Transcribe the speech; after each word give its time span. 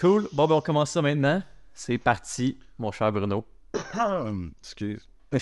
Cool. 0.00 0.28
Bon, 0.32 0.46
ben 0.46 0.56
on 0.56 0.60
commence 0.60 0.90
ça 0.90 1.02
maintenant. 1.02 1.42
C'est 1.72 1.98
parti, 1.98 2.58
mon 2.78 2.92
cher 2.92 3.12
Bruno. 3.12 3.46
Excuse. 4.60 5.08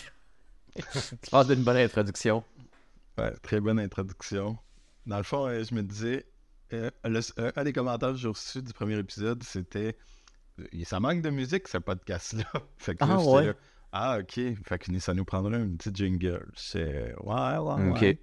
Tu 0.74 1.30
passes 1.30 1.48
d'une 1.48 1.62
bonne 1.64 1.76
introduction. 1.76 2.42
Ouais, 3.18 3.30
très 3.42 3.60
bonne 3.60 3.78
introduction. 3.78 4.56
Dans 5.04 5.18
le 5.18 5.22
fond, 5.22 5.46
euh, 5.46 5.62
je 5.64 5.74
me 5.74 5.82
disais, 5.82 6.24
euh, 6.72 6.90
le- 7.04 7.20
euh, 7.38 7.52
un 7.56 7.64
des 7.64 7.74
commentaires 7.74 8.12
que 8.12 8.16
j'ai 8.16 8.28
reçus 8.28 8.62
du 8.62 8.72
premier 8.72 8.96
épisode, 8.98 9.42
c'était 9.42 9.98
euh, 10.60 10.84
ça 10.84 10.98
manque 10.98 11.20
de 11.20 11.28
musique 11.28 11.68
ce 11.68 11.76
podcast-là. 11.76 12.44
fait 12.78 12.94
que 12.96 13.04
là, 13.04 13.16
Ah, 13.18 13.22
ouais. 13.22 13.46
là, 13.48 13.52
ah, 13.92 14.18
ok. 14.20 14.40
Fait 14.66 14.78
que 14.78 14.98
ça 14.98 15.12
nous 15.12 15.26
prendrait 15.26 15.58
un 15.58 15.68
petit 15.76 15.90
jingle. 15.92 16.50
C'est 16.56 17.14
ouais, 17.20 17.58
ouais, 17.58 17.90
Ok. 17.90 18.00
ouais. 18.00 18.22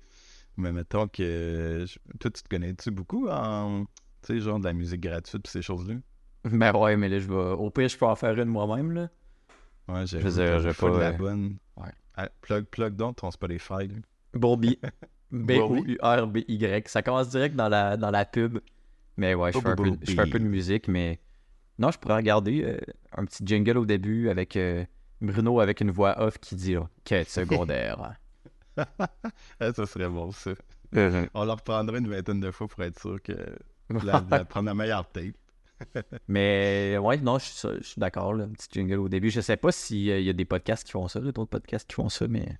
Mais 0.57 0.71
mettons 0.71 1.07
que 1.07 1.85
je- 1.87 1.99
toi, 2.19 2.31
tu 2.31 2.41
te 2.41 2.49
connais-tu 2.49 2.89
beaucoup 2.89 3.27
en 3.29 3.85
tu 4.23 4.33
sais, 4.33 4.39
genre 4.41 4.57
de 4.59 4.65
la 4.65 4.73
musique 4.73 5.01
gratuite 5.01 5.43
pis 5.43 5.51
ces 5.51 5.61
choses-là? 5.61 5.95
Ben 6.45 6.75
ouais, 6.75 6.95
mais 6.97 7.09
là, 7.09 7.19
je 7.19 7.27
vais. 7.27 7.33
Au 7.35 7.69
pire, 7.69 7.89
je 7.89 7.97
peux 7.97 8.05
en 8.05 8.15
faire 8.15 8.37
une 8.39 8.49
moi-même, 8.49 8.91
là. 8.91 9.09
Ouais, 9.87 10.05
j'ai 10.05 10.19
Je 10.19 10.27
veux 10.27 10.31
dire, 10.43 10.59
j'ai 10.59 10.69
de 10.69 10.73
pas, 10.73 10.89
la 10.99 11.07
euh, 11.09 11.11
bonne. 11.13 11.57
ouais. 11.77 11.91
Ah, 12.15 12.29
plug, 12.41 12.65
plug 12.65 12.95
donc 12.95 13.17
ton 13.17 13.31
Spotify. 13.31 13.87
là. 13.87 13.95
Bobby. 14.33 14.79
B-O-U-R-B-Y. 15.31 16.87
Ça 16.87 17.01
commence 17.01 17.29
direct 17.29 17.55
dans 17.55 17.69
la, 17.69 17.97
dans 17.97 18.11
la 18.11 18.25
pub. 18.25 18.59
Mais 19.17 19.33
ouais, 19.35 19.51
je 19.51 19.59
fais, 19.59 19.67
un 19.67 19.75
peu, 19.75 19.91
je 20.01 20.11
fais 20.13 20.21
un 20.21 20.29
peu 20.29 20.39
de 20.39 20.45
musique, 20.45 20.87
mais. 20.87 21.19
Non, 21.77 21.91
je 21.91 21.99
pourrais 21.99 22.15
regarder 22.15 22.63
euh, 22.63 22.77
un 23.15 23.25
petit 23.25 23.43
jingle 23.45 23.77
au 23.77 23.85
début 23.85 24.29
avec 24.29 24.55
euh, 24.57 24.83
Bruno 25.21 25.59
avec 25.61 25.79
une 25.81 25.91
voix 25.91 26.21
off 26.21 26.37
qui 26.39 26.55
dit 26.55 26.75
oh, 26.77 26.87
quête 27.05 27.29
secondaire. 27.29 28.15
Ah, 28.77 28.87
ça 29.73 29.85
serait 29.85 30.09
bon, 30.09 30.31
ça. 30.31 30.51
On 31.33 31.45
leur 31.45 31.57
reprendrait 31.57 31.99
une 31.99 32.09
vingtaine 32.09 32.39
de 32.39 32.51
fois 32.51 32.67
pour 32.67 32.83
être 32.83 32.99
sûr 32.99 33.21
que 33.21 33.33
la, 34.03 34.23
la- 34.29 34.45
prendre 34.45 34.67
la 34.67 34.73
meilleure 34.75 35.07
tape. 35.09 35.35
Mais 36.27 36.97
ouais, 36.99 37.17
non, 37.17 37.39
je 37.39 37.45
suis, 37.45 37.67
je 37.79 37.83
suis 37.83 37.99
d'accord, 37.99 38.33
là, 38.33 38.45
un 38.45 38.49
petit 38.49 38.67
jingle 38.71 38.95
au 38.99 39.09
début. 39.09 39.29
Je 39.29 39.41
sais 39.41 39.57
pas 39.57 39.71
s'il 39.71 40.03
y 40.21 40.29
a 40.29 40.33
des 40.33 40.45
podcasts 40.45 40.85
qui 40.85 40.91
font 40.91 41.07
ça, 41.07 41.19
d'autres 41.19 41.45
podcasts 41.45 41.87
qui 41.89 41.95
font 41.95 42.09
ça, 42.09 42.27
mais. 42.27 42.57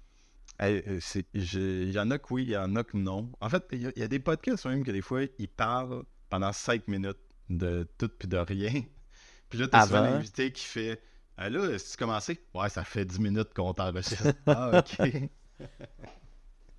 Hey, 0.59 0.83
euh, 0.87 0.99
Il 1.33 1.91
y 1.91 1.99
en 1.99 2.11
a 2.11 2.17
que 2.17 2.33
oui, 2.33 2.43
il 2.43 2.49
y 2.49 2.57
en 2.57 2.75
a 2.75 2.83
que 2.83 2.97
non. 2.97 3.31
En 3.39 3.49
fait, 3.49 3.63
il 3.71 3.81
y, 3.81 3.87
a- 3.87 3.91
il 3.95 3.99
y 4.01 4.03
a 4.03 4.07
des 4.09 4.19
podcasts 4.19 4.65
même 4.65 4.83
que 4.83 4.91
des 4.91 5.01
fois, 5.01 5.21
ils 5.37 5.47
parlent 5.47 6.03
pendant 6.29 6.51
5 6.51 6.87
minutes 6.87 7.17
de 7.49 7.87
tout 7.97 8.09
puis 8.09 8.27
de 8.27 8.37
rien. 8.37 8.83
Puis 9.49 9.57
là, 9.57 9.67
t'as 9.67 9.87
souvent 9.87 10.01
l'invité 10.01 10.51
qui 10.51 10.63
fait 10.65 11.01
Ah 11.35 11.49
là, 11.49 11.79
si 11.79 11.91
tu 11.91 11.97
commencé 11.97 12.39
Ouais, 12.53 12.69
ça 12.69 12.83
fait 12.83 13.03
10 13.05 13.19
minutes 13.19 13.53
qu'on 13.55 13.73
t'enregistre. 13.73 14.27
ah, 14.45 14.79
ok. 14.79 15.29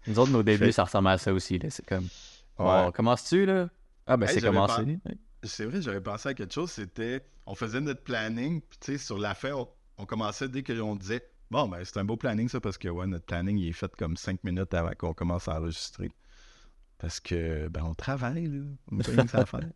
Nous 0.06 0.18
autres, 0.18 0.30
nos 0.30 0.42
débuts, 0.42 0.66
Fait- 0.66 0.72
ça 0.72 0.84
ressemble 0.84 1.08
à 1.08 1.18
ça 1.18 1.32
aussi. 1.32 1.58
Là. 1.58 1.68
C'est 1.70 1.84
comme. 1.84 2.04
Ouais. 2.04 2.08
Bon, 2.84 2.90
commences-tu, 2.92 3.44
là? 3.46 3.68
Ah, 4.06 4.16
ben 4.16 4.26
Hey, 4.28 4.34
c'est 4.34 4.40
commencé. 4.42 4.98
C'est 5.42 5.64
vrai, 5.64 5.80
j'aurais 5.80 6.02
pensé 6.02 6.28
à 6.28 6.34
quelque 6.34 6.52
chose, 6.52 6.70
c'était, 6.70 7.22
on 7.46 7.54
faisait 7.54 7.80
notre 7.80 8.02
planning, 8.02 8.60
puis 8.60 8.78
tu 8.80 8.92
sais, 8.92 8.98
sur 8.98 9.18
la 9.18 9.34
fin, 9.34 9.52
on, 9.52 9.68
on 9.98 10.04
commençait 10.06 10.48
dès 10.48 10.62
qu'on 10.62 10.96
disait, 10.96 11.22
bon, 11.50 11.68
ben 11.68 11.82
c'est 11.84 11.98
un 11.98 12.04
beau 12.04 12.16
planning 12.16 12.48
ça, 12.48 12.60
parce 12.60 12.76
que 12.78 12.88
ouais, 12.88 13.06
notre 13.06 13.24
planning, 13.24 13.56
il 13.58 13.68
est 13.68 13.72
fait 13.72 13.94
comme 13.96 14.16
5 14.16 14.44
minutes 14.44 14.74
avant 14.74 14.92
qu'on 14.98 15.14
commence 15.14 15.48
à 15.48 15.58
enregistrer. 15.58 16.10
Parce 16.98 17.20
que, 17.20 17.68
ben 17.68 17.82
on 17.84 17.94
travaille, 17.94 18.48
là, 18.48 18.64
on 18.92 19.00
a 19.00 19.02
pas 19.02 19.10
rien 19.12 19.24
que 19.24 19.30
ça 19.30 19.38
à 19.38 19.46
faire. 19.46 19.70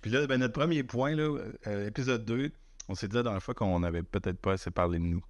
Puis 0.00 0.10
là, 0.10 0.26
ben 0.26 0.38
notre 0.40 0.54
premier 0.54 0.82
point, 0.82 1.14
là, 1.14 1.38
euh, 1.68 1.86
épisode 1.86 2.24
2, 2.24 2.50
on 2.88 2.94
s'est 2.96 3.06
dit 3.06 3.14
la 3.14 3.22
dernière 3.22 3.42
fois 3.42 3.54
qu'on 3.54 3.82
avait 3.84 4.02
peut-être 4.02 4.40
pas 4.40 4.52
assez 4.52 4.70
parlé 4.72 4.98
de 4.98 5.04
nous. 5.04 5.22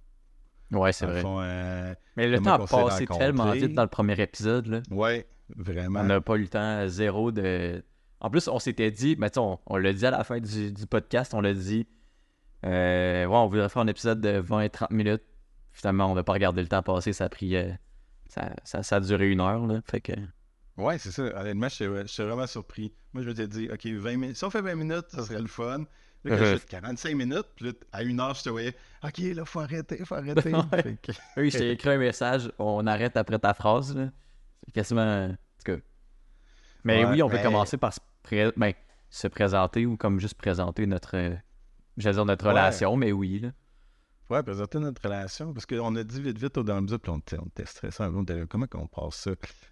Ouais, 0.71 0.91
c'est 0.91 1.05
Dans 1.05 1.11
vrai. 1.11 1.21
fond, 1.21 1.39
euh, 1.41 1.93
Mais 2.17 2.27
le 2.27 2.39
temps 2.39 2.63
a 2.63 2.67
passé 2.67 3.05
tellement 3.05 3.51
vite 3.51 3.75
dans 3.75 3.83
le 3.83 3.87
premier 3.89 4.19
épisode, 4.19 4.65
là. 4.67 4.81
ouais, 4.89 5.27
vraiment. 5.55 5.99
On 5.99 6.03
n'a 6.05 6.21
pas 6.21 6.35
eu 6.35 6.41
le 6.41 6.47
temps, 6.47 6.87
zéro 6.87 7.31
de. 7.31 7.83
En 8.23 8.29
plus, 8.29 8.47
on 8.47 8.57
s'était 8.59 8.89
dit, 8.89 9.15
mais 9.19 9.29
tu 9.29 9.35
sais, 9.35 9.39
on, 9.39 9.59
on 9.67 9.77
l'a 9.77 9.93
dit 9.93 10.05
à 10.05 10.11
la 10.11 10.23
fin 10.23 10.39
du, 10.39 10.71
du 10.71 10.87
podcast, 10.87 11.33
on 11.33 11.41
l'a 11.41 11.53
dit, 11.53 11.85
euh, 12.65 13.25
ouais, 13.25 13.35
on 13.35 13.47
voudrait 13.47 13.69
faire 13.69 13.81
un 13.81 13.87
épisode 13.87 14.21
de 14.21 14.41
20-30 14.41 14.93
minutes. 14.93 15.23
Finalement, 15.73 16.11
on 16.11 16.15
n'a 16.15 16.23
pas 16.23 16.33
regardé 16.33 16.61
le 16.61 16.67
temps 16.67 16.81
passer, 16.83 17.13
ça 17.13 17.25
a 17.25 17.29
pris. 17.29 17.55
euh, 17.55 17.69
ça, 18.27 18.51
ça, 18.63 18.81
ça 18.83 18.95
a 18.95 18.99
duré 19.01 19.29
une 19.29 19.41
heure, 19.41 19.65
là. 19.67 19.81
Fait 19.89 20.01
que. 20.01 20.13
Ouais, 20.77 20.97
c'est 20.97 21.11
ça. 21.11 21.23
Honnêtement, 21.39 21.67
je 21.69 22.05
suis- 22.07 22.23
vraiment 22.23 22.47
surpris. 22.47 22.93
Moi, 23.11 23.23
je 23.23 23.29
m'étais 23.29 23.47
dit, 23.47 23.69
OK, 23.71 23.85
20 23.85 24.17
minutes. 24.17 24.37
Si 24.37 24.43
on 24.45 24.49
fait 24.49 24.61
20 24.61 24.75
minutes, 24.75 25.05
ça 25.09 25.23
serait 25.23 25.41
le 25.41 25.47
fun. 25.47 25.79
Là, 26.23 26.37
quand 26.37 26.45
je 26.45 26.55
fais 26.57 26.67
45 26.67 27.15
minutes, 27.15 27.47
puis 27.57 27.65
là, 27.65 27.71
à 27.91 28.01
une 28.03 28.19
heure, 28.21 28.33
je 28.33 28.43
te 28.43 28.49
voyais, 28.49 28.73
OK, 29.03 29.17
là, 29.17 29.43
faut 29.43 29.59
arrêter, 29.59 29.97
faut 30.05 30.15
arrêter. 30.15 30.51
Fait 30.71 30.97
que- 31.01 31.11
Oui, 31.35 31.51
je 31.51 31.57
t'ai 31.57 31.71
écrit 31.71 31.89
un 31.89 31.97
message, 31.97 32.49
on 32.57 32.87
arrête 32.87 33.17
après 33.17 33.37
ta 33.39 33.53
phrase, 33.53 33.93
là. 33.95 34.09
C'est 34.65 34.71
quasiment. 34.71 35.25
En 35.25 35.29
tout 35.31 35.73
cas. 35.73 35.77
Mais 36.85 37.03
Ouais, 37.03 37.11
oui, 37.11 37.21
on 37.23 37.29
peut 37.29 37.35
mais- 37.35 37.43
commencer 37.43 37.77
par 37.77 37.91
pré- 38.23 38.51
ben, 38.57 38.73
se 39.09 39.27
présenter 39.27 39.85
ou 39.85 39.97
comme 39.97 40.19
juste 40.19 40.35
présenter 40.35 40.85
notre. 40.87 41.15
euh, 41.15 41.35
J'allais 41.97 42.15
dire 42.15 42.25
notre 42.25 42.45
Ouais. 42.45 42.51
relation, 42.51 42.95
mais 42.95 43.11
oui, 43.11 43.39
là. 43.39 43.51
Ouais, 44.29 44.41
présenter 44.41 44.79
notre 44.79 45.01
relation. 45.03 45.53
Parce 45.53 45.65
qu'on 45.67 45.95
a 45.95 46.03
dit 46.03 46.19
vite, 46.21 46.39
vite 46.39 46.57
au 46.57 46.63
dans 46.63 46.79
l'épisode, 46.79 47.01
puis 47.01 47.11
on 47.11 47.19
était, 47.19 47.37
on 47.37 47.45
était 47.45 47.65
stressés. 47.67 48.01
On 48.03 48.23
était 48.23 48.45
comment 48.49 48.65
qu'on 48.65 48.87
passe 48.87 49.15
ça? 49.15 49.31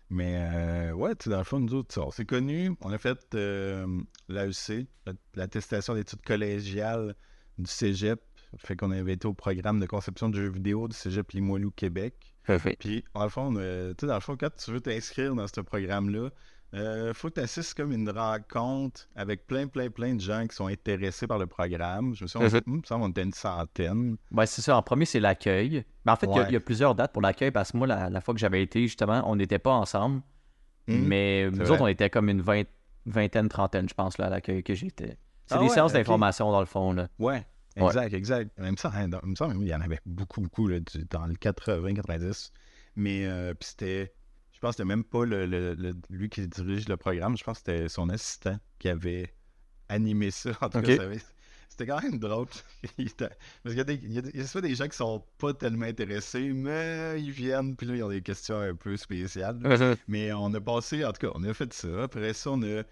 Mais 0.09 0.35
euh, 0.53 0.91
ouais, 0.91 1.15
tu 1.15 1.23
sais, 1.23 1.29
dans 1.31 1.39
le 1.39 1.43
fond, 1.43 1.59
nous 1.59 1.73
autres, 1.73 1.99
on 1.99 2.11
s'est 2.11 2.25
connus. 2.25 2.71
On 2.81 2.91
a 2.91 2.97
fait 2.99 3.17
euh, 3.33 3.87
l'AEC, 4.27 4.87
la- 5.07 5.13
l'attestation 5.35 5.95
d'études 5.95 6.21
collégiales 6.21 7.15
du 7.57 7.69
cégep. 7.71 8.21
Fait 8.57 8.75
qu'on 8.75 8.91
avait 8.91 9.13
été 9.13 9.27
au 9.27 9.33
programme 9.33 9.79
de 9.79 9.85
conception 9.85 10.27
de 10.29 10.35
jeux 10.35 10.49
vidéo 10.51 10.87
du 10.89 10.95
cégep 10.95 11.31
Limoilou, 11.31 11.71
Québec. 11.71 12.35
Puis, 12.79 13.03
dans 13.15 13.23
le 13.23 13.29
fond, 13.29 13.53
euh, 13.55 13.91
tu 13.93 14.01
sais, 14.01 14.07
dans 14.07 14.15
le 14.15 14.19
fond, 14.19 14.35
quand 14.37 14.53
tu 14.55 14.71
veux 14.71 14.81
t'inscrire 14.81 15.33
dans 15.33 15.47
ce 15.47 15.61
programme-là, 15.61 16.29
il 16.73 17.11
faut 17.13 17.29
que 17.29 17.35
tu 17.35 17.39
assistes 17.41 17.73
comme 17.73 17.91
une 17.91 18.09
rencontre 18.09 19.07
avec 19.15 19.45
plein, 19.47 19.67
plein, 19.67 19.89
plein 19.89 20.15
de 20.15 20.21
gens 20.21 20.47
qui 20.47 20.55
sont 20.55 20.67
intéressés 20.67 21.27
par 21.27 21.37
le 21.37 21.47
programme. 21.47 22.15
Je 22.15 22.23
me 22.23 22.27
suis 22.27 22.39
dit, 22.39 22.55
on, 22.67 22.71
me 22.71 22.81
semble 22.83 23.03
qu'on 23.03 23.09
était 23.09 23.23
une 23.23 23.33
centaine. 23.33 24.17
Ben, 24.31 24.45
c'est 24.45 24.61
ça. 24.61 24.77
En 24.77 24.81
premier, 24.81 25.05
c'est 25.05 25.19
l'accueil. 25.19 25.83
Ben, 26.05 26.13
en 26.13 26.15
fait, 26.15 26.27
il 26.27 26.35
y 26.35 26.39
a- 26.39 26.41
Ouais. 26.43 26.45
il 26.49 26.53
y, 26.53 26.57
a 26.57 26.59
plusieurs 26.61 26.95
dates 26.95 27.11
pour 27.11 27.21
l'accueil 27.21 27.51
parce 27.51 27.71
que 27.73 27.77
moi, 27.77 27.87
la, 27.87 28.09
la 28.09 28.21
fois 28.21 28.33
que 28.33 28.39
j'avais 28.39 28.61
été, 28.63 28.81
justement, 28.83 29.21
on 29.29 29.35
n'était 29.35 29.59
pas 29.59 29.71
ensemble. 29.73 30.21
Mhm. 30.87 31.05
Mais 31.07 31.51
nous 31.51 31.69
autres, 31.71 31.81
on 31.81 31.87
était 31.87 32.09
comme 32.09 32.29
une 32.29 32.41
vingt- 32.41 32.67
vingtaine, 33.05 33.49
trentaine, 33.49 33.87
je 33.89 33.93
pense, 33.93 34.17
là, 34.17 34.27
à 34.27 34.29
l'accueil 34.29 34.63
que 34.63 34.73
j'étais. 34.73 35.17
C'est 35.47 35.55
Ah 35.55 35.57
des 35.59 35.65
ouais, 35.65 35.69
séances 35.69 35.93
d'information, 35.93 36.51
dans 36.51 36.59
le 36.61 36.65
fond. 36.65 36.93
Là. 36.93 37.07
Ouais, 37.19 37.45
exact, 37.75 38.13
exact. 38.13 38.57
Même 38.57 38.77
ça, 38.77 38.91
hein, 38.95 39.09
dans- 39.09 39.19
il 39.59 39.67
y 39.67 39.75
en 39.75 39.81
avait 39.81 39.99
beaucoup, 40.05 40.39
beaucoup 40.41 40.67
là, 40.67 40.77
dans 41.09 41.25
le 41.25 41.33
80-90. 41.35 42.51
Mais 42.95 43.25
euh, 43.25 43.53
c'était, 43.59 44.13
pense 44.61 44.71
que 44.71 44.77
c'était 44.83 44.85
même 44.87 45.03
pas 45.03 45.25
le, 45.25 45.45
le- 45.45 45.73
le- 45.73 45.95
lui 46.09 46.29
qui 46.29 46.47
dirige 46.47 46.87
le 46.87 46.95
programme, 46.97 47.35
je 47.37 47.43
pense 47.43 47.59
que 47.59 47.71
c'était 47.71 47.89
son 47.89 48.07
assistant 48.09 48.57
qui 48.79 48.87
avait 48.89 49.33
animé 49.89 50.31
ça. 50.31 50.51
En 50.61 50.69
tout 50.69 50.81
cas, 50.81 50.97
c'était 51.67 51.85
quand 51.87 52.01
même 52.01 52.17
drôle. 52.19 52.47
Parce 52.83 52.93
qu'il 53.65 53.77
y 53.77 53.79
a, 53.79 53.83
des, 53.83 53.95
il 53.95 54.11
y 54.13 54.17
a 54.17 54.21
des- 54.21 54.31
il 54.33 54.39
y 54.39 54.43
a 54.43 54.47
souvent 54.47 54.67
des 54.67 54.75
gens 54.75 54.87
qui 54.87 54.95
sont 54.97 55.23
pas 55.37 55.53
tellement 55.53 55.85
intéressés, 55.85 56.51
mais 56.53 57.21
ils 57.21 57.31
viennent, 57.31 57.75
puis 57.75 57.87
là, 57.87 57.95
ils 57.95 58.03
ont 58.03 58.09
des 58.09 58.21
questions 58.21 58.57
un 58.59 58.75
peu 58.75 58.95
spéciales. 58.97 59.59
Mais 60.07 60.31
on 60.33 60.53
a 60.53 60.61
passé, 60.61 61.03
en 61.05 61.11
tout 61.11 61.27
cas, 61.27 61.33
on 61.35 61.43
a 61.43 61.53
fait 61.53 61.71
ça. 61.73 62.03
Après 62.03 62.33
ça, 62.33 62.51
on 62.51 62.61
a. 62.63 62.83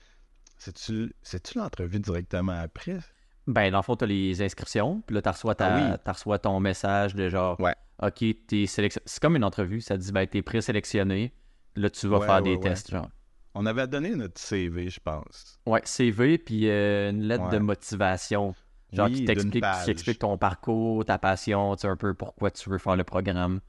C'est-tu 0.58 1.14
c'est-tu 1.22 1.58
l'entrevue 1.58 2.00
directement 2.00 2.60
après? 2.60 3.00
Ben, 3.48 3.72
dans 3.72 3.78
le 3.80 3.84
fond, 3.84 3.96
tu 3.96 4.04
as 4.04 4.08
les 4.08 4.42
inscriptions. 4.42 5.02
Puis 5.08 5.16
là, 5.16 5.22
tu 5.22 5.30
reçois, 5.30 5.56
ta- 5.56 5.74
Ah 5.74 5.98
oui. 6.06 6.12
reçois 6.12 6.38
ton 6.40 6.60
message 6.60 7.16
de 7.16 7.30
genre, 7.30 7.60
Ouais. 7.60 7.74
OK, 8.02 8.24
t'es 8.48 8.66
sélectionné. 8.66 9.04
C'est 9.08 9.22
comme 9.22 9.36
une 9.36 9.44
entrevue. 9.44 9.82
Ça 9.82 9.98
te 9.98 10.02
dit, 10.04 10.12
ben, 10.12 10.28
t'es 10.28 10.42
présélectionné. 10.42 11.34
Là, 11.76 11.90
tu 11.90 12.08
vas 12.08 12.20
Ouais, 12.20 12.26
faire 12.26 12.36
ouais, 12.38 12.42
des 12.44 12.56
ouais. 12.56 12.60
tests, 12.60 12.92
genre. 12.92 13.10
On 13.56 13.66
avait 13.66 13.88
donné 13.88 14.16
notre 14.16 14.40
CV, 14.40 14.90
je 14.90 15.00
pense. 15.00 15.60
Ouais, 15.66 15.82
CV, 15.84 16.38
puis 16.38 16.70
euh, 16.70 17.10
une 17.12 17.24
lettre 17.24 17.50
de 17.50 17.58
motivation. 17.58 18.54
Genre 18.94 19.08
Oui, 19.08 19.14
qui 19.14 19.26
t'explique 19.26 20.20
ton 20.20 20.38
parcours, 20.38 21.06
ta 21.06 21.18
passion, 21.20 21.76
tu 21.76 21.82
sais, 21.82 21.88
un 21.88 21.96
peu 21.96 22.14
pourquoi 22.14 22.50
tu 22.52 22.70
veux 22.70 22.78
faire 22.80 22.96
le 22.96 23.04
programme, 23.04 23.60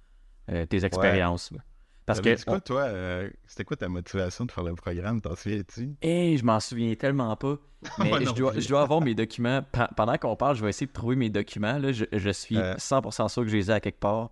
euh, 0.51 0.65
tes 0.67 0.85
expériences. 0.85 1.53
Parce 2.07 2.21
que. 2.21 2.43
quoi, 2.45 2.61
toi? 2.61 2.81
euh, 2.83 3.29
C'était 3.47 3.65
quoi 3.65 3.77
ta 3.77 3.89
motivation 3.89 4.45
de 4.47 4.51
faire 4.53 4.65
le 4.65 4.75
programme? 4.75 5.21
T'en 5.21 5.37
souviens-tu? 5.37 5.95
Hey, 6.03 6.37
je 6.39 6.45
m'en 6.45 6.59
souviens 6.59 6.95
tellement 6.95 7.37
pas. 7.37 7.57
Mais 7.99 8.25
je, 8.25 8.33
dois, 8.35 8.53
plus. 8.53 8.63
je 8.63 8.69
dois 8.69 8.83
avoir 8.83 9.01
mes 9.01 9.15
documents. 9.15 9.61
Pendant 9.97 10.17
qu'on 10.17 10.37
parle, 10.37 10.57
je 10.57 10.63
vais 10.63 10.71
essayer 10.71 10.87
de 10.87 10.93
trouver 10.93 11.17
mes 11.17 11.31
documents. 11.31 11.79
Là. 11.79 11.93
Je, 11.93 12.05
je 12.13 12.31
suis 12.31 12.57
Euh. 12.57 12.75
100% 12.75 13.29
sûr 13.29 13.43
que 13.43 13.49
je 13.49 13.57
les 13.57 13.71
ai 13.71 13.75
à 13.75 13.81
quelque 13.81 14.01
part. 14.01 14.31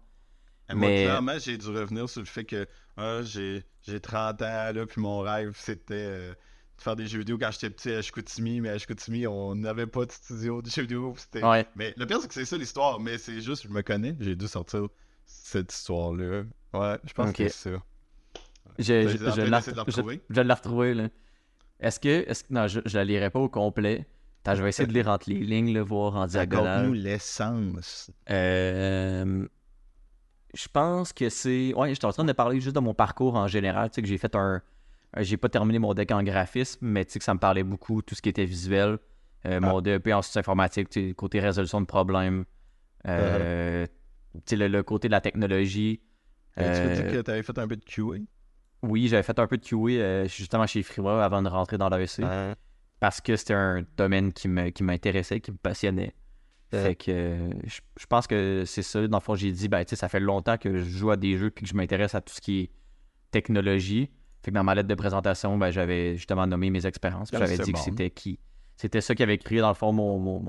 Moi, 0.74 0.88
Mais- 0.88 1.04
clairement, 1.04 1.38
j'ai 1.38 1.56
dû 1.56 1.66
revenir 1.68 2.08
sur 2.08 2.20
le 2.20 2.26
fait 2.26 2.44
que 2.44 2.66
ah, 2.96 3.20
j'ai 3.22 3.62
j'ai 3.82 4.00
30 4.00 4.42
ans, 4.42 4.72
là, 4.74 4.84
puis 4.86 5.00
mon 5.00 5.20
rêve, 5.20 5.52
c'était 5.56 5.94
euh, 5.94 6.30
de 6.32 6.82
faire 6.82 6.94
des 6.96 7.06
jeux 7.06 7.20
vidéo 7.20 7.38
quand 7.38 7.50
j'étais 7.50 7.70
petit 7.70 7.90
à 7.92 8.02
Chicoutimi, 8.02 8.60
mais 8.60 8.68
à 8.70 8.78
Chicoutimi, 8.78 9.26
on 9.26 9.54
n'avait 9.54 9.86
pas 9.86 10.04
de 10.04 10.12
studio 10.12 10.60
de 10.60 10.68
jeux 10.68 10.82
vidéo. 10.82 11.14
Ouais. 11.42 11.66
Mais 11.74 11.94
le 11.96 12.06
pire, 12.06 12.20
c'est 12.20 12.28
que 12.28 12.34
c'est 12.34 12.44
ça 12.44 12.56
l'histoire, 12.58 13.00
mais 13.00 13.16
c'est 13.18 13.40
juste, 13.40 13.62
je 13.64 13.68
me 13.68 13.80
connais, 13.82 14.14
j'ai 14.20 14.36
dû 14.36 14.46
sortir 14.46 14.88
cette 15.24 15.72
histoire-là. 15.72 16.42
Ouais, 16.74 16.98
je 17.04 17.12
pense 17.14 17.32
que 17.32 17.48
c'est 17.48 17.70
ça. 17.70 17.82
Je, 18.78 19.08
je, 19.08 19.16
je, 19.16 19.24
la, 19.24 19.32
de 19.34 19.42
la 19.42 19.60
je- 19.60 19.70
retrouver? 19.80 20.20
je 20.28 20.34
vais 20.34 20.44
la 20.44 20.54
retrouver. 20.54 20.94
Là. 20.94 21.08
Est-ce 21.80 21.98
que. 21.98 22.08
Est-ce, 22.28 22.44
que- 22.44 22.52
non, 22.52 22.66
je, 22.68 22.80
je 22.84 22.96
la 22.98 23.04
lirai 23.04 23.30
pas 23.30 23.40
au 23.40 23.48
complet. 23.48 24.06
Attends, 24.44 24.54
je 24.56 24.62
vais 24.62 24.68
essayer 24.68 24.86
de 24.86 24.92
lire 24.92 25.08
entre 25.08 25.28
les 25.30 25.40
lignes, 25.40 25.72
là, 25.74 25.82
voir 25.82 26.14
en 26.14 26.20
Raconte-nous 26.20 26.30
diagonale. 26.30 26.92
l'essence. 26.92 28.10
Euh, 28.30 29.46
je 30.54 30.66
pense 30.72 31.12
que 31.12 31.28
c'est. 31.28 31.72
Ouais, 31.74 31.92
j'étais 31.94 32.04
en 32.06 32.12
train 32.12 32.24
de 32.24 32.32
parler 32.32 32.60
juste 32.60 32.74
de 32.74 32.80
mon 32.80 32.94
parcours 32.94 33.34
en 33.36 33.46
général. 33.46 33.90
Tu 33.90 33.96
sais, 33.96 34.02
que 34.02 34.08
j'ai 34.08 34.18
fait 34.18 34.34
un, 34.34 34.62
euh, 35.16 35.22
j'ai 35.22 35.36
pas 35.36 35.48
terminé 35.48 35.78
mon 35.78 35.94
deck 35.94 36.10
en 36.10 36.22
graphisme, 36.22 36.86
mais 36.86 37.04
tu 37.04 37.12
sais 37.12 37.18
que 37.18 37.24
ça 37.24 37.34
me 37.34 37.38
parlait 37.38 37.62
beaucoup, 37.64 38.02
tout 38.02 38.14
ce 38.14 38.22
qui 38.22 38.28
était 38.28 38.44
visuel. 38.44 38.98
Euh, 39.46 39.60
Mon 39.60 39.80
DEP 39.80 40.08
en 40.12 40.20
sciences 40.22 40.36
informatique, 40.36 40.88
tu 40.90 41.08
sais, 41.08 41.14
côté 41.14 41.38
résolution 41.40 41.80
de 41.80 41.86
problèmes. 41.86 42.44
euh, 43.06 43.86
tu 44.34 44.40
sais, 44.46 44.56
le, 44.56 44.68
le 44.68 44.82
côté 44.82 45.08
de 45.08 45.12
la 45.12 45.20
technologie. 45.20 46.00
Tu 46.56 46.62
veux 46.64 46.90
dire 46.90 47.06
que 47.06 47.20
tu 47.22 47.30
avais 47.30 47.42
fait 47.42 47.58
un 47.58 47.68
peu 47.68 47.76
de 47.76 47.84
QA? 47.84 48.18
oui, 48.82 49.08
j'avais 49.08 49.22
fait 49.22 49.38
un 49.38 49.46
peu 49.46 49.56
de 49.58 49.64
QA 49.64 50.26
justement 50.26 50.66
chez 50.66 50.82
Freewa 50.82 51.24
avant 51.24 51.42
de 51.42 51.48
rentrer 51.48 51.78
dans 51.78 51.88
l'AEC 51.88 52.18
Ouais. 52.24 52.54
parce 53.00 53.20
que 53.20 53.36
c'était 53.36 53.54
un 53.54 53.84
domaine 53.96 54.32
qui 54.32 54.48
me- 54.48 54.70
qui 54.70 54.82
m'intéressait, 54.82 55.40
qui 55.40 55.50
me 55.52 55.56
passionnait. 55.56 56.14
Fait 56.70 56.94
que 56.94 57.10
euh, 57.10 57.50
je, 57.64 57.80
je 57.98 58.06
pense 58.06 58.26
que 58.26 58.64
c'est 58.66 58.82
ça. 58.82 59.06
Dans 59.08 59.18
le 59.18 59.22
fond, 59.22 59.34
j'ai 59.34 59.52
dit, 59.52 59.68
ben, 59.68 59.82
tu 59.84 59.90
sais, 59.90 59.96
ça 59.96 60.08
fait 60.08 60.20
longtemps 60.20 60.58
que 60.58 60.76
je 60.76 60.84
joue 60.84 61.10
à 61.10 61.16
des 61.16 61.36
jeux 61.38 61.50
puis 61.50 61.64
que 61.64 61.70
je 61.70 61.74
m'intéresse 61.74 62.14
à 62.14 62.20
tout 62.20 62.34
ce 62.34 62.40
qui 62.40 62.60
est 62.60 62.70
technologie. 63.30 64.10
Fait 64.42 64.50
que 64.50 64.54
dans 64.54 64.64
ma 64.64 64.74
lettre 64.74 64.88
de 64.88 64.94
présentation, 64.94 65.56
ben, 65.58 65.70
j'avais 65.70 66.16
justement 66.16 66.46
nommé 66.46 66.70
mes 66.70 66.86
expériences. 66.86 67.30
Ah, 67.32 67.38
J'avais 67.38 67.56
dit 67.64 67.72
que 67.72 67.78
c'était 67.84 68.10
qui. 68.10 68.38
C'était 68.76 69.00
ça 69.00 69.14
qui 69.14 69.22
avait 69.22 69.38
créé, 69.38 69.60
dans 69.60 69.68
le 69.68 69.74
fond, 69.74 69.92
mon, 69.92 70.18
mon, 70.18 70.44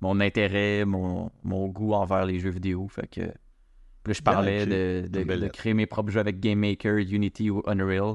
mon 0.00 0.20
intérêt, 0.20 0.84
mon, 0.84 1.30
mon 1.42 1.66
goût 1.68 1.92
envers 1.92 2.24
les 2.24 2.38
jeux 2.38 2.50
vidéo. 2.50 2.86
Fait 2.88 3.06
que. 3.08 3.20
Là, 3.20 4.14
je 4.14 4.22
parlais 4.22 4.64
de, 4.66 5.08
de- 5.08 5.18
créer 5.48 5.74
mes 5.74 5.86
propres 5.86 6.10
jeux 6.10 6.20
avec 6.20 6.40
Game 6.40 6.60
Maker, 6.60 6.96
Unity 6.98 7.50
ou 7.50 7.62
Unreal. 7.66 8.14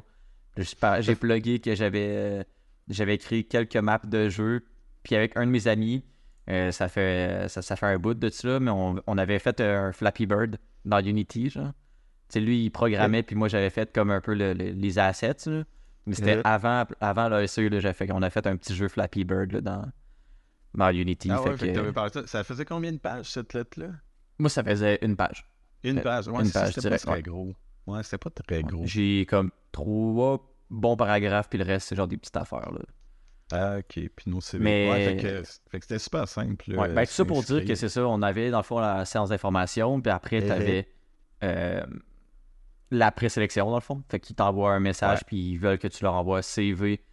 J'ai 1.01 1.15
plugué 1.15 1.59
que 1.59 1.75
j'avais 1.75 2.07
euh, 2.09 2.43
j'avais 2.89 3.15
écrit 3.15 3.45
quelques 3.47 3.75
maps 3.75 3.99
de 4.03 4.29
jeux. 4.29 4.65
Puis 5.03 5.15
avec 5.15 5.35
un 5.37 5.45
de 5.45 5.51
mes 5.51 5.67
amis, 5.67 6.03
euh, 6.49 6.71
ça, 6.71 6.87
fait, 6.89 7.47
ça, 7.49 7.61
ça 7.61 7.75
fait 7.75 7.85
un 7.85 7.97
bout 7.99 8.13
de 8.13 8.29
ça, 8.29 8.59
mais 8.59 8.71
on, 8.71 9.01
on 9.07 9.17
avait 9.17 9.39
fait 9.39 9.59
un 9.61 9.91
Flappy 9.91 10.25
Bird 10.25 10.57
dans 10.85 10.99
Unity, 10.99 11.49
genre. 11.49 11.71
Lui, 12.35 12.63
il 12.65 12.69
programmait, 12.71 13.21
puis 13.21 13.35
moi, 13.35 13.47
j'avais 13.47 13.69
fait 13.69 13.93
comme 13.93 14.09
un 14.09 14.19
peu 14.19 14.33
le- 14.33 14.53
le- 14.53 14.71
les 14.71 14.97
assets, 14.99 15.35
là. 15.45 15.63
Mais 16.07 16.15
c'était 16.15 16.41
avant, 16.43 16.83
avant 16.99 17.29
l'ASE, 17.29 17.59
là, 17.59 17.79
j'ai 17.79 17.93
fait, 17.93 18.11
on 18.11 18.21
a 18.23 18.29
fait 18.31 18.45
un 18.47 18.57
petit 18.57 18.75
jeu 18.75 18.87
Flappy 18.87 19.23
Bird, 19.23 19.51
là, 19.51 19.61
dans, 19.61 19.85
dans 20.73 20.89
Unity. 20.89 21.29
Ah 21.31 21.41
ouais, 21.43 21.55
fait 21.55 21.71
que 21.73 22.19
que- 22.21 22.25
ça. 22.27 22.43
Faisait 22.43 22.65
combien 22.65 22.91
de 22.91 22.97
pages, 22.97 23.29
cette 23.29 23.53
lettre-là? 23.53 23.87
moi, 24.39 24.49
ça 24.49 24.63
faisait 24.63 24.97
une 25.03 25.15
page. 25.15 25.45
Une 25.83 25.99
Euh, 25.99 26.01
page. 26.01 26.27
Ouais, 26.27 26.43
c'était 26.45 26.89
pas 26.89 26.97
très 26.97 27.21
gros. 27.21 27.53
Ouais, 27.85 28.01
c'était 28.03 28.17
pas 28.17 28.29
très 28.31 28.63
gros. 28.63 28.81
J'ai 28.85 29.25
comme 29.27 29.51
trois 29.71 30.43
bons 30.71 30.97
paragraphes, 30.97 31.49
puis 31.49 31.59
le 31.59 31.65
reste, 31.65 31.87
c'est 31.89 31.95
genre 31.95 32.07
des 32.07 32.17
petites 32.17 32.35
affaires, 32.35 32.71
là. 32.71 32.79
Ah, 33.51 33.77
ok. 33.79 34.09
Puis 34.15 34.31
nos 34.31 34.41
CV. 34.41 34.63
Mais- 34.63 34.89
Ouais, 34.89 35.05
fait 35.05 35.15
que, 35.17 35.43
fait 35.69 35.79
que 35.79 35.85
c'était 35.85 35.99
super 35.99 36.27
simple. 36.27 36.71
Ouais, 36.75 36.89
ben, 36.93 37.05
tout 37.05 37.11
ça 37.11 37.25
pour 37.25 37.43
dire 37.43 37.65
que 37.65 37.75
c'est 37.75 37.89
ça, 37.89 38.07
on 38.07 38.21
avait 38.21 38.49
dans 38.49 38.57
le 38.59 38.63
fond 38.63 38.79
la 38.79 39.05
séance 39.05 39.29
d'information, 39.29 40.01
puis 40.01 40.11
après, 40.11 40.39
Mhm. 40.41 40.45
tu 40.47 40.51
avais 40.51 40.87
la 42.91 43.11
présélection 43.11 43.69
dans 43.69 43.75
le 43.77 43.81
fond. 43.81 44.03
Fait 44.09 44.19
qu'ils 44.19 44.35
t'envoient 44.35 44.73
un 44.73 44.79
message, 44.79 45.19
Ouais. 45.19 45.23
puis 45.27 45.51
ils 45.51 45.57
veulent 45.57 45.79
que 45.79 45.87
tu 45.87 46.03
leur 46.03 46.13
envoies 46.13 46.41
CV, 46.41 47.03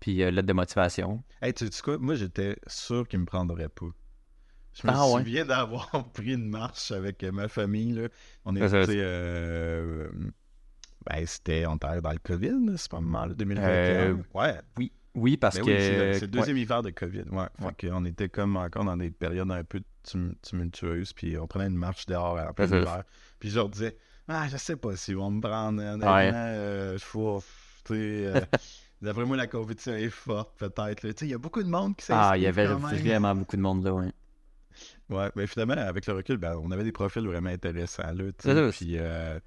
puis 0.00 0.22
euh, 0.22 0.30
lettre 0.30 0.46
de 0.48 0.52
motivation. 0.52 1.22
Hey, 1.42 1.52
tu 1.52 1.66
sais 1.70 1.82
quoi? 1.82 1.98
Moi, 1.98 2.14
j'étais 2.14 2.56
sûr 2.66 3.06
qu'ils 3.06 3.20
me 3.20 3.26
prendraient 3.26 3.68
pas. 3.68 3.86
Je 4.74 4.86
me 4.86 4.92
Ah 4.92 5.06
ouais? 5.06 5.18
souviens 5.20 5.44
d'avoir 5.46 5.90
pris 6.12 6.34
une 6.34 6.48
marche 6.48 6.90
avec 6.90 7.22
euh, 7.22 7.32
ma 7.32 7.48
famille. 7.48 7.92
Là. 7.92 8.08
On 8.44 8.54
était. 8.56 8.84
Euh, 8.88 10.08
ben, 11.06 11.26
c'était. 11.26 11.64
On 11.66 11.76
était 11.76 12.00
dans 12.00 12.12
le 12.12 12.18
COVID, 12.18 12.74
c'est 12.76 12.90
pas 12.90 13.00
mal, 13.00 13.34
2021. 13.34 13.70
Euh, 13.70 14.16
ouais. 14.34 14.60
Oui, 14.76 14.92
oui, 15.16 15.36
parce 15.36 15.56
Ben 15.56 15.64
que. 15.64 15.70
oui, 15.70 15.76
c'est 15.78 15.96
le, 15.98 16.20
ouais. 16.20 16.26
deuxième 16.28 16.56
hiver 16.56 16.82
de 16.82 16.90
COVID. 16.90 17.24
Ouais. 17.30 17.38
Ouais. 17.60 17.70
Fait 17.80 17.88
qu'on 17.88 18.04
était 18.04 18.28
comme 18.28 18.56
encore 18.56 18.84
dans 18.84 18.96
des 18.96 19.10
périodes 19.10 19.50
un 19.50 19.64
peu 19.64 19.80
tum- 20.04 20.34
tumultueuses. 20.42 21.12
Puis 21.12 21.36
on 21.38 21.46
prenait 21.46 21.66
une 21.66 21.76
marche 21.76 22.06
dehors 22.06 22.38
en 22.38 22.52
plein 22.52 22.66
hiver. 22.66 23.02
Puis 23.40 23.50
je 23.50 23.56
leur 23.56 23.68
disais, 23.68 23.96
ah, 24.28 24.46
je 24.48 24.56
sais 24.56 24.76
pas 24.76 24.94
s'ils 24.96 25.16
vont 25.16 25.30
me 25.30 25.40
prendre. 25.40 25.80
Ouais. 25.82 26.30
euh, 26.34 26.98
euh, 27.90 28.40
D'après 29.02 29.24
moi, 29.26 29.36
la 29.36 29.46
compétition 29.46 29.92
est 29.92 30.08
forte, 30.10 30.56
peut-être. 30.58 31.04
il 31.22 31.28
y 31.28 31.34
a 31.34 31.38
beaucoup 31.38 31.62
de 31.62 31.68
monde 31.68 31.96
qui 31.96 32.06
s'inscrit. 32.06 32.28
Ah, 32.30 32.36
il 32.36 32.42
y 32.42 32.46
avait 32.46 32.66
vraiment 32.66 33.34
beaucoup 33.34 33.56
de 33.56 33.62
monde 33.62 33.84
là, 33.84 33.92
ouais. 33.92 34.12
Ouais, 35.08 35.30
mais 35.36 35.46
finalement, 35.46 35.74
avec 35.74 36.06
le 36.06 36.14
recul, 36.14 36.36
ben, 36.38 36.56
on 36.62 36.70
avait 36.70 36.84
des 36.84 36.92
profils 36.92 37.26
vraiment 37.26 37.50
intéressants. 37.50 38.12
Là, 38.12 38.70
puis, 38.72 38.96
euh, 38.98 39.38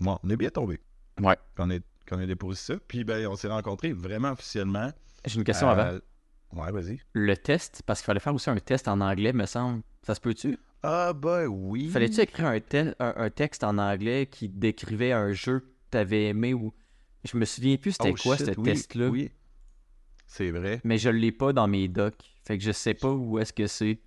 bon, 0.00 0.18
on 0.22 0.30
est 0.30 0.36
bien 0.36 0.50
tombé 0.50 0.80
Ouais. 1.20 1.36
on, 1.58 1.70
est, 1.70 1.82
quand 2.12 2.18
on 2.20 2.22
a 2.22 2.26
déposé 2.26 2.58
ça. 2.60 2.74
Puis, 2.88 3.04
ben, 3.04 3.26
on 3.26 3.36
s'est 3.36 3.48
rencontrés 3.48 3.92
vraiment 3.92 4.32
officiellement. 4.32 4.90
J'ai 5.24 5.38
une 5.38 5.44
question 5.44 5.68
Euh, 5.68 5.72
avant. 5.72 5.98
Ouais, 6.64 6.70
vas-y. 6.72 7.00
Le 7.14 7.36
test, 7.36 7.82
parce 7.86 8.00
qu'il 8.00 8.06
fallait 8.06 8.20
faire 8.20 8.34
aussi 8.34 8.50
un 8.50 8.56
test 8.58 8.86
en 8.88 9.00
anglais, 9.00 9.32
me 9.32 9.46
semble. 9.46 9.82
Ça 10.02 10.14
se 10.14 10.20
peut-tu? 10.20 10.58
Ah, 10.82 11.12
ben 11.14 11.46
oui. 11.46 11.88
Fallait-tu 11.88 12.20
écrire 12.20 12.46
un, 12.46 12.60
te- 12.60 12.94
un, 12.98 13.14
un 13.16 13.30
texte 13.30 13.64
en 13.64 13.78
anglais 13.78 14.26
qui 14.26 14.48
décrivait 14.48 15.12
un 15.12 15.32
jeu 15.32 15.60
que 15.60 15.66
t'avais 15.90 16.26
aimé 16.26 16.52
ou. 16.54 16.72
Je 17.24 17.36
me 17.36 17.44
souviens 17.44 17.76
plus 17.76 17.92
c'était 17.92 18.10
Oh, 18.10 18.22
quoi 18.22 18.36
shit, 18.36 18.46
ce 18.46 18.52
oui, 18.58 18.64
test-là. 18.64 19.08
Oui. 19.08 19.30
C'est 20.26 20.50
vrai. 20.50 20.80
mais 20.82 20.98
je 20.98 21.08
l'ai 21.10 21.30
pas 21.30 21.52
dans 21.52 21.68
mes 21.68 21.86
docs. 21.88 22.16
Fait 22.44 22.58
que 22.58 22.64
je 22.64 22.72
sais 22.72 22.94
pas 22.94 23.10
où 23.12 23.38
est-ce 23.38 23.52
que 23.52 23.66
c'est. 23.66 24.00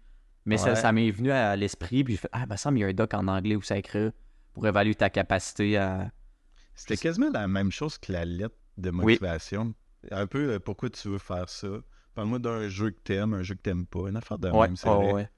Mais 0.46 0.58
ça, 0.58 0.76
ça 0.76 0.92
m'est 0.92 1.10
venu 1.12 1.32
à 1.32 1.56
l'esprit, 1.56 2.04
puis 2.04 2.14
j'ai 2.16 2.20
fait 2.20 2.30
Ah, 2.32 2.46
ben 2.46 2.58
ça, 2.58 2.70
il 2.72 2.78
y 2.80 2.84
a 2.84 2.88
un 2.88 2.94
doc 2.94 3.14
en 3.14 3.28
anglais 3.28 3.56
où 3.56 3.62
ça 3.62 3.78
écrit 3.78 4.10
pour 4.54 4.68
évaluer 4.68 4.94
ta 4.96 5.10
capacité 5.10 5.78
à. 5.78 6.12
C'était 6.76 6.98
quasiment 6.98 7.30
la 7.32 7.48
même 7.48 7.72
chose 7.72 7.98
que 7.98 8.12
la 8.12 8.26
lettre 8.26 8.56
de 8.78 8.92
motivation. 8.92 9.74
Un 10.12 10.28
peu 10.28 10.52
euh, 10.54 10.60
pourquoi 10.60 10.90
tu 10.90 11.08
veux 11.10 11.18
faire 11.18 11.50
ça? 11.50 11.68
Parle-moi 12.14 12.40
d'un 12.40 12.68
jeu 12.70 12.92
que 12.92 13.00
t'aimes, 13.00 13.34
un 13.34 13.44
jeu 13.44 13.56
que 13.56 13.62
t'aimes 13.62 13.86
pas. 13.86 14.08
Une 14.10 14.18
affaire 14.18 14.38
de 14.38 14.50
ouais, 14.50 14.68
même, 14.68 14.76
c'est 14.76 14.90
ouais, 14.90 14.96
vrai. 14.96 15.14
ouais. 15.14 15.30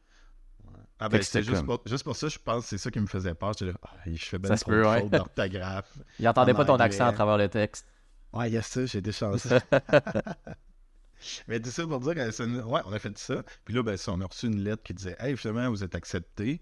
Ah 1.00 1.10
ben 1.10 1.22
c'était 1.22 1.44
juste, 1.44 1.63
comme- 1.66 1.78
juste 1.86 2.04
pour 2.04 2.16
ça, 2.16 2.28
je 2.28 2.39
pense 2.39 2.63
que 2.63 2.69
c'est 2.69 2.78
ça 2.80 2.89
qui 2.89 3.00
me 3.00 3.06
faisait 3.06 3.36
peur. 3.36 3.54
J'étais 3.54 3.72
là, 3.72 3.78
ah, 3.84 3.89
je 4.06 4.25
fais 4.25 4.39
Ça 4.48 4.57
trop 4.57 4.72
peut, 4.72 4.81
de 4.81 4.88
ouais. 4.88 5.10
d'orthographe. 5.10 5.98
Il 6.19 6.28
entendait 6.28 6.54
En 6.54 6.56
pas 6.56 6.66
ton 6.66 6.75
accent 6.78 7.06
à 7.06 7.13
travers 7.13 7.38
le 7.38 7.48
texte. 7.50 7.86
Ouais, 8.34 8.50
il 8.50 8.54
y 8.54 8.57
a 8.57 8.62
ça, 8.62 8.86
j'ai 8.86 9.00
des 9.01 9.12
chanceux. 9.13 9.60
Mais 11.48 11.60
tout 11.60 11.69
ça 11.69 11.86
pour 11.88 12.00
dire, 12.00 12.16
ouais, 12.16 12.81
on 12.86 12.92
a 12.94 13.00
fait 13.00 13.18
ça. 13.18 13.44
Puis 13.66 13.74
là, 13.74 13.84
ben, 13.84 13.95
on 14.07 14.22
a 14.22 14.25
reçu 14.25 14.48
une 14.48 14.60
lettre 14.63 14.84
qui 14.84 14.94
disait, 14.94 15.16
hey, 15.19 15.36
finalement, 15.38 15.69
vous 15.69 15.84
êtes 15.84 15.95
accepté. 15.95 16.62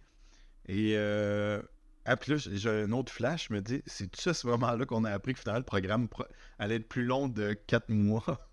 Et, 0.68 0.94
euh... 0.96 1.62
ah, 2.06 2.16
puis 2.18 2.32
là, 2.34 2.38
j'ai 2.38 2.70
un 2.70 2.92
autre 2.92 3.12
flash, 3.12 3.48
je 3.50 3.54
me 3.54 3.62
dis, 3.62 3.82
c'est 3.86 4.10
tout 4.12 4.22
ça, 4.22 4.34
ce 4.34 4.46
moment-là 4.48 4.86
qu'on 4.86 5.04
a 5.06 5.12
appris 5.12 5.34
que 5.34 5.40
finalement, 5.40 5.60
le 5.60 5.66
programme 5.66 6.08
pro- 6.08 6.26
allait 6.60 6.76
être 6.76 6.88
plus 6.88 7.04
long 7.06 7.28
de 7.28 7.54
4 7.54 7.90
mois. 7.90 8.24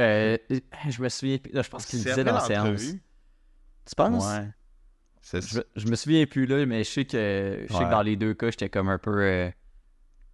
Euh, 0.00 0.38
je 0.88 1.02
me 1.02 1.10
souviens 1.10 1.36
plus. 1.36 1.52
là, 1.52 1.60
je 1.60 1.68
pense 1.68 1.84
qu'il 1.84 1.98
disait 1.98 2.24
dans 2.24 2.32
la 2.32 2.40
séance. 2.40 2.80
Tu 2.82 3.94
penses? 3.94 4.24
Ouais. 4.26 4.48
Je, 5.34 5.60
je 5.76 5.86
me 5.86 5.94
souviens 5.96 6.24
plus 6.24 6.46
là, 6.46 6.64
mais 6.64 6.82
je 6.82 6.88
sais 6.90 7.04
que, 7.04 7.66
je 7.68 7.70
sais 7.70 7.78
Ouais. 7.78 7.84
que 7.84 7.90
dans 7.90 8.00
les 8.00 8.16
deux 8.16 8.32
cas, 8.32 8.50
j'étais 8.50 8.70
comme 8.70 8.88
un 8.88 8.96
peu. 8.96 9.20
euh, 9.22 9.50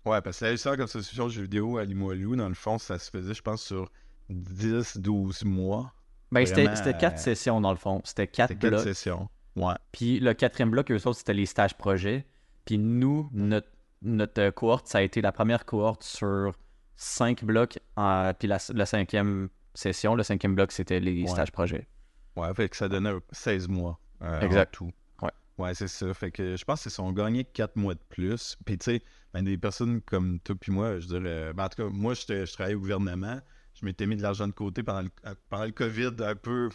Ouais, 0.07 0.21
parce 0.23 0.39
que 0.39 0.45
la 0.45 0.53
licence 0.53 0.77
comme 0.77 0.85
association 0.85 1.25
de 1.27 1.33
jeux 1.33 1.43
vidéo 1.43 1.77
à 1.77 1.85
Limoilou, 1.85 2.37
dans 2.37 2.49
le 2.49 2.55
fond, 2.55 2.79
ça 2.79 3.01
se 3.01 3.11
faisait, 3.11 3.35
je 3.35 3.43
pense, 3.43 3.65
sur 3.65 3.91
10-12 4.31 5.45
mois. 5.45 5.93
Ben, 6.31 6.47
c'était 6.47 6.67
quatre 6.97 7.15
euh, 7.19 7.23
sessions 7.23 7.61
dans 7.61 7.71
le 7.73 7.77
fond. 7.79 8.01
C'était 8.05 8.27
quatre 8.29 8.51
C'était 8.51 8.61
quatre 8.61 8.71
blocs. 8.75 8.85
sessions. 8.85 9.29
Ouais. 9.57 9.75
Puis 9.93 10.21
le 10.21 10.35
quatrième 10.35 10.71
bloc, 10.71 10.91
eux 10.93 11.07
autres, 11.07 11.19
c'était 11.19 11.35
les 11.35 11.47
stages 11.47 11.77
projets. 11.77 12.27
Puis 12.69 12.77
nous, 12.77 13.31
notre, 13.33 13.69
notre 14.03 14.43
euh, 14.43 14.51
cohorte, 14.51 14.89
ça 14.89 14.99
a 14.99 15.01
été 15.01 15.23
la 15.23 15.33
première 15.33 15.65
cohorte 15.65 16.03
sur 16.03 16.53
cinq 16.97 17.43
blocs. 17.45 17.79
en- 17.97 18.31
puis 18.39 18.47
la, 18.47 18.59
la 18.75 18.85
cinquième 18.85 19.49
session, 19.73 20.15
le 20.15 20.23
cinquième 20.23 20.55
bloc, 20.55 20.71
c'était 20.73 21.01
les 21.01 21.23
Ouais. 21.23 21.29
stages 21.29 21.51
projets. 21.51 21.89
Ouais, 22.37 22.53
fait 22.53 22.69
que 22.69 22.77
ça 22.77 22.91
donnait 22.91 23.15
16 23.33 23.69
mois. 23.69 23.99
euh, 24.21 24.41
Exact. 24.43 24.75
En 24.75 24.87
tout. 24.87 24.93
Ouais. 25.23 25.31
Ouais, 25.57 25.75
c'est 25.75 25.89
ça. 25.89 26.13
Fait 26.13 26.31
que 26.31 26.57
je 26.57 26.65
pense 26.67 26.83
qu'ils 26.83 26.91
sont 26.93 27.11
gagnés 27.13 27.45
4 27.45 27.77
mois 27.77 27.95
de 27.95 28.03
plus. 28.11 28.59
Puis 28.67 28.77
tu 28.77 28.85
sais, 28.85 29.03
ben, 29.33 29.43
des 29.43 29.57
personnes 29.57 30.03
comme 30.03 30.39
toi 30.41 30.55
puis 30.61 30.71
moi, 30.71 30.99
je 31.01 31.07
dirais. 31.07 31.55
ben, 31.55 31.65
en 31.65 31.69
tout 31.71 31.83
cas, 31.83 31.89
moi, 31.91 32.13
je 32.13 32.53
travaillais 32.53 32.75
au 32.77 32.81
gouvernement. 32.81 33.41
Je 33.81 33.87
m'étais 33.87 34.07
mis 34.07 34.17
de 34.17 34.23
l'argent 34.23 34.47
de 34.47 34.53
côté 34.53 34.83
pendant 34.83 35.03
le, 35.03 35.11
euh, 35.25 35.35
pendant 35.49 35.65
le 35.65 35.71
COVID 35.73 36.11
un 36.21 36.35
peu 36.37 36.69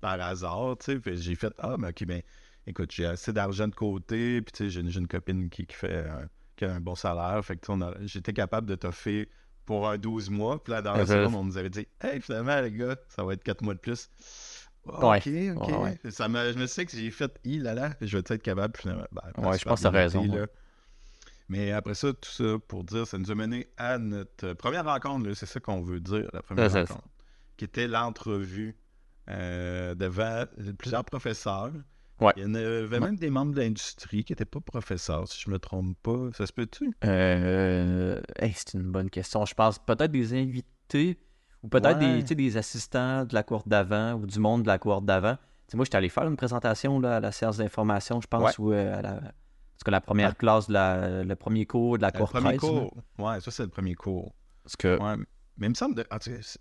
par 0.00 0.20
hasard, 0.20 0.76
tu 0.78 0.92
sais. 0.94 1.00
Que 1.00 1.14
j'ai 1.14 1.34
fait 1.34 1.52
Ah, 1.58 1.76
mais 1.78 1.88
ok, 1.88 2.04
ben, 2.06 2.22
écoute, 2.66 2.90
j'ai 2.92 3.06
assez 3.06 3.32
d'argent 3.32 3.68
de 3.68 3.74
côté. 3.74 4.42
Puis 4.42 4.52
tu 4.52 4.70
sais, 4.70 4.70
j'ai, 4.70 4.98
une 4.98 5.08
copine 5.08 5.48
qui, 5.50 5.66
qui 5.66 5.76
fait 5.76 6.06
un, 6.08 6.28
qui 6.56 6.64
a 6.64 6.74
un 6.74 6.80
bon 6.80 6.94
salaire. 6.94 7.44
Fait 7.44 7.56
que 7.56 7.66
j'étais 8.02 8.32
capable 8.32 8.66
de 8.66 8.74
t'offrir 8.74 9.26
pour 9.64 9.88
un 9.88 9.98
12 9.98 10.30
mois. 10.30 10.62
Puis 10.62 10.72
là, 10.72 10.82
dans 10.82 10.94
la 10.94 11.06
seconde, 11.06 11.34
on 11.34 11.44
nous 11.44 11.58
avait 11.58 11.70
dit 11.70 11.86
Hey, 12.00 12.20
finalement, 12.20 12.60
les 12.60 12.72
gars, 12.72 12.96
ça 13.08 13.24
va 13.24 13.34
être 13.34 13.42
4 13.42 13.62
mois 13.62 13.74
de 13.74 13.80
plus. 13.80 14.08
Ah, 14.88 15.06
Ouais. 15.08 15.18
Ok, 15.18 15.62
ok. 15.62 15.82
Ouais, 15.82 16.10
Ça 16.10 16.28
me, 16.28 16.52
je 16.52 16.58
me 16.58 16.66
sais 16.66 16.86
que 16.86 16.92
j'ai 16.96 17.10
fait, 17.10 17.32
il 17.42 17.64
là 17.64 17.74
là, 17.74 17.94
je 18.00 18.16
vais 18.16 18.22
être 18.24 18.42
capable 18.42 18.76
finalement. 18.76 19.06
Ben, 19.10 19.22
Ouais, 19.38 19.58
je 19.58 19.64
pense 19.64 19.80
que 19.80 19.82
t'as 19.82 19.90
raison, 19.90 20.24
là. 20.24 20.46
Mais 21.48 21.72
après 21.72 21.94
ça, 21.94 22.12
tout 22.12 22.30
ça 22.30 22.56
pour 22.66 22.84
dire, 22.84 23.06
ça 23.06 23.18
nous 23.18 23.30
a 23.30 23.34
mené 23.34 23.68
à 23.76 23.98
notre 23.98 24.52
première 24.54 24.84
rencontre, 24.84 25.32
c'est 25.34 25.46
ça 25.46 25.60
qu'on 25.60 25.80
veut 25.80 26.00
dire, 26.00 26.28
la 26.32 26.42
première 26.42 26.70
ça, 26.70 26.80
rencontre, 26.80 27.08
qui 27.56 27.64
était 27.64 27.86
l'entrevue 27.86 28.76
euh, 29.28 29.94
devant 29.94 30.44
plusieurs 30.78 31.04
professeurs. 31.04 31.72
Ouais. 32.20 32.32
Il 32.36 32.42
y 32.42 32.46
en 32.46 32.54
avait 32.54 32.98
même 33.00 33.16
des 33.16 33.28
membres 33.30 33.52
de 33.54 33.60
l'industrie 33.60 34.24
qui 34.24 34.32
n'étaient 34.32 34.44
pas 34.46 34.60
professeurs, 34.60 35.28
si 35.28 35.40
je 35.40 35.50
me 35.50 35.58
trompe 35.58 35.96
pas. 36.02 36.30
Ça 36.32 36.46
se 36.46 36.52
peut-tu? 36.52 36.90
Euh, 37.04 38.20
hey, 38.38 38.52
c'est 38.54 38.74
une 38.74 38.90
bonne 38.90 39.10
question. 39.10 39.44
Je 39.44 39.54
pense 39.54 39.78
peut-être 39.78 40.10
des 40.12 40.32
invités 40.34 41.18
ou 41.62 41.68
peut-être 41.68 41.98
Ouais. 42.00 42.22
des, 42.22 42.34
des 42.34 42.56
assistants 42.56 43.24
de 43.24 43.34
la 43.34 43.42
cohorte 43.42 43.68
d'avant 43.68 44.14
ou 44.14 44.26
du 44.26 44.38
monde 44.38 44.62
de 44.62 44.68
la 44.68 44.78
cohorte 44.78 45.04
d'avant. 45.04 45.36
Moi, 45.74 45.84
j'étais 45.84 45.96
allé 45.96 46.08
faire 46.08 46.24
une 46.28 46.36
présentation 46.36 47.00
là, 47.00 47.16
à 47.16 47.20
la 47.20 47.32
séance 47.32 47.56
d'information, 47.56 48.20
je 48.20 48.28
pense, 48.28 48.56
ou 48.58 48.72
euh, 48.72 48.98
à 48.98 49.02
la, 49.02 49.12
Parce 49.14 49.84
que 49.84 49.90
la 49.90 50.00
première 50.00 50.36
classe, 50.36 50.68
de 50.68 50.72
la, 50.74 51.24
le 51.24 51.34
premier 51.36 51.66
cours 51.66 51.98
de 51.98 52.02
la 52.02 52.10
Le 52.12 52.18
cour 52.18 52.30
premier 52.30 52.56
13. 52.56 52.70
là. 52.72 52.78
cours. 52.80 52.94
Ouais, 53.18 53.40
ça, 53.40 53.50
c'est 53.50 53.64
le 53.64 53.68
premier 53.68 53.94
cours. 53.94 54.32
Parce 54.62 54.76
que. 54.76 54.96
Ouais. 54.98 55.22
Mais 55.58 55.66
il 55.66 55.70
me 55.70 55.74
semble, 55.74 55.94
de, 55.94 56.04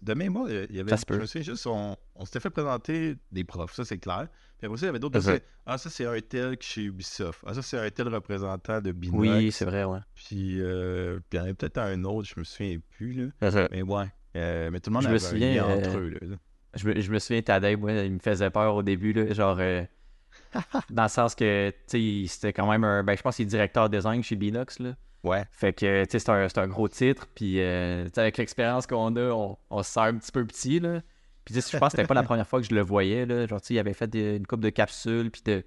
de 0.01 0.13
mémoire, 0.13 0.49
il 0.49 0.75
y 0.75 0.79
avait. 0.79 0.89
Ça 0.89 0.97
se 0.97 1.05
peut. 1.05 1.15
Je 1.15 1.21
me 1.21 1.25
souviens 1.25 1.43
juste, 1.43 1.67
on, 1.67 1.97
on 2.15 2.25
s'était 2.25 2.39
fait 2.39 2.49
présenter 2.49 3.17
des 3.31 3.43
profs, 3.43 3.73
ça 3.73 3.83
c'est 3.83 3.97
clair. 3.97 4.27
Puis 4.57 4.67
après 4.67 4.77
ça, 4.77 4.85
il 4.85 4.87
y 4.87 4.89
avait 4.89 4.99
d'autres. 4.99 5.19
Ah, 5.65 5.77
ça 5.77 5.89
c'est 5.89 6.05
un 6.05 6.19
tel 6.21 6.57
qui 6.57 6.67
chez 6.67 6.83
Ubisoft. 6.83 7.41
Ah, 7.45 7.53
ça 7.53 7.61
c'est 7.61 7.77
un 7.77 7.89
tel 7.89 8.07
représentant 8.07 8.79
de 8.79 8.91
Binox. 8.91 9.19
Oui, 9.19 9.51
c'est 9.51 9.65
vrai, 9.65 9.83
ouais. 9.83 9.99
Puis, 10.13 10.61
euh, 10.61 11.19
puis 11.29 11.37
il 11.37 11.37
y 11.37 11.39
en 11.39 11.43
avait 11.43 11.53
peut-être 11.53 11.79
un 11.79 12.03
autre, 12.05 12.29
je 12.33 12.39
me 12.39 12.45
souviens 12.45 12.77
plus. 12.91 13.31
Là. 13.41 13.67
Mais 13.71 13.81
ouais. 13.81 14.05
Euh, 14.37 14.69
mais 14.71 14.79
tout 14.79 14.89
le 14.89 14.93
monde 14.93 15.03
Je 15.03 15.07
me 15.07 15.13
avait 15.13 15.19
souviens, 15.19 15.55
lien 15.55 15.69
euh, 15.69 15.77
entre 15.77 15.97
eux. 15.97 16.09
Là. 16.09 16.37
Je 16.75 16.87
me, 16.87 16.99
je 16.99 17.11
me 17.11 17.19
souviens, 17.19 17.41
Tadej, 17.41 17.77
moi, 17.77 17.91
il 17.93 18.13
me 18.13 18.19
faisait 18.19 18.49
peur 18.49 18.75
au 18.75 18.83
début, 18.83 19.13
là, 19.13 19.33
genre, 19.33 19.57
dans 20.89 21.03
le 21.03 21.09
sens 21.09 21.35
que, 21.35 21.71
tu 21.87 22.25
sais, 22.27 22.33
c'était 22.33 22.53
quand 22.53 22.69
même 22.69 22.83
un, 22.83 23.03
ben, 23.03 23.15
je 23.15 23.21
pense 23.21 23.37
qu'il 23.37 23.43
est 23.43 23.49
directeur 23.49 23.89
design 23.89 24.23
chez 24.23 24.35
Binox, 24.35 24.79
là. 24.79 24.95
Ouais. 25.25 25.43
Fait 25.51 25.73
que, 25.73 26.05
tu 26.05 26.11
sais, 26.11 26.19
c'est 26.47 26.57
un, 26.59 26.67
gros 26.67 26.87
titre, 26.87 27.27
puis, 27.35 27.59
euh, 27.59 28.07
avec 28.15 28.37
l'expérience 28.37 28.87
qu'on 28.87 29.15
a, 29.15 29.29
on, 29.31 29.57
on 29.69 29.83
se 29.83 29.91
sent 29.91 29.99
un 29.99 30.15
petit 30.15 30.31
peu 30.31 30.45
petit, 30.45 30.79
là. 30.79 31.01
Puis, 31.43 31.53
tu 31.53 31.61
sais, 31.61 31.71
je 31.73 31.77
pense 31.77 31.91
que 31.91 31.97
c'était 31.97 32.07
pas 32.07 32.13
la 32.13 32.23
première 32.23 32.47
fois 32.47 32.59
que 32.61 32.67
je 32.67 32.73
le 32.73 32.81
voyais, 32.81 33.25
là. 33.25 33.45
Genre, 33.47 33.59
tu 33.59 33.67
sais, 33.67 33.73
il 33.75 33.79
avait 33.79 33.93
fait 33.93 34.07
des- 34.07 34.35
une 34.37 34.47
coupe 34.47 34.61
de 34.61 34.69
capsules, 34.69 35.29
puis 35.31 35.41
de... 35.45 35.63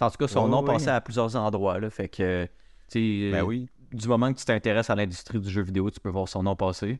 En 0.00 0.10
tout 0.10 0.16
cas, 0.16 0.28
son 0.28 0.48
nom 0.48 0.64
passait 0.64 0.90
à 0.90 1.00
plusieurs 1.00 1.36
endroits, 1.36 1.78
là. 1.78 1.90
Fait 1.90 2.08
que, 2.08 2.46
tu 2.90 3.26
sais, 3.28 3.30
Ben 3.32 3.42
oui. 3.44 3.68
du 3.92 4.08
moment 4.08 4.32
que 4.32 4.38
tu 4.38 4.44
t'intéresses 4.46 4.88
à 4.90 4.94
l'industrie 4.94 5.38
du 5.38 5.50
jeu 5.50 5.62
vidéo, 5.62 5.90
tu 5.90 6.00
peux 6.00 6.08
voir 6.08 6.26
son 6.28 6.42
nom 6.42 6.56
passer. 6.56 6.98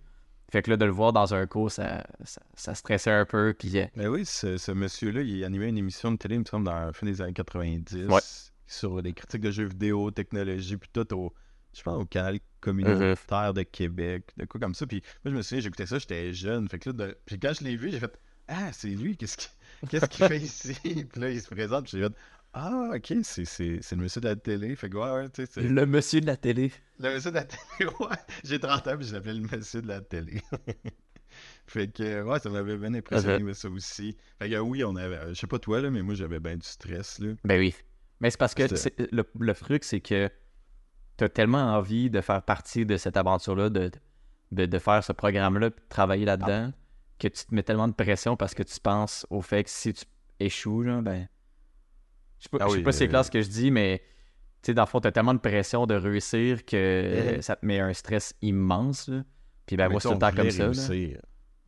Fait 0.52 0.62
que 0.62 0.70
là, 0.70 0.76
de 0.76 0.84
le 0.84 0.90
voir 0.90 1.12
dans 1.12 1.32
un 1.32 1.46
cours, 1.46 1.70
ça, 1.70 2.04
ça, 2.24 2.40
ça 2.54 2.74
stressait 2.74 3.12
un 3.12 3.24
peu, 3.24 3.54
puis... 3.56 3.78
euh, 3.78 3.86
Ben 3.96 4.08
oui, 4.08 4.24
ce, 4.26 4.56
ce 4.56 4.72
monsieur-là, 4.72 5.22
il 5.22 5.44
animait 5.44 5.68
une 5.68 5.78
émission 5.78 6.10
de 6.10 6.16
télé, 6.16 6.34
il 6.34 6.40
me 6.40 6.44
semble, 6.44 6.66
dans 6.66 6.74
la 6.74 6.92
fin 6.92 7.06
des 7.06 7.22
années 7.22 7.32
90, 7.32 8.06
Ouais. 8.08 8.20
sur 8.66 9.00
les 9.00 9.12
critiques 9.12 9.42
de 9.42 9.50
jeux 9.52 9.66
vidéo, 9.66 10.10
technologie, 10.10 10.76
puis 10.76 10.90
tout 10.92 11.14
au, 11.14 11.32
je 11.74 11.82
pense, 11.82 12.00
au 12.02 12.04
canal 12.06 12.38
communautaire 12.60 13.54
de 13.54 13.62
Québec, 13.62 14.24
de 14.36 14.44
quoi 14.44 14.60
comme 14.60 14.74
ça. 14.74 14.86
Puis 14.86 15.02
moi, 15.24 15.32
je 15.32 15.36
me 15.36 15.42
souviens, 15.42 15.60
j'écoutais 15.62 15.86
ça, 15.86 15.98
j'étais 15.98 16.32
jeune. 16.32 16.68
Fait 16.68 16.78
que 16.78 16.90
là, 16.90 17.06
de- 17.08 17.18
puis 17.26 17.38
quand 17.38 17.52
je 17.58 17.64
l'ai 17.64 17.76
vu, 17.76 17.90
j'ai 17.90 18.00
fait 18.00 18.18
Ah, 18.48 18.72
c'est 18.72 18.88
lui, 18.88 19.16
qu'est-ce 19.16 19.36
qu'il 19.36 19.50
qu'est-ce 19.88 20.06
qu'il 20.06 20.26
fait 20.26 20.38
ici? 20.38 20.74
Puis 20.82 21.20
là, 21.20 21.30
il 21.30 21.40
se 21.40 21.48
présente, 21.48 21.84
puis 21.88 21.98
j'ai 21.98 22.04
fait 22.06 22.14
Ah, 22.52 22.90
ok, 22.96 23.14
c'est 23.22 23.44
le 23.92 23.96
monsieur 23.96 24.20
de 24.20 24.26
la 24.28 24.34
télé. 24.36 24.74
Fait 24.74 24.90
que 24.90 24.96
ouais, 24.96 25.10
ouais, 25.22 25.28
tu 25.30 25.46
sais, 25.46 25.62
Le 25.62 25.86
monsieur 25.86 26.20
de 26.20 26.26
la 26.26 26.36
télé. 26.36 26.72
le 26.98 27.14
monsieur 27.14 27.30
de 27.30 27.36
la 27.36 27.44
télé. 27.44 27.60
Ouais, 28.00 28.16
j'ai 28.44 28.58
30 28.58 28.86
ans, 28.88 28.96
puis 28.98 29.06
je 29.06 29.14
l'appelais 29.14 29.34
le 29.34 29.46
monsieur 29.56 29.80
de 29.82 29.88
la 29.88 30.00
télé. 30.00 30.42
fait 31.66 31.88
que, 31.92 32.22
ouais, 32.22 32.38
ça 32.40 32.50
m'avait 32.50 32.76
bien 32.76 32.92
impressionné, 32.94 33.42
mais 33.44 33.54
ça 33.54 33.68
aussi. 33.70 34.16
Fait 34.38 34.50
que 34.50 34.56
oui, 34.58 34.82
on 34.84 34.96
avait, 34.96 35.28
je 35.28 35.34
sais 35.34 35.46
pas 35.46 35.58
toi, 35.58 35.80
là, 35.80 35.90
mais 35.90 36.02
moi, 36.02 36.14
j'avais 36.14 36.40
bien 36.40 36.56
du 36.56 36.66
stress, 36.66 37.18
là. 37.20 37.32
Ben 37.44 37.58
oui. 37.58 37.74
Mais 38.20 38.30
c'est 38.30 38.38
parce 38.38 38.54
que 38.54 38.64
le, 39.12 39.24
le 39.38 39.54
truc, 39.54 39.84
c'est 39.84 40.00
que 40.00 40.28
tu 41.20 41.24
as 41.24 41.28
tellement 41.28 41.74
envie 41.76 42.08
de 42.10 42.20
faire 42.22 42.42
partie 42.42 42.86
de 42.86 42.96
cette 42.96 43.16
aventure-là, 43.16 43.68
de, 43.68 43.90
de, 44.52 44.64
de 44.66 44.78
faire 44.78 45.04
ce 45.04 45.12
programme-là, 45.12 45.70
puis 45.70 45.82
de 45.84 45.88
travailler 45.88 46.24
là-dedans, 46.24 46.72
que 47.18 47.28
tu 47.28 47.44
te 47.44 47.54
mets 47.54 47.62
tellement 47.62 47.88
de 47.88 47.92
pression 47.92 48.36
parce 48.36 48.54
que 48.54 48.62
tu 48.62 48.80
penses 48.80 49.26
au 49.28 49.42
fait 49.42 49.64
que 49.64 49.70
si 49.70 49.92
tu 49.92 50.04
échoues, 50.38 50.84
genre, 50.84 51.02
ben. 51.02 51.28
Je 52.38 52.44
sais 52.44 52.48
pas, 52.48 52.58
Ah 52.62 52.68
je 52.70 52.76
sais 52.76 52.82
pas 52.82 52.92
si 52.92 52.98
c'est 52.98 53.04
euh, 53.04 53.08
clair 53.08 53.24
ce 53.24 53.30
que 53.30 53.42
je 53.42 53.48
dis, 53.50 53.70
mais 53.70 53.98
tu 54.62 54.66
sais, 54.68 54.74
dans 54.74 54.82
le 54.82 54.86
fond, 54.88 55.00
tu 55.00 55.08
as 55.08 55.12
tellement 55.12 55.34
de 55.34 55.38
pression 55.40 55.86
de 55.86 55.94
réussir 55.94 56.64
que 56.64 57.34
Mhm. 57.36 57.42
ça 57.42 57.56
te 57.56 57.66
met 57.66 57.80
un 57.80 57.92
stress 57.92 58.34
immense. 58.40 59.08
là. 59.08 59.22
Puis 59.66 59.76
ben, 59.76 59.88
moi, 59.90 60.00
c'est 60.00 60.10
le 60.10 60.18
temps 60.18 60.32
comme 60.32 60.50
ça. 60.50 60.68
là. 60.68 61.18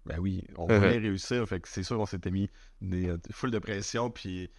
Ben 0.06 0.18
oui, 0.18 0.42
on 0.56 0.66
voulait 0.66 0.98
réussir, 0.98 1.46
fait 1.46 1.60
que 1.60 1.68
c'est 1.68 1.82
sûr 1.82 1.96
qu'on 1.98 2.06
s'était 2.06 2.30
mis 2.30 2.48
des 2.80 3.08
euh, 3.10 3.18
full 3.30 3.50
de 3.50 3.58
pression, 3.58 4.10
puis 4.10 4.50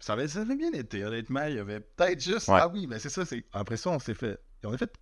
ça 0.00 0.12
avait, 0.14 0.28
ça 0.28 0.40
avait 0.40 0.56
bien 0.56 0.72
été, 0.72 1.04
honnêtement. 1.04 1.44
Il 1.46 1.56
y 1.56 1.58
avait 1.58 1.80
peut-être 1.80 2.22
juste. 2.22 2.48
Ouais. 2.48 2.58
Ah 2.60 2.68
oui, 2.68 2.86
ben 2.86 2.98
c'est 2.98 3.08
ça. 3.10 3.24
c'est 3.24 3.44
Après 3.52 3.76
ça, 3.76 3.90
on 3.90 3.98
s'est 3.98 4.14
fait. 4.14 4.38
On 4.64 4.72
a 4.72 4.78
fait. 4.78 4.92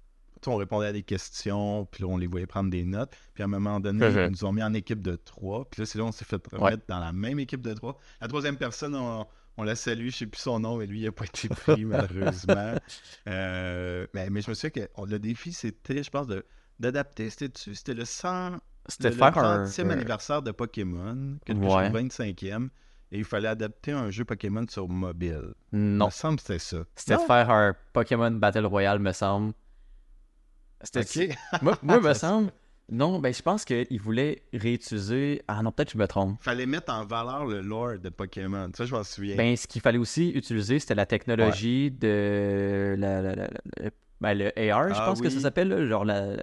on 0.46 0.56
répondait 0.56 0.86
à 0.86 0.92
des 0.92 1.02
questions, 1.02 1.86
puis 1.86 2.02
là, 2.02 2.08
on 2.08 2.16
les 2.18 2.26
voyait 2.26 2.46
prendre 2.46 2.70
des 2.70 2.84
notes. 2.84 3.12
Puis 3.34 3.42
à 3.42 3.46
un 3.46 3.48
moment 3.48 3.80
donné, 3.80 4.06
ils 4.08 4.30
nous 4.30 4.44
ont 4.44 4.52
mis 4.52 4.62
en 4.62 4.74
équipe 4.74 5.02
de 5.02 5.16
trois. 5.16 5.68
Puis 5.68 5.82
là, 5.82 5.86
c'est 5.86 5.98
là 5.98 6.04
on 6.04 6.12
s'est 6.12 6.24
fait 6.24 6.36
Ouais. 6.52 6.58
remettre 6.58 6.84
dans 6.88 6.98
la 7.00 7.12
même 7.12 7.38
équipe 7.40 7.62
de 7.62 7.74
trois. 7.74 7.98
La 8.20 8.28
troisième 8.28 8.56
personne, 8.56 8.94
on, 8.94 9.26
on 9.56 9.62
l'a 9.64 9.74
salué, 9.74 10.10
je 10.10 10.18
sais 10.18 10.26
plus 10.26 10.40
son 10.40 10.60
nom, 10.60 10.76
mais 10.76 10.86
lui, 10.86 11.00
il 11.00 11.04
n'a 11.06 11.12
pas 11.12 11.24
été 11.24 11.48
pris, 11.48 11.84
malheureusement. 11.84 12.74
Euh, 13.28 14.06
mais, 14.14 14.30
mais 14.30 14.40
je 14.42 14.50
me 14.50 14.54
souviens 14.54 14.70
que 14.70 14.88
on- 14.94 15.04
le 15.04 15.18
défi, 15.18 15.52
c'était, 15.52 16.02
je 16.02 16.10
pense, 16.10 16.26
de- 16.26 16.44
d'adapter. 16.78 17.30
C'était. 17.30 17.50
C'était 17.74 17.94
le 17.94 18.04
100. 18.04 18.58
C'était 18.88 19.08
Le, 19.10 19.14
le 19.14 19.18
faire 19.18 19.38
un. 19.38 19.64
30e 19.64 19.90
anniversaire 19.90 20.42
de 20.42 20.52
Pokémon, 20.52 21.38
quelque 21.44 21.58
Ouais. 21.60 21.68
chose 21.70 21.82
le 21.82 21.98
25e, 21.98 22.68
et 23.12 23.18
il 23.18 23.24
fallait 23.24 23.48
adapter 23.48 23.92
un 23.92 24.10
jeu 24.10 24.24
Pokémon 24.24 24.64
sur 24.68 24.88
mobile. 24.88 25.54
Il 25.72 25.78
Non. 25.96 26.06
me 26.06 26.10
semble 26.10 26.36
que 26.36 26.42
c'était 26.42 26.58
ça. 26.58 26.78
C'était 26.94 27.16
de 27.16 27.20
faire 27.26 27.50
un 27.50 27.74
Pokémon 27.92 28.30
Battle 28.30 28.66
Royale, 28.66 28.98
me 28.98 29.12
semble. 29.12 29.52
C'était 30.82 31.30
Ok. 31.30 31.36
Moi, 31.62 31.78
moi, 31.82 32.00
me 32.00 32.14
semble. 32.14 32.50
Non, 32.88 33.18
ben 33.18 33.34
je 33.34 33.42
pense 33.42 33.64
qu'il 33.64 34.00
voulait 34.00 34.42
réutiliser. 34.52 35.42
Ah 35.48 35.60
non, 35.60 35.72
peut-être 35.72 35.88
que 35.88 35.94
je 35.94 35.98
me 35.98 36.06
trompe. 36.06 36.40
fallait 36.40 36.66
mettre 36.66 36.92
en 36.92 37.04
valeur 37.04 37.44
le 37.44 37.60
lore 37.60 37.98
de 37.98 38.08
Pokémon. 38.10 38.70
Ça, 38.76 38.84
je 38.84 38.94
m'en 38.94 39.02
souviens. 39.02 39.34
Ben, 39.36 39.56
ce 39.56 39.66
qu'il 39.66 39.80
fallait 39.82 39.98
aussi 39.98 40.30
utiliser, 40.30 40.78
c'était 40.78 40.94
la 40.94 41.06
technologie 41.06 41.90
de 41.90 42.94
la, 42.96 43.22
la- 43.22 43.34
la- 43.34 43.48
la- 43.80 43.90
ben, 44.20 44.34
le 44.34 44.46
AR, 44.70 44.88
je 44.90 45.00
Ah 45.00 45.06
pense 45.06 45.20
que 45.20 45.28
ça 45.30 45.40
s'appelle, 45.40 45.68
là, 45.68 45.84
genre 45.86 46.04
la, 46.04 46.36
la- 46.36 46.42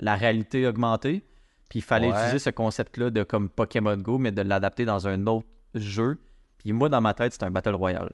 la 0.00 0.14
réalité 0.16 0.66
augmentée. 0.66 1.24
Puis 1.68 1.78
il 1.78 1.82
fallait 1.82 2.08
Ouais. 2.08 2.14
utiliser 2.16 2.38
ce 2.40 2.50
concept-là 2.50 3.10
de 3.10 3.22
comme 3.22 3.48
Pokémon 3.48 3.96
Go, 3.96 4.18
mais 4.18 4.32
de 4.32 4.42
l'adapter 4.42 4.84
dans 4.84 5.06
un 5.06 5.24
autre 5.28 5.46
jeu. 5.74 6.18
Puis 6.58 6.72
moi, 6.72 6.88
dans 6.88 7.00
ma 7.00 7.14
tête, 7.14 7.32
c'est 7.32 7.42
un 7.44 7.50
Battle 7.50 7.74
Royale. 7.74 8.12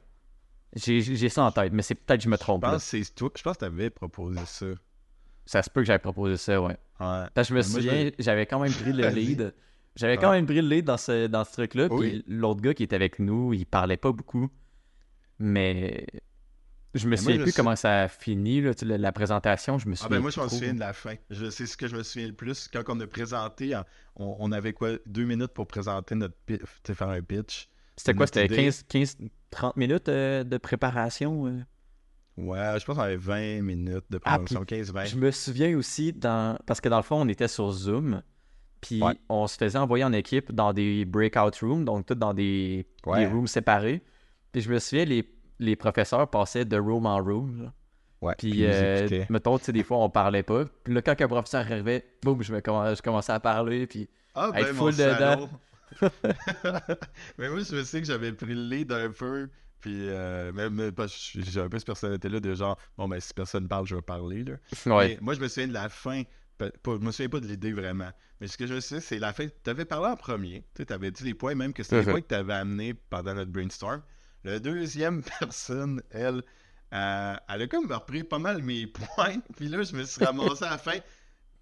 J'ai 0.77 1.29
ça 1.29 1.45
en 1.45 1.51
tête, 1.53 1.73
mais 1.73 1.83
c'est 1.83 1.95
peut-être 1.97 2.19
que 2.21 2.25
je 2.25 2.29
me 2.29 2.37
je 2.37 2.41
trompe. 2.41 2.63
là. 2.63 2.73
pense 2.73 2.95
toi. 3.17 3.31
Je 3.37 3.43
pense 3.43 3.55
que 3.55 3.59
tu 3.61 3.65
avais 3.65 3.91
proposé 3.91 4.39
ça. 4.47 4.67
Ouais. 4.67 4.75
Ça 5.47 5.63
se 5.63 5.71
peut 5.71 5.81
que 5.81 5.87
j'avais 5.87 5.99
proposé 5.99 6.37
ça, 6.37 6.61
ouais. 6.63 6.77
Parce 6.99 7.31
que 7.35 7.43
je 7.45 7.55
me 7.55 7.59
Moi, 7.59 7.63
souviens, 7.63 8.11
j'avais 8.19 8.47
quand 8.47 8.61
même 8.61 8.73
pris 8.73 8.93
le 8.93 9.09
lead. 9.09 9.53
J'avais 9.97 10.17
quand 10.17 10.31
Ah. 10.31 10.35
même 10.35 10.47
pris 10.47 10.61
le 10.63 10.69
lead 10.69 10.85
dans 10.85 10.97
ce, 10.97 11.27
dans 11.27 11.45
ce 11.45 11.53
truc-là. 11.53 11.89
Puis 11.89 11.99
Oui. 11.99 12.25
l'autre 12.29 12.61
gars 12.61 12.73
qui 12.75 12.85
était 12.85 12.95
avec 12.95 13.19
nous, 13.19 13.53
il 13.53 13.67
parlait 13.67 13.97
pas 13.97 14.13
beaucoup. 14.13 14.49
Mais 15.41 16.07
je 16.95 17.05
me 17.07 17.11
moi, 17.11 17.17
souviens 17.19 17.39
plus 17.39 17.51
sais- 17.53 17.57
comment 17.57 17.77
ça 17.77 18.03
a 18.03 18.09
fini, 18.09 18.61
là, 18.61 18.73
la, 18.83 18.99
la 18.99 19.13
présentation. 19.13 19.79
Je 19.79 19.89
me 19.89 19.93
Ah 19.95 19.97
souviens 19.97 20.17
ben 20.17 20.23
moi, 20.23 20.31
je 20.31 20.37
trop. 20.37 20.49
souviens 20.49 20.75
de 20.75 20.81
la 20.81 20.93
fin. 20.93 21.15
Sais 21.31 21.67
ce 21.67 21.77
que 21.77 21.87
je 21.89 21.97
me 21.97 22.03
souviens 22.03 22.29
le 22.29 22.35
plus. 22.35 22.69
Quand 22.73 22.83
on 22.89 22.99
a 23.01 23.07
présenté, 23.07 23.75
en- 23.77 23.85
on, 24.17 24.37
on 24.41 24.53
avait 24.53 24.73
quoi, 24.73 24.91
deux 25.07 25.25
minutes 25.25 25.53
pour 25.53 25.67
présenter 25.67 26.15
notre 26.15 26.35
faire 26.93 27.09
un 27.09 27.23
pitch. 27.23 27.69
C'était 27.97 28.15
quoi? 28.15 28.27
C'était 28.27 28.47
idée. 28.47 28.57
15, 28.57 28.85
15, 28.89 29.17
30 29.51 29.77
minutes 29.77 30.09
euh, 30.09 30.43
de 30.45 30.57
préparation? 30.59 31.47
euh? 31.47 31.61
Ouais, 32.37 32.79
je 32.81 32.85
pense 32.87 32.97
qu'on 32.97 33.03
avait 33.03 33.17
20 33.17 33.61
minutes 33.63 34.05
de 34.09 34.19
Ah, 34.25 34.39
présentation, 34.39 34.65
15-20. 34.65 35.07
Je 35.07 35.17
me 35.17 35.31
souviens 35.31 35.77
aussi, 35.77 36.13
dans... 36.13 36.59
parce 36.67 36.81
que 36.81 36.89
dans 36.89 36.97
le 36.97 37.03
fond, 37.03 37.21
on 37.21 37.29
était 37.29 37.49
sur 37.49 37.71
Zoom. 37.71 38.23
Puis 38.81 39.03
Ouais. 39.03 39.13
on 39.29 39.47
se 39.47 39.59
faisait 39.59 39.77
envoyer 39.79 40.05
en 40.05 40.13
équipe 40.15 40.53
dans 40.53 40.73
des 40.73 41.05
breakout 41.05 41.55
rooms, 41.61 41.85
donc 41.85 42.07
tout 42.07 42.15
dans 42.15 42.33
des, 42.33 42.87
des 43.05 43.27
rooms 43.27 43.47
séparés. 43.47 44.03
Puis 44.53 44.63
je 44.63 44.71
me 44.73 44.79
souviens, 44.79 45.05
les, 45.05 45.31
les 45.61 45.77
professeurs 45.77 46.29
passaient 46.29 46.65
de 46.65 46.77
room 46.79 47.07
en 47.07 47.19
room. 47.23 47.63
là. 47.65 47.73
Ouais, 48.21 48.35
Puis, 48.37 48.63
nous 48.63 48.69
euh, 48.69 49.25
mettons, 49.31 49.59
tu 49.59 49.65
sais, 49.67 49.73
des 49.73 49.83
fois, 49.85 49.99
on 49.99 50.11
parlait 50.11 50.43
pas. 50.43 50.65
Puis 50.85 50.93
là, 50.93 51.01
quand 51.01 51.19
un 51.19 51.29
professeur 51.29 51.61
arrivait, 51.63 52.05
boum, 52.23 52.43
je, 52.43 52.53
me 52.53 52.61
comm- 52.61 52.95
je 52.95 53.01
commençais 53.01 53.33
à 53.33 53.41
parler. 53.41 53.87
Puis 53.87 54.11
Ah, 54.35 54.51
être 54.57 54.67
ben, 54.67 54.75
full 54.75 54.93
mon 54.93 54.97
dedans. 54.99 55.49
mais 57.39 57.49
moi, 57.49 57.61
je 57.61 57.75
me 57.77 57.83
sais 57.85 58.01
que 58.01 58.07
j'avais 58.07 58.33
pris 58.33 58.55
le 58.55 58.63
lead 58.69 58.93
un 58.93 59.11
peu. 59.11 59.49
Puis, 59.81 60.09
euh, 60.09 60.53
même, 60.53 60.93
parce 60.93 61.33
que 61.33 61.41
j'ai 61.43 61.61
un 61.61 61.69
peu 61.69 61.79
cette 61.79 61.87
personnalité-là 61.87 62.41
de 62.41 62.55
genre, 62.55 62.77
bon, 62.99 63.09
ben, 63.09 63.19
si 63.21 63.33
personne 63.33 63.67
parle, 63.67 63.87
je 63.87 63.97
vais 63.97 64.03
parler. 64.03 64.45
Là. 64.45 64.55
ouais. 64.95 65.09
Mais 65.15 65.19
moi, 65.23 65.35
je 65.35 65.41
me 65.41 65.49
souviens 65.49 65.69
de 65.69 65.73
la 65.73 65.89
fin. 65.89 66.23
Pas, 66.59 66.69
je 66.85 66.91
me 66.99 67.11
souviens 67.11 67.31
pas 67.31 67.41
de 67.41 67.47
l'idée 67.47 67.73
vraiment. 67.73 68.11
Mais 68.41 68.47
ce 68.47 68.59
que 68.59 68.67
je 68.67 68.81
sais, 68.81 69.01
c'est 69.01 69.19
la 69.19 69.33
fin. 69.33 69.47
Tu 69.65 69.71
avais 69.71 69.87
parlé 69.87 70.09
en 70.09 70.17
premier. 70.17 70.65
Tu 70.75 70.85
avais 70.93 71.11
dit 71.11 71.25
les 71.25 71.33
points, 71.35 71.55
même 71.55 71.73
que 71.73 71.83
c'était 71.83 72.01
les 72.01 72.03
Mhm. 72.07 72.11
points 72.13 72.21
que 72.21 72.27
tu 72.29 72.35
avais 72.35 72.53
amenés 72.53 72.93
pendant 72.95 73.33
notre 73.35 73.51
brainstorm. 73.51 74.03
La 74.45 74.59
deuxième 74.59 75.23
personne, 75.41 76.03
elle, 76.11 76.43
euh, 76.95 77.35
elle 77.49 77.63
a 77.63 77.67
comme 77.69 77.91
repris 77.91 78.25
pas 78.25 78.39
mal 78.39 78.63
mes 78.63 78.87
points. 78.87 79.41
Puis 79.57 79.69
là, 79.69 79.83
je 79.83 79.95
me 79.95 80.05
suis 80.05 80.25
ramassé 80.25 80.65
à 80.65 80.71
la 80.71 80.79
fin. 80.79 80.99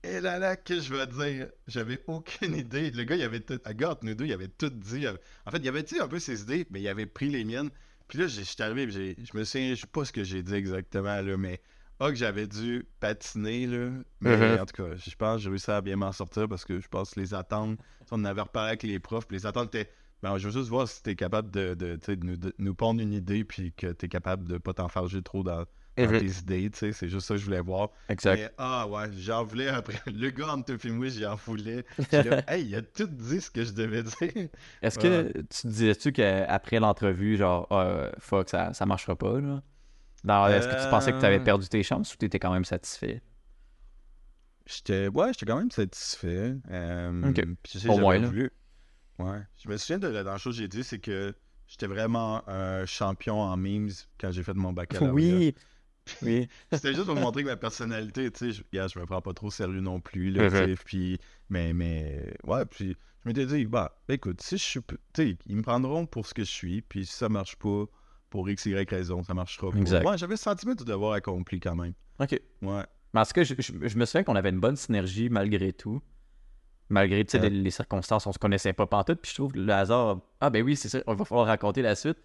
Et 0.05 0.21
là 0.21 0.39
là, 0.39 0.57
que 0.57 0.79
je 0.81 0.95
vais 0.95 1.07
dire, 1.09 1.49
j'avais 1.67 2.03
aucune 2.07 2.55
idée. 2.55 2.91
Le 2.93 3.03
gars, 3.03 3.17
il 3.17 3.23
avait 3.23 3.41
tout, 3.41 3.59
à 3.65 3.75
Gott, 3.75 4.03
nous 4.05 4.15
deux, 4.15 4.27
il 4.27 4.33
avait 4.33 4.47
tout 4.49 4.71
dit. 4.71 5.07
En 5.09 5.51
fait, 5.51 5.59
il 5.59 5.69
avait 5.69 5.83
dit 5.83 5.99
un 5.99 6.07
peu 6.07 6.21
ses 6.21 6.43
idées, 6.43 6.67
mais 6.71 6.81
il 6.81 6.89
avait 6.89 7.07
pris 7.07 7.29
les 7.29 7.45
miennes. 7.45 7.71
Puis 8.07 8.19
là, 8.21 8.27
je 8.29 8.41
suis 8.43 8.63
arrivé, 8.63 8.89
je 8.91 9.37
me 9.37 9.45
souviens, 9.45 9.75
je 9.75 9.81
sais 9.81 9.87
pas 9.89 10.05
ce 10.05 10.13
que 10.13 10.23
j'ai 10.25 10.43
dit 10.43 10.55
exactement, 10.55 11.21
là, 11.21 11.37
mais 11.37 11.61
ah, 12.01 12.11
que 12.11 12.15
j'avais 12.15 12.47
dû 12.47 12.87
patiner, 13.01 13.67
là. 13.67 13.91
Mais 14.21 14.55
Mhm. 14.55 14.61
en 14.61 14.67
tout 14.67 14.83
cas, 14.85 14.95
je 14.97 15.15
pense 15.17 15.37
que 15.39 15.43
j'ai 15.43 15.49
réussi 15.51 15.71
à 15.73 15.81
bien 15.81 15.97
m'en 15.97 16.13
sortir 16.13 16.49
parce 16.49 16.65
que 16.65 16.79
je 16.81 16.87
pense 16.89 17.11
que 17.11 17.21
les 17.21 17.35
attentes, 17.35 17.79
on 18.13 18.25
avait 18.25 18.41
reparlé 18.43 18.69
avec 18.69 18.85
les 18.85 19.01
profs, 19.01 19.27
puis 19.27 19.37
les 19.37 19.47
attentes 19.47 19.75
étaient. 19.75 19.91
Ben, 20.23 20.37
je 20.39 20.49
veux 20.49 20.53
juste 20.53 20.69
voir 20.69 20.89
si 20.89 21.03
t'es 21.03 21.15
capable 21.15 21.51
de, 21.51 21.75
de, 21.75 21.97
tu 21.97 22.17
nous, 22.23 22.37
de 22.37 22.53
nous 22.59 22.75
pondre 22.75 23.01
une 23.01 23.13
idée, 23.13 23.45
puis 23.45 23.73
que 23.73 23.87
t'es 23.89 24.09
capable 24.09 24.49
de 24.49 24.59
pas 24.59 24.73
t'enfarger 24.75 25.23
trop 25.23 25.43
dans, 25.45 25.59
dans 25.97 26.11
Mhm. 26.11 26.19
tes 26.19 26.27
idées, 26.41 26.71
tu 26.71 26.79
sais. 26.79 26.93
C'est 26.93 27.09
juste 27.09 27.27
ça 27.27 27.35
que 27.35 27.41
je 27.41 27.45
voulais 27.45 27.61
voir. 27.61 27.91
Exact. 28.09 28.37
Mais, 28.37 28.51
ah 28.59 28.87
ouais, 28.89 29.11
j'en 29.17 29.45
voulais 29.45 29.69
après. 29.69 30.01
Le 30.13 30.31
gars 30.31 30.53
entre 30.55 30.77
moi, 30.91 31.09
j'en 31.09 31.35
voulais. 31.37 31.85
Là, 32.11 32.43
hey, 32.53 32.67
il 32.67 32.75
a 32.75 32.83
tout 32.83 33.07
dit 33.07 33.41
ce 33.41 33.51
que 33.51 33.63
je 33.65 33.73
devais 33.73 34.03
dire. 34.03 34.49
Est-ce 34.83 34.99
que 34.99 35.33
tu 35.43 35.67
disais-tu 35.69 36.13
qu'après 36.13 36.81
l'entrevue, 36.81 37.37
genre, 37.37 37.67
ah, 37.71 38.11
fuck, 38.19 38.49
ça, 38.49 38.73
ça 38.73 38.87
marchera 38.87 39.15
pas, 39.17 39.41
là? 39.41 39.63
Dans- 40.25 40.49
Est-ce 40.49 40.67
que 40.67 40.83
tu 40.83 40.91
pensais 40.91 41.13
que 41.13 41.21
tu 41.21 41.27
avais 41.27 41.39
Euh. 41.39 41.45
perdu 41.45 41.69
tes 41.69 41.83
chances 41.85 42.13
ou 42.13 42.17
tu 42.17 42.27
étais 42.27 42.41
quand 42.41 42.53
même 42.53 42.65
satisfait? 42.65 43.23
J'étais 44.67 45.09
ouais, 45.09 45.33
j'étais 45.33 45.47
quand 45.47 45.57
même 45.59 45.71
satisfait. 45.71 46.55
Euh, 46.71 47.31
Ok. 47.31 47.35
puis 47.63 47.73
je 47.75 47.79
sais, 47.79 47.89
Au 47.89 47.99
moins, 47.99 48.19
là. 48.19 48.27
voulu- 48.27 48.51
Ouais. 49.19 49.41
Je 49.63 49.69
me 49.69 49.77
souviens 49.77 49.99
de 49.99 50.07
la 50.09 50.23
dernière 50.23 50.39
chose 50.41 50.57
que 50.57 50.63
j'ai 50.63 50.69
dit, 50.69 50.85
c'est 50.85 50.99
que 50.99 51.35
j'étais 51.67 51.87
vraiment 51.87 52.49
un 52.49 52.87
champion 52.87 53.41
en 53.41 53.57
memes 53.57 53.91
quand 54.21 54.31
j'ai 54.31 54.43
fait 54.43 54.55
mon 54.55 54.73
baccalauréat. 54.73 55.53
oui. 56.23 56.49
C'était 56.73 56.95
juste 56.95 57.05
pour 57.07 57.17
montrer 57.17 57.43
que 57.43 57.49
ma 57.49 57.57
personnalité, 57.57 58.31
tu 58.31 58.39
sais, 58.39 58.53
je, 58.53 58.63
regarde, 58.73 58.91
je 58.95 58.99
me 58.99 59.05
prends 59.05 59.21
pas 59.21 59.35
trop 59.35 59.49
au 59.49 59.51
sérieux 59.51 59.81
non 59.81 60.01
plus, 60.01 60.31
là, 60.31 60.49
puis, 60.85 61.19
mais, 61.51 61.75
mais, 61.75 62.33
ouais, 62.45 62.65
puis 62.65 62.97
je 63.25 63.29
m'étais 63.29 63.45
dit, 63.45 63.67
bah, 63.67 64.01
écoute, 64.09 64.41
si 64.41 64.57
je 64.57 64.63
suis, 64.63 64.81
tu 64.89 64.97
sais, 65.15 65.37
ils 65.47 65.57
me 65.57 65.63
prendront 65.63 66.07
pour 66.07 66.27
ce 66.27 66.33
que 66.33 66.45
je 66.45 66.51
suis, 66.51 66.81
puis 66.81 67.05
si 67.05 67.13
ça 67.13 67.29
marche 67.29 67.57
pas, 67.57 67.85
pour 68.31 68.49
x, 68.49 68.65
y 68.67 68.75
raison, 68.89 69.23
ça 69.23 69.35
marchera 69.35 69.71
pas. 69.71 69.77
Exact. 69.79 70.07
Ouais, 70.07 70.17
j'avais 70.17 70.35
le 70.35 70.39
sentiment 70.39 70.75
de 70.75 70.85
devoir 70.85 71.13
accompli 71.13 71.61
quand 71.61 71.75
même. 71.77 71.93
OK. 72.21 72.41
Ouais. 72.63 72.85
Tout 73.15 73.33
cas, 73.35 73.43
je, 73.43 73.55
je- 73.59 73.89
je 73.89 73.99
me 73.99 74.05
souviens 74.07 74.23
qu'on 74.23 74.37
avait 74.37 74.51
une 74.51 74.61
bonne 74.61 74.77
synergie 74.77 75.29
malgré 75.29 75.73
tout. 75.73 76.01
Malgré 76.91 77.25
Euh. 77.35 77.39
les, 77.41 77.51
les 77.51 77.71
circonstances, 77.71 78.27
on 78.27 78.33
se 78.33 78.39
connaissait 78.39 78.73
pas 78.73 78.87
pantoute. 78.87 79.21
Puis 79.21 79.31
je 79.31 79.37
trouve 79.37 79.53
que 79.53 79.59
le 79.59 79.73
hasard. 79.73 80.21
Ah, 80.41 80.49
ben 80.51 80.63
oui, 80.63 80.75
c'est 80.77 80.89
ça. 80.89 80.99
Il 81.07 81.15
va 81.15 81.25
falloir 81.25 81.47
raconter 81.47 81.83
la 81.83 81.95
suite. 81.95 82.19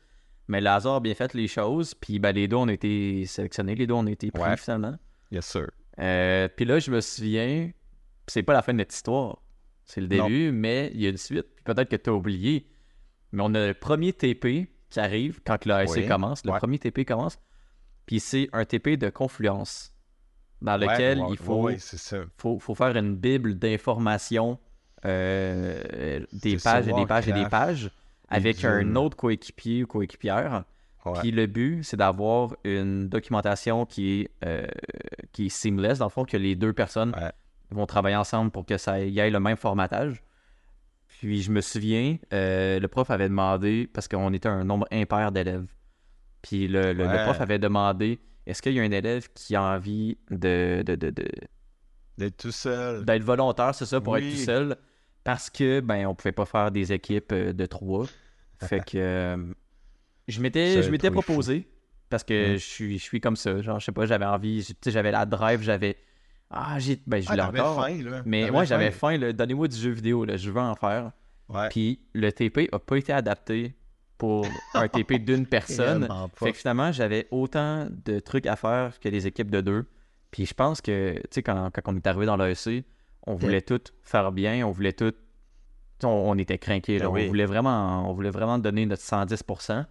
Mais 0.48 0.62
le 0.62 0.67
hasard 0.70 0.96
a 0.96 1.00
bien 1.00 1.15
fait 1.15 1.34
les 1.34 1.48
choses. 1.48 1.93
Puis 1.93 2.20
ben, 2.20 2.32
les 2.34 2.48
deux, 2.48 2.55
on 2.58 2.67
a 2.67 2.74
été 2.74 3.25
sélectionnés. 3.25 3.75
Les 3.75 3.88
deux, 3.88 3.93
on 3.93 4.05
a 4.08 4.12
été 4.12 4.32
pris 4.32 4.41
Ouais. 4.41 4.58
finalement. 4.58 4.96
Yes, 5.32 5.46
sir. 5.46 5.67
Euh, 6.00 6.48
puis 6.55 6.65
là, 6.65 6.79
je 6.79 6.91
me 6.91 7.01
souviens. 7.01 7.72
C'est 8.27 8.43
pas 8.43 8.53
la 8.53 8.62
fin 8.62 8.74
de 8.74 8.77
notre 8.77 8.93
histoire. 8.93 9.41
C'est 9.86 10.00
le 10.01 10.08
Non. 10.08 10.27
début, 10.27 10.51
mais 10.51 10.91
il 10.93 11.01
y 11.01 11.08
a 11.08 11.10
une 11.10 11.17
suite. 11.17 11.48
Puis 11.55 11.63
peut-être 11.65 11.89
que 11.89 11.96
tu 11.98 12.10
as 12.10 12.13
oublié. 12.13 12.70
Mais 13.34 13.43
on 13.46 13.53
a 13.53 13.67
le 13.67 13.74
premier 13.74 14.13
TP 14.13 14.70
qui 14.89 15.00
arrive 15.00 15.41
quand 15.46 15.65
l'ASC 15.65 15.96
Oui. 15.98 16.08
commence. 16.08 16.46
Le 16.46 16.51
Ouais. 16.51 16.60
premier 16.60 16.79
TP 16.79 17.03
commence. 17.05 17.38
Puis 18.05 18.20
c'est 18.20 18.48
un 18.53 18.63
TP 18.65 18.96
de 18.98 19.10
confluence. 19.10 19.92
Dans 20.63 20.77
lequel 20.77 21.20
ouais, 21.20 21.27
il 21.32 21.38
faut 21.38 21.62
ouais, 21.63 21.77
c'est 21.77 21.98
ça. 21.98 22.17
faut, 22.38 22.58
faut 22.58 22.74
faire 22.74 22.96
une 22.98 23.15
bible 23.15 23.55
d'informations, 23.55 24.58
euh, 25.05 26.22
des 26.34 26.58
pages 26.58 26.88
et 26.88 26.93
des 26.93 27.05
pages 27.05 27.27
et 27.27 27.34
des 27.34 27.46
pages, 27.50 27.91
avec 28.29 28.63
un 28.63 28.96
autre 28.96 29.17
coéquipier 29.17 29.84
ou 29.84 29.88
coéquipière. 29.88 30.63
Puis 31.20 31.32
le 31.32 31.48
but, 31.48 31.84
c'est 31.84 31.98
d'avoir 31.98 32.55
une 32.63 33.10
documentation 33.10 33.86
qui 33.86 34.22
est, 34.22 34.29
euh, 34.46 34.65
qui 35.34 35.48
est 35.48 35.50
seamless, 35.50 36.00
dans 36.00 36.05
le 36.05 36.10
fond, 36.12 36.24
que 36.24 36.38
les 36.38 36.55
deux 36.55 36.72
personnes 36.72 37.13
vont 37.72 37.86
travailler 37.86 38.15
ensemble 38.15 38.50
pour 38.51 38.65
que 38.65 38.77
ça 38.77 39.03
y 39.03 39.20
ait 39.20 39.29
le 39.29 39.39
même 39.41 39.58
formatage. 39.58 40.24
Puis 41.20 41.41
je 41.41 41.51
me 41.51 41.60
souviens, 41.62 42.17
euh, 42.34 42.79
le 42.79 42.88
prof 42.88 43.10
avait 43.12 43.27
demandé, 43.27 43.89
parce 43.93 44.08
qu'on 44.08 44.32
était 44.34 44.48
un 44.48 44.63
nombre 44.63 44.88
impair 44.91 45.32
d'élèves, 45.34 45.67
puis 46.41 46.67
le, 46.70 46.93
le- 46.93 47.03
prof 47.24 47.41
avait 47.41 47.60
demandé 47.60 48.20
est-ce 48.45 48.62
qu'il 48.62 48.73
y 48.73 48.79
a 48.79 48.83
un 48.83 48.91
élève 48.91 49.27
qui 49.33 49.55
a 49.55 49.63
envie 49.63 50.17
de, 50.29 50.83
de, 50.85 50.95
de, 50.95 51.09
de- 51.09 51.25
D'être 52.17 52.38
tout 52.38 52.51
seul. 52.51 53.03
d'être 53.05 53.23
volontaire, 53.23 53.73
c'est 53.73 53.85
ça, 53.85 54.00
pour 54.01 54.17
être 54.17 54.29
tout 54.29 54.38
seul? 54.38 54.75
Parce 55.23 55.50
que, 55.50 55.79
ben, 55.79 56.05
on 56.07 56.13
pouvait 56.15 56.31
pas 56.33 56.45
faire 56.45 56.69
des 56.71 56.91
équipes 56.93 57.31
euh, 57.31 57.53
de 57.53 57.65
trois. 57.65 58.05
Fait 58.59 58.83
que 58.83 58.97
euh, 58.97 59.38
je 60.27 60.41
m'étais, 60.41 60.83
je 60.83 60.91
m'étais 60.91 61.07
fou. 61.07 61.21
proposé. 61.21 61.67
Parce 62.09 62.23
que 62.23 62.53
Mm. 62.53 62.57
je 62.57 62.63
suis, 62.63 63.00
je 63.00 63.03
suis 63.03 63.19
comme 63.21 63.35
ça. 63.35 63.62
Genre, 63.62 63.79
je 63.79 63.85
sais 63.85 63.91
pas, 63.91 64.05
j'avais 64.05 64.25
envie, 64.25 64.63
tu 64.63 64.73
sais, 64.83 64.91
j'avais 64.91 65.12
la 65.12 65.25
drive, 65.25 65.62
j'avais. 65.62 65.97
Ah, 66.51 66.77
j'ai. 66.77 67.00
Ben, 67.07 67.21
je 67.21 67.27
Ah, 67.29 67.35
l'ai 67.35 67.41
t'avais 67.41 67.59
encore. 67.62 67.85
faim, 67.85 68.03
là. 68.03 68.21
Mais 68.25 68.51
moi, 68.51 68.63
j'avais 68.65 68.91
faim. 68.91 69.17
Donnez-moi 69.33 69.67
du 69.67 69.75
jeu 69.77 69.89
vidéo, 69.91 70.23
là. 70.25 70.38
je 70.38 70.51
veux 70.51 70.62
en 70.62 70.75
faire. 70.75 71.12
Ouais. 71.50 71.67
Puis 71.69 72.00
le 72.13 72.31
TP 72.31 72.69
a 72.71 72.77
pas 72.79 72.97
été 72.97 73.12
adapté 73.13 73.75
pour 74.23 74.45
un 74.73 74.87
TP 74.87 75.19
d'une 75.19 75.45
personne. 75.45 76.07
Fait 76.35 76.53
que 76.53 76.57
finalement, 76.57 76.93
j'avais 76.93 77.27
autant 77.29 77.87
de 78.05 78.19
trucs 78.19 78.45
à 78.47 78.55
faire 78.55 78.97
que 79.01 79.09
les 79.09 79.27
équipes 79.27 79.51
de 79.51 79.59
deux. 79.59 79.85
Puis 80.31 80.45
je 80.45 80.53
pense 80.53 80.79
que, 80.79 81.15
tu 81.15 81.21
sais, 81.29 81.43
quand, 81.43 81.69
quand 81.73 81.81
on 81.91 81.97
est 81.97 82.07
arrivé 82.07 82.25
dans 82.25 82.37
l'AEC, 82.37 82.85
on 83.27 83.35
voulait 83.35 83.61
tout 83.61 83.81
faire 84.01 84.31
bien, 84.31 84.65
on 84.65 84.71
voulait 84.71 84.93
tout. 84.93 85.11
On, 86.03 86.07
on 86.07 86.37
était 86.37 86.57
craqués. 86.57 86.99
Ben 86.99 87.07
oui. 87.07 87.25
On 87.25 87.27
voulait 87.27 87.45
vraiment 87.45 88.09
on 88.09 88.13
voulait 88.13 88.29
vraiment 88.29 88.57
donner 88.59 88.85
notre 88.85 89.03
110%. 89.03 89.85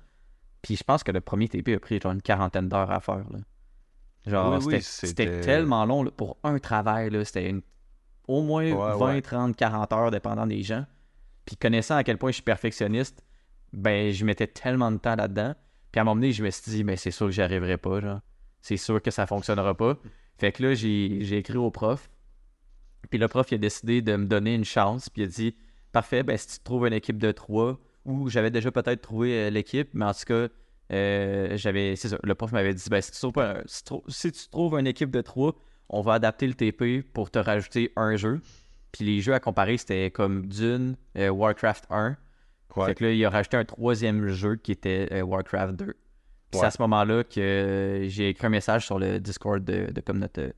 Puis 0.63 0.77
je 0.77 0.83
pense 0.83 1.03
que 1.05 1.13
le 1.13 1.21
premier 1.21 1.49
TP 1.49 1.75
a 1.75 1.79
pris 1.79 2.01
genre 2.01 2.13
une 2.13 2.23
quarantaine 2.23 2.71
d'heures 2.71 2.91
à 2.91 3.01
faire. 3.01 3.27
Là. 3.31 3.39
Genre, 4.27 4.65
Oui, 4.65 4.81
c'était, 4.81 5.43
tellement 5.43 5.85
long 5.85 6.05
là, 6.05 6.11
pour 6.11 6.39
un 6.43 6.59
travail. 6.59 7.11
Là. 7.11 7.23
C'était 7.27 7.51
une- 7.51 7.61
au 8.29 8.41
moins 8.41 8.65
Ouais, 8.65 8.99
20, 8.99 9.15
ouais. 9.15 9.21
30, 9.21 9.57
40 9.57 9.93
heures, 9.93 10.11
dépendant 10.11 10.47
des 10.47 10.63
gens. 10.63 10.87
Puis 11.45 11.57
connaissant 11.57 11.97
à 11.97 12.03
quel 12.05 12.17
point 12.17 12.31
je 12.31 12.37
suis 12.37 12.43
perfectionniste, 12.43 13.23
ben 13.73 14.13
je 14.13 14.25
mettais 14.25 14.47
tellement 14.47 14.93
de 14.93 14.99
temps 14.99 15.17
là-dedans. 15.17 15.55
Puis 15.91 15.99
à 15.99 16.03
un 16.03 16.05
moment 16.05 16.17
donné, 16.17 16.33
je 16.33 16.43
me 16.43 16.51
suis 16.51 16.71
dit, 16.71 16.85
mais 16.85 16.97
c'est 16.97 17.11
sûr 17.11 17.27
que 17.27 17.33
j'y 17.33 17.43
arriverai 17.43 17.77
pas, 17.77 18.01
genre. 18.01 18.21
C'est 18.61 18.77
sûr 18.77 19.03
que 19.03 19.11
ça 19.11 19.27
fonctionnera 19.27 19.77
pas. 19.77 19.99
Fait 20.39 20.53
que 20.53 20.63
là, 20.63 20.75
j'ai 20.75 21.37
écrit 21.37 21.59
au 21.59 21.71
prof. 21.71 22.11
Puis 23.11 23.19
le 23.19 23.29
prof, 23.29 23.51
il 23.51 23.57
a 23.57 23.59
décidé 23.59 24.01
de 24.03 24.17
me 24.17 24.27
donner 24.27 24.55
une 24.55 24.65
chance. 24.65 25.09
Puis 25.09 25.23
il 25.23 25.25
a 25.27 25.29
dit, 25.29 25.57
parfait, 25.93 26.23
ben 26.23 26.37
si 26.37 26.47
tu 26.49 26.65
trouves 26.65 26.87
une 26.87 26.93
équipe 26.93 27.19
de 27.19 27.33
trois, 27.33 27.79
ou 28.05 28.29
j'avais 28.29 28.51
déjà 28.51 28.71
peut-être 28.71 29.03
trouvé 29.03 29.35
euh, 29.35 29.51
l'équipe, 29.51 29.91
mais 29.95 30.05
en 30.05 30.15
tout 30.15 30.25
cas, 30.27 30.49
euh, 30.93 31.57
j'avais. 31.57 31.95
Le 32.23 32.35
prof 32.35 32.53
m'avait 32.53 32.75
dit, 32.75 32.89
ben 32.91 33.01
si 33.01 33.13
tu, 33.13 33.19
trouves 33.85 34.03
si 34.09 34.33
tu 34.33 34.49
trouves 34.51 34.79
une 34.79 34.87
équipe 34.87 35.11
de 35.11 35.21
trois, 35.21 35.55
on 35.89 36.01
va 36.01 36.15
adapter 36.15 36.47
le 36.47 36.55
TP 36.55 37.03
pour 37.03 37.31
te 37.31 37.39
rajouter 37.39 37.93
un 37.97 38.17
jeu. 38.17 38.41
Puis 38.93 39.05
les 39.05 39.21
jeux 39.21 39.35
à 39.35 39.41
comparer, 39.41 39.77
c'était 39.79 40.11
comme 40.11 40.47
Dune, 40.47 40.97
euh, 41.17 41.31
Warcraft 41.31 41.87
1. 41.91 42.17
Ouais. 42.77 42.87
Fait 42.87 42.95
que 42.95 43.05
là, 43.05 43.11
il 43.13 43.25
a 43.25 43.31
rajouté 43.31 43.57
un 43.57 43.65
troisième 43.65 44.29
jeu 44.29 44.57
qui 44.57 44.73
était 44.73 45.09
euh, 45.13 45.23
Warcraft 45.23 45.75
2. 45.77 45.85
Puis 45.87 45.95
c'est 46.53 46.59
Ouais. 46.61 46.67
à 46.67 46.71
ce 46.71 46.83
moment-là 46.83 47.25
que 47.25 47.41
euh, 47.41 48.09
j'ai 48.09 48.29
écrit 48.31 48.47
un 48.47 48.51
message 48.51 48.85
sur 48.87 48.99
le 48.99 49.19
Discord 49.21 49.63
de, 49.65 49.91
de 49.93 50.01
comme 50.01 50.19
notre 50.19 50.41
euh, 50.41 50.51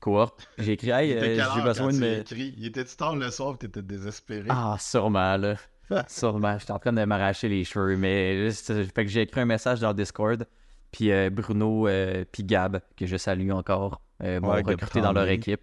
cohorte. 0.00 0.48
J'ai 0.58 0.72
écrit 0.72 0.90
Hey, 0.90 1.12
euh, 1.12 1.44
j'ai 1.54 1.62
besoin 1.62 1.92
de 1.92 1.98
me. 1.98 2.18
écrit? 2.20 2.54
Il 2.56 2.66
était 2.66 2.84
tard 2.84 3.16
le 3.16 3.30
soir, 3.30 3.56
t'étais 3.58 3.82
désespéré? 3.82 4.46
Ah, 4.48 4.76
sûrement, 4.78 5.36
là. 5.36 5.54
sûrement. 6.08 6.58
J'étais 6.58 6.72
en 6.72 6.78
train 6.80 6.92
de 6.92 7.04
m'arracher 7.04 7.48
les 7.48 7.62
cheveux. 7.64 7.96
Mais 7.96 8.50
fait 8.50 9.04
que 9.04 9.06
j'ai 9.10 9.22
écrit 9.22 9.40
un 9.40 9.44
message 9.46 9.80
dans 9.80 9.88
le 9.88 9.94
Discord. 9.94 10.46
Puis 10.92 11.10
euh, 11.12 11.30
Bruno, 11.30 11.86
euh, 11.88 12.24
puis 12.30 12.42
Gab, 12.44 12.80
que 12.96 13.06
je 13.06 13.16
salue 13.16 13.50
encore, 13.50 14.00
euh, 14.22 14.40
m'ont 14.40 14.50
Ouais, 14.52 14.62
recruté 14.62 15.00
dans 15.00 15.12
leur 15.12 15.28
équipe. 15.28 15.60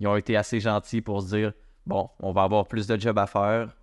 Ils 0.00 0.06
ont 0.06 0.16
été 0.16 0.36
assez 0.36 0.60
gentils 0.60 1.00
pour 1.00 1.22
se 1.22 1.34
dire 1.36 1.52
bon, 1.86 2.08
on 2.20 2.32
va 2.32 2.42
avoir 2.42 2.66
plus 2.68 2.86
de 2.86 2.98
job 3.00 3.18
à 3.18 3.26
faire, 3.26 3.76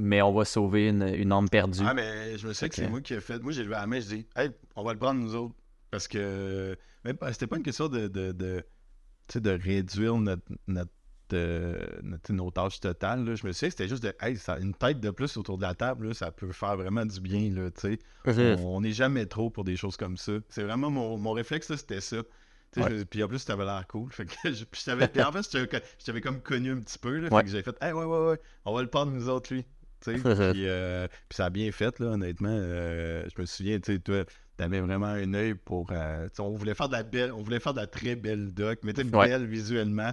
mais 0.00 0.22
on 0.22 0.32
va 0.32 0.44
sauver 0.44 0.88
une, 0.88 1.02
une 1.02 1.32
âme 1.32 1.48
perdue. 1.48 1.80
Ah, 1.84 1.92
mais 1.92 2.38
je 2.38 2.46
me 2.46 2.52
souviens 2.52 2.68
que 2.68 2.74
c'est 2.76 2.88
moi 2.88 3.00
qui 3.00 3.14
ai 3.14 3.20
fait. 3.20 3.38
Moi, 3.42 3.52
j'ai 3.52 3.62
levé 3.64 3.74
la 3.74 3.86
main, 3.86 4.00
je 4.00 4.06
dis, 4.06 4.26
hey, 4.36 4.50
on 4.76 4.84
va 4.84 4.92
le 4.92 4.98
prendre 4.98 5.20
nous 5.20 5.34
autres. 5.34 5.54
Parce 5.90 6.06
que 6.06 6.76
pas- 7.18 7.32
c'était 7.32 7.46
pas 7.46 7.56
une 7.56 7.62
question 7.62 7.88
de, 7.88 8.08
de, 8.08 8.32
de, 8.32 8.60
tu 9.26 9.34
sais, 9.34 9.40
de 9.40 9.50
réduire 9.50 10.16
notre, 10.16 10.42
notre, 10.66 10.90
euh, 11.32 11.84
notre- 12.02 12.32
nos 12.32 12.50
tâches 12.50 12.78
totales. 12.80 13.24
là. 13.24 13.34
Je 13.34 13.46
me 13.46 13.52
souviens 13.52 13.68
que 13.68 13.74
c'était 13.74 13.88
juste 13.88 14.02
de, 14.02 14.14
hey, 14.20 14.36
ça, 14.36 14.58
une 14.58 14.74
tête 14.74 15.00
de 15.00 15.10
plus 15.10 15.36
autour 15.36 15.56
de 15.58 15.62
la 15.62 15.74
table, 15.74 16.08
là, 16.08 16.14
ça 16.14 16.30
peut 16.30 16.52
faire 16.52 16.76
vraiment 16.76 17.04
du 17.06 17.20
bien. 17.20 17.50
Là, 17.50 17.70
tu 17.70 17.98
sais. 18.26 18.56
on 18.62 18.80
n'est 18.82 18.92
jamais 18.92 19.26
trop 19.26 19.50
pour 19.50 19.64
des 19.64 19.76
choses 19.76 19.96
comme 19.96 20.16
ça. 20.16 20.32
C'est 20.48 20.62
vraiment 20.62 20.90
mon, 20.90 21.16
mon 21.18 21.32
réflexe, 21.32 21.74
c'était 21.74 22.00
ça. 22.02 22.18
Tu 22.72 22.82
sais, 22.82 22.86
Ouais. 22.86 23.04
puis 23.06 23.22
en 23.22 23.28
plus, 23.28 23.42
t'avais 23.46 23.64
l'air 23.64 23.86
cool. 23.88 24.12
Fait 24.12 24.26
que 24.26 24.32
je, 24.52 24.64
puis 24.64 24.82
en 25.22 25.32
fait, 25.32 25.42
je 25.42 25.50
t'avais- 25.50 25.82
je 25.98 26.04
t'avais 26.04 26.20
comme 26.20 26.40
connu 26.42 26.70
un 26.72 26.80
petit 26.80 26.98
peu. 26.98 27.16
Là, 27.18 27.28
Ouais. 27.30 27.38
Fait 27.40 27.44
que 27.46 27.50
j'ai 27.50 27.62
fait, 27.62 27.76
hey, 27.82 27.92
ouais, 27.92 28.04
ouais, 28.04 28.26
ouais, 28.28 28.40
on 28.66 28.74
va 28.74 28.82
le 28.82 28.88
prendre 28.88 29.10
nous 29.12 29.28
autres, 29.30 29.54
lui. 29.54 29.64
Puis, 30.52 30.68
euh, 30.68 31.06
puis 31.28 31.36
ça 31.36 31.46
a 31.46 31.50
bien 31.50 31.70
fait, 31.72 31.98
là, 31.98 32.06
honnêtement. 32.12 32.48
Euh, 32.50 33.24
je 33.34 33.40
me 33.40 33.46
souviens, 33.46 33.78
tu 33.80 33.92
sais, 33.94 33.98
toi, 33.98 34.24
t'avais 34.56 34.80
vraiment 34.80 35.06
un 35.06 35.34
œil 35.34 35.54
pour. 35.54 35.88
euh, 35.92 36.28
on 36.38 36.50
voulait 36.56 36.74
faire 36.74 36.88
de 36.88 36.94
la 36.94 37.02
belle, 37.02 37.32
on 37.32 37.42
voulait 37.42 37.60
faire 37.60 37.74
de 37.74 37.80
la 37.80 37.86
très 37.86 38.16
belle 38.16 38.52
doc, 38.52 38.78
mais 38.82 38.92
tu 38.92 39.02
sais, 39.02 39.16
Ouais. 39.16 39.28
belle 39.28 39.46
visuellement. 39.46 40.12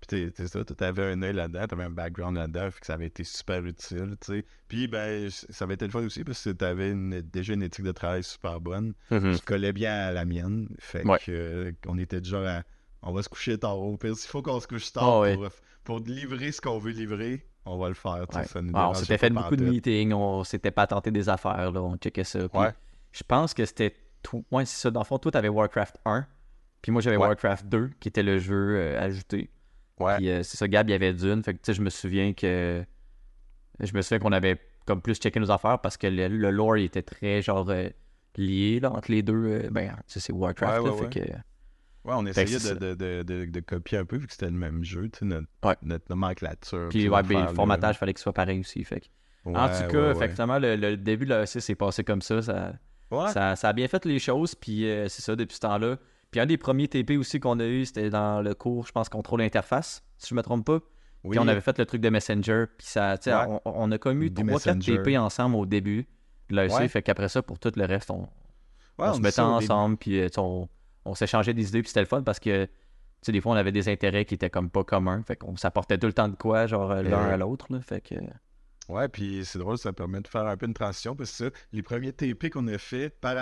Puis 0.00 0.08
t'es- 0.08 0.30
t'es 0.30 0.46
ça, 0.46 0.62
t'avais 0.64 1.04
un 1.12 1.22
œil 1.22 1.32
là-dedans, 1.32 1.66
t'avais 1.66 1.84
un 1.84 1.90
background 1.90 2.36
là-dedans, 2.36 2.70
fait 2.70 2.80
que 2.80 2.86
ça 2.86 2.94
avait 2.94 3.06
été 3.06 3.24
super 3.24 3.64
utile, 3.64 4.14
tu 4.20 4.32
sais. 4.34 4.44
Puis, 4.68 4.88
ben, 4.88 5.30
ça 5.30 5.64
avait 5.64 5.74
été 5.74 5.86
le 5.86 5.90
fun 5.90 6.04
aussi 6.04 6.22
parce 6.22 6.44
que 6.44 6.50
t'avais 6.50 6.90
une- 6.90 7.22
déjà 7.22 7.54
une 7.54 7.62
éthique 7.62 7.84
de 7.86 7.92
travail 7.92 8.22
super 8.22 8.60
bonne 8.60 8.92
Mhm. 9.10 9.34
qui 9.34 9.40
collait 9.40 9.72
bien 9.72 9.94
à 9.94 10.12
la 10.12 10.26
mienne. 10.26 10.68
Fait 10.78 11.02
Ouais. 11.06 11.18
que, 11.18 11.32
euh, 11.32 11.72
on 11.86 11.96
était 11.98 12.22
genre 12.22 12.46
à. 12.46 12.62
On 13.02 13.12
va 13.12 13.22
se 13.22 13.28
coucher 13.28 13.56
tard. 13.56 13.78
Au 13.78 13.96
pire, 13.96 14.16
s'il 14.16 14.28
faut 14.28 14.42
qu'on 14.42 14.60
se 14.60 14.66
couche 14.66 14.92
tard 14.92 15.04
Ah 15.04 15.20
ouais. 15.20 15.34
pour, 15.34 15.48
pour 15.84 16.00
livrer 16.00 16.50
ce 16.52 16.60
qu'on 16.60 16.78
veut 16.78 16.90
livrer, 16.92 17.46
on 17.66 17.76
va 17.78 17.88
le 17.88 17.94
faire. 17.94 18.26
tu 18.28 18.34
sais, 18.34 18.40
Ouais. 18.40 18.46
ça 18.46 18.62
nous 18.62 18.72
Ouais, 18.72 18.80
on 18.80 18.94
s'était 18.94 19.18
fait 19.18 19.30
beaucoup 19.30 19.56
de 19.56 19.64
meetings, 19.64 20.12
on 20.12 20.44
s'était 20.44 20.70
pas 20.70 20.86
tenté 20.86 21.10
des 21.10 21.28
affaires, 21.28 21.70
là, 21.72 21.82
on 21.82 21.96
checkait 21.96 22.24
ça. 22.24 22.48
Puis 22.48 22.58
Ouais. 22.58 22.70
Je 23.12 23.22
pense 23.26 23.54
que 23.54 23.64
c'était 23.64 23.94
tout. 24.22 24.44
Ouais, 24.50 24.64
c'est 24.64 24.80
ça. 24.80 24.90
Dans 24.90 25.00
le 25.00 25.04
fond, 25.06 25.18
toi, 25.18 25.30
t'avais 25.32 25.48
Warcraft 25.48 25.96
1, 26.04 26.26
puis 26.82 26.92
moi, 26.92 27.00
j'avais. 27.00 27.16
Warcraft 27.16 27.66
2, 27.66 27.90
qui 28.00 28.08
était 28.08 28.22
le 28.22 28.38
jeu 28.38 28.76
euh, 28.76 29.00
ajouté. 29.00 29.50
Ouais. 29.98 30.16
Puis 30.16 30.28
euh, 30.30 30.42
c'est 30.42 30.56
ça, 30.58 30.68
Gab, 30.68 30.88
il 30.88 30.92
y 30.92 30.94
avait 30.94 31.12
Dune. 31.14 31.42
Fait 31.42 31.54
que, 31.54 31.58
tu 31.58 31.66
sais, 31.66 31.74
je 31.74 31.82
me 31.82 31.90
souviens 31.90 32.32
que. 32.34 32.84
Je 33.80 33.92
me 33.94 34.02
souviens 34.02 34.18
qu'on 34.18 34.32
avait 34.32 34.58
comme 34.86 35.00
plus 35.02 35.14
checké 35.16 35.40
nos 35.40 35.50
affaires 35.50 35.78
parce 35.80 35.96
que 35.96 36.06
le, 36.06 36.28
le 36.28 36.50
lore, 36.50 36.76
il 36.76 36.84
était 36.84 37.02
très, 37.02 37.40
genre, 37.42 37.68
euh, 37.70 37.88
lié, 38.36 38.80
là, 38.80 38.92
entre 38.92 39.10
les 39.10 39.22
deux. 39.22 39.68
ben, 39.70 39.96
c'est 40.06 40.30
Warcraft, 40.32 40.84
là, 40.84 40.92
fait 40.92 41.08
que. 41.20 41.32
Ouais, 42.06 42.14
on 42.16 42.24
essayait 42.26 42.58
de, 42.74 42.94
de, 42.94 43.44
de, 43.44 43.60
copier 43.60 43.98
un 43.98 44.04
peu 44.04 44.16
vu 44.16 44.26
que 44.26 44.32
c'était 44.32 44.46
le 44.46 44.52
même 44.52 44.84
jeu, 44.84 45.08
tu 45.08 45.18
sais, 45.20 45.24
notre, 45.24 45.48
Ouais. 45.64 45.74
notre 45.82 46.04
nomenclature. 46.08 46.88
Puis, 46.90 47.08
ouais, 47.08 47.22
ben, 47.22 47.28
le 47.28 47.34
affaires-là. 47.36 47.54
formatage, 47.54 47.98
fallait 47.98 48.14
qu'il 48.14 48.22
soit 48.22 48.32
pareil 48.32 48.60
aussi. 48.60 48.84
Fait 48.84 49.02
en 49.44 49.68
tout 49.68 49.92
cas, 49.92 50.28
finalement, 50.28 50.58
le, 50.58 50.76
le 50.76 50.96
début 50.96 51.24
de 51.24 51.30
l'AEC 51.34 51.60
s'est 51.60 51.74
passé 51.74 52.04
comme 52.04 52.22
ça. 52.22 52.42
ça. 52.42 52.72
Ça, 53.32 53.54
ça 53.56 53.68
a 53.68 53.72
bien 53.72 53.86
fait 53.88 54.04
les 54.04 54.18
choses, 54.18 54.54
puis 54.54 54.88
euh, 54.90 55.08
c'est 55.08 55.22
ça, 55.22 55.36
depuis 55.36 55.54
ce 55.54 55.60
temps-là. 55.60 55.96
Puis 56.32 56.40
un 56.40 56.46
des 56.46 56.56
premiers 56.56 56.88
TP 56.88 57.12
aussi 57.16 57.38
qu'on 57.38 57.60
a 57.60 57.64
eu, 57.64 57.84
c'était 57.84 58.10
dans 58.10 58.42
le 58.42 58.54
cours, 58.54 58.84
je 58.86 58.92
pense, 58.92 59.08
contrôle 59.08 59.42
interface, 59.42 60.02
si 60.18 60.28
je 60.30 60.34
me 60.34 60.42
trompe 60.42 60.66
pas. 60.66 60.80
Oui. 61.22 61.30
Puis 61.30 61.38
on 61.38 61.46
avait 61.48 61.60
fait 61.60 61.78
le 61.78 61.86
truc 61.86 62.00
de 62.00 62.08
Messenger, 62.08 62.64
puis 62.76 62.86
ça, 62.86 63.16
tu 63.18 63.30
sais, 63.30 63.36
Ouais. 63.36 63.44
on, 63.46 63.60
on 63.64 63.92
a 63.92 63.96
Du 63.98 64.04
3-4 64.04 64.44
Messenger. 64.44 65.02
TP 65.02 65.16
ensemble 65.18 65.54
au 65.56 65.66
début 65.66 66.06
de 66.50 66.56
l'AEC, 66.56 66.88
fait 66.88 67.02
qu'après 67.02 67.28
ça, 67.28 67.42
pour 67.42 67.58
tout 67.60 67.72
le 67.76 67.84
reste, 67.84 68.10
on, 68.10 68.28
on 68.98 69.14
se 69.14 69.20
mettait 69.20 69.40
ensemble, 69.40 69.96
puis 69.96 70.20
euh, 70.20 70.28
on, 70.38 70.68
on 71.06 71.14
s'échangeait 71.14 71.54
des 71.54 71.68
idées, 71.68 71.82
puis 71.82 71.88
c'était 71.88 72.00
le 72.00 72.06
fun 72.06 72.22
parce 72.22 72.40
que, 72.40 72.64
tu 72.64 72.70
sais, 73.22 73.32
des 73.32 73.40
fois, 73.40 73.52
on 73.52 73.56
avait 73.56 73.72
des 73.72 73.88
intérêts 73.88 74.24
qui 74.24 74.34
étaient 74.34 74.50
comme 74.50 74.70
pas 74.70 74.84
communs, 74.84 75.22
fait 75.22 75.36
qu'on 75.36 75.56
s'apportait 75.56 75.98
tout 75.98 76.06
le 76.06 76.12
temps 76.12 76.28
de 76.28 76.36
quoi, 76.36 76.66
genre 76.66 76.90
euh, 76.90 77.02
l'un 77.02 77.26
ouais. 77.26 77.32
à 77.32 77.36
l'autre, 77.36 77.66
là, 77.70 77.80
fait 77.80 78.00
que... 78.00 78.14
Ouais, 78.88 79.08
puis 79.08 79.44
c'est 79.44 79.58
drôle, 79.58 79.78
ça 79.78 79.92
permet 79.92 80.20
de 80.20 80.28
faire 80.28 80.46
un 80.46 80.56
peu 80.56 80.66
une 80.66 80.74
transition 80.74 81.16
parce 81.16 81.30
que 81.30 81.36
ça, 81.36 81.50
les 81.72 81.82
premiers 81.82 82.12
TP 82.12 82.50
qu'on 82.50 82.68
a 82.68 82.78
fait, 82.78 83.08
par 83.08 83.34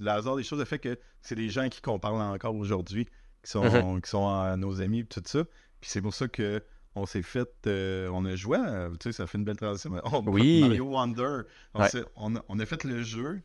le 0.00 0.08
hasard 0.08 0.36
des 0.36 0.42
choses 0.42 0.60
a 0.60 0.66
fait 0.66 0.78
que 0.78 0.98
c'est 1.22 1.36
des 1.36 1.48
gens 1.48 1.70
qui 1.70 1.80
qu'on 1.80 1.98
parle 1.98 2.20
encore 2.20 2.54
aujourd'hui, 2.54 3.06
qui 3.42 3.50
sont, 3.50 4.00
qui 4.02 4.10
sont 4.10 4.28
euh, 4.28 4.56
nos 4.56 4.82
amis, 4.82 5.06
tout 5.06 5.22
ça. 5.24 5.44
Puis 5.80 5.90
c'est 5.90 6.02
pour 6.02 6.12
ça 6.12 6.28
que 6.28 6.62
on 6.96 7.06
s'est 7.06 7.22
fait, 7.22 7.48
euh, 7.66 8.08
on 8.12 8.24
a 8.24 8.34
joué, 8.34 8.58
tu 8.98 9.04
sais, 9.04 9.12
ça 9.12 9.26
fait 9.26 9.38
une 9.38 9.44
belle 9.44 9.56
transition. 9.56 9.92
on- 10.04 10.24
Oui. 10.26 10.60
Mario 10.60 10.84
Wonder, 10.86 11.42
on, 11.74 11.80
Ouais. 11.82 11.88
s'est- 11.88 12.04
on 12.16 12.34
a, 12.36 12.44
on 12.48 12.58
a 12.58 12.66
fait 12.66 12.82
le 12.84 13.02
jeu 13.02 13.40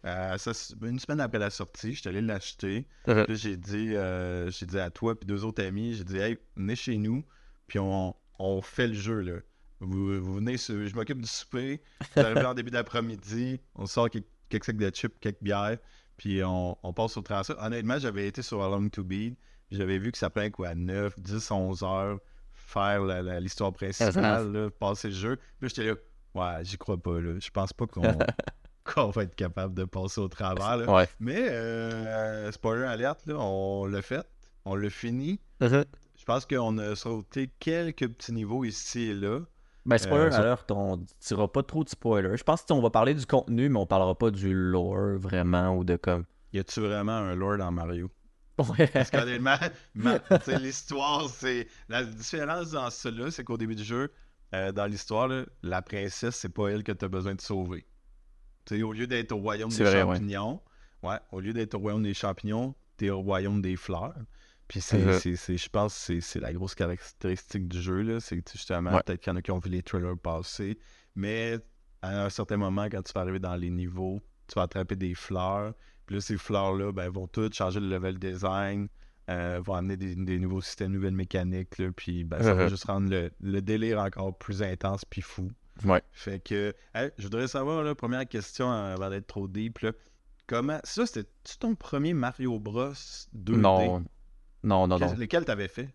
une 0.84 1.00
semaine 1.00 1.20
après 1.22 1.38
la 1.40 1.50
sortie, 1.52 1.94
j'étais 1.94 2.10
allé 2.10 2.22
l'acheter. 2.22 2.88
Puis 3.06 3.14
là, 3.14 3.26
j'ai 3.30 3.56
dit, 3.58 3.96
euh, 3.96 4.50
j'ai 4.50 4.66
dit 4.66 4.80
à 4.80 4.90
toi 4.90 5.18
puis 5.20 5.28
deux 5.28 5.46
autres 5.46 5.64
amis, 5.64 5.94
j'ai 5.94 6.04
dit, 6.04 6.18
hey, 6.18 6.38
venez 6.56 6.76
chez 6.76 6.98
nous, 6.98 7.24
puis 7.68 7.78
on, 7.80 8.16
on 8.40 8.62
fait 8.62 8.88
le 8.88 8.94
jeu, 8.96 9.20
là. 9.22 9.34
Vous, 9.82 10.20
vous 10.24 10.36
venez, 10.36 10.58
sur- 10.58 10.88
je 10.88 10.96
m'occupe 10.96 11.22
du 11.22 11.28
souper, 11.28 11.82
vous 12.16 12.22
arrivez 12.22 12.46
en 12.46 12.54
début 12.54 12.72
d'après-midi, 12.72 13.60
on 13.76 13.86
sort 13.86 14.10
quelques, 14.10 14.26
quelques 14.50 14.64
sacs 14.66 14.78
de 14.78 14.90
chips, 14.90 15.14
quelques 15.20 15.42
bières, 15.44 15.78
puis 16.18 16.42
on, 16.44 16.78
on 16.82 16.94
passe 16.94 17.18
au 17.18 17.22
transfert. 17.22 17.58
Honnêtement, 17.62 18.00
j'avais 18.00 18.28
été 18.28 18.42
sur 18.42 18.64
Along 18.64 18.90
to 18.90 19.04
Beat, 19.04 19.38
puis 19.68 19.78
j'avais 19.78 19.98
vu 20.00 20.12
que 20.12 20.18
ça 20.18 20.30
prenait 20.30 20.50
quoi, 20.50 20.74
9, 20.76 21.20
10, 21.20 21.52
11 21.52 21.84
heures, 21.84 22.20
faire 22.66 23.02
l'histoire 23.40 23.72
principale, 23.74 24.52
là, 24.52 24.70
passer 24.70 25.10
le 25.10 25.14
jeu. 25.14 25.38
Puis 25.60 25.70
j'étais 25.70 25.86
là, 25.88 25.96
ouais, 26.36 26.64
j'y 26.66 26.78
crois 26.78 26.98
pas, 26.98 27.20
là. 27.20 27.40
Je 27.40 27.50
pense 27.50 27.72
pas 27.74 27.86
qu'on 27.88 28.02
qu'on 28.84 29.10
va 29.10 29.24
être 29.24 29.36
capable 29.36 29.74
de 29.74 29.84
passer 29.86 30.22
au 30.22 30.28
travers, 30.28 30.78
là. 30.78 30.94
Ouais. 30.94 31.08
Mais, 31.20 31.48
euh, 31.50 32.52
spoiler 32.52 32.86
alerte, 32.86 33.26
là, 33.26 33.36
on 33.40 33.86
l'a 33.86 34.02
fait, 34.02 34.26
on 34.66 34.76
l'a 34.76 34.90
fini. 34.90 35.40
Je 35.62 35.84
pense 36.26 36.46
qu'on 36.46 36.78
a 36.78 36.96
sauté 36.96 37.52
quelques 37.60 38.08
petits 38.08 38.32
niveaux 38.34 38.64
ici 38.64 39.10
et 39.10 39.14
là. 39.14 39.40
Ben, 39.86 39.98
spoiler 40.00 40.26
Euh, 40.26 40.32
ça- 40.32 40.40
alert, 40.40 40.72
on 40.72 41.00
dira 41.22 41.52
pas 41.52 41.62
trop 41.62 41.84
de 41.84 41.90
spoiler. 41.90 42.36
Je 42.38 42.44
pense 42.44 42.64
qu'on 42.64 42.82
va 42.82 42.90
parler 42.90 43.14
du 43.14 43.26
contenu, 43.28 43.70
mais 43.70 43.78
on 43.78 43.86
parlera 43.86 44.16
pas 44.18 44.32
du 44.32 44.52
lore 44.54 45.20
vraiment 45.20 45.76
ou 45.78 45.84
de 45.84 45.96
comme. 45.96 46.26
Y 46.54 46.60
a-tu 46.60 46.80
vraiment 46.82 47.12
un 47.12 47.36
lore 47.36 47.58
dans 47.58 47.72
Mario? 47.72 48.10
Parce 48.58 49.12
qu'honnêtement, 49.12 49.58
l'histoire, 50.48 51.30
c'est. 51.30 51.68
La 51.90 52.04
différence 52.04 52.72
dans 52.72 52.90
cela, 52.90 53.32
c'est 53.32 53.44
qu'au 53.44 53.58
début 53.58 53.76
du 53.76 53.84
jeu, 53.84 54.12
euh, 54.54 54.72
dans 54.72 54.86
l'histoire, 54.86 55.30
la 55.62 55.82
princesse, 55.82 56.36
c'est 56.36 56.50
pas 56.50 56.70
elle 56.70 56.84
que 56.84 56.92
tu 56.92 57.04
as 57.06 57.10
besoin 57.10 57.36
de 57.36 57.42
sauver. 57.42 57.86
Au 58.72 58.94
lieu 58.94 59.08
d'être 59.08 59.32
au 59.32 59.38
royaume 59.38 59.70
des 59.70 59.84
vrai, 59.84 60.02
champignons, 60.02 60.62
ouais. 61.04 61.18
au 61.32 61.40
lieu 61.40 61.54
d'être 61.54 61.76
au 61.76 61.80
royaume 61.80 62.04
des 62.04 62.14
champignons, 62.14 62.74
t'es 62.98 63.10
au 63.10 63.20
royaume 63.22 63.62
des 63.62 63.76
fleurs. 63.76 64.16
Puis 64.68 64.82
c'est, 64.82 65.20
c'est- 65.20 65.58
je 65.58 65.70
pense 65.70 66.08
que 66.08 66.20
c'est, 66.20 66.40
la 66.40 66.52
grosse 66.52 66.74
caractéristique 66.74 67.68
du 67.68 67.80
jeu. 67.80 68.20
C'est 68.20 68.42
que 68.42 68.52
justement, 68.52 68.92
Ouais. 68.94 69.04
peut-être 69.04 69.22
qu'il 69.22 69.32
y 69.32 69.34
en 69.34 69.38
a 69.38 69.42
qui 69.44 69.52
ont 69.52 69.60
vu 69.60 69.70
les 69.70 69.84
trailers 69.84 70.18
passer, 70.18 70.80
mais 71.14 71.60
à 72.02 72.26
un 72.26 72.30
certain 72.30 72.58
moment, 72.58 72.86
quand 72.86 73.04
tu 73.04 73.14
vas 73.14 73.22
arriver 73.22 73.40
dans 73.40 73.56
les 73.56 73.70
niveaux, 73.70 74.20
tu 74.48 74.56
vas 74.56 74.64
attraper 74.64 74.96
des 74.96 75.14
fleurs. 75.14 75.74
Puis 76.06 76.16
là, 76.16 76.22
ces 76.22 76.38
fleurs-là, 76.38 76.92
ben, 76.92 77.10
vont 77.10 77.28
toutes 77.28 77.54
changer 77.56 77.80
le 77.80 77.88
level 77.88 78.20
design, 78.20 78.88
euh, 79.30 79.60
vont 79.64 79.74
amener 79.74 79.98
des, 79.98 80.16
des 80.16 80.38
nouveaux 80.40 80.62
systèmes, 80.62 80.92
nouvelles 80.92 81.16
mécaniques, 81.16 81.78
là, 81.80 81.90
puis 81.96 82.24
ben, 82.24 82.42
ça 82.44 82.54
va 82.54 82.64
Mhm. 82.64 82.70
juste 82.70 82.84
rendre 82.86 83.10
le, 83.10 83.32
le 83.42 83.62
délire 83.62 84.00
encore 84.00 84.38
plus 84.38 84.62
intense 84.62 85.04
puis 85.06 85.22
fou. 85.22 85.50
Ouais. 85.84 86.02
Fait 86.12 86.40
que, 86.40 86.74
hey, 86.94 87.10
je 87.18 87.24
voudrais 87.24 87.48
savoir, 87.48 87.84
là, 87.84 87.96
première 87.96 88.28
question 88.28 88.72
euh, 88.72 88.94
avant 88.94 89.10
d'être 89.10 89.28
trop 89.28 89.48
deep, 89.48 89.80
là, 89.80 89.92
comment, 90.48 90.80
ça, 90.84 91.06
c'était-tu 91.08 91.58
ton 91.58 91.76
premier 91.76 92.14
Mario 92.14 92.60
Bros 92.60 92.92
2D? 93.36 93.58
Non. 93.58 94.06
Non, 94.64 94.88
non, 94.88 95.00
non. 95.00 95.10
Quel- 95.10 95.20
Lequel 95.20 95.46
t'avais 95.46 95.68
fait? 95.68 95.90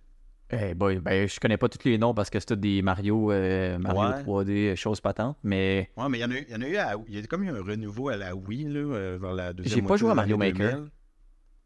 Eh 0.52 0.74
boy, 0.74 0.98
ben, 0.98 1.28
je 1.28 1.38
connais 1.38 1.56
pas 1.56 1.68
tous 1.68 1.86
les 1.88 1.96
noms 1.98 2.12
parce 2.12 2.28
que 2.28 2.40
c'est 2.40 2.46
tous 2.46 2.56
des 2.56 2.82
Mario, 2.82 3.30
euh, 3.30 3.78
Mario 3.78 4.00
Ouais. 4.16 4.22
3D, 4.22 4.76
choses 4.76 5.00
patentes, 5.00 5.36
mais 5.44 5.90
Ouais, 5.96 6.08
mais 6.08 6.18
il 6.18 6.20
y 6.22 6.24
en 6.24 6.30
a, 6.30 6.34
eu- 6.34 6.44
il 6.48 6.52
y 6.52 6.56
en 6.56 6.62
a 6.62 6.68
eu, 6.68 6.76
à- 6.76 6.94
il 7.06 7.14
y 7.14 7.22
a 7.22 7.26
comme 7.26 7.44
eu 7.44 7.50
un 7.50 7.62
renouveau 7.62 8.08
à 8.08 8.16
la 8.16 8.34
Wii, 8.34 8.64
là, 8.64 8.80
euh, 8.80 9.18
vers 9.20 9.32
la 9.32 9.52
deuxième 9.52 9.80
J'ai 9.80 9.86
pas 9.86 9.96
joué 9.96 10.10
à 10.10 10.14
Mario 10.14 10.36
Maker. 10.36 10.72
2000. 10.76 10.90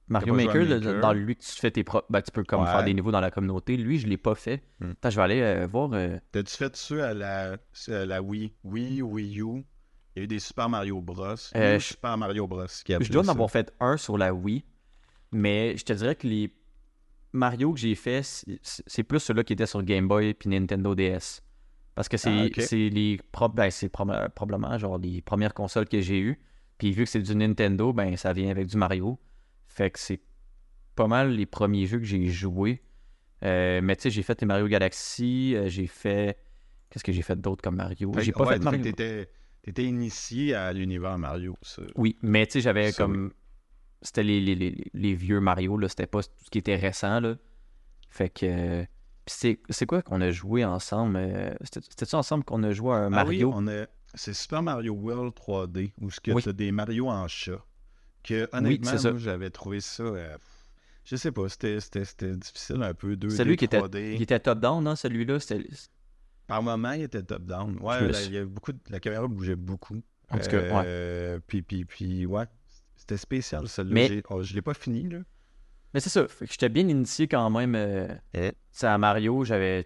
Mario 0.08 0.34
Maker, 0.34 0.64
le- 0.66 1.00
dans 1.00 1.14
lui, 1.14 1.34
tu 1.34 1.50
fais 1.50 1.70
tes 1.70 1.82
propres. 1.82 2.06
Ben, 2.10 2.20
tu 2.20 2.30
peux 2.30 2.44
comme 2.44 2.60
Ouais. 2.60 2.66
faire 2.70 2.84
des 2.84 2.92
niveaux 2.92 3.10
dans 3.10 3.20
la 3.22 3.30
communauté. 3.30 3.78
Lui, 3.78 3.98
je 3.98 4.06
l'ai 4.06 4.18
pas 4.18 4.34
fait. 4.34 4.62
Hmm. 4.80 4.90
Attends, 4.90 5.08
je 5.10 5.16
vais 5.16 5.22
aller 5.22 5.40
euh, 5.40 5.66
voir. 5.66 5.88
euh, 5.94 6.18
T'as-tu 6.30 6.54
fait 6.54 6.76
ça 6.76 7.08
à 7.08 7.14
la, 7.14 7.56
à 7.88 8.04
la 8.04 8.20
Wii? 8.22 8.52
Wii, 8.64 9.00
Wii 9.00 9.40
U? 9.40 9.64
Il 10.14 10.18
y 10.18 10.20
a 10.20 10.22
eu 10.24 10.26
des 10.26 10.38
Super 10.40 10.68
Mario 10.68 11.00
Bros. 11.00 11.36
Super 11.36 12.18
Mario 12.18 12.46
Bros. 12.46 12.66
qui 12.84 12.94
Je 13.00 13.10
dois 13.10 13.22
en 13.22 13.24
ça. 13.24 13.30
avoir 13.30 13.50
fait 13.50 13.72
un 13.80 13.96
sur 13.96 14.18
la 14.18 14.34
Wii, 14.34 14.62
mais 15.32 15.74
je 15.78 15.84
te 15.86 15.92
dirais 15.94 16.14
que 16.16 16.26
les 16.26 16.54
Mario 17.34 17.72
que 17.72 17.80
j'ai 17.80 17.94
fait, 17.94 18.22
c'est 18.62 19.02
plus 19.02 19.20
ceux-là 19.20 19.44
qui 19.44 19.52
étaient 19.52 19.66
sur 19.66 19.82
Game 19.82 20.08
Boy 20.08 20.34
puis 20.34 20.48
Nintendo 20.48 20.94
DS. 20.94 21.42
Parce 21.94 22.08
que 22.08 22.16
c'est 22.16 22.30
Ah, 22.30 22.46
les 22.90 23.18
pro- 23.30 23.48
ben, 23.48 23.70
probablement 24.34 24.78
genre 24.78 24.98
les 24.98 25.20
premières 25.20 25.54
consoles 25.54 25.88
que 25.88 26.00
j'ai 26.00 26.20
eues. 26.20 26.40
Puis 26.78 26.92
vu 26.92 27.04
que 27.04 27.10
c'est 27.10 27.22
du 27.22 27.34
Nintendo, 27.36 27.92
ben 27.92 28.16
ça 28.16 28.32
vient 28.32 28.50
avec 28.50 28.66
du 28.66 28.76
Mario. 28.76 29.18
Fait 29.66 29.90
que 29.90 29.98
c'est 29.98 30.20
pas 30.94 31.06
mal 31.06 31.32
les 31.32 31.46
premiers 31.46 31.86
jeux 31.86 31.98
que 31.98 32.04
j'ai 32.04 32.26
joués. 32.26 32.82
Euh, 33.44 33.80
mais 33.82 33.96
tu 33.96 34.02
sais, 34.02 34.10
j'ai 34.10 34.22
fait 34.22 34.40
les 34.40 34.46
Mario 34.46 34.66
Galaxy, 34.68 35.54
euh, 35.54 35.68
j'ai 35.68 35.86
fait. 35.86 36.38
Qu'est-ce 36.90 37.04
que 37.04 37.12
j'ai 37.12 37.22
fait 37.22 37.40
d'autre 37.40 37.62
comme 37.62 37.76
Mario? 37.76 38.12
J'ai 38.18 38.32
pas 38.32 38.44
ouais, 38.44 38.54
fait 38.54 38.62
Mario. 38.62 38.82
T'étais, 39.62 39.84
initié 39.84 40.54
à 40.54 40.72
l'univers 40.72 41.18
Mario, 41.18 41.56
ça. 41.62 41.82
Oui, 41.96 42.16
mais 42.22 42.46
tu 42.46 42.52
sais, 42.54 42.60
j'avais 42.60 42.92
comme. 42.92 43.32
C'était 44.04 44.22
les, 44.22 44.40
les, 44.40 44.54
les, 44.54 44.76
les 44.94 45.14
vieux 45.14 45.40
Mario, 45.40 45.76
là. 45.78 45.88
C'était 45.88 46.06
pas 46.06 46.22
tout 46.22 46.28
ce 46.44 46.50
qui 46.50 46.58
était 46.58 46.76
récent, 46.76 47.18
là. 47.20 47.36
Fait 48.10 48.28
que. 48.28 48.86
c'est, 49.26 49.58
c'est 49.70 49.86
quoi 49.86 50.02
qu'on 50.02 50.20
a 50.20 50.30
joué 50.30 50.64
ensemble 50.64 51.16
euh, 51.16 51.52
C'était, 51.62 51.80
c'était-tu 51.88 52.14
ensemble 52.14 52.44
qu'on 52.44 52.62
a 52.62 52.72
joué 52.72 52.92
à 52.92 52.96
un 52.98 53.12
Ah 53.14 53.24
oui, 53.26 53.38
Mario? 53.42 53.52
on 53.54 53.66
a... 53.66 53.86
c'est 54.14 54.34
Super 54.34 54.62
Mario 54.62 54.92
World 54.92 55.32
3D, 55.34 55.90
où 56.00 56.10
ce 56.10 56.20
que 56.20 56.30
Oui. 56.30 56.42
t'as 56.42 56.52
des 56.52 56.70
Mario 56.70 57.08
en 57.08 57.26
chat. 57.26 57.64
Que 58.22 58.48
honnêtement, 58.52 58.92
moi, 59.02 59.16
j'avais 59.18 59.50
trouvé 59.50 59.80
ça... 59.80 60.02
euh, 60.02 60.36
je 61.04 61.16
sais 61.16 61.32
pas, 61.32 61.48
c'était, 61.48 61.80
c'était, 61.80 62.04
c'était 62.04 62.36
difficile 62.36 62.82
un 62.82 62.94
peu, 62.94 63.14
2D, 63.16 63.30
Celui 63.36 63.56
qui 63.56 63.64
était, 63.66 63.80
3D. 63.80 64.16
qui 64.16 64.22
était 64.22 64.38
top-down, 64.40 64.82
non 64.84 64.96
Celui-là, 64.96 65.40
c'était. 65.40 65.66
Par 66.46 66.62
moment, 66.62 66.92
il 66.92 67.02
était 67.02 67.22
top-down. 67.22 67.78
Ouais, 67.80 68.06
il 68.26 68.32
y 68.32 68.36
avait 68.36 68.46
beaucoup 68.46 68.72
de- 68.72 68.78
la 68.90 69.00
caméra 69.00 69.26
bougeait 69.26 69.56
beaucoup. 69.56 70.02
En 70.30 70.38
tout 70.38 70.48
cas, 70.50 70.60
ouais. 70.60 70.82
Euh, 70.86 71.38
Puis, 71.46 71.62
puis, 71.62 71.84
puis, 71.84 72.24
ouais, 72.26 72.44
c'était 73.06 73.16
spécial, 73.20 73.68
celui-là. 73.68 73.94
Mais- 73.94 74.22
oh, 74.30 74.42
je 74.42 74.54
l'ai 74.54 74.62
pas 74.62 74.74
fini, 74.74 75.08
là. 75.08 75.18
Mais 75.92 76.00
c'est 76.00 76.10
ça. 76.10 76.26
Fait 76.26 76.46
que 76.46 76.50
j'étais 76.52 76.68
bien 76.68 76.88
initié 76.88 77.28
quand 77.28 77.48
même. 77.50 77.74
euh, 77.76 78.08
Eh. 78.34 78.52
à 78.82 78.98
Mario, 78.98 79.44
j'avais. 79.44 79.84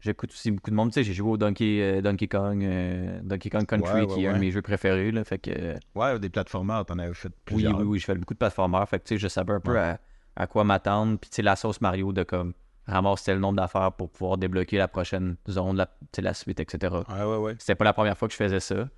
J'écoute 0.00 0.30
aussi 0.32 0.50
beaucoup 0.50 0.70
de 0.70 0.74
monde. 0.74 0.90
Tu 0.90 0.94
sais, 0.94 1.04
j'ai 1.04 1.12
joué 1.14 1.30
au 1.30 1.36
Donkey, 1.36 1.78
euh, 1.80 2.00
Donkey 2.02 2.26
Kong, 2.26 2.62
euh, 2.64 3.20
Donkey 3.22 3.50
Kong 3.50 3.64
Country, 3.66 3.92
Ouais, 3.92 4.00
ouais, 4.00 4.14
qui 4.14 4.24
est 4.24 4.28
un 4.28 4.34
de 4.34 4.38
mes 4.40 4.50
jeux 4.50 4.60
préférés, 4.62 5.12
là. 5.12 5.22
Fait 5.24 5.38
que. 5.38 5.50
euh, 5.52 5.76
Ouais, 5.94 6.18
des 6.18 6.28
plateformeurs, 6.28 6.84
t'en 6.84 6.98
avais 6.98 7.14
fait 7.14 7.28
Oui, 7.28 7.34
plusieurs. 7.44 7.78
oui, 7.78 7.84
oui, 7.84 7.98
je 8.00 8.04
fais 8.06 8.14
beaucoup 8.16 8.34
de 8.34 8.38
plateformeurs. 8.38 8.88
Fait 8.88 8.98
que, 8.98 9.04
tu 9.04 9.14
sais, 9.14 9.18
je 9.18 9.28
savais 9.28 9.52
un 9.52 9.60
peu 9.60 9.78
à, 9.78 9.98
à 10.36 10.46
quoi 10.48 10.64
m'attendre. 10.64 11.18
Puis, 11.20 11.30
tu 11.30 11.36
sais, 11.36 11.42
la 11.42 11.54
sauce 11.56 11.80
Mario 11.80 12.12
de 12.12 12.24
comme 12.24 12.52
ramasser 12.86 13.32
le 13.32 13.38
nombre 13.38 13.56
d'affaires 13.58 13.92
pour 13.92 14.10
pouvoir 14.10 14.38
débloquer 14.38 14.76
la 14.76 14.88
prochaine 14.88 15.36
zone, 15.48 15.76
la, 15.76 15.86
tu 15.86 15.92
sais, 16.16 16.22
la 16.22 16.34
suite, 16.34 16.58
etc. 16.58 16.92
Ouais, 17.08 17.22
ouais, 17.24 17.36
ouais. 17.36 17.54
C'était 17.60 17.76
pas 17.76 17.84
la 17.84 17.92
première 17.92 18.18
fois 18.18 18.26
que 18.26 18.32
je 18.32 18.38
faisais 18.38 18.58
ça. 18.60 18.88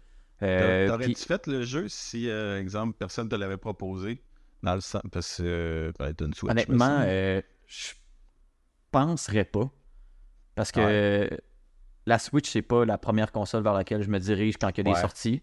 Euh, 0.45 0.89
T'aurais-tu 0.89 1.15
fait 1.25 1.47
le 1.47 1.63
jeu 1.63 1.89
si, 1.89 2.29
euh, 2.29 2.61
exemple, 2.61 2.95
personne 2.99 3.29
te 3.29 3.35
l'avait 3.35 3.57
proposé 3.57 4.23
dans 4.63 4.75
le 4.75 4.81
sens 4.81 5.03
parce 5.13 5.37
que 5.39 5.43
euh, 5.45 5.93
t'as 5.93 6.11
une 6.25 6.35
Switch, 6.35 6.51
honnêtement, 6.51 7.01
je 7.67 7.93
penserais 8.91 9.45
pas. 9.45 9.71
Parce 10.55 10.71
que 10.73 10.81
Ouais. 10.81 11.41
la 12.07 12.19
Switch, 12.19 12.49
c'est 12.51 12.63
pas 12.63 12.85
la 12.85 12.99
première 12.99 13.33
console 13.33 13.63
vers 13.63 13.73
laquelle 13.75 14.03
je 14.03 14.09
me 14.11 14.19
dirige 14.19 14.57
quand 14.57 14.69
il 14.71 14.79
y 14.79 14.81
a 14.81 14.85
des 14.85 14.91
Ouais. 14.93 15.01
sorties. 15.01 15.43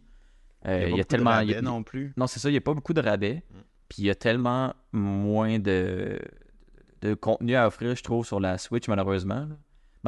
Euh, 0.67 0.87
il 0.89 0.95
y 0.97 1.01
a, 1.01 1.03
tellement. 1.03 1.39
y 1.41 1.55
a- 1.55 1.61
non 1.61 1.83
plus. 1.83 2.13
Non, 2.17 2.27
c'est 2.27 2.39
ça, 2.39 2.49
il 2.49 2.53
n'y 2.53 2.57
a 2.57 2.61
pas 2.61 2.73
beaucoup 2.73 2.93
de 2.93 3.01
rabais. 3.01 3.43
Mm. 3.49 3.55
Puis 3.89 4.03
il 4.03 4.05
y 4.05 4.09
a 4.09 4.15
tellement 4.15 4.73
moins 4.93 5.59
de, 5.59 6.19
de 7.01 7.13
contenu 7.15 7.55
à 7.55 7.67
offrir, 7.67 7.95
je 7.95 8.03
trouve, 8.03 8.25
sur 8.25 8.39
la 8.39 8.57
Switch, 8.57 8.87
malheureusement. 8.87 9.49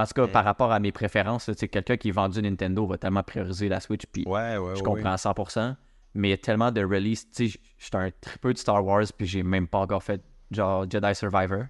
En 0.02 0.06
tout 0.06 0.14
cas, 0.14 0.28
par 0.28 0.44
rapport 0.44 0.72
à 0.72 0.80
mes 0.80 0.92
préférences, 0.92 1.48
là, 1.48 1.54
tu 1.54 1.60
sais, 1.60 1.68
quelqu'un 1.68 1.98
qui 1.98 2.10
est 2.10 2.12
vendu 2.12 2.42
Nintendo 2.42 2.86
va 2.88 2.98
tellement 2.98 3.22
prioriser 3.24 3.70
la 3.70 3.80
Switch, 3.80 4.06
puis 4.12 4.24
Ouais, 4.26 4.58
ouais, 4.58 4.76
je 4.76 4.80
ouais, 4.80 4.82
comprends 4.82 5.12
à 5.12 5.18
100%. 5.18 5.76
Mais 6.16 6.28
il 6.30 6.32
y 6.32 6.34
a 6.34 6.38
tellement 6.38 6.72
de 6.72 6.84
releases. 6.84 7.30
Tu 7.32 7.50
sais, 7.50 7.60
je 7.78 7.86
suis 7.86 7.96
un 7.98 8.10
tripeux 8.22 8.54
de 8.54 8.58
Star 8.58 8.84
Wars, 8.86 9.06
puis 9.18 9.26
j'ai 9.28 9.42
même 9.44 9.68
pas 9.68 9.80
encore 9.80 10.04
fait 10.04 10.22
genre 10.52 10.86
Jedi 10.90 11.16
Survivor. 11.16 11.66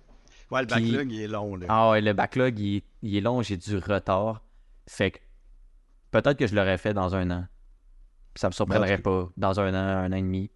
Ouais, 0.52 0.62
le 0.62 0.68
Puis- 0.68 0.92
backlog, 0.92 1.12
il 1.12 1.22
est 1.22 1.28
long, 1.28 1.56
là. 1.56 1.66
Ah 1.70 1.92
ouais, 1.92 2.02
le 2.02 2.14
backlog, 2.14 2.60
il 2.60 2.78
est, 2.78 2.84
il 3.02 3.16
est 3.16 3.22
long, 3.22 3.42
j'ai 3.42 3.58
du 3.58 3.78
retard. 3.78 4.42
Fait 4.88 5.12
que 5.12 5.20
peut-être 6.12 6.38
que 6.38 6.46
je 6.48 6.56
l'aurais 6.56 6.78
fait 6.78 6.94
dans 6.94 7.16
un 7.16 7.32
an. 7.32 7.46
Ça 8.36 8.48
me 8.48 8.54
surprendrait 8.54 8.98
Ben, 8.98 9.00
en 9.00 9.02
pas. 9.26 9.30
Dans 9.38 9.60
un 9.60 9.74
an, 9.74 10.04
un 10.06 10.12
an 10.12 10.16
et 10.16 10.22
demi. 10.22 10.52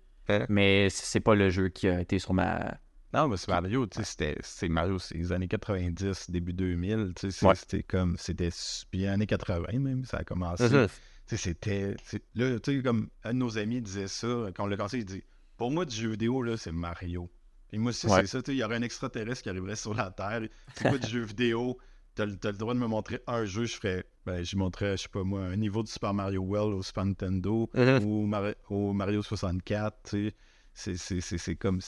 Mais 0.49 0.89
c'est 0.89 1.21
pas 1.21 1.35
le 1.35 1.49
jeu 1.49 1.69
qui 1.69 1.87
a 1.87 2.01
été 2.01 2.19
sur 2.19 2.33
ma. 2.33 2.77
Non, 3.13 3.27
mais 3.29 3.37
c'est 3.37 3.47
Mario, 3.49 3.87
tu 3.87 3.99
sais, 3.99 4.03
c'était 4.03 4.37
c'est 4.41 4.67
Mario, 4.67 4.99
c'est 4.99 5.15
les 5.15 5.31
années 5.31 5.47
90, 5.47 6.29
début 6.29 6.53
2000, 6.53 7.13
tu 7.15 7.31
sais, 7.31 7.45
Ouais. 7.45 7.55
c'était 7.55 7.83
comme, 7.83 8.17
c'était 8.17 8.49
bien 8.91 9.13
années 9.13 9.27
80 9.27 9.79
même, 9.79 10.03
ça 10.05 10.17
a 10.17 10.23
commencé. 10.23 10.67
Tu 10.69 11.35
sais, 11.35 11.37
c'était, 11.37 11.95
là, 12.35 12.59
tu 12.59 12.75
sais, 12.77 12.83
comme 12.83 13.09
un 13.23 13.33
de 13.33 13.39
nos 13.39 13.57
amis 13.57 13.81
disait 13.81 14.07
ça, 14.07 14.27
quand 14.55 14.63
on 14.63 14.67
l'a 14.67 14.75
commencé, 14.77 14.99
il 14.99 15.05
dit, 15.05 15.23
pour 15.57 15.71
moi, 15.71 15.85
du 15.85 15.95
jeu 15.95 16.09
vidéo, 16.11 16.41
là, 16.41 16.57
c'est 16.57 16.71
Mario. 16.71 17.29
Puis 17.69 17.77
moi 17.79 17.89
aussi, 17.89 18.07
Ouais. 18.07 18.21
c'est 18.21 18.27
ça, 18.27 18.41
tu 18.41 18.51
sais, 18.51 18.55
il 18.55 18.59
y 18.59 18.63
aurait 18.63 18.75
un 18.77 18.81
extraterrestre 18.81 19.41
qui 19.43 19.49
arriverait 19.49 19.75
sur 19.75 19.93
la 19.93 20.09
Terre, 20.11 20.41
c'est 20.75 20.89
quoi 20.89 20.97
du 20.97 21.07
jeu 21.07 21.21
vidéo? 21.23 21.77
T'as 22.15 22.25
le 22.25 22.35
t'as 22.35 22.51
le 22.51 22.57
droit 22.57 22.73
de 22.73 22.79
me 22.79 22.87
montrer 22.87 23.21
un 23.27 23.45
jeu, 23.45 23.65
je 23.65 23.75
ferais, 23.75 24.03
ben, 24.25 24.43
je 24.43 24.55
montrais, 24.57 24.97
je 24.97 25.03
sais 25.03 25.09
pas 25.09 25.23
moi, 25.23 25.41
un 25.41 25.55
niveau 25.55 25.83
de 25.83 25.87
Super 25.87 26.13
Mario 26.13 26.41
World 26.41 26.73
au 26.73 26.81
Super 26.81 27.05
Nintendo, 27.05 27.69
Mhm. 27.73 28.03
ou 28.05 28.27
au 28.69 28.93
Mario 28.93 29.21
64, 29.21 29.97
tu 30.09 30.33
sais. 30.73 30.95
C'est- 30.97 31.55
comme 31.55 31.79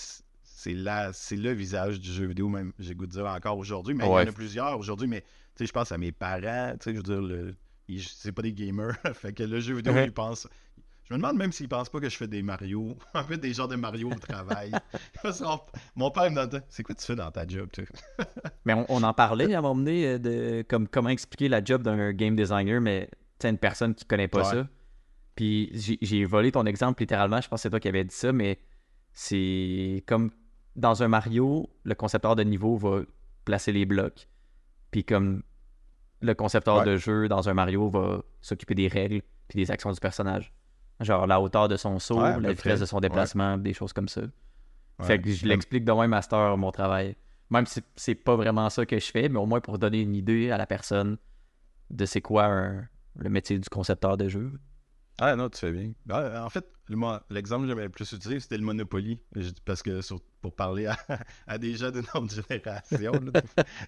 c'est 1.13 1.35
le 1.37 1.51
visage 1.51 1.99
du 1.99 2.11
jeu 2.11 2.25
vidéo 2.25 2.49
même 2.49 2.73
j'ai 2.79 2.93
goût 2.95 3.05
de 3.07 3.11
dire 3.11 3.25
encore 3.25 3.57
aujourd'hui 3.57 3.93
mais 3.93 4.03
il 4.05 4.07
y 4.07 4.11
en 4.11 4.27
a 4.27 4.31
plusieurs 4.31 4.77
aujourd'hui 4.77 5.07
mais 5.07 5.21
tu 5.21 5.27
sais 5.59 5.65
je 5.65 5.71
pense 5.71 5.91
à 5.91 5.97
mes 5.97 6.11
parents 6.11 6.73
tu 6.79 6.83
sais 6.85 6.91
je 6.91 6.97
veux 6.97 7.03
dire 7.03 7.21
le 7.21 7.55
c'est 7.97 8.31
pas 8.31 8.41
des 8.41 8.53
gamers 8.53 8.95
fait 9.13 9.33
que 9.33 9.43
le 9.43 9.59
jeu 9.59 9.75
vidéo 9.75 9.93
ils 10.03 10.11
pensent 10.11 10.47
je 11.07 11.13
me 11.15 11.17
demande 11.19 11.37
même 11.37 11.51
s'ils 11.51 11.67
pensent 11.69 11.89
pas 11.89 11.99
que 11.99 12.07
je 12.09 12.15
fais 12.17 12.27
des 12.27 12.43
Mario 12.43 12.95
un 13.13 13.23
peu 13.23 13.37
des 13.37 13.53
genres 13.53 13.67
de 13.69 13.75
Mario 13.77 14.11
au 14.11 14.15
travail 14.19 14.71
mon 15.95 16.11
père 16.11 16.23
me 16.29 16.35
demande 16.35 16.63
c'est 16.69 16.83
quoi 16.83 16.93
tu 16.95 17.05
fais 17.05 17.15
dans 17.15 17.31
ta 17.31 17.47
job 17.47 17.69
toi? 17.71 17.83
Mais 18.65 18.73
on, 18.73 18.85
on 18.89 19.01
en 19.03 19.13
parlait 19.13 19.53
à 19.53 19.59
un 19.59 19.61
moment 19.61 19.75
donné 19.75 20.05
euh, 20.05 20.17
de 20.19 20.65
comme, 20.67 20.87
comment 20.87 21.09
expliquer 21.09 21.47
la 21.49 21.63
job 21.63 21.81
d'un 21.83 22.11
game 22.11 22.35
designer, 22.35 22.79
mais 22.81 23.09
tu 23.39 23.47
une 23.47 23.57
personne 23.57 23.95
qui 23.95 24.05
connaît 24.05 24.27
pas 24.27 24.39
Ouais. 24.39 24.55
ça. 24.63 24.67
Puis 25.35 25.69
j'ai- 25.73 25.97
j'ai 26.01 26.25
volé 26.25 26.51
ton 26.51 26.65
exemple 26.65 27.01
littéralement, 27.01 27.39
je 27.41 27.47
pense 27.47 27.59
que 27.59 27.61
c'est 27.63 27.69
toi 27.69 27.79
qui 27.79 27.87
avais 27.87 28.03
dit 28.03 28.13
ça, 28.15 28.31
mais 28.33 28.59
c'est 29.13 30.03
comme 30.05 30.31
dans 30.75 31.03
un 31.03 31.07
Mario, 31.07 31.69
le 31.83 31.95
concepteur 31.95 32.35
de 32.35 32.43
niveau 32.43 32.77
va 32.77 33.01
placer 33.45 33.71
les 33.71 33.85
blocs. 33.85 34.27
Puis 34.91 35.03
comme 35.03 35.43
le 36.21 36.33
concepteur 36.33 36.79
Ouais. 36.79 36.85
de 36.85 36.97
jeu 36.97 37.27
dans 37.27 37.47
un 37.49 37.53
Mario 37.53 37.89
va 37.89 38.21
s'occuper 38.41 38.75
des 38.75 38.87
règles 38.87 39.21
puis 39.47 39.57
des 39.57 39.71
actions 39.71 39.91
du 39.91 39.99
personnage. 39.99 40.53
Genre 40.99 41.25
la 41.27 41.39
hauteur 41.41 41.67
de 41.67 41.77
son 41.77 41.97
saut, 41.99 42.21
Ouais, 42.21 42.39
la 42.39 42.51
vitesse 42.53 42.79
de 42.81 42.85
son 42.85 42.99
déplacement, 42.99 43.57
des 43.57 43.73
choses 43.73 43.93
comme 43.93 44.09
ça. 44.09 44.21
Fait 45.01 45.19
que 45.21 45.31
je 45.31 45.45
l'explique 45.45 45.85
de 45.85 45.91
même 45.93 46.09
master 46.09 46.57
mon 46.57 46.71
travail. 46.71 47.15
Même 47.49 47.65
si 47.65 47.81
c'est 47.95 48.15
pas 48.15 48.35
vraiment 48.35 48.69
ça 48.69 48.85
que 48.85 48.99
je 48.99 49.09
fais, 49.09 49.29
mais 49.29 49.39
au 49.39 49.45
moins 49.45 49.61
pour 49.61 49.79
donner 49.79 50.01
une 50.01 50.13
idée 50.15 50.51
à 50.51 50.57
la 50.57 50.67
personne 50.67 51.17
de 51.89 52.05
c'est 52.05 52.21
quoi 52.21 52.45
un- 52.45 52.87
le 53.15 53.29
métier 53.29 53.57
du 53.57 53.67
concepteur 53.69 54.17
de 54.17 54.27
jeu. 54.27 54.51
Ah 55.19 55.35
non, 55.35 55.49
tu 55.49 55.59
fais 55.59 55.71
bien. 55.71 55.91
Ah, 56.09 56.43
en 56.45 56.49
fait, 56.49 56.65
l'exemple 57.29 57.63
que 57.63 57.69
j'avais 57.69 57.83
le 57.83 57.89
plus 57.89 58.11
utilisé, 58.11 58.39
c'était 58.41 58.57
le 58.57 58.63
Monopoly. 58.63 59.19
Parce 59.65 59.81
que 59.81 60.01
sur- 60.01 60.19
pour 60.41 60.53
parler 60.55 60.85
à, 60.87 60.97
à 61.47 61.57
des 61.57 61.75
gens 61.75 61.91
d'une 61.91 62.05
autre 62.13 62.33
génération, 62.33 63.11
là, 63.11 63.41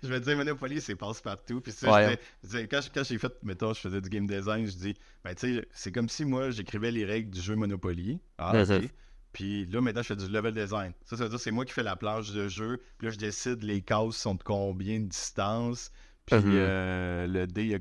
je 0.04 0.08
vais 0.08 0.20
dire 0.20 0.36
Monopoly, 0.38 0.82
c'est 0.82 0.96
passe-partout. 0.96 1.62
Puis 1.62 1.72
ça, 1.72 1.88
je 1.88 1.92
Ouais. 1.92 2.06
disais- 2.08 2.20
je 2.44 2.48
disais, 2.50 2.68
quand, 2.68 2.80
quand 2.94 3.04
j'ai 3.04 3.18
fait, 3.18 3.34
mettons, 3.44 3.74
je 3.74 3.80
faisais 3.80 4.02
du 4.02 4.10
game 4.10 4.28
design, 4.28 4.66
je 4.66 4.76
dis, 4.76 4.94
ben 5.24 5.34
tu 5.36 5.56
sais, 5.56 5.68
c'est 5.74 5.92
comme 5.92 6.10
si 6.10 6.26
moi, 6.26 6.50
j'écrivais 6.52 6.92
les 6.92 7.06
règles 7.06 7.30
du 7.32 7.42
jeu 7.42 7.56
Monopoly. 7.56 8.20
Ah, 8.38 8.54
Ouais, 8.64 8.90
Puis 9.34 9.66
là, 9.68 9.80
maintenant, 9.80 10.02
je 10.02 10.08
fais 10.08 10.16
du 10.18 10.28
level 10.28 10.54
design. 10.54 10.92
Ça, 11.06 11.16
ça 11.16 11.24
veut 11.24 11.30
dire 11.30 11.40
c'est 11.40 11.52
moi 11.52 11.64
qui 11.66 11.72
fais 11.74 11.84
la 11.84 11.96
planche 11.96 12.32
de 12.32 12.48
jeu. 12.50 12.82
Puis 12.98 13.08
là, 13.08 13.14
je 13.14 13.18
décide 13.18 13.64
les 13.64 13.82
cases 13.82 14.16
sont 14.18 14.36
de 14.36 14.44
combien 14.44 15.00
de 15.00 15.06
distance. 15.06 15.92
Puis 16.26 16.36
Mhm. 16.36 16.52
euh, 16.54 17.28
le 17.28 17.48
dé, 17.48 17.64
il 17.64 17.70
y 17.72 17.76
a 17.76 17.80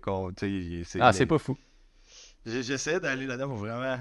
Ah, 1.01 1.11
les- 1.11 1.19
c'est 1.19 1.27
pas 1.27 1.39
fou. 1.39 1.57
J'essaie 2.47 3.01
d'aller 3.01 3.27
là-dedans 3.27 3.49
pour 3.49 3.59
vraiment 3.59 4.01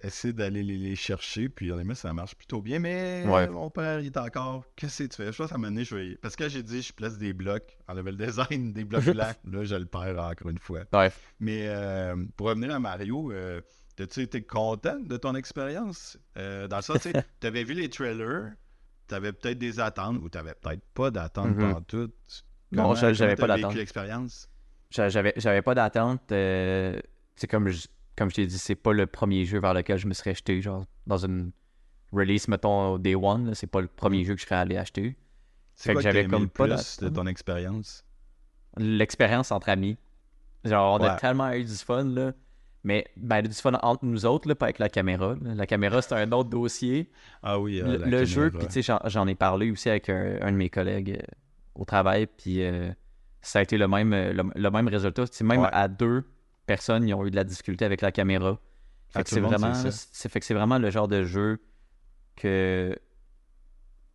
essayer 0.00 0.32
d'aller 0.32 0.62
les, 0.62 0.76
les 0.76 0.96
chercher. 0.96 1.48
Puis 1.48 1.70
honnêtement, 1.72 1.94
ça 1.94 2.12
marche 2.12 2.34
plutôt 2.34 2.60
bien. 2.62 2.78
Mais 2.78 3.24
Ouais. 3.26 3.48
mon 3.48 3.70
père, 3.70 4.00
il 4.00 4.06
est 4.06 4.16
encore. 4.16 4.64
Qu'est-ce 4.76 5.02
que 5.04 5.08
tu 5.08 5.16
fais? 5.16 5.32
Je 5.32 5.36
pense 5.38 5.50
à 5.52 5.54
un 5.54 5.58
moment 5.58 5.70
donné, 5.70 5.84
je 5.84 5.94
vais. 5.96 6.16
Parce 6.16 6.36
que 6.36 6.48
j'ai 6.48 6.62
dit, 6.62 6.82
je 6.82 6.92
place 6.92 7.18
des 7.18 7.32
blocs 7.32 7.76
en 7.88 7.94
level 7.94 8.16
design, 8.16 8.72
des 8.72 8.84
blocs 8.84 9.04
blancs. 9.14 9.36
Là, 9.44 9.64
je 9.64 9.74
le 9.74 9.86
perds 9.86 10.18
encore 10.18 10.50
une 10.50 10.58
fois. 10.58 10.80
Ouais. 10.92 11.10
Mais 11.40 11.64
euh, 11.68 12.16
pour 12.36 12.48
revenir 12.48 12.74
à 12.74 12.78
Mario, 12.78 13.32
euh, 13.32 13.60
as-tu 13.98 14.20
été 14.22 14.42
content 14.42 14.98
de 15.00 15.16
ton 15.16 15.34
expérience? 15.34 16.18
Euh, 16.36 16.68
dans 16.68 16.76
le 16.76 16.82
sens, 16.82 17.00
tu 17.00 17.10
sais, 17.10 17.24
t'avais 17.40 17.64
vu 17.64 17.74
les 17.74 17.88
trailers, 17.88 18.52
t'avais 19.08 19.32
peut-être 19.32 19.58
des 19.58 19.80
attentes 19.80 20.18
ou 20.22 20.28
t'avais 20.28 20.54
peut-être 20.54 20.84
pas 20.94 21.10
d'attentes 21.10 21.48
Mhm. 21.56 21.58
pendant 21.58 21.80
tout. 21.82 22.10
Non, 22.70 22.82
Comment- 22.82 22.94
j'a- 22.94 23.12
j'avais 23.14 23.34
pas 23.36 23.46
d'attente. 23.46 23.74
l'expérience? 23.74 24.48
J'a- 24.90 25.08
J'avais, 25.08 25.32
j'avais 25.36 25.62
pas 25.62 25.74
d'attente. 25.74 26.22
c'est 26.28 27.46
comme 27.50 27.68
je, 27.70 27.86
comme 28.18 28.30
je 28.30 28.34
t'ai 28.34 28.46
dit, 28.46 28.58
c'est 28.58 28.74
pas 28.74 28.92
le 28.92 29.06
premier 29.06 29.44
jeu 29.44 29.60
vers 29.60 29.72
lequel 29.72 29.96
je 29.96 30.08
me 30.08 30.12
serais 30.12 30.34
jeté. 30.34 30.60
Genre, 30.60 30.84
dans 31.06 31.24
une 31.24 31.52
release, 32.12 32.48
mettons, 32.48 32.94
au 32.94 32.98
Day 32.98 33.14
One, 33.14 33.54
c'est 33.54 33.68
pas 33.68 33.80
le 33.80 33.86
premier 33.86 34.24
jeu 34.24 34.34
que 34.34 34.40
je 34.40 34.46
serais 34.46 34.56
allé 34.56 34.76
acheter. 34.76 35.16
C'est 35.76 35.92
quoi 35.92 36.02
que 36.02 36.08
que 36.08 36.12
j'avais 36.12 36.26
comme 36.26 36.42
le 36.42 36.48
pas 36.48 36.64
plus 36.66 36.98
de 36.98 37.08
ton 37.08 37.26
expérience? 37.26 38.04
l'expérience 38.76 39.50
entre 39.52 39.68
amis. 39.70 39.96
Genre, 40.64 41.00
on 41.00 41.04
a 41.04 41.16
tellement 41.16 41.50
eu 41.52 41.64
du 41.64 41.74
fun, 41.74 42.04
là. 42.04 42.32
Mais, 42.84 43.06
ben, 43.16 43.42
du 43.42 43.52
fun 43.54 43.72
entre 43.82 44.04
nous 44.04 44.24
autres, 44.24 44.48
là, 44.48 44.54
pas 44.54 44.66
avec 44.66 44.78
la 44.78 44.88
caméra. 44.88 45.34
là. 45.40 45.54
La 45.54 45.66
caméra, 45.66 46.00
c'est 46.00 46.14
un 46.14 46.30
autre 46.32 46.48
dossier. 46.48 47.10
Ah 47.42 47.58
oui, 47.58 47.80
euh, 47.80 47.86
le 47.86 47.96
la 47.98 48.06
le 48.06 48.24
jeu, 48.24 48.50
puis 48.50 48.66
tu 48.68 48.82
sais, 48.82 48.94
j'en, 49.04 49.26
ai 49.26 49.34
parlé 49.34 49.70
aussi 49.70 49.88
avec 49.88 50.08
un, 50.08 50.38
un 50.40 50.52
de 50.52 50.56
mes 50.56 50.70
collègues 50.70 51.18
euh, 51.20 51.34
au 51.74 51.84
travail, 51.84 52.26
puis 52.26 52.62
euh, 52.62 52.90
ça 53.40 53.58
a 53.58 53.62
été 53.62 53.78
le 53.78 53.88
même, 53.88 54.10
le, 54.12 54.42
le 54.54 54.70
même 54.70 54.88
résultat. 54.88 55.26
Tu 55.26 55.36
sais, 55.38 55.44
même 55.44 55.62
Ouais. 55.62 55.68
à 55.72 55.88
deux 55.88 56.24
personnes, 56.68 57.08
ils 57.08 57.14
ont 57.14 57.26
eu 57.26 57.30
de 57.32 57.36
la 57.36 57.42
difficulté 57.44 57.84
avec 57.84 58.00
la 58.00 58.12
caméra. 58.12 58.60
Fait 59.08 59.18
À 59.18 59.24
que 59.24 59.28
tout 59.28 59.34
c'est 59.34 59.40
vraiment, 59.40 59.74
fait 59.74 60.38
que 60.40 60.46
c'est 60.46 60.54
vraiment 60.54 60.78
le 60.78 60.90
genre 60.90 61.08
de 61.08 61.24
jeu 61.24 61.60
que 62.36 62.96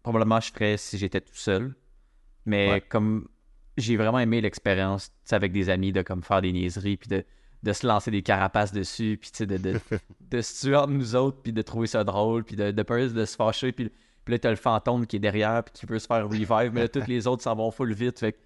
probablement 0.04 0.40
je 0.40 0.52
ferais 0.52 0.78
si 0.78 0.98
j'étais 0.98 1.22
tout 1.22 1.36
seul. 1.36 1.76
Mais 2.46 2.70
Ouais. 2.70 2.82
comme 2.82 3.28
j'ai 3.78 3.98
vraiment 3.98 4.20
aimé 4.20 4.40
l'expérience 4.42 5.12
avec 5.32 5.52
des 5.52 5.70
amis 5.70 5.92
de 5.92 6.02
comme 6.02 6.24
faire 6.24 6.42
des 6.42 6.52
niaiseries 6.52 6.98
puis 6.98 7.10
de, 7.10 7.26
de 7.64 7.74
se 7.74 7.88
lancer 7.88 8.12
des 8.12 8.22
carapaces 8.22 8.72
dessus 8.72 9.18
puis 9.20 9.32
de, 9.48 9.58
de, 9.58 9.80
de 10.32 10.42
se 10.42 10.66
tuer 10.66 10.76
entre 10.76 10.92
nous 10.92 11.16
autres 11.16 11.42
puis 11.42 11.54
de 11.54 11.62
trouver 11.62 11.88
ça 11.88 12.04
drôle 12.04 12.44
puis 12.44 12.56
de, 12.56 12.72
de 12.72 12.84
peur 12.84 13.10
de 13.12 13.26
se 13.26 13.36
fâcher 13.36 13.72
puis, 13.72 13.90
puis 14.26 14.34
là 14.34 14.40
t'as 14.40 14.50
le 14.52 14.58
fantôme 14.58 15.08
qui 15.08 15.16
est 15.16 15.20
derrière 15.20 15.64
puis 15.64 15.74
qui 15.74 15.86
veut 15.88 15.98
se 16.00 16.06
faire 16.08 16.24
revive 16.28 16.72
mais 16.74 16.82
là 16.82 16.88
tous 16.90 17.08
les 17.08 17.26
autres 17.26 17.42
s'en 17.42 17.56
vont 17.56 17.72
full 17.72 17.94
vite 17.94 18.20
fait 18.20 18.38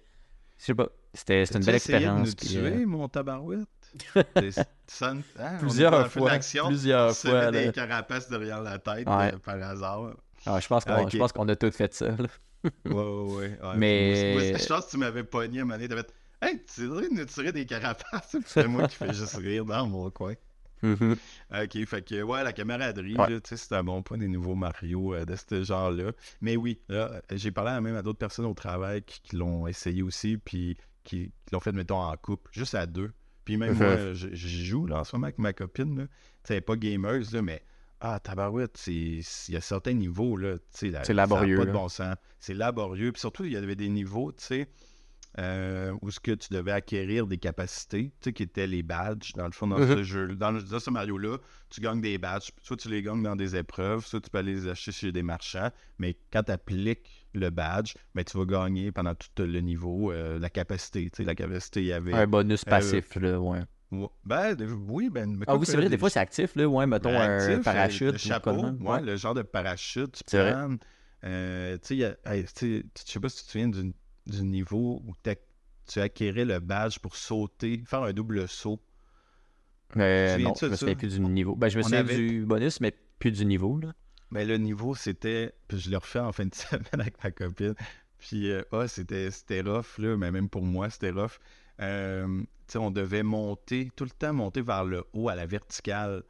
je 0.58 0.64
sais 0.64 0.74
pas 0.74 0.88
c'était 1.12 1.44
une 1.44 1.64
belle 1.64 1.74
expérience 1.74 2.22
De 2.22 2.26
nous 2.30 2.34
puis, 2.36 2.48
tuer, 2.48 2.82
euh, 2.82 2.86
mon 2.86 3.08
tabarouette? 3.08 3.68
Hein, 5.00 5.20
plusieurs 5.60 6.10
fois 6.10 6.30
plusieurs 6.38 7.10
on 7.10 7.12
se 7.12 7.28
fois 7.28 7.32
met 7.32 7.50
là. 7.50 7.50
des 7.66 7.72
carapaces 7.72 8.28
derrière 8.30 8.62
la 8.62 8.78
tête 8.78 9.06
Ouais. 9.08 9.34
euh, 9.34 9.38
par 9.38 9.56
hasard. 9.62 10.12
Ah, 10.46 10.58
je 10.60 10.66
pense 10.66 10.84
qu'on 10.84 11.02
ok. 11.02 11.10
je 11.12 11.18
pense 11.18 11.32
qu'on 11.32 11.48
a 11.48 11.56
tous 11.56 11.70
fait 11.70 11.92
ça 11.92 12.08
là. 12.08 12.26
Ouais, 12.86 12.92
ouais. 12.92 13.58
Mais- 13.76 14.32
Moi, 14.34 14.42
moi, 14.50 14.58
je 14.58 14.66
pense 14.66 14.86
que 14.86 14.90
tu 14.92 14.96
m'avais 14.98 15.24
pogné 15.24 15.58
à 15.60 15.62
un 15.62 15.64
moment 15.66 15.78
donné. 15.78 16.02
Hey, 16.40 16.62
tu 16.72 16.82
devrais 16.82 17.08
nous 17.10 17.24
tirer 17.26 17.52
des 17.52 17.66
carapaces. 17.66 18.36
C'est 18.46 18.66
moi 18.66 18.88
qui 18.88 18.96
fais 18.96 19.12
juste 19.12 19.34
rire 19.36 19.64
dans 19.64 19.86
mon 19.86 20.10
coin. 20.10 20.34
Ok, 20.82 21.84
fait 21.86 22.02
que 22.02 22.22
ouais, 22.22 22.44
la 22.44 22.52
camaraderie, 22.52 23.16
Ouais. 23.16 23.28
là, 23.30 23.40
tu 23.40 23.48
sais, 23.50 23.56
c'est 23.56 23.74
un 23.74 23.82
bon 23.84 24.02
point 24.02 24.18
des 24.18 24.28
nouveaux 24.28 24.54
Mario 24.54 25.14
euh, 25.14 25.24
de 25.24 25.34
ce 25.36 25.62
genre-là. 25.64 26.12
Mais 26.40 26.56
oui, 26.56 26.80
là, 26.88 27.20
j'ai 27.32 27.50
parlé 27.50 27.70
à- 27.72 27.80
même 27.80 27.96
à 27.96 28.02
d'autres 28.02 28.18
personnes 28.18 28.44
au 28.46 28.54
travail 28.54 29.02
qui, 29.02 29.20
qui 29.22 29.36
l'ont 29.36 29.66
essayé 29.66 30.02
aussi, 30.02 30.36
puis 30.38 30.76
qui, 31.04 31.32
qui 31.44 31.52
l'ont 31.52 31.60
fait, 31.60 31.72
mettons, 31.72 32.00
en 32.00 32.16
couple, 32.16 32.48
juste 32.52 32.74
à 32.74 32.86
deux. 32.86 33.12
Puis 33.48 33.56
même 33.56 33.72
moi, 33.78 34.12
je- 34.12 34.28
j'y 34.34 34.66
joue 34.66 34.84
là, 34.84 35.00
en 35.00 35.04
ce 35.04 35.16
moment 35.16 35.24
avec 35.28 35.38
ma 35.38 35.54
copine. 35.54 35.96
Tu 35.96 36.04
sais, 36.44 36.52
elle 36.52 36.56
est 36.58 36.60
pas 36.60 36.76
gameuse, 36.76 37.32
là, 37.32 37.40
mais 37.40 37.62
ah, 37.98 38.20
tabarouette, 38.20 38.78
il 38.88 39.22
y 39.48 39.56
a 39.56 39.60
certains 39.62 39.94
niveaux, 39.94 40.36
là, 40.36 40.58
tu 40.58 40.64
sais, 40.72 40.88
là, 40.90 40.98
C'est 41.00 41.06
ça 41.06 41.14
laborieux, 41.14 41.56
pas 41.56 41.64
de 41.64 41.72
bon 41.72 41.88
sens. 41.88 42.14
C'est 42.38 42.52
laborieux. 42.52 43.10
Puis 43.10 43.20
surtout, 43.20 43.44
il 43.46 43.52
y 43.52 43.56
avait 43.56 43.74
des 43.74 43.88
niveaux, 43.88 44.32
tu 44.32 44.44
sais, 44.44 44.68
euh, 45.38 45.94
où 46.02 46.10
ce 46.10 46.20
que 46.20 46.32
tu 46.32 46.48
devais 46.52 46.72
acquérir 46.72 47.26
des 47.26 47.38
capacités, 47.38 48.12
tu 48.20 48.28
sais, 48.28 48.32
qui 48.34 48.42
étaient 48.42 48.66
les 48.66 48.82
badges, 48.82 49.32
dans 49.34 49.46
le 49.46 49.52
fond, 49.52 49.66
dans 49.66 49.78
Mhm. 49.78 49.96
ce 49.96 50.02
jeu, 50.02 50.34
dans, 50.36 50.50
le- 50.50 50.62
dans 50.62 50.78
ce 50.80 50.90
Mario-là, 50.90 51.38
tu 51.70 51.80
gagnes 51.80 52.02
des 52.02 52.18
badges. 52.18 52.50
Soit 52.62 52.76
tu 52.76 52.88
les 52.90 53.00
gagnes 53.02 53.22
dans 53.22 53.34
des 53.36 53.56
épreuves, 53.56 54.04
soit 54.04 54.20
tu 54.20 54.28
peux 54.30 54.38
aller 54.38 54.52
les 54.54 54.68
acheter 54.68 54.92
chez 54.92 55.10
des 55.10 55.22
marchands. 55.22 55.70
Mais 55.98 56.18
quand 56.30 56.42
tu 56.42 56.52
appliques 56.52 57.26
le 57.34 57.50
badge, 57.50 57.94
ben, 58.14 58.24
tu 58.24 58.36
vas 58.38 58.44
gagner 58.44 58.90
pendant 58.92 59.14
tout 59.14 59.42
le 59.42 59.60
niveau 59.60 60.10
euh, 60.12 60.38
la 60.38 60.50
capacité. 60.50 61.10
Tu 61.10 61.18
sais, 61.18 61.24
la 61.24 61.34
capacité, 61.34 61.80
il 61.80 61.86
y 61.86 61.92
avait. 61.92 62.12
un 62.14 62.26
bonus 62.26 62.62
euh, 62.66 62.70
passif 62.70 63.14
là 63.16 63.40
ouais. 63.40 63.60
Ben, 64.24 64.54
oui, 64.88 65.08
ben. 65.08 65.34
mais 65.36 65.46
ah 65.48 65.56
oui 65.56 65.64
c'est 65.64 65.76
vrai 65.76 65.84
des 65.86 65.90
des- 65.90 65.98
fois 65.98 66.10
c'est 66.10 66.18
actif 66.20 66.54
là 66.56 66.68
ouais 66.68 66.86
mettons 66.86 67.08
ben, 67.10 67.20
un 67.22 67.36
actif, 67.36 67.58
euh, 67.58 67.62
parachute 67.62 68.12
Le 68.12 68.18
chapeau, 68.18 68.62
ouais, 68.62 69.00
le 69.02 69.16
genre 69.16 69.34
de 69.34 69.42
parachute, 69.42 70.22
tu 70.26 70.36
prends. 70.36 70.76
Euh, 71.24 71.78
tu 71.78 72.00
sais, 72.00 72.16
je 72.60 72.82
sais 73.12 73.20
pas 73.20 73.28
si 73.28 73.38
tu 73.38 73.44
te 73.46 73.50
souviens 73.50 73.68
du, 73.68 73.92
du 74.26 74.42
niveau 74.42 75.02
où 75.06 75.14
tu 75.86 76.00
acquérais 76.00 76.44
le 76.44 76.60
badge 76.60 76.98
pour 76.98 77.16
sauter, 77.16 77.82
faire 77.86 78.02
un 78.02 78.12
double 78.12 78.46
saut. 78.46 78.80
Euh, 79.96 80.36
non, 80.38 80.52
je 80.60 80.66
me 80.66 80.76
souviens 80.76 80.94
plus 80.94 81.14
du 81.14 81.20
niveau. 81.20 81.56
Ben, 81.56 81.68
je 81.68 81.78
me 81.78 81.82
souviens 81.82 82.00
avait- 82.00 82.16
du 82.16 82.44
bonus, 82.44 82.80
mais 82.80 82.92
plus 83.18 83.32
du 83.32 83.44
niveau. 83.46 83.78
Là. 83.80 83.94
Mais 84.30 84.44
le 84.44 84.56
niveau, 84.58 84.94
c'était. 84.94 85.54
Puis 85.68 85.78
je 85.80 85.90
l'ai 85.90 85.96
refait 85.96 86.18
en 86.20 86.32
fin 86.32 86.46
de 86.46 86.54
semaine 86.54 86.82
avec 87.00 87.22
ma 87.24 87.30
copine. 87.30 87.74
Puis, 88.18 88.50
euh, 88.50 88.62
ah, 88.72 88.88
c'était 88.88 89.30
c'était 89.30 89.60
rough, 89.62 89.98
là. 89.98 90.16
Mais 90.16 90.30
même 90.30 90.48
pour 90.48 90.62
moi, 90.62 90.90
c'était 90.90 91.10
rough. 91.10 91.38
Euh, 91.80 92.40
tu 92.40 92.46
sais, 92.72 92.78
on 92.78 92.90
devait 92.90 93.22
monter, 93.22 93.90
tout 93.96 94.04
le 94.04 94.10
temps 94.10 94.32
monter 94.32 94.60
vers 94.62 94.84
le 94.84 95.04
haut 95.12 95.28
à 95.28 95.34
la 95.34 95.46
verticale. 95.46 96.22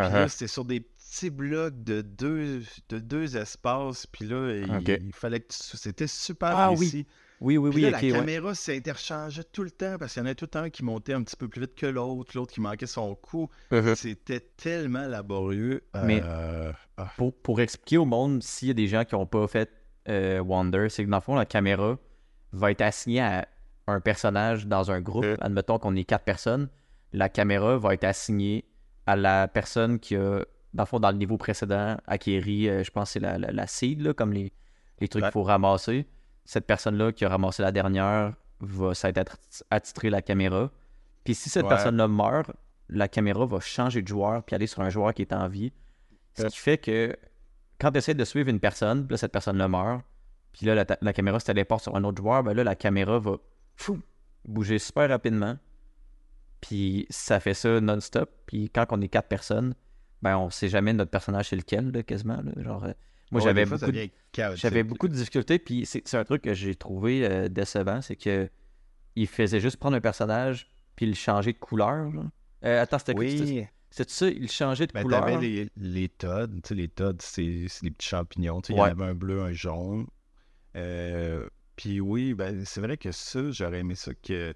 Puis 0.00 0.12
Uh-huh. 0.12 0.12
là, 0.12 0.28
c'était 0.28 0.48
sur 0.48 0.64
des 0.64 0.80
petits 0.80 1.30
blocs 1.30 1.82
de 1.82 2.02
deux, 2.02 2.62
de 2.90 2.98
deux 2.98 3.36
espaces. 3.36 4.06
Puis 4.06 4.26
là, 4.26 4.52
il, 4.54 5.12
fallait 5.14 5.40
que 5.40 5.48
tu- 5.48 5.76
c'était 5.76 6.06
super 6.06 6.56
Ah 6.56 6.72
oui, 6.72 6.76
précis. 6.76 6.96
Oui, 6.98 7.06
oui, 7.40 7.56
Puis 7.58 7.68
oui, 7.76 7.80
là, 7.82 7.90
la 7.90 8.00
caméra 8.00 8.54
s'interchangeait 8.54 9.44
tout 9.44 9.62
le 9.62 9.70
temps 9.70 9.96
parce 9.98 10.12
qu'il 10.14 10.20
y 10.20 10.22
en 10.22 10.26
avait 10.26 10.34
tout 10.34 10.44
le 10.46 10.50
temps 10.50 10.68
qui 10.70 10.84
montait 10.84 11.12
un 11.12 11.22
petit 11.22 11.36
peu 11.36 11.48
plus 11.48 11.60
vite 11.60 11.74
que 11.74 11.86
l'autre, 11.86 12.32
l'autre 12.34 12.52
qui 12.52 12.60
manquait 12.60 12.86
son 12.86 13.14
coup. 13.14 13.48
Uh-huh. 13.70 13.94
C'était 13.94 14.40
tellement 14.40 15.06
laborieux. 15.06 15.82
Mais- 16.04 16.20
euh, 16.24 16.72
ah, 16.96 17.10
Pour, 17.16 17.32
pour 17.34 17.60
expliquer 17.60 17.98
au 17.98 18.04
monde, 18.04 18.42
s'il 18.42 18.68
y 18.68 18.70
a 18.70 18.74
des 18.74 18.88
gens 18.88 19.04
qui 19.04 19.14
n'ont 19.14 19.26
pas 19.26 19.46
fait 19.46 19.70
euh, 20.08 20.40
Wonder, 20.40 20.88
c'est 20.88 21.04
que 21.04 21.10
dans 21.10 21.18
le 21.18 21.22
fond, 21.22 21.34
la 21.34 21.46
caméra 21.46 21.98
va 22.52 22.70
être 22.70 22.80
assignée 22.82 23.20
à 23.20 23.46
un 23.86 24.00
personnage 24.00 24.66
dans 24.66 24.90
un 24.90 25.00
groupe. 25.00 25.24
Euh. 25.24 25.36
Admettons 25.40 25.78
qu'on 25.78 25.94
est 25.96 26.04
quatre 26.04 26.24
personnes. 26.24 26.68
La 27.12 27.28
caméra 27.28 27.78
va 27.78 27.94
être 27.94 28.04
assignée 28.04 28.64
à 29.06 29.16
la 29.16 29.48
personne 29.48 29.98
qui 29.98 30.16
a, 30.16 30.44
dans 30.74 30.82
le 30.82 30.86
fond, 30.86 31.00
dans 31.00 31.10
le 31.10 31.16
niveau 31.16 31.36
précédent, 31.38 31.96
acquéri, 32.06 32.68
euh, 32.68 32.82
je 32.84 32.90
pense, 32.90 33.10
c'est 33.12 33.20
la, 33.20 33.38
la, 33.38 33.50
la 33.52 33.66
seed, 33.66 34.00
là, 34.02 34.12
comme 34.12 34.32
les, 34.32 34.52
les 35.00 35.08
trucs 35.08 35.22
Ouais. 35.22 35.28
qu'il 35.28 35.32
faut 35.32 35.42
ramasser. 35.42 36.06
Cette 36.48 36.66
personne-là 36.66 37.12
qui 37.12 37.26
a 37.26 37.28
ramassé 37.28 37.62
la 37.62 37.72
dernière 37.72 38.32
va 38.60 38.94
s'être 38.94 39.36
attitrée 39.70 40.08
la 40.08 40.22
caméra. 40.22 40.70
Puis 41.22 41.34
si 41.34 41.50
cette 41.50 41.64
Ouais. 41.64 41.68
personne-là 41.68 42.08
meurt, 42.08 42.50
la 42.88 43.06
caméra 43.06 43.44
va 43.44 43.60
changer 43.60 44.00
de 44.00 44.08
joueur 44.08 44.42
puis 44.42 44.56
aller 44.56 44.66
sur 44.66 44.80
un 44.80 44.88
joueur 44.88 45.12
qui 45.12 45.20
est 45.20 45.34
en 45.34 45.46
vie. 45.46 45.74
Ce 46.38 46.46
qui 46.46 46.56
fait 46.56 46.78
que 46.78 47.14
quand 47.78 47.92
tu 47.92 47.98
essaies 47.98 48.14
de 48.14 48.24
suivre 48.24 48.48
une 48.48 48.60
personne, 48.60 49.06
puis 49.06 49.12
là, 49.12 49.18
cette 49.18 49.30
personne-là 49.32 49.68
meurt, 49.68 50.00
puis 50.54 50.64
là, 50.64 50.86
la, 51.02 51.12
caméra 51.12 51.38
se 51.38 51.44
téléporte 51.44 51.82
sur 51.82 51.94
un 51.94 52.02
autre 52.04 52.22
joueur, 52.22 52.42
ben 52.42 52.54
là, 52.54 52.64
la 52.64 52.74
caméra 52.74 53.18
va 53.18 53.36
fou, 53.76 54.00
bouger 54.46 54.78
super 54.78 55.10
rapidement. 55.10 55.58
Puis 56.62 57.06
ça 57.10 57.40
fait 57.40 57.52
ça 57.52 57.78
non-stop. 57.78 58.30
Puis 58.46 58.70
quand 58.70 58.86
on 58.88 59.02
est 59.02 59.08
quatre 59.08 59.28
personnes, 59.28 59.74
ben 60.22 60.38
on 60.38 60.48
sait 60.48 60.70
jamais 60.70 60.94
notre 60.94 61.10
personnage 61.10 61.50
c'est 61.50 61.56
lequel, 61.56 61.90
là, 61.90 62.02
quasiment. 62.02 62.40
là. 62.42 62.52
Genre, 62.62 62.84
euh, 62.84 62.92
moi, 63.30 63.40
ouais, 63.40 63.44
j'avais 63.44 63.64
beaucoup, 63.64 63.86
de- 63.86 64.82
beaucoup 64.82 65.08
de 65.08 65.14
difficultés, 65.14 65.58
puis 65.58 65.86
c'est 65.86 66.06
c'est 66.06 66.16
un 66.16 66.24
truc 66.24 66.42
que 66.42 66.54
j'ai 66.54 66.74
trouvé 66.74 67.26
euh, 67.26 67.48
décevant, 67.48 68.00
c'est 68.02 68.16
que 68.16 68.48
il 69.16 69.26
faisait 69.26 69.60
juste 69.60 69.76
prendre 69.78 69.96
un 69.96 70.00
personnage 70.00 70.68
puis 70.96 71.06
le 71.06 71.14
changer 71.14 71.52
de 71.52 71.58
couleur. 71.58 72.10
Euh, 72.64 72.82
attends, 72.82 72.98
c'était 72.98 73.14
Oui, 73.14 73.66
c'était 73.90 74.10
ça, 74.10 74.28
il 74.28 74.50
changeait 74.50 74.86
de 74.86 74.92
ben, 74.92 75.02
couleur? 75.02 75.20
t'avais 75.24 75.36
les, 75.38 75.70
les. 75.76 76.08
Tu 76.08 76.26
sais, 76.64 76.74
les 76.74 76.88
tods, 76.88 77.12
c'est 77.20 77.66
c'est 77.68 77.84
des 77.84 77.90
petits 77.90 78.08
champignons. 78.08 78.60
Tu 78.60 78.68
sais, 78.68 78.72
Il 78.74 78.76
y 78.76 78.80
en 78.80 78.84
avait 78.84 79.04
un 79.04 79.14
bleu, 79.14 79.42
un 79.42 79.52
jaune. 79.52 80.06
Euh, 80.76 81.48
Puis 81.76 82.00
oui, 82.00 82.34
ben, 82.34 82.64
c'est 82.64 82.80
vrai 82.80 82.96
que 82.96 83.12
ça, 83.12 83.50
j'aurais 83.50 83.80
aimé 83.80 83.94
ça 83.94 84.12
que 84.14 84.54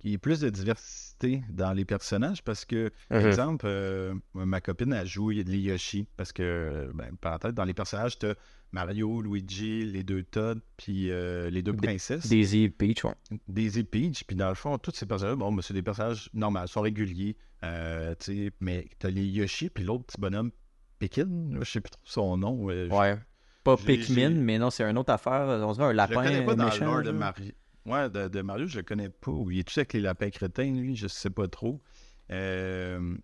qu'il 0.00 0.10
y 0.10 0.14
ait 0.14 0.18
plus 0.18 0.40
de 0.40 0.50
diversité 0.50 1.42
dans 1.50 1.72
les 1.72 1.84
personnages 1.84 2.42
parce 2.42 2.64
que, 2.64 2.90
par 3.08 3.20
Mhm. 3.20 3.26
exemple, 3.28 3.64
euh, 3.68 4.14
ma 4.34 4.60
copine 4.60 4.92
a 4.92 5.04
joué 5.04 5.42
les 5.44 5.58
Yoshi 5.58 6.06
parce 6.16 6.32
que, 6.32 6.90
ben, 6.94 7.14
parenthèse, 7.20 7.54
dans 7.54 7.64
les 7.64 7.74
personnages, 7.74 8.18
t'as 8.18 8.34
Mario, 8.72 9.20
Luigi, 9.20 9.84
les 9.84 10.02
deux 10.04 10.22
Todd, 10.22 10.60
puis 10.76 11.10
euh, 11.10 11.50
les 11.50 11.62
deux 11.62 11.72
princesses. 11.72 12.28
Daisy 12.28 12.68
Peach, 12.68 13.04
ouais. 13.04 13.14
Daisy 13.48 13.82
Peach, 13.84 14.24
puis 14.24 14.36
dans 14.36 14.48
le 14.48 14.54
fond, 14.54 14.78
tous 14.78 14.92
ces 14.94 15.06
personnages, 15.06 15.36
bon, 15.36 15.52
ben, 15.52 15.60
c'est 15.62 15.74
des 15.74 15.82
personnages 15.82 16.30
normaux, 16.34 16.66
sont 16.66 16.80
réguliers, 16.80 17.36
euh, 17.64 18.14
tu 18.18 18.46
sais, 18.46 18.52
mais 18.60 18.86
t'as 18.98 19.10
les 19.10 19.24
Yoshi, 19.24 19.70
puis 19.70 19.84
l'autre 19.84 20.04
petit 20.04 20.20
bonhomme, 20.20 20.50
Pekin, 21.00 21.28
je 21.60 21.64
sais 21.70 21.80
plus 21.80 21.90
trop 21.90 22.00
son 22.04 22.36
nom. 22.36 22.64
Ouais. 22.64 23.18
Pas 23.64 23.76
Pikmin, 23.76 24.30
mais 24.30 24.58
non, 24.58 24.70
c'est 24.70 24.84
une 24.84 24.96
autre 24.98 25.12
affaire. 25.12 25.46
On 25.66 25.72
dirait 25.72 25.84
un 25.84 25.88
Je 25.88 25.92
le 25.92 25.96
lapin 25.96 26.14
connais 26.24 26.44
pas 26.44 26.54
dans 26.54 26.64
méchant. 26.64 27.02
de. 27.02 27.10
Mario. 27.10 27.52
Ouais, 27.90 28.08
de, 28.08 28.28
de 28.28 28.40
Mario, 28.42 28.66
je 28.66 28.76
le 28.78 28.82
connais 28.84 29.08
pas. 29.08 29.32
Il 29.50 29.58
est 29.58 29.64
tout 29.68 29.78
avec 29.80 29.92
les 29.94 30.00
lapins 30.00 30.30
crétins, 30.30 30.70
lui, 30.72 30.94
je 30.96 31.08
sais 31.08 31.30
pas 31.30 31.48
trop. 31.48 31.80
Euh, 32.30 33.16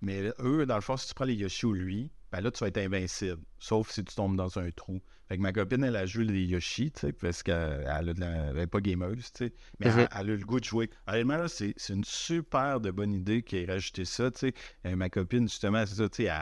mais 0.00 0.32
eux, 0.40 0.64
dans 0.66 0.76
le 0.76 0.80
fond, 0.80 0.96
si 0.96 1.08
tu 1.08 1.14
prends 1.14 1.24
les 1.24 1.34
Yoshi 1.34 1.66
ou 1.66 1.72
lui, 1.72 2.10
ben 2.30 2.40
là, 2.40 2.50
tu 2.50 2.60
vas 2.60 2.68
être 2.68 2.78
invincible. 2.78 3.42
Sauf 3.58 3.90
si 3.90 4.04
tu 4.04 4.14
tombes 4.14 4.36
dans 4.36 4.58
un 4.58 4.70
trou. 4.70 5.00
Fait 5.28 5.36
que 5.36 5.42
ma 5.42 5.52
copine, 5.52 5.82
elle 5.84 5.96
a 5.96 6.06
joué 6.06 6.24
les 6.24 6.44
Yoshi, 6.44 6.92
tu 6.92 7.00
sais, 7.00 7.12
parce 7.12 7.42
qu'elle 7.42 7.84
elle 7.86 8.08
a 8.10 8.14
de 8.14 8.20
la- 8.20 8.50
elle 8.50 8.58
est 8.58 8.66
pas 8.66 8.80
gameuse, 8.80 9.32
tu 9.32 9.46
sais. 9.46 9.52
Mais 9.80 9.86
elle, 9.88 10.08
elle 10.12 10.18
a 10.18 10.22
le 10.22 10.38
goût 10.38 10.60
de 10.60 10.64
jouer. 10.64 10.88
Honnêtement, 11.06 11.36
là, 11.36 11.48
c'est 11.48 11.74
une 11.88 12.04
super 12.04 12.80
de 12.80 12.90
bonne 12.90 13.12
idée 13.12 13.42
qu'il 13.42 13.58
ait 13.58 13.66
rajouté 13.66 14.04
ça, 14.04 14.30
tu 14.30 14.38
sais. 14.40 14.54
Euh, 14.86 14.94
ma 14.96 15.10
copine, 15.10 15.48
justement, 15.48 15.84
c'est 15.86 15.96
ça, 15.96 16.08
tu 16.08 16.16
sais, 16.16 16.22
elle, 16.24 16.32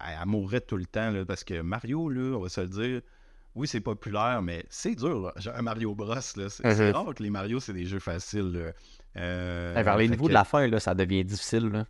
elle- 0.00 0.18
elle 0.20 0.26
mourrait 0.28 0.60
tout 0.62 0.76
le 0.76 0.86
temps, 0.86 1.10
là, 1.10 1.24
parce 1.24 1.44
que 1.44 1.60
Mario, 1.60 2.08
là, 2.08 2.36
on 2.36 2.40
va 2.40 2.48
se 2.48 2.60
le 2.60 2.68
dire, 2.68 3.00
oui, 3.54 3.66
c'est 3.68 3.80
populaire, 3.80 4.42
mais 4.42 4.64
c'est 4.70 4.94
dur. 4.94 5.32
un 5.54 5.62
Mario 5.62 5.94
Bros, 5.94 6.14
là. 6.14 6.22
C'est 6.48 6.64
Mhm. 6.64 6.90
rare 6.94 7.14
que 7.14 7.22
les 7.22 7.30
Mario, 7.30 7.60
c'est 7.60 7.72
des 7.72 7.86
jeux 7.86 7.98
faciles. 7.98 8.52
là. 8.52 8.72
Euh, 9.16 9.72
Vers 9.84 9.96
les 9.96 10.08
niveaux 10.08 10.24
que- 10.24 10.28
de 10.28 10.34
la 10.34 10.44
fin, 10.44 10.66
là, 10.68 10.78
ça 10.78 10.94
devient 10.94 11.24
difficile. 11.24 11.66
Là. 11.68 11.86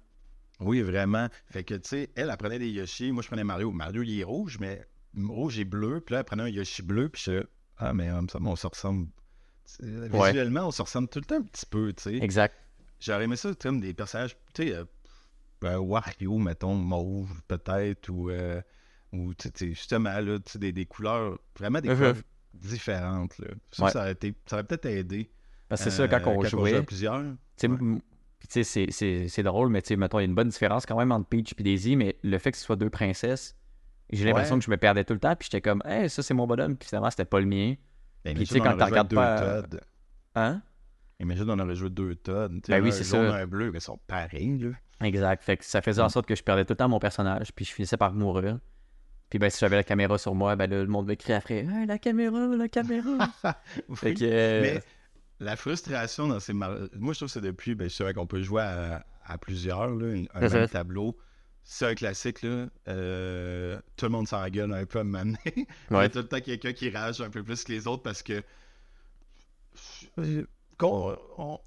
Oui, 0.60 0.80
vraiment. 0.82 1.28
Fait 1.46 1.64
que, 1.64 1.74
tu 1.74 1.88
sais, 1.88 2.10
elle, 2.16 2.30
elle 2.30 2.36
prenait 2.36 2.58
des 2.58 2.70
Yoshi. 2.70 3.12
Moi, 3.12 3.22
je 3.22 3.28
prenais 3.28 3.44
Mario. 3.44 3.70
Mario, 3.72 4.02
il 4.02 4.20
est 4.20 4.24
rouge, 4.24 4.58
mais 4.60 4.86
rouge 5.16 5.58
et 5.58 5.64
bleu. 5.64 6.00
Puis 6.00 6.14
là, 6.14 6.20
elle 6.20 6.24
prenait 6.24 6.42
un 6.44 6.48
Yoshi 6.48 6.82
bleu. 6.82 7.08
Puis 7.08 7.22
je 7.26 7.42
ah, 7.78 7.92
mais 7.94 8.10
euh, 8.10 8.20
ça, 8.30 8.38
on 8.42 8.56
se 8.56 8.66
ressemble. 8.66 9.06
Ouais. 9.82 10.08
Visuellement, 10.28 10.66
on 10.66 10.70
se 10.70 10.82
ressemble 10.82 11.08
tout 11.08 11.18
le 11.20 11.24
temps 11.24 11.36
un 11.36 11.42
petit 11.42 11.64
peu, 11.66 11.92
tu 11.92 12.02
sais. 12.02 12.16
Exact. 12.16 12.54
J'aurais 12.98 13.24
aimé 13.24 13.36
ça, 13.36 13.50
comme 13.54 13.80
des 13.80 13.94
personnages, 13.94 14.36
tu 14.52 14.64
sais, 14.68 14.74
euh, 14.74 14.84
euh, 15.64 15.78
Wario, 15.78 16.36
mettons, 16.38 16.74
mauve, 16.74 17.30
peut-être, 17.48 18.08
ou, 18.10 18.30
euh, 18.30 18.60
ou 19.12 19.34
tu 19.34 19.48
sais, 19.54 19.68
justement, 19.68 20.18
là, 20.20 20.38
tu 20.38 20.58
des, 20.58 20.72
des 20.72 20.86
couleurs, 20.86 21.38
vraiment 21.58 21.80
des 21.80 21.88
Mhm. 21.88 21.96
couleurs 21.96 22.14
différentes, 22.54 23.38
là. 23.38 23.48
Ça, 23.70 23.84
Ouais. 23.84 23.90
ça 23.90 24.00
aurait, 24.00 24.14
peut-être 24.14 24.86
aidé. 24.86 25.30
Parce 25.68 25.84
que 25.84 25.90
c'est 25.90 25.96
ça, 25.96 26.08
quand 26.08 26.18
euh, 26.30 26.34
on 26.36 26.40
jouait 26.42 26.48
jouait. 26.70 26.76
à 26.76 26.82
plusieurs. 26.82 27.22
tu 27.22 27.28
sais, 27.56 27.68
Ouais. 27.68 27.98
tu 28.48 29.28
c'est- 29.28 29.42
drôle, 29.42 29.68
mais 29.68 29.82
tu 29.82 29.88
sais, 29.88 29.96
mettons, 29.96 30.18
il 30.18 30.22
y 30.22 30.24
a 30.24 30.28
une 30.28 30.34
bonne 30.34 30.48
différence 30.48 30.84
quand 30.86 30.96
même 30.98 31.12
entre 31.12 31.28
Peach 31.28 31.54
et 31.58 31.62
Daisy, 31.62 31.96
mais 31.96 32.16
le 32.22 32.38
fait 32.38 32.50
que 32.52 32.58
ce 32.58 32.64
soit 32.64 32.76
deux 32.76 32.90
princesses, 32.90 33.56
j'ai 34.10 34.24
l'impression 34.24 34.54
Ouais. 34.54 34.60
que 34.60 34.64
je 34.66 34.70
me 34.70 34.76
perdais 34.76 35.04
tout 35.04 35.12
le 35.14 35.20
temps, 35.20 35.36
puis 35.36 35.48
j'étais 35.50 35.60
comme, 35.60 35.82
hey, 35.84 36.08
ça 36.10 36.22
c'est 36.22 36.34
mon 36.34 36.46
bonhomme, 36.46 36.76
puis 36.76 36.88
finalement 36.88 37.10
c'était 37.10 37.24
pas 37.24 37.38
le 37.40 37.46
mien. 37.46 37.74
Ben, 38.24 38.34
Puis, 38.34 38.46
tu 38.46 38.54
sais, 38.54 38.60
on 38.60 38.64
quand 38.64 38.72
joué 38.72 38.84
regardes 38.84 39.08
deux 39.08 39.16
pas- 39.16 39.62
Todd. 39.62 39.80
Hein? 40.34 40.62
Imagine, 41.20 41.50
on 41.50 41.58
aurait 41.58 41.74
joué 41.74 41.90
deux 41.90 42.14
Todd. 42.16 42.52
tu 42.52 42.60
sais, 42.66 42.72
Ben 42.78 42.82
oui, 42.84 42.92
c'est 42.92 43.04
ça. 43.04 43.18
un 43.34 43.46
bleu, 43.46 43.70
mais 43.70 43.78
ils 43.78 43.82
sont 43.82 43.98
pareils, 44.06 44.58
là. 44.58 44.70
Exact. 45.06 45.42
Fait 45.42 45.56
que 45.56 45.64
ça 45.64 45.80
faisait 45.80 46.02
en 46.02 46.08
sorte 46.08 46.26
que 46.26 46.34
je 46.34 46.42
perdais 46.42 46.64
tout 46.64 46.72
le 46.72 46.76
temps 46.76 46.88
mon 46.88 46.98
personnage, 46.98 47.52
puis 47.54 47.64
je 47.64 47.72
finissais 47.72 47.96
par 47.96 48.12
mourir. 48.12 48.58
Puis 49.30 49.38
ben, 49.38 49.48
si 49.48 49.58
j'avais 49.60 49.76
la 49.76 49.84
caméra 49.84 50.18
sur 50.18 50.34
moi, 50.34 50.56
ben 50.56 50.68
là, 50.68 50.80
le 50.82 50.88
monde 50.88 51.06
me 51.06 51.14
criait 51.14 51.36
après, 51.36 51.58
hey, 51.64 51.86
la 51.86 51.98
caméra, 51.98 52.46
la 52.48 52.68
caméra. 52.68 53.28
fait 53.94 54.08
Oui. 54.10 54.14
que. 54.14 54.24
euh, 54.24 54.60
Mais 54.62 54.82
la 55.38 55.56
frustration 55.56 56.28
dans 56.28 56.40
ces 56.40 56.52
mar- 56.52 56.76
Moi, 56.96 57.12
je 57.14 57.20
trouve 57.20 57.28
que 57.28 57.32
c'est 57.32 57.40
depuis, 57.40 57.74
ben, 57.74 57.88
c'est 57.88 58.02
vrai 58.02 58.12
qu'on 58.12 58.26
peut 58.26 58.42
jouer 58.42 58.62
à, 58.62 59.06
à 59.24 59.38
plusieurs, 59.38 59.88
là, 59.94 60.06
un- 60.34 60.42
un 60.44 60.48
même 60.48 60.68
tableau. 60.68 61.16
C'est 61.62 61.86
un 61.86 61.94
classique, 61.94 62.42
là. 62.42 62.66
euh, 62.88 63.78
tout 63.96 64.06
le 64.06 64.10
monde 64.10 64.26
s'engueule 64.26 64.72
un 64.72 64.84
peu 64.86 64.98
à 64.98 65.04
m'amener. 65.04 65.38
Il 65.56 65.64
y 65.92 65.96
a 65.96 66.08
tout 66.08 66.18
le 66.18 66.26
temps 66.26 66.40
quelqu'un 66.40 66.72
qui 66.72 66.90
rage 66.90 67.20
un 67.20 67.30
peu 67.30 67.42
plus 67.44 67.62
que 67.62 67.70
les 67.72 67.86
autres 67.86 68.02
parce 68.02 68.22
que. 68.24 68.42
Con- 70.78 71.16
on- 71.38 71.60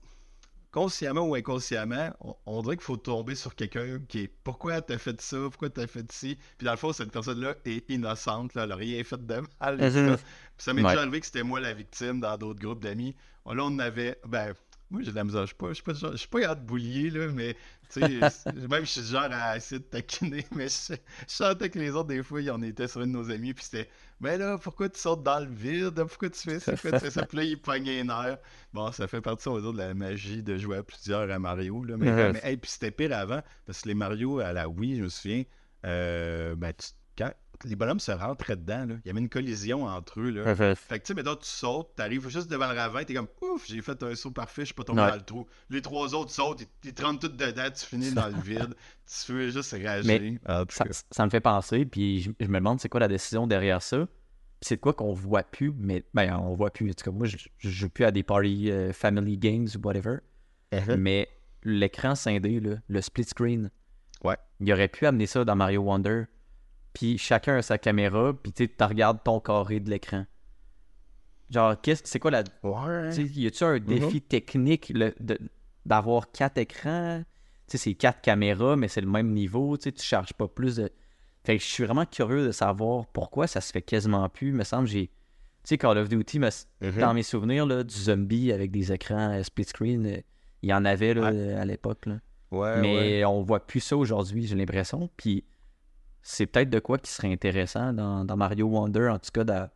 Consciemment 0.73 1.21
ou 1.21 1.36
inconsciemment, 1.36 2.09
on, 2.19 2.36
on 2.47 2.62
dirait 2.63 2.75
qu'il 2.77 2.83
faut 2.83 2.97
tomber 2.97 3.36
sur 3.36 3.53
quelqu'un 3.53 3.99
qui 4.09 4.21
est 4.21 4.27
pourquoi 4.43 4.81
t'as 4.81 4.97
fait 4.97 5.21
ça, 5.21 5.38
pourquoi 5.43 5.69
t'as 5.69 5.86
fait 5.86 6.12
ci? 6.12 6.36
Puis 6.57 6.65
dans 6.65 6.71
le 6.71 6.77
fond, 6.77 6.91
cette 6.91 7.12
personne-là 7.12 7.53
est 7.63 7.88
innocente, 7.91 8.55
là, 8.55 8.63
elle 8.63 8.71
a 8.71 8.75
rien 8.75 9.03
fait 9.03 9.23
de 9.23 9.41
mal. 9.62 9.77
Mhm. 9.77 10.15
tout. 10.17 10.23
Puis 10.23 10.25
ça 10.57 10.73
m'est 10.73 10.81
Ouais. 10.83 10.89
déjà 10.89 11.01
arrivé 11.01 11.19
que 11.19 11.25
c'était 11.27 11.43
moi 11.43 11.59
la 11.59 11.73
victime 11.73 12.19
dans 12.19 12.36
d'autres 12.38 12.59
groupes 12.59 12.83
d'amis. 12.83 13.15
Là, 13.45 13.63
on 13.63 13.77
avait. 13.77 14.17
Ben, 14.27 14.53
moi, 14.93 15.01
j'ai 15.03 15.12
de 15.12 15.15
la 15.15 15.23
misère. 15.25 15.41
Je 15.41 15.47
suis 15.47 15.56
pas, 15.56 15.69
je 15.69 15.73
suis 15.73 15.84
pas, 15.84 15.93
genre- 15.93 16.12
je 16.13 16.17
suis 16.17 16.27
pas 16.29 16.56
boulier, 16.56 17.10
là, 17.10 17.27
mais 17.27 17.56
tu 17.89 17.99
sais, 18.01 18.29
c'est- 18.29 18.67
même 18.69 18.86
je 18.86 18.89
suis 18.91 19.03
genre 19.03 19.27
à 19.32 19.58
essayer 19.58 19.79
de 19.79 19.86
taquiner, 19.86 20.45
mais 20.56 20.67
je, 20.69 20.93
je 20.93 21.34
sentais 21.34 21.69
que 21.69 21.79
les 21.79 21.91
autres, 21.91 22.10
des 22.10 22.23
fois, 22.23 22.41
ils 22.41 22.51
en 22.51 22.62
étaient 22.62 22.88
sur 22.88 23.01
un 23.01 23.08
de 23.08 23.12
nos 23.12 23.29
amis, 23.32 23.53
puis 23.53 23.63
c'était, 23.65 23.89
mais 24.21 24.38
là, 24.38 24.58
pourquoi 24.58 24.89
tu 24.89 24.99
sautes 24.99 25.23
dans 25.23 25.39
le 25.39 25.51
vide? 25.51 25.95
Pourquoi 26.03 26.29
tu 26.29 26.39
fais 26.41 26.60
ça? 26.60 26.73
Pourquoi 26.73 26.93
tu 26.93 26.99
fais 26.99 27.12
ça? 27.12 27.23
Puis 27.25 27.38
là, 27.38 27.43
ils 27.43 27.60
pognaient 27.62 27.95
les 27.97 28.03
nerfs. 28.03 28.38
Bon, 28.73 28.91
ça 28.91 29.08
fait 29.08 29.21
partie, 29.21 29.47
on 29.47 29.56
va 29.56 29.62
dire, 29.62 29.73
de 29.73 29.77
la 29.79 29.93
magie 29.93 30.43
de 30.43 30.58
jouer 30.58 30.77
à 30.77 30.84
plusieurs 30.84 31.29
à 31.32 31.39
Mario, 31.39 31.84
là. 31.84 31.97
Mais, 31.97 32.12
mais 32.32 32.41
hey, 32.43 32.58
puis 32.58 32.71
c'était 32.71 32.91
pire 32.91 33.13
avant, 33.17 33.41
parce 33.65 33.82
que 33.82 33.88
les 33.89 33.95
Mario 33.95 34.39
à 34.39 34.53
la 34.53 34.69
Wii, 34.69 34.97
je 34.97 35.03
me 35.03 35.10
souviens, 35.10 35.43
euh, 35.86 36.56
ben, 36.56 36.73
tu- 36.73 36.89
les 37.65 37.76
bonhommes 37.76 37.99
se 37.99 38.12
rentraient 38.12 38.56
dedans, 38.56 38.86
là, 38.86 38.95
il 39.04 39.08
y 39.08 39.12
avait 39.12 39.19
une 39.19 39.30
collision 39.30 39.86
entre 39.86 40.19
eux, 40.19 40.30
là. 40.30 40.56
Fait 40.76 40.99
que 40.99 41.06
tu 41.06 41.08
sais, 41.08 41.13
mais 41.13 41.23
tu 41.23 41.30
sautes, 41.41 41.95
t'arrives 41.95 42.28
juste 42.30 42.49
devant 42.49 42.71
le 42.71 42.78
ravin, 42.78 43.04
t'es 43.04 43.13
comme 43.13 43.28
ouf, 43.41 43.65
j'ai 43.67 43.82
fait 43.82 44.01
un 44.03 44.16
saut 44.16 44.32
parfait, 44.32 44.61
je 44.61 44.66
suis 44.68 44.74
pas 44.74 44.84
tombé 44.84 45.01
Ouais. 45.01 45.09
dans 45.09 45.16
le 45.16 45.22
trou. 45.22 45.47
Les 45.70 45.82
trois 45.82 46.14
autres 46.16 46.32
sautent, 46.32 46.61
ils, 46.61 46.68
ils 46.89 46.93
te 46.93 47.03
rentrent 47.03 47.28
tout 47.28 47.36
dedans, 47.36 47.70
tu 47.74 47.86
finis 47.86 48.11
dans 48.11 48.28
le 48.28 48.39
vide, 48.41 48.76
tu 49.05 49.34
fais 49.34 49.51
juste. 49.51 49.76
Mais 50.05 50.39
tout 50.68 50.93
Ça, 51.11 51.26
me 51.26 51.30
fait 51.30 51.39
penser, 51.41 51.86
puis 51.86 52.22
je, 52.22 52.32
je 52.39 52.47
me 52.47 52.55
demande 52.59 52.80
c'est 52.80 52.89
quoi 52.89 52.99
la 52.99 53.07
décision 53.07 53.47
derrière 53.47 53.82
ça. 53.82 54.07
C'est 54.61 54.78
de 54.78 54.82
quoi 54.82 54.93
qu'on 54.93 55.11
voit 55.11 55.43
plus, 55.43 55.74
mais 55.78 56.05
ben 56.14 56.38
on 56.38 56.53
voit 56.55 56.72
plus. 56.72 56.89
En 56.89 56.93
tout 56.93 57.03
cas, 57.03 57.11
moi, 57.11 57.28
je, 57.28 57.36
je 57.57 57.70
joue 57.70 57.89
plus 57.89 58.05
à 58.05 58.11
des 58.11 58.24
party 58.24 58.72
euh, 58.72 58.93
family 58.93 59.38
games 59.38 59.68
ou 59.76 59.86
whatever. 59.86 60.20
Mais 60.97 61.28
l'écran 61.64 62.16
scindé, 62.16 62.59
là, 62.59 62.76
le 62.88 63.01
split 63.01 63.26
screen, 63.26 63.70
Ouais. 64.24 64.38
il 64.61 64.72
aurait 64.72 64.88
pu 64.88 65.05
amener 65.05 65.26
ça 65.28 65.43
dans 65.43 65.55
Mario 65.55 65.82
Wonder. 65.82 66.24
Puis 66.93 67.17
chacun 67.17 67.55
a 67.57 67.61
sa 67.61 67.77
caméra, 67.77 68.33
puis 68.33 68.51
tu 68.51 68.69
regardes 68.79 69.23
ton 69.23 69.39
carré 69.39 69.79
de 69.79 69.89
l'écran. 69.89 70.25
Genre, 71.49 71.79
qu'est-ce, 71.81 72.01
c'est 72.05 72.19
quoi 72.19 72.31
la. 72.31 72.43
Ouais. 72.63 73.13
Y 73.15 73.47
a-tu 73.47 73.63
un 73.63 73.79
défi 73.79 74.21
technique 74.21 74.89
le- 74.93 75.13
de- 75.19 75.39
d'avoir 75.85 76.31
quatre 76.31 76.57
écrans? 76.57 77.23
Tu 77.67 77.77
sais, 77.77 77.83
c'est 77.83 77.93
quatre 77.93 78.21
caméras, 78.21 78.75
mais 78.75 78.87
c'est 78.87 79.01
le 79.01 79.07
même 79.09 79.31
niveau, 79.33 79.77
tu 79.77 79.83
sais, 79.83 79.91
tu 79.91 80.03
charges 80.03 80.33
pas 80.33 80.47
plus 80.47 80.77
de. 80.77 80.89
Fait 81.43 81.57
que 81.57 81.63
je 81.63 81.67
suis 81.69 81.83
vraiment 81.83 82.05
curieux 82.05 82.45
de 82.47 82.51
savoir 82.51 83.05
pourquoi 83.07 83.47
ça 83.47 83.59
se 83.61 83.71
fait 83.71 83.81
quasiment 83.81 84.27
plus. 84.29 84.47
Il 84.49 84.53
me 84.55 84.63
semble 84.63 84.87
j'ai. 84.87 85.07
Tu 85.07 85.69
sais, 85.69 85.77
Call 85.77 85.97
of 85.97 86.09
Duty, 86.09 86.39
Mhm. 86.39 86.49
dans 86.99 87.13
mes 87.13 87.23
souvenirs, 87.23 87.65
là, 87.65 87.83
du 87.83 87.95
zombie 87.95 88.51
avec 88.51 88.71
des 88.71 88.91
écrans 88.91 89.31
euh, 89.33 89.43
split 89.43 89.63
screen, 89.65 90.05
euh, 90.05 90.17
il 90.61 90.69
y 90.69 90.73
en 90.73 90.83
avait 90.85 91.13
là, 91.13 91.31
Ouais. 91.31 91.53
à 91.53 91.65
l'époque. 91.65 92.05
Ouais, 92.51 92.81
mais 92.81 93.25
on 93.25 93.41
voit 93.43 93.65
plus 93.65 93.79
ça 93.79 93.95
aujourd'hui, 93.97 94.45
j'ai 94.45 94.55
l'impression. 94.55 95.09
Puis 95.17 95.43
c'est 96.24 96.47
peut-être 96.47 96.69
de 96.71 96.80
quoi 96.80 96.97
qui 96.97 97.11
serait 97.11 97.32
intéressant 97.32 97.93
dans, 97.93 98.26
dans 98.26 98.36
Mario 98.38 98.65
Wonder, 98.67 99.09
en 99.09 99.19
tout 99.19 99.30
cas, 99.32 99.43
d'a- 99.43 99.74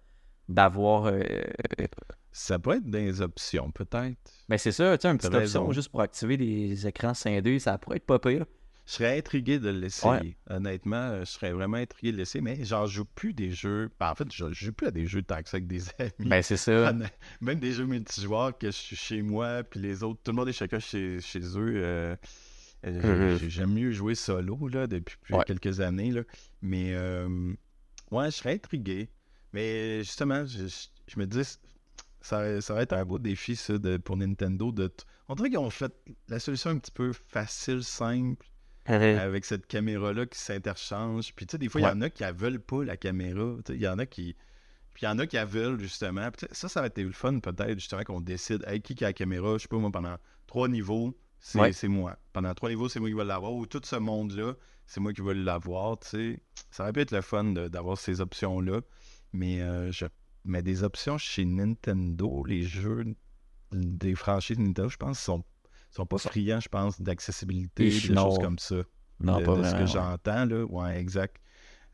d'avoir. 0.50 1.06
euh, 1.06 1.22
Ça 2.32 2.60
pourrait 2.60 2.78
être 2.78 2.90
des 2.90 3.22
options, 3.22 3.72
peut-être. 3.72 4.18
Ben 4.48 4.58
c'est 4.58 4.72
ça, 4.72 4.98
tu 4.98 5.02
sais, 5.04 5.12
une 5.12 5.18
T'as 5.18 5.30
petite 5.30 5.42
option 5.44 5.72
juste 5.72 5.90
pour 5.90 6.02
activer 6.02 6.38
des 6.38 6.88
écrans 6.88 7.14
scindés, 7.14 7.60
ça 7.60 7.78
pourrait 7.78 7.98
être 7.98 8.06
pas 8.06 8.20
pire. 8.20 8.46
Je 8.86 8.94
serais 8.94 9.18
intrigué 9.18 9.60
de 9.60 9.68
l'essayer. 9.70 10.38
Honnêtement, 10.50 10.96
euh, 10.96 11.20
je 11.22 11.32
serais 11.32 11.52
vraiment 11.52 11.76
intrigué 11.76 12.14
de 12.14 12.18
l'essayer, 12.18 12.42
mais 12.42 12.64
j'en 12.64 12.86
joue 12.86 13.04
plus 13.04 13.34
des 13.34 13.52
jeux. 13.52 13.90
Ben, 14.00 14.12
en 14.12 14.16
fait, 14.16 14.32
je 14.32 14.46
joue 14.54 14.72
plus 14.72 14.88
à 14.88 14.92
des 14.92 15.06
jeux 15.06 15.22
tant 15.24 15.42
que 15.44 15.50
ça 15.50 15.58
avec 15.58 15.68
des 15.68 15.82
amis. 16.00 16.12
Ben 16.20 16.42
c'est 16.42 16.56
ça. 16.56 16.94
Même 17.42 17.60
des 17.60 17.74
jeux 17.74 17.86
multijoueurs 17.86 18.58
que 18.58 18.68
je 18.68 18.72
suis 18.78 18.96
chez 18.96 19.22
moi, 19.22 19.64
puis 19.64 19.82
les 19.82 20.04
autres, 20.04 20.22
tout 20.24 20.32
le 20.32 20.38
monde 20.38 20.48
est 20.48 20.54
chacun 20.54 20.80
chez, 20.80 21.20
chez 21.20 21.40
eux. 21.58 21.74
euh, 21.76 22.16
euh, 22.86 23.32
Mhm. 23.32 23.38
j'ai- 23.40 23.50
J'aime 23.50 23.74
mieux 23.74 23.92
jouer 23.92 24.16
solo 24.16 24.68
là, 24.68 24.88
depuis 24.88 25.18
Ouais. 25.34 25.44
quelques 25.46 25.80
années. 25.80 26.12
Là. 26.12 26.22
Mais 26.62 26.94
euh, 26.94 27.54
ouais, 28.12 28.26
je 28.32 28.36
serais 28.38 28.54
intrigué. 28.54 29.10
Mais 29.54 30.00
justement, 30.04 30.46
je, 30.46 30.68
je- 30.68 30.88
je 31.08 31.20
me 31.20 31.26
dis, 31.26 31.42
ça, 32.22 32.62
ça 32.62 32.74
va 32.74 32.82
être 32.84 32.94
un 32.94 33.06
beau 33.06 33.20
défi 33.20 33.56
ça, 33.56 33.78
de, 33.78 33.98
pour 33.98 34.18
Nintendo. 34.18 34.72
De, 34.72 34.88
t- 34.88 35.04
on 35.30 35.36
dirait 35.36 35.50
qu'ils 35.50 35.58
ont 35.60 35.70
fait 35.70 35.94
la 36.28 36.40
solution 36.40 36.70
un 36.72 36.78
petit 36.78 36.92
peu 36.92 37.12
facile, 37.14 37.84
simple, 37.84 38.46
avec 38.86 39.44
cette 39.46 39.68
caméra-là 39.68 40.26
qui 40.26 40.38
s'interchange. 40.40 41.34
Puis 41.36 41.46
tu 41.46 41.52
sais, 41.54 41.58
des 41.58 41.70
fois, 41.70 41.82
il 41.82 41.84
y 41.86 41.88
en 41.88 42.02
a 42.02 42.10
qui 42.10 42.24
ne 42.24 42.32
veulent 42.32 42.60
pas 42.62 42.84
la 42.84 42.98
caméra. 42.98 43.56
Il 43.70 43.82
y 43.82 43.88
en 43.88 44.00
a 44.00 44.06
qui. 44.06 44.36
Puis 44.94 45.04
il 45.04 45.06
y 45.06 45.10
en 45.10 45.20
a 45.20 45.28
qui 45.28 45.36
la 45.36 45.46
veulent, 45.46 45.80
justement. 45.80 46.30
Ça, 46.52 46.68
ça 46.70 46.82
va 46.82 46.88
être 46.88 46.98
le 47.02 47.12
fun, 47.12 47.40
peut-être, 47.40 47.76
justement, 47.80 48.04
qu'on 48.04 48.22
décide, 48.22 48.64
hey, 48.68 48.82
qui 48.82 48.96
qui 48.96 49.04
a 49.04 49.10
la 49.10 49.14
caméra, 49.14 49.54
je 49.58 49.64
sais 49.64 49.68
pas, 49.68 49.78
moi, 49.78 49.92
pendant 49.92 50.16
trois 50.48 50.68
niveaux, 50.68 51.16
c'est 51.40 51.60
Ouais. 51.60 51.88
moi. 51.88 52.18
Pendant 52.34 52.54
trois 52.54 52.70
niveaux, 52.70 52.90
c'est 52.90 53.00
moi 53.00 53.10
qui 53.10 53.16
vais 53.16 53.26
l'avoir. 53.26 53.54
Ou 53.54 53.66
tout 53.66 53.82
ce 53.84 53.96
monde-là, 53.96 54.54
c'est 54.86 55.00
moi 55.00 55.14
qui 55.14 55.22
vais 55.22 55.34
l'avoir. 55.34 55.98
Ça 56.72 56.84
aurait 56.84 56.94
pu 56.94 57.02
être 57.02 57.12
le 57.12 57.22
fun 57.22 57.44
d'avoir 57.46 57.98
ces 57.98 58.22
options-là. 58.22 58.82
Mais, 59.34 59.62
euh, 59.62 59.92
je... 59.92 60.06
mais 60.46 60.62
des 60.62 60.84
options 60.84 61.18
chez 61.18 61.46
Nintendo, 61.46 62.44
les 62.46 62.64
jeux 62.64 63.16
des 63.72 64.16
franchises 64.16 64.58
Nintendo, 64.58 64.88
je 64.90 64.98
pense, 64.98 65.20
sont, 65.20 65.44
sont 65.92 66.06
pas 66.06 66.18
friands, 66.18 66.62
je 66.62 66.70
pense, 66.70 67.02
d'accessibilité, 67.02 67.90
des 67.90 68.14
non. 68.14 68.30
choses 68.30 68.40
comme 68.40 68.60
ça. 68.60 68.78
Non, 69.20 69.40
de, 69.40 69.46
pas 69.46 69.58
de 69.58 69.64
ce 69.64 69.72
que 69.74 69.80
ouais. 69.80 69.88
j'entends, 69.88 70.46
là. 70.46 70.64
Ouais, 70.66 71.00
exact. 71.00 71.38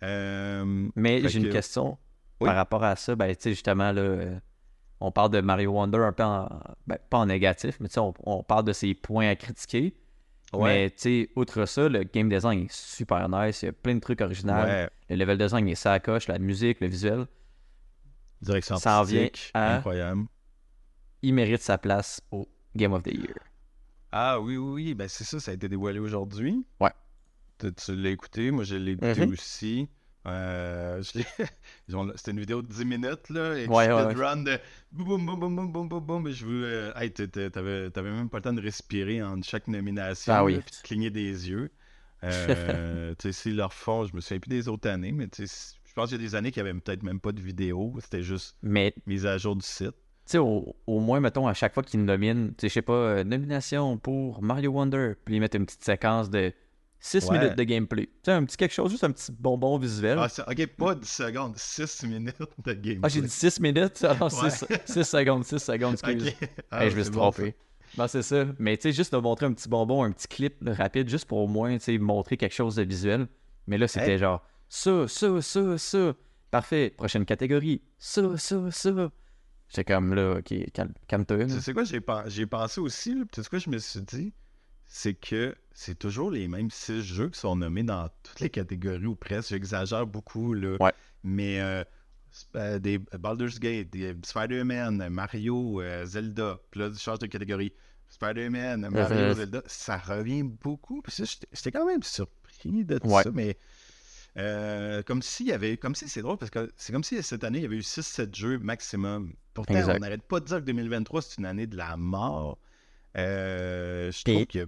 Euh, 0.04 0.90
Mais 0.96 1.28
j'ai 1.28 1.40
une 1.40 1.48
que- 1.48 1.52
question 1.52 1.98
Oui? 2.40 2.48
par 2.48 2.56
rapport 2.56 2.84
à 2.84 2.96
ça. 2.96 3.16
Ben, 3.16 3.34
tu 3.36 3.44
sais, 3.44 3.50
justement, 3.52 3.92
là, 3.92 4.02
euh, 4.02 4.40
on 5.06 5.12
parle 5.12 5.32
de 5.32 5.42
Mario 5.42 5.72
Wonder 5.72 6.00
un 6.00 6.12
peu 6.14 6.24
en. 6.24 6.48
Ben, 6.88 6.98
pas 7.10 7.18
en 7.20 7.26
négatif, 7.26 7.78
mais 7.80 7.90
on, 7.98 8.14
on 8.24 8.42
parle 8.44 8.64
de 8.66 8.74
ses 8.74 8.94
points 8.94 9.28
à 9.28 9.36
critiquer. 9.36 9.96
Ouais. 10.54 10.84
Mais, 10.84 10.90
tu 10.92 10.98
sais, 11.00 11.30
outre 11.36 11.66
ça, 11.66 11.90
le 11.90 12.04
game 12.04 12.30
design 12.30 12.60
est 12.66 12.72
super 12.72 13.28
nice. 13.28 13.64
Il 13.64 13.66
y 13.66 13.70
a 13.70 13.74
plein 13.74 13.96
de 13.96 14.00
trucs 14.00 14.22
originaux. 14.22 14.54
ouais, 14.54 14.88
Le 15.10 15.16
level 15.16 15.38
design 15.38 15.68
est 15.68 15.76
sacoche, 15.76 16.28
la 16.28 16.38
musique, 16.40 16.80
le 16.80 16.88
visuel. 16.88 17.26
direction 18.42 18.78
Ça 18.78 19.00
en 19.00 19.04
vient 19.04 19.22
artistique, 19.24 19.52
à- 19.54 19.78
incroyable. 19.78 20.26
Il 21.22 21.34
mérite 21.34 21.62
sa 21.62 21.78
place 21.78 22.22
au 22.32 22.48
Game 22.76 22.94
of 22.94 23.04
the 23.04 23.14
Year. 23.14 23.36
Ah 24.12 24.40
oui, 24.40 24.58
oui, 24.58 24.74
oui, 24.74 24.94
ben 24.94 25.08
c'est 25.08 25.24
ça, 25.24 25.40
ça 25.40 25.52
a 25.52 25.54
été 25.56 25.68
dévoilé 25.70 25.98
aujourd'hui. 26.00 26.64
Ouais. 26.80 26.92
Tu, 27.58 27.74
tu 27.74 27.96
l'as 27.96 28.10
écouté, 28.12 28.52
moi 28.52 28.64
je 28.64 28.76
l'ai 28.76 28.92
écouté 28.92 29.26
Mhm. 29.26 29.34
aussi. 29.34 29.90
Euh, 30.26 31.02
C'était 32.16 32.32
une 32.32 32.40
vidéo 32.40 32.62
de 32.62 32.68
10 32.68 32.86
minutes, 32.86 33.30
là, 33.30 33.58
et 33.58 33.68
Ouais, 33.68 33.92
ouais, 33.92 34.04
speedrun 34.06 34.38
de 34.44 34.58
boum, 34.92 35.26
boum, 35.26 35.40
boum, 35.40 35.72
boum, 35.72 35.90
boum, 35.90 36.00
boum, 36.00 36.32
je 36.32 36.46
voulais... 36.46 36.92
Hey, 36.96 37.12
t'avais, 37.12 37.90
même 38.02 38.30
pas 38.30 38.38
le 38.38 38.44
temps 38.44 38.54
de 38.54 38.62
respirer 38.62 39.22
entre 39.22 39.46
chaque 39.46 39.68
nomination, 39.68 40.34
Ah 40.34 40.44
oui. 40.46 40.60
puis 40.66 40.76
de 40.82 40.88
cligner 40.88 41.10
des 41.10 41.50
yeux. 41.50 41.72
Euh, 42.24 43.14
tu 43.20 43.24
sais, 43.28 43.32
s'ils 43.34 43.58
leur 43.58 43.74
font, 43.74 44.06
je 44.06 44.16
me 44.16 44.22
souviens 44.22 44.40
plus 44.40 44.50
des 44.50 44.68
autres 44.70 44.90
années, 44.90 45.12
mais 45.12 45.28
tu 45.28 45.46
sais, 45.46 45.76
je 45.86 45.94
pense 45.94 46.10
qu'il 46.10 46.18
y 46.20 46.24
a 46.24 46.26
des 46.26 46.36
années 46.36 46.52
qu'il 46.52 46.64
y 46.64 46.68
avait 46.68 46.80
peut-être 46.80 47.04
même 47.04 47.20
pas 47.20 47.34
de 47.34 47.42
vidéo, 47.42 47.94
c'était 48.00 48.24
juste 48.24 48.56
Mais 48.64 48.94
mise 49.06 49.26
à 49.26 49.38
jour 49.38 49.56
du 49.58 49.66
site. 49.66 49.92
tu 49.92 49.96
sais, 50.26 50.38
au, 50.38 50.74
au 50.88 51.00
moins, 51.02 51.20
mettons, 51.20 51.48
à 51.48 51.54
chaque 51.54 51.74
fois 51.74 51.84
qu'ils 51.84 52.04
nominent, 52.06 52.48
tu 52.52 52.56
sais, 52.62 52.70
je 52.70 52.74
sais 52.76 52.82
pas, 52.82 52.94
euh, 52.94 53.24
nomination 53.26 53.98
pour 53.98 54.42
Mario 54.42 54.72
Wonder, 54.72 55.14
puis 55.26 55.36
ils 55.36 55.40
mettent 55.42 55.56
une 55.56 55.66
petite 55.66 55.84
séquence 55.84 56.30
de 56.30 56.54
6 57.06 57.26
Ouais. 57.26 57.38
minutes 57.38 57.58
de 57.58 57.64
gameplay. 57.64 58.06
Tu 58.06 58.12
sais, 58.26 58.32
un 58.32 58.46
petit 58.46 58.56
quelque 58.56 58.72
chose, 58.72 58.90
juste 58.90 59.04
un 59.04 59.12
petit 59.12 59.30
bonbon 59.38 59.78
visuel. 59.78 60.18
Ah, 60.18 60.28
ok, 60.50 60.68
pas 60.78 60.96
10 60.96 61.06
secondes, 61.10 61.54
6 61.58 62.04
minutes 62.08 62.38
de 62.66 62.72
gameplay. 62.74 63.00
Ah, 63.04 63.10
j'ai 63.10 63.22
dit 63.22 63.30
6 63.30 63.60
minutes? 63.60 64.04
Alors, 64.10 64.32
Ouais. 64.42 64.50
6, 64.86 65.04
secondes, 65.04 65.44
6 65.44 65.60
secondes, 65.60 65.94
excuse. 65.94 66.28
Ok. 66.42 66.50
Ah, 66.72 66.86
Hey, 66.86 66.92
je 66.92 66.96
me 66.98 67.04
suis 67.04 67.12
bon, 67.12 67.20
trompé. 67.32 67.56
Non, 67.98 68.08
c'est 68.08 68.22
ça. 68.22 68.46
Mais 68.58 68.78
tu 68.78 68.84
sais, 68.84 68.94
juste 68.94 69.12
de 69.14 69.18
montrer 69.20 69.46
un 69.48 69.52
petit 69.54 69.68
bonbon, 69.68 70.02
un 70.06 70.12
petit 70.14 70.30
clip 70.30 70.56
rapide, 70.66 71.10
juste 71.10 71.26
pour 71.26 71.40
au 71.40 71.48
moins, 71.48 71.78
tu 71.78 71.84
sais, 71.84 71.98
montrer 71.98 72.38
quelque 72.38 72.56
chose 72.56 72.76
de 72.78 72.84
visuel. 72.84 73.28
Mais 73.68 73.78
là, 73.78 73.88
c'était 73.90 74.14
Hey. 74.14 74.18
genre, 74.20 74.42
ça, 74.70 75.06
ça, 75.10 75.42
ça, 75.42 75.78
ça. 75.78 76.14
Parfait. 76.52 76.94
Prochaine 76.96 77.26
catégorie. 77.26 77.82
Ça, 78.00 78.38
ça, 78.38 78.72
ça. 78.72 79.12
J'étais 79.68 79.84
comme 79.94 80.14
là, 80.14 80.36
ok, 80.40 80.54
calme- 80.72 80.94
calme-toi. 81.08 81.46
Tu 81.48 81.60
sais 81.60 81.74
quoi, 81.74 81.84
j'ai 81.84 82.00
pen- 82.00 82.24
j'ai 82.28 82.46
pensé 82.46 82.80
aussi, 82.80 83.14
là, 83.14 83.26
tu 83.32 83.44
sais 83.44 83.50
quoi, 83.50 83.60
je 83.60 83.70
me 83.70 83.78
suis 83.78 84.02
dit, 84.02 84.34
c'est 84.86 85.16
que 85.16 85.54
c'est 85.74 85.98
toujours 85.98 86.30
les 86.32 86.48
mêmes 86.48 86.70
six 86.72 87.02
jeux 87.02 87.30
qui 87.30 87.40
sont 87.40 87.56
nommés 87.56 87.84
dans 87.84 88.08
toutes 88.24 88.40
les 88.40 88.50
catégories 88.50 89.06
ou 89.06 89.16
presque. 89.16 89.50
J'exagère 89.50 90.06
beaucoup, 90.08 90.54
là. 90.54 90.78
Ouais. 90.80 90.94
Mais 91.24 91.60
euh, 91.62 91.84
euh, 92.56 92.80
des 92.80 92.98
Baldur's 93.00 93.60
Gate, 93.60 93.90
des 93.92 94.16
Spider-Man, 94.24 95.10
Mario, 95.10 95.82
euh, 95.82 96.06
Zelda, 96.06 96.60
puis 96.72 96.80
là, 96.80 96.90
tu 96.90 96.98
changes 97.00 97.20
de 97.20 97.28
catégorie. 97.28 97.74
Spider-Man, 98.10 98.88
Mario, 98.90 99.28
Mhm. 99.30 99.34
Zelda, 99.34 99.62
ça 99.66 99.98
revient 99.98 100.44
beaucoup. 100.44 101.02
Puis 101.02 101.12
ça, 101.12 101.24
j'étais 101.52 101.72
quand 101.72 101.86
même 101.88 102.04
surpris 102.04 102.84
de 102.86 103.00
tout 103.00 103.08
Ouais. 103.08 103.24
ça, 103.24 103.32
mais 103.32 103.58
euh, 104.38 105.02
comme 105.04 105.22
s'il 105.24 105.48
y 105.48 105.52
avait, 105.52 105.78
comme 105.78 105.96
si 105.96 106.08
c'est 106.08 106.22
drôle 106.22 106.38
parce 106.38 106.52
que 106.52 106.72
c'est 106.76 106.92
comme 106.94 107.04
si 107.04 107.22
cette 107.24 107.44
année 107.44 107.60
il 107.60 107.64
y 107.64 107.66
avait 107.66 107.78
eu 107.78 107.82
6-7 107.84 108.36
jeux 108.36 108.60
maximum. 108.60 109.34
Pourtant, 109.54 109.76
Exact. 109.76 109.96
on 109.98 110.00
n'arrête 110.00 110.24
pas 110.24 110.40
de 110.40 110.46
dire 110.46 110.58
que 110.60 110.64
2023 110.66 111.22
c'est 111.24 111.38
une 111.40 111.46
année 111.46 111.66
de 111.68 111.76
la 111.78 111.98
mort. 111.98 112.58
Euh, 113.18 114.12
je 114.12 114.24
trouve 114.24 114.46
qu'il 114.48 114.62
y 114.62 114.64
a 114.64 114.68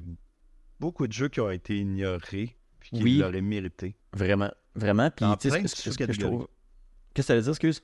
beaucoup 0.80 1.08
de 1.08 1.14
jeux 1.14 1.30
qui 1.30 1.40
ont 1.42 1.50
été 1.52 1.78
ignorés 1.78 2.58
puis 2.80 2.90
qui 2.98 3.04
Oui. 3.04 3.18
l'auraient 3.18 3.42
mérité. 3.42 3.96
Vraiment, 4.14 4.52
vraiment. 4.76 5.10
Puis, 5.12 5.26
tu 5.40 5.50
sais, 5.50 5.68
ce 5.68 5.84
que- 5.84 5.92
ce 5.92 5.98
que 5.98 6.12
je 6.14 6.20
trouve. 6.20 6.48
Qu'est-ce 7.14 7.28
que 7.28 7.32
tu 7.32 7.32
allais 7.34 7.42
dire, 7.42 7.52
excuse? 7.52 7.82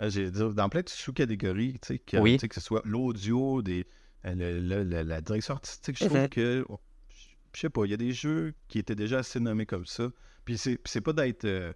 Euh, 0.00 0.10
J'ai 0.10 0.30
dit, 0.30 0.40
dans 0.54 0.68
plein 0.68 0.82
de 0.82 0.88
sous-catégories, 0.88 1.74
tu 1.74 1.86
sais, 1.88 1.98
que, 1.98 2.16
Oui. 2.16 2.36
que 2.38 2.54
ce 2.54 2.60
soit 2.60 2.82
l'audio, 2.84 3.62
des, 3.62 3.86
euh, 4.24 4.34
le- 4.34 4.60
le- 4.60 4.84
le- 4.84 5.02
la 5.02 5.20
direction 5.20 5.54
artistique, 5.54 5.98
je 5.98 6.06
trouve 6.06 6.28
que, 6.28 6.64
oh, 6.68 6.80
je 7.54 7.60
sais 7.60 7.70
pas, 7.70 7.84
il 7.84 7.90
y 7.90 7.94
a 7.94 7.98
des 7.98 8.12
jeux 8.12 8.54
qui 8.68 8.78
étaient 8.78 8.94
déjà 8.94 9.18
assez 9.18 9.38
nommés 9.40 9.66
comme 9.66 9.84
ça. 9.86 10.10
Puis 10.44 10.58
c'est 10.58 11.00
pas 11.02 11.12
d'être, 11.12 11.44
euh, 11.44 11.72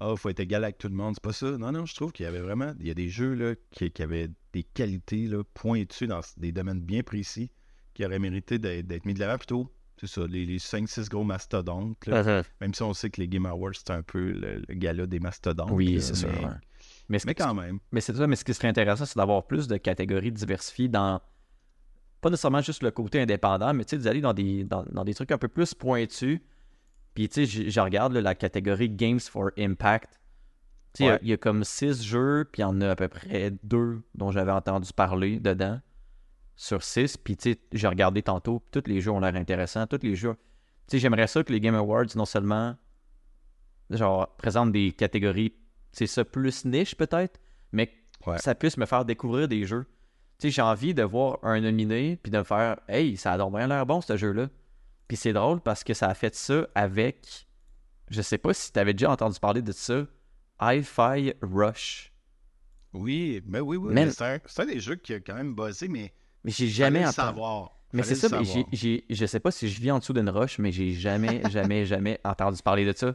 ah, 0.00 0.14
faut 0.16 0.28
être 0.28 0.40
égal 0.40 0.64
avec 0.64 0.78
tout 0.78 0.88
le 0.88 0.94
monde, 0.94 1.14
c'est 1.14 1.22
pas 1.22 1.32
ça. 1.32 1.56
Non, 1.56 1.70
non, 1.72 1.86
je 1.86 1.94
trouve 1.94 2.12
qu'il 2.12 2.24
y 2.24 2.26
avait 2.26 2.40
vraiment, 2.40 2.74
il 2.80 2.88
y 2.88 2.90
a 2.90 2.94
des 2.94 3.08
jeux 3.08 3.34
là, 3.34 3.54
qui, 3.70 3.90
qui 3.90 4.02
avaient 4.02 4.28
des 4.52 4.64
qualités 4.64 5.26
là, 5.28 5.42
pointues 5.54 6.08
dans 6.08 6.20
des 6.36 6.50
domaines 6.52 6.80
bien 6.80 7.02
précis 7.02 7.50
qui 7.94 8.04
auraient 8.04 8.18
mérité 8.18 8.58
d'être 8.58 8.86
d'être 8.86 9.04
mis 9.06 9.14
de 9.14 9.20
l'avant 9.20 9.38
plutôt. 9.38 9.72
C'est 9.98 10.06
ça, 10.08 10.22
les, 10.26 10.44
les 10.46 10.58
5-6 10.58 11.08
gros 11.08 11.22
mastodontes. 11.24 12.06
là. 12.06 12.42
Même 12.60 12.74
si 12.74 12.82
on 12.82 12.92
sait 12.92 13.10
que 13.10 13.20
les 13.20 13.28
Game 13.28 13.46
Awards, 13.46 13.74
c'est 13.74 13.90
un 13.90 14.02
peu 14.02 14.32
le, 14.32 14.62
le 14.68 14.74
gala 14.74 15.06
des 15.06 15.20
mastodontes. 15.20 15.70
Oui, 15.70 16.00
c'est 16.00 16.14
sûr. 16.14 16.28
mais-. 17.08 17.18
Mais, 17.24 17.34
quand 17.34 17.54
même. 17.54 17.78
Mais 17.92 18.00
c'est 18.00 18.14
ça, 18.16 18.26
mais 18.26 18.36
ce 18.36 18.44
qui 18.44 18.52
serait 18.54 18.68
intéressant, 18.68 19.04
c'est 19.04 19.16
d'avoir 19.18 19.46
plus 19.46 19.68
de 19.68 19.76
catégories 19.76 20.32
diversifiées 20.32 20.88
dans. 20.88 21.20
Pas 22.20 22.30
nécessairement 22.30 22.60
juste 22.62 22.82
le 22.82 22.90
côté 22.90 23.20
indépendant, 23.20 23.74
mais 23.74 23.84
tu 23.84 23.96
sais, 23.96 24.02
d'aller 24.02 24.20
dans 24.20 24.32
des, 24.32 24.64
dans, 24.64 24.84
dans 24.90 25.04
des 25.04 25.12
trucs 25.14 25.32
un 25.32 25.38
peu 25.38 25.48
plus 25.48 25.74
pointus. 25.74 26.40
Puis 27.14 27.28
tu 27.28 27.46
sais, 27.46 27.70
je 27.70 27.80
regarde 27.80 28.12
là, 28.14 28.20
la 28.22 28.34
catégorie 28.34 28.88
Games 28.88 29.20
for 29.20 29.50
Impact. 29.58 30.20
Tu 30.94 31.04
sais, 31.04 31.04
il 31.04 31.06
y 31.06 31.10
Ouais. 31.10 31.18
y, 31.22 31.32
a 31.32 31.36
comme 31.36 31.64
six 31.64 32.02
jeux, 32.04 32.48
puis 32.50 32.60
il 32.60 32.62
y 32.62 32.64
en 32.64 32.80
a 32.80 32.90
à 32.90 32.96
peu 32.96 33.08
près 33.08 33.52
deux 33.62 34.02
dont 34.14 34.30
j'avais 34.30 34.52
entendu 34.52 34.92
parler 34.94 35.40
dedans, 35.40 35.80
sur 36.56 36.82
six. 36.82 37.16
Puis 37.16 37.36
tu 37.36 37.52
sais, 37.52 37.60
j'ai 37.72 37.88
regardé 37.88 38.22
tantôt, 38.22 38.62
tous 38.70 38.82
les 38.86 39.00
jeux 39.00 39.10
ont 39.10 39.20
l'air 39.20 39.34
intéressants, 39.36 39.86
tous 39.86 40.00
les 40.02 40.14
jeux. 40.16 40.34
Tu 40.88 40.92
sais, 40.92 40.98
j'aimerais 40.98 41.26
ça 41.26 41.42
que 41.44 41.52
les 41.52 41.60
Game 41.60 41.74
Awards, 41.74 42.06
non 42.16 42.24
seulement, 42.24 42.76
genre, 43.90 44.34
présentent 44.36 44.72
des 44.72 44.92
catégories, 44.92 45.54
c'est 45.92 46.06
ça, 46.06 46.24
plus 46.24 46.64
niche 46.64 46.94
peut-être, 46.94 47.40
mais 47.72 47.86
que 47.88 47.92
Ouais. 48.24 48.38
ça 48.38 48.54
puisse 48.54 48.76
me 48.76 48.86
faire 48.86 49.04
découvrir 49.04 49.48
des 49.48 49.64
jeux. 49.66 49.84
Tu 50.38 50.46
sais, 50.46 50.50
j'ai 50.50 50.62
envie 50.62 50.94
de 50.94 51.02
voir 51.02 51.38
un 51.42 51.60
nominé, 51.60 52.16
puis 52.22 52.30
de 52.30 52.38
me 52.38 52.44
faire, 52.44 52.78
hey, 52.88 53.16
ça 53.16 53.32
a 53.32 53.38
donc 53.38 53.56
bien 53.56 53.66
l'air 53.66 53.84
bon 53.84 54.00
ce 54.00 54.16
jeu-là. 54.16 54.48
Puis 55.08 55.16
c'est 55.16 55.32
drôle 55.32 55.60
parce 55.60 55.82
que 55.82 55.92
ça 55.92 56.06
a 56.08 56.14
fait 56.14 56.34
ça 56.34 56.68
avec, 56.76 57.48
je 58.10 58.22
sais 58.22 58.38
pas 58.38 58.54
si 58.54 58.72
tu 58.72 58.78
avais 58.78 58.94
déjà 58.94 59.10
entendu 59.10 59.40
parler 59.40 59.60
de 59.60 59.72
ça, 59.72 60.06
Hi-Fi 60.60 61.34
Rush. 61.42 62.12
Oui, 62.92 63.42
mais 63.46 63.58
oui, 63.60 63.76
oui. 63.76 63.92
Man. 63.92 64.04
mais 64.06 64.10
C'est 64.12 64.24
un, 64.24 64.38
c'est 64.46 64.62
un 64.62 64.66
des 64.66 64.78
jeux 64.80 64.96
qui 64.96 65.14
a 65.14 65.20
quand 65.20 65.34
même 65.34 65.54
buzzé, 65.54 65.88
mais 65.88 66.12
Mais 66.44 66.50
j'ai 66.50 66.68
jamais 66.68 67.00
entendu. 67.00 67.14
savoir. 67.14 67.70
Mais 67.92 68.02
c'est 68.02 68.14
ça, 68.14 68.28
mais 68.38 68.44
je 69.10 69.26
sais 69.26 69.40
pas 69.40 69.50
si 69.50 69.68
je 69.68 69.80
vis 69.80 69.90
en 69.90 69.98
dessous 69.98 70.12
d'une 70.14 70.30
roche, 70.30 70.58
mais 70.58 70.72
j'ai 70.72 70.92
jamais, 70.92 71.42
jamais, 71.50 71.84
jamais 71.84 72.18
entendu 72.24 72.62
parler 72.62 72.84
de 72.86 72.92
ça. 72.96 73.14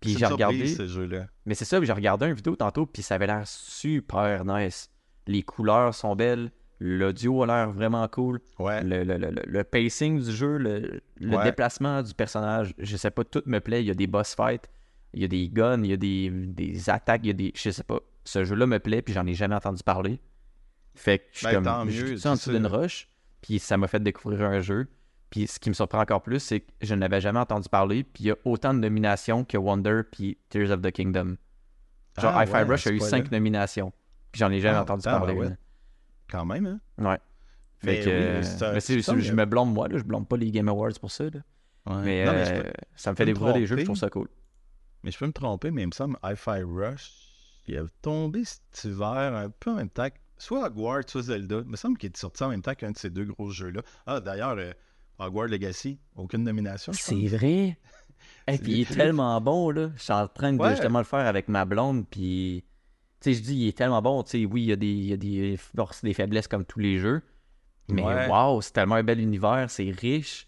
Puis 0.00 0.16
j'ai 0.18 0.26
regardé. 0.26 0.58
surprise, 0.66 0.76
ce 0.76 0.86
jeu-là. 0.86 1.26
Mais 1.46 1.54
c'est 1.54 1.64
ça, 1.64 1.82
j'ai 1.82 1.92
regardé 1.92 2.26
une 2.26 2.34
vidéo 2.34 2.54
tantôt, 2.54 2.86
puis 2.86 3.02
ça 3.02 3.16
avait 3.16 3.26
l'air 3.26 3.42
super 3.48 4.44
nice. 4.44 4.90
Les 5.26 5.42
couleurs 5.42 5.92
sont 5.94 6.14
belles, 6.14 6.52
l'audio 6.78 7.42
a 7.42 7.46
l'air 7.46 7.70
vraiment 7.72 8.06
cool, 8.06 8.40
Ouais. 8.60 8.84
le, 8.84 9.02
le- 9.02 9.16
le- 9.16 9.30
le- 9.30 9.42
le 9.44 9.64
pacing 9.64 10.20
du 10.22 10.30
jeu, 10.30 10.56
le, 10.58 11.00
le 11.16 11.36
Ouais. 11.36 11.42
déplacement 11.44 12.02
du 12.02 12.14
personnage, 12.14 12.74
je 12.78 12.96
sais 12.96 13.10
pas, 13.10 13.24
tout 13.24 13.42
me 13.46 13.58
plaît. 13.60 13.82
Il 13.82 13.86
y 13.88 13.90
a 13.90 13.94
des 13.94 14.06
boss 14.06 14.36
fights, 14.36 14.68
il 15.14 15.22
y 15.22 15.24
a 15.24 15.28
des 15.28 15.48
guns, 15.48 15.82
il 15.82 15.90
y 15.90 15.92
a 15.94 15.96
des, 15.96 16.30
des 16.30 16.88
attaques, 16.90 17.22
il 17.24 17.28
y 17.28 17.30
a 17.30 17.34
des. 17.34 17.52
Je 17.56 17.70
sais 17.70 17.82
pas. 17.82 17.98
Ce 18.24 18.44
jeu-là 18.44 18.66
me 18.66 18.78
plaît, 18.78 19.02
puis 19.02 19.14
j'en 19.14 19.26
ai 19.26 19.34
jamais 19.34 19.54
entendu 19.56 19.82
parler. 19.82 20.20
Fait 20.98 21.18
que 21.20 21.24
je 21.32 21.38
suis 21.38 21.46
Ben, 21.46 21.62
comme. 21.62 21.90
je 21.90 22.16
suis 22.16 22.28
en 22.28 22.34
dessous 22.34 22.50
d'une 22.52 22.66
roche, 22.66 23.08
puis 23.40 23.58
ça 23.58 23.76
m'a 23.76 23.86
fait 23.88 24.02
découvrir 24.02 24.42
un 24.42 24.60
jeu. 24.60 24.88
Puis 25.30 25.46
ce 25.46 25.58
qui 25.60 25.68
me 25.68 25.74
surprend 25.74 26.00
encore 26.00 26.22
plus, 26.22 26.40
c'est 26.40 26.60
que 26.60 26.70
je 26.80 26.94
n'avais 26.94 27.20
jamais 27.20 27.38
entendu 27.38 27.68
parler, 27.68 28.02
puis 28.02 28.24
il 28.24 28.26
y 28.28 28.30
a 28.30 28.36
autant 28.44 28.72
de 28.74 28.78
nominations 28.78 29.44
que 29.44 29.56
Wonder 29.58 30.00
puis 30.10 30.38
Tears 30.48 30.70
of 30.70 30.80
the 30.80 30.90
Kingdom. 30.90 31.36
Genre, 32.18 32.32
Ah 32.34 32.44
Hi-Fi 32.44 32.52
ouais, 32.54 32.62
Rush 32.62 32.86
a 32.86 32.90
eu. 32.90 32.98
5 33.00 33.30
nominations. 33.30 33.92
Puis 34.32 34.40
j'en 34.40 34.50
ai 34.50 34.58
jamais 34.60 34.76
Ah, 34.78 34.82
entendu 34.82 35.02
ah, 35.06 35.10
parler. 35.18 35.34
ben 35.34 35.40
ouais. 35.40 35.48
là. 35.50 35.56
Quand 36.30 36.44
même, 36.44 36.66
hein? 36.66 36.80
Ouais. 36.98 37.18
Fait 37.78 37.86
Mais 37.86 38.00
que. 38.00 39.10
oui, 39.10 39.14
mais 39.16 39.22
je 39.22 39.32
me 39.34 39.44
blâme 39.44 39.72
moi, 39.72 39.86
là, 39.88 39.98
je 39.98 40.02
blâme 40.02 40.26
pas 40.26 40.36
les 40.36 40.50
Game 40.50 40.68
Awards 40.68 40.98
pour 41.00 41.10
ça. 41.12 41.24
là. 41.24 41.30
Ouais. 41.86 42.02
Mais, 42.04 42.24
Non, 42.24 42.32
mais 42.32 42.44
je 42.46 42.54
euh, 42.54 42.62
peux- 42.64 42.70
ça 42.96 43.10
me 43.12 43.16
fait 43.16 43.24
découvrir 43.24 43.54
des 43.54 43.66
jeux, 43.66 43.76
je 43.78 43.84
trouve 43.84 43.96
ça 43.96 44.10
cool. 44.10 44.28
Mais 45.04 45.10
je 45.12 45.18
peux 45.18 45.26
me 45.26 45.32
tromper, 45.32 45.70
mais 45.70 45.82
il 45.82 45.86
me 45.86 45.92
semble 45.92 46.16
Hi-Fi 46.24 46.62
Rush, 46.64 47.12
il 47.66 47.76
est 47.76 47.82
tombé 48.02 48.44
cet 48.44 48.84
hiver 48.84 49.34
un 49.34 49.48
peu 49.50 49.70
en 49.70 49.74
même 49.76 49.90
temps. 49.90 50.08
que- 50.08 50.14
Soit 50.38 50.66
Hogwarts, 50.66 51.02
soit 51.08 51.22
Zelda. 51.22 51.58
Il 51.64 51.70
me 51.70 51.76
semble 51.76 51.98
qu'il 51.98 52.10
est 52.10 52.16
sorti 52.16 52.42
en 52.44 52.48
même 52.50 52.62
temps 52.62 52.74
qu'un 52.74 52.92
de 52.92 52.96
ces 52.98 53.10
deux 53.10 53.24
gros 53.24 53.50
jeux-là. 53.50 53.82
Ah, 54.06 54.20
d'ailleurs, 54.20 54.56
euh, 54.58 54.72
Hogwarts 55.18 55.48
Legacy, 55.48 55.98
aucune 56.16 56.44
nomination, 56.44 56.92
C'est 56.92 57.26
vrai. 57.26 57.76
Et 58.48 58.58
puis 58.58 58.72
il 58.72 58.80
est 58.82 58.94
tellement 58.94 59.40
bon, 59.40 59.70
là. 59.70 59.90
Je 59.96 60.02
suis 60.02 60.12
en 60.12 60.26
train 60.28 60.52
de 60.52 60.58
Ouais. 60.60 60.70
justement 60.70 60.98
le 61.00 61.04
faire 61.04 61.26
avec 61.26 61.48
ma 61.48 61.64
blonde, 61.64 62.06
puis. 62.08 62.64
Tu 63.20 63.32
sais, 63.32 63.38
je 63.38 63.42
dis, 63.42 63.56
il 63.56 63.68
est 63.68 63.76
tellement 63.76 64.00
bon. 64.00 64.22
Tu 64.22 64.30
sais, 64.30 64.44
oui, 64.46 64.62
il 64.62 64.68
y, 64.68 64.72
a 64.72 64.76
des, 64.76 64.86
il 64.86 65.06
y 65.06 65.12
a 65.12 65.16
des 65.16 65.56
forces, 65.56 66.02
des 66.04 66.14
faiblesses 66.14 66.46
comme 66.46 66.64
tous 66.64 66.78
les 66.78 66.98
jeux. 66.98 67.20
Mais 67.90 68.02
Ouais. 68.04 68.28
waouh, 68.28 68.60
c'est 68.62 68.72
tellement 68.72 68.94
un 68.96 69.02
bel 69.02 69.18
univers, 69.18 69.68
c'est 69.70 69.90
riche. 69.90 70.46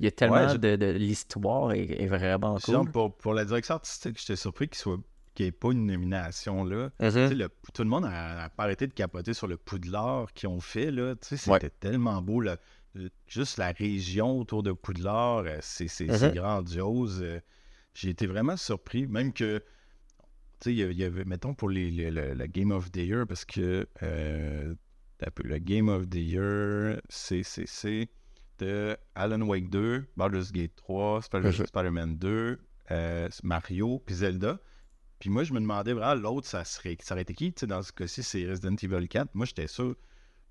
Il 0.00 0.04
y 0.04 0.08
a 0.08 0.10
tellement 0.10 0.36
Ouais, 0.36 0.48
je- 0.48 0.56
de, 0.56 0.76
de- 0.76 0.86
L'histoire 0.92 1.72
est, 1.72 2.02
est 2.02 2.06
vraiment 2.06 2.58
cool. 2.58 2.90
pour, 2.90 3.16
pour 3.16 3.34
la 3.34 3.44
direction 3.44 3.74
artistique, 3.76 4.18
j'étais 4.18 4.36
surpris 4.36 4.68
qu'il 4.68 4.78
soit 4.78 4.98
qu'il 5.38 5.44
n'y 5.44 5.48
ait 5.50 5.52
pas 5.52 5.70
une 5.70 5.86
nomination 5.86 6.64
là. 6.64 6.90
Mhm. 7.00 7.10
Tu 7.10 7.10
sais, 7.12 7.34
le- 7.34 7.48
tout 7.72 7.82
le 7.84 7.88
monde 7.88 8.04
a, 8.06 8.44
a 8.44 8.50
pas 8.50 8.64
arrêté 8.64 8.88
de 8.88 8.92
capoter 8.92 9.34
sur 9.34 9.46
le 9.46 9.56
Poudlard 9.56 10.32
qu'ils 10.32 10.48
ont 10.48 10.58
fait. 10.60 10.90
Là. 10.90 11.14
Tu 11.14 11.28
sais, 11.28 11.36
C'était 11.36 11.50
Ouais. 11.66 11.70
tellement 11.78 12.20
beau. 12.20 12.40
le- 12.40 12.56
le- 12.94 13.10
juste 13.28 13.58
la 13.58 13.70
région 13.70 14.40
autour 14.40 14.62
de 14.64 14.72
Poudlard, 14.72 15.44
euh, 15.46 15.58
c'est 15.60 15.86
Mhm. 16.08 16.34
grandiose. 16.34 17.20
euh, 17.22 17.38
J'ai 17.94 18.10
été 18.10 18.26
vraiment 18.26 18.56
surpris. 18.56 19.06
Même 19.06 19.32
que, 19.32 19.58
tu 19.58 19.64
sais, 20.60 20.72
il 20.72 20.92
y 20.98 21.04
avait, 21.04 21.24
mettons, 21.24 21.54
pour 21.54 21.68
les, 21.70 21.90
les- 21.90 22.10
le, 22.10 22.34
le 22.34 22.46
Game 22.46 22.70
of 22.72 22.90
the 22.92 22.96
Year, 22.98 23.26
parce 23.26 23.44
que 23.44 23.86
euh, 24.02 24.74
le 25.44 25.58
Game 25.58 25.88
of 25.88 26.08
the 26.08 26.14
Year, 26.16 27.00
c'est 27.08 27.42
c'est- 27.44 27.66
c'est 27.68 28.08
de 28.58 28.96
Alan 29.14 29.40
Wake 29.42 29.70
2, 29.70 30.04
Baldur's 30.16 30.50
Gate 30.52 30.74
3, 30.76 31.22
Spider- 31.22 31.48
Mhm. 31.58 31.66
Spider-Man 31.66 32.16
2, 32.18 32.58
euh, 32.90 33.28
Mario, 33.44 34.00
puis 34.04 34.14
Zelda. 34.16 34.58
Puis 35.18 35.30
moi, 35.30 35.42
je 35.44 35.52
me 35.52 35.60
demandais 35.60 35.92
vraiment, 35.92 36.14
l'autre, 36.14 36.46
ça 36.46 36.64
serait, 36.64 36.96
ça 37.00 37.14
aurait 37.14 37.22
été 37.22 37.34
qui? 37.34 37.52
Tu 37.52 37.60
sais, 37.60 37.66
dans 37.66 37.82
ce 37.82 37.92
cas-ci, 37.92 38.22
c'est 38.22 38.48
Resident 38.48 38.76
Evil 38.82 39.08
4. 39.08 39.34
Moi, 39.34 39.46
j'étais 39.46 39.66
sûr 39.66 39.96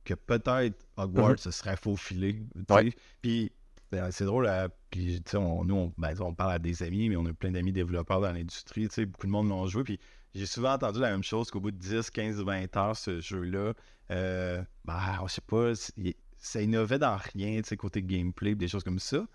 que 0.03 0.13
peut-être 0.13 0.86
Hogwarts 0.97 1.32
Mhm. 1.32 1.38
se 1.38 1.51
serait 1.51 1.78
faufilé. 1.78 2.36
tu 2.55 2.63
sais. 2.68 2.74
Ouais. 2.74 2.93
Puis 3.22 3.51
ben, 3.91 4.11
c'est 4.11 4.26
drôle, 4.26 4.47
euh, 4.47 4.68
puis 4.89 5.22
on, 5.36 5.63
nous, 5.63 5.76
on, 5.76 5.93
ben, 5.97 6.13
on 6.20 6.34
parle 6.34 6.51
à 6.53 6.59
des 6.59 6.84
amis, 6.84 7.07
mais 7.07 7.15
on 7.15 7.26
a 7.26 7.34
plein 7.34 7.51
d'amis 7.51 7.72
développeurs 7.72 8.20
dans 8.20 8.32
l'industrie. 8.34 8.88
tu 8.89 8.95
sais, 8.95 9.05
Beaucoup 9.05 9.28
de 9.28 9.32
monde 9.32 9.47
l'ont 9.47 9.65
joué. 9.68 9.84
Puis 9.86 9.97
j'ai 10.36 10.45
souvent 10.45 10.74
entendu 10.74 10.99
la 10.99 11.11
même 11.11 11.24
chose 11.24 11.49
qu'au 11.49 11.61
bout 11.61 11.72
de 11.72 11.78
10, 11.78 12.09
15, 12.09 12.41
20 12.43 12.76
heures, 12.76 12.97
ce 12.97 13.22
jeu-là, 13.22 13.74
euh, 14.11 14.61
ben, 14.84 14.99
je 15.26 15.32
sais 15.34 15.41
pas, 15.41 15.72
il- 15.95 16.15
ça 16.47 16.61
innovait 16.61 16.99
dans 16.99 17.17
rien, 17.33 17.61
tu 17.61 17.69
sais, 17.69 17.77
côté 17.77 18.01
gameplay, 18.01 18.55
des 18.55 18.67
choses 18.67 18.83
comme 18.83 18.99
ça. 18.99 19.25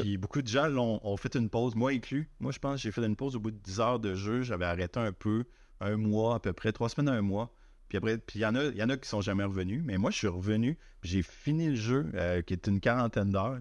Puis 0.00 0.16
beaucoup 0.18 0.42
de 0.42 0.48
gens 0.48 0.66
l'ont 0.68 1.00
ont 1.02 1.16
fait 1.16 1.34
une 1.36 1.48
pause, 1.50 1.74
moi 1.74 1.90
inclus. 1.92 2.28
Moi, 2.40 2.52
je 2.52 2.58
pense 2.58 2.76
que 2.76 2.80
j'ai 2.82 2.92
fait 2.92 3.04
une 3.04 3.16
pause 3.16 3.36
au 3.36 3.40
bout 3.40 3.50
de 3.50 3.58
10 3.58 3.80
heures 3.80 3.98
de 4.00 4.14
jeu. 4.14 4.42
J'avais 4.42 4.64
arrêté 4.64 4.98
un 5.00 5.12
peu, 5.12 5.44
un 5.80 5.96
mois 5.96 6.36
à 6.36 6.40
peu 6.40 6.52
près, 6.52 6.72
trois 6.72 6.88
semaines 6.88 7.08
à 7.08 7.12
un 7.12 7.22
mois. 7.22 7.52
Puis 7.88 7.98
après, 7.98 8.18
puis 8.18 8.38
il 8.38 8.42
y 8.42 8.46
en 8.46 8.54
a, 8.54 8.64
il 8.64 8.76
y 8.76 8.82
en 8.82 8.88
a 8.88 8.96
qui 8.96 9.08
sont 9.08 9.20
jamais 9.20 9.44
revenus. 9.44 9.82
Mais 9.84 9.98
moi, 9.98 10.10
je 10.10 10.16
suis 10.18 10.26
revenu, 10.28 10.78
puis 11.00 11.10
j'ai 11.10 11.22
fini 11.22 11.68
le 11.68 11.76
jeu, 11.76 12.06
euh, 12.14 12.42
qui 12.42 12.54
est 12.54 12.66
une 12.66 12.80
quarantaine 12.80 13.30
d'heures. 13.30 13.58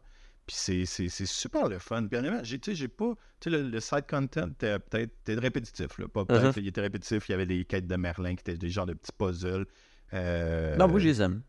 Puis 0.47 0.55
c'est, 0.59 0.85
c'est, 0.85 1.07
c'est 1.09 1.25
super 1.25 1.67
le 1.69 1.79
fun. 1.79 2.05
Puis 2.07 2.19
j'ai, 2.43 2.59
tu 2.59 2.71
sais, 2.71 2.75
j'ai 2.75 2.87
pas. 2.87 3.13
Tu 3.39 3.49
sais, 3.49 3.57
le, 3.57 3.69
le 3.69 3.79
side 3.79 4.05
content 4.09 4.47
était 4.49 4.77
peut-être 4.79 5.11
était 5.21 5.35
répétitif. 5.35 5.97
Là. 5.99 6.07
Pas 6.07 6.25
peut-être, 6.25 6.57
Mhm. 6.57 6.63
il 6.63 6.67
était 6.67 6.81
répétitif. 6.81 7.29
Il 7.29 7.31
y 7.31 7.35
avait 7.35 7.45
des 7.45 7.63
quêtes 7.65 7.87
de 7.87 7.95
Merlin 7.95 8.35
qui 8.35 8.41
étaient 8.41 8.57
des 8.57 8.69
genres 8.69 8.85
de 8.85 8.93
petits 8.93 9.11
puzzles. 9.17 9.65
Euh, 10.13 10.75
Non, 10.77 10.87
moi, 10.87 10.99
je 10.99 11.07
les 11.07 11.21
aime. 11.21 11.41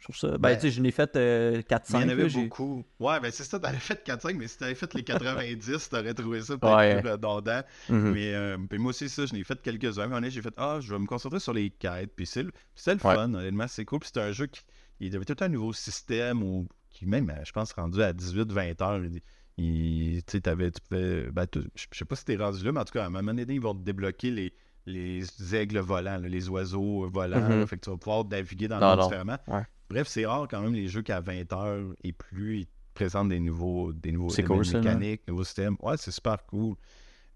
Je 0.00 0.04
trouve 0.06 0.16
ça. 0.16 0.28
Ben, 0.30 0.38
ben, 0.38 0.54
tu 0.56 0.62
sais, 0.62 0.70
je 0.70 0.82
l'ai 0.82 0.90
fait 0.92 1.14
euh, 1.16 1.52
mais 1.52 1.58
il 1.58 1.62
4-5. 1.76 2.00
y 2.00 2.04
en 2.04 2.08
avait 2.08 2.28
là, 2.28 2.28
beaucoup. 2.34 2.84
Ouais, 2.98 3.20
ben 3.20 3.30
c'est 3.30 3.44
ça, 3.44 3.60
t'avais 3.60 3.76
fait 3.76 4.02
4-5, 4.04 4.34
mais 4.36 4.48
si 4.48 4.56
t'avais 4.58 4.74
fait 4.74 4.92
les 4.94 5.04
90, 5.04 5.88
t'aurais 5.90 6.14
trouvé 6.14 6.40
ça 6.40 6.56
peut-être 6.56 6.74
Ouais. 6.76 7.00
plus 7.02 7.10
redondant. 7.10 7.60
Mhm. 7.90 8.10
Mais 8.12 8.34
euh, 8.34 8.56
puis 8.68 8.78
moi 8.78 8.90
aussi, 8.90 9.08
ça, 9.10 9.26
je 9.26 9.34
n'ai 9.34 9.44
fait 9.44 9.60
quelques-uns. 9.60 10.06
Mais 10.06 10.16
honnêtement, 10.16 10.30
j'ai 10.34 10.40
fait, 10.42 10.54
ah, 10.56 10.78
je 10.80 10.92
vais 10.92 10.98
me 10.98 11.06
concentrer 11.06 11.38
sur 11.38 11.52
les 11.52 11.68
quêtes. 11.70 12.12
Puis 12.16 12.24
c'est 12.26 12.42
le, 12.44 12.50
c'est 12.74 12.94
le 12.94 13.06
Ouais. 13.06 13.14
fun, 13.14 13.32
honnêtement, 13.34 13.68
c'est 13.68 13.84
cool. 13.84 13.98
Puis 14.00 14.06
c'était 14.08 14.20
un 14.22 14.32
jeu 14.32 14.46
qui 14.46 14.62
il 15.00 15.14
avait 15.14 15.24
tout 15.26 15.36
un 15.40 15.48
nouveau 15.48 15.72
système, 15.74 16.42
ou 16.42 16.66
qui 16.88 17.04
même, 17.06 17.28
euh, 17.30 17.44
je 17.44 17.52
pense, 17.52 17.72
rendu 17.72 18.02
à 18.02 18.12
18-20 18.14 18.80
heures. 18.82 19.02
il- 19.04 19.20
il- 19.58 20.22
tu 20.24 20.32
sais, 20.32 20.40
t'avais, 20.40 20.70
tu 20.70 20.80
pouvais, 20.80 21.30
ben, 21.30 21.46
je 21.74 21.86
sais 21.92 22.04
pas 22.06 22.16
si 22.16 22.24
t'es 22.24 22.36
rendu 22.36 22.64
là, 22.64 22.72
mais 22.72 22.80
en 22.80 22.84
tout 22.84 22.94
cas, 22.94 23.02
à 23.04 23.06
un 23.06 23.10
moment 23.10 23.34
donné, 23.34 23.44
ils 23.52 23.60
vont 23.60 23.74
te 23.74 23.82
débloquer 23.84 24.30
les, 24.30 24.54
les 24.86 25.54
aigles 25.54 25.78
volants, 25.80 26.16
là, 26.18 26.28
les 26.28 26.48
oiseaux 26.48 27.08
volants. 27.10 27.40
Mhm. 27.40 27.60
là. 27.60 27.66
fait 27.66 27.76
que 27.76 27.82
tu 27.84 27.90
vas 27.90 27.98
pouvoir 27.98 28.24
naviguer 28.24 28.68
dans 28.68 28.78
le 28.96 29.02
différemment. 29.02 29.36
Ouais. 29.46 29.62
Bref, 29.90 30.06
c'est 30.08 30.24
rare 30.24 30.46
quand 30.48 30.60
même 30.62 30.72
les 30.74 30.88
jeux 30.88 31.02
qui 31.02 31.12
à 31.12 31.20
20 31.20 31.52
heures 31.52 31.84
et 32.04 32.12
plus, 32.12 32.60
ils 32.60 32.66
te 32.66 32.70
présentent 32.94 33.28
des 33.30 33.40
nouveaux, 33.40 33.92
des 33.92 34.12
nouveaux 34.12 34.28
cool, 34.46 34.64
là. 34.64 34.78
mécaniques, 34.78 35.22
nouveaux 35.28 35.44
systèmes. 35.44 35.76
Ouais, 35.82 35.96
c'est 35.96 36.10
super 36.12 36.44
cool. 36.46 36.76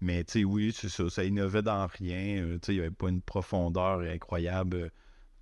Mais 0.01 0.23
tu 0.23 0.39
sais, 0.39 0.43
oui, 0.45 0.73
c'est 0.75 0.89
ça, 0.89 1.09
ça 1.09 1.23
innovait 1.23 1.61
dans 1.61 1.85
rien. 1.87 2.41
euh, 2.43 2.53
tu 2.59 2.67
sais, 2.67 2.73
il 2.73 2.75
n'y 2.79 2.81
avait 2.81 2.91
pas 2.95 3.09
une 3.09 3.21
profondeur 3.21 3.99
incroyable. 3.99 4.75
euh, 4.77 4.89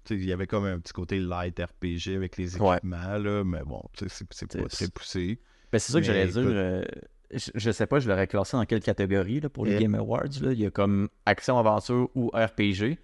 tu 0.05 0.15
sais, 0.15 0.21
il 0.21 0.25
y 0.27 0.33
avait 0.33 0.47
comme 0.47 0.65
un 0.65 0.79
petit 0.79 0.93
côté 0.93 1.19
light 1.19 1.59
RPG 1.59 2.15
avec 2.15 2.37
les 2.37 2.57
Ouais. 2.57 2.75
équipements, 2.77 3.17
là, 3.17 3.43
mais 3.43 3.63
bon, 3.63 3.81
tu 3.93 4.09
sais, 4.09 4.25
c'est 4.31 4.57
pas 4.57 4.67
très 4.67 4.87
poussé. 4.89 5.39
Ben, 5.71 5.79
c'est 5.79 5.91
ça 5.91 5.99
que 5.99 6.05
j'allais 6.05 6.27
dire. 6.27 6.41
euh, 6.45 6.83
je, 7.31 7.49
je 7.55 7.71
sais 7.71 7.87
pas, 7.87 7.99
je 7.99 8.07
l'aurais 8.09 8.27
classé 8.27 8.55
dans 8.57 8.65
quelle 8.65 8.81
catégorie 8.81 9.39
là, 9.39 9.49
pour 9.49 9.65
les 9.65 9.73
Eh. 9.75 9.79
Game 9.79 9.95
Awards. 9.95 10.23
là. 10.41 10.51
Il 10.51 10.59
y 10.59 10.65
a 10.65 10.71
comme 10.71 11.09
action, 11.25 11.57
aventure 11.57 12.09
ou 12.15 12.27
RPG. 12.33 12.97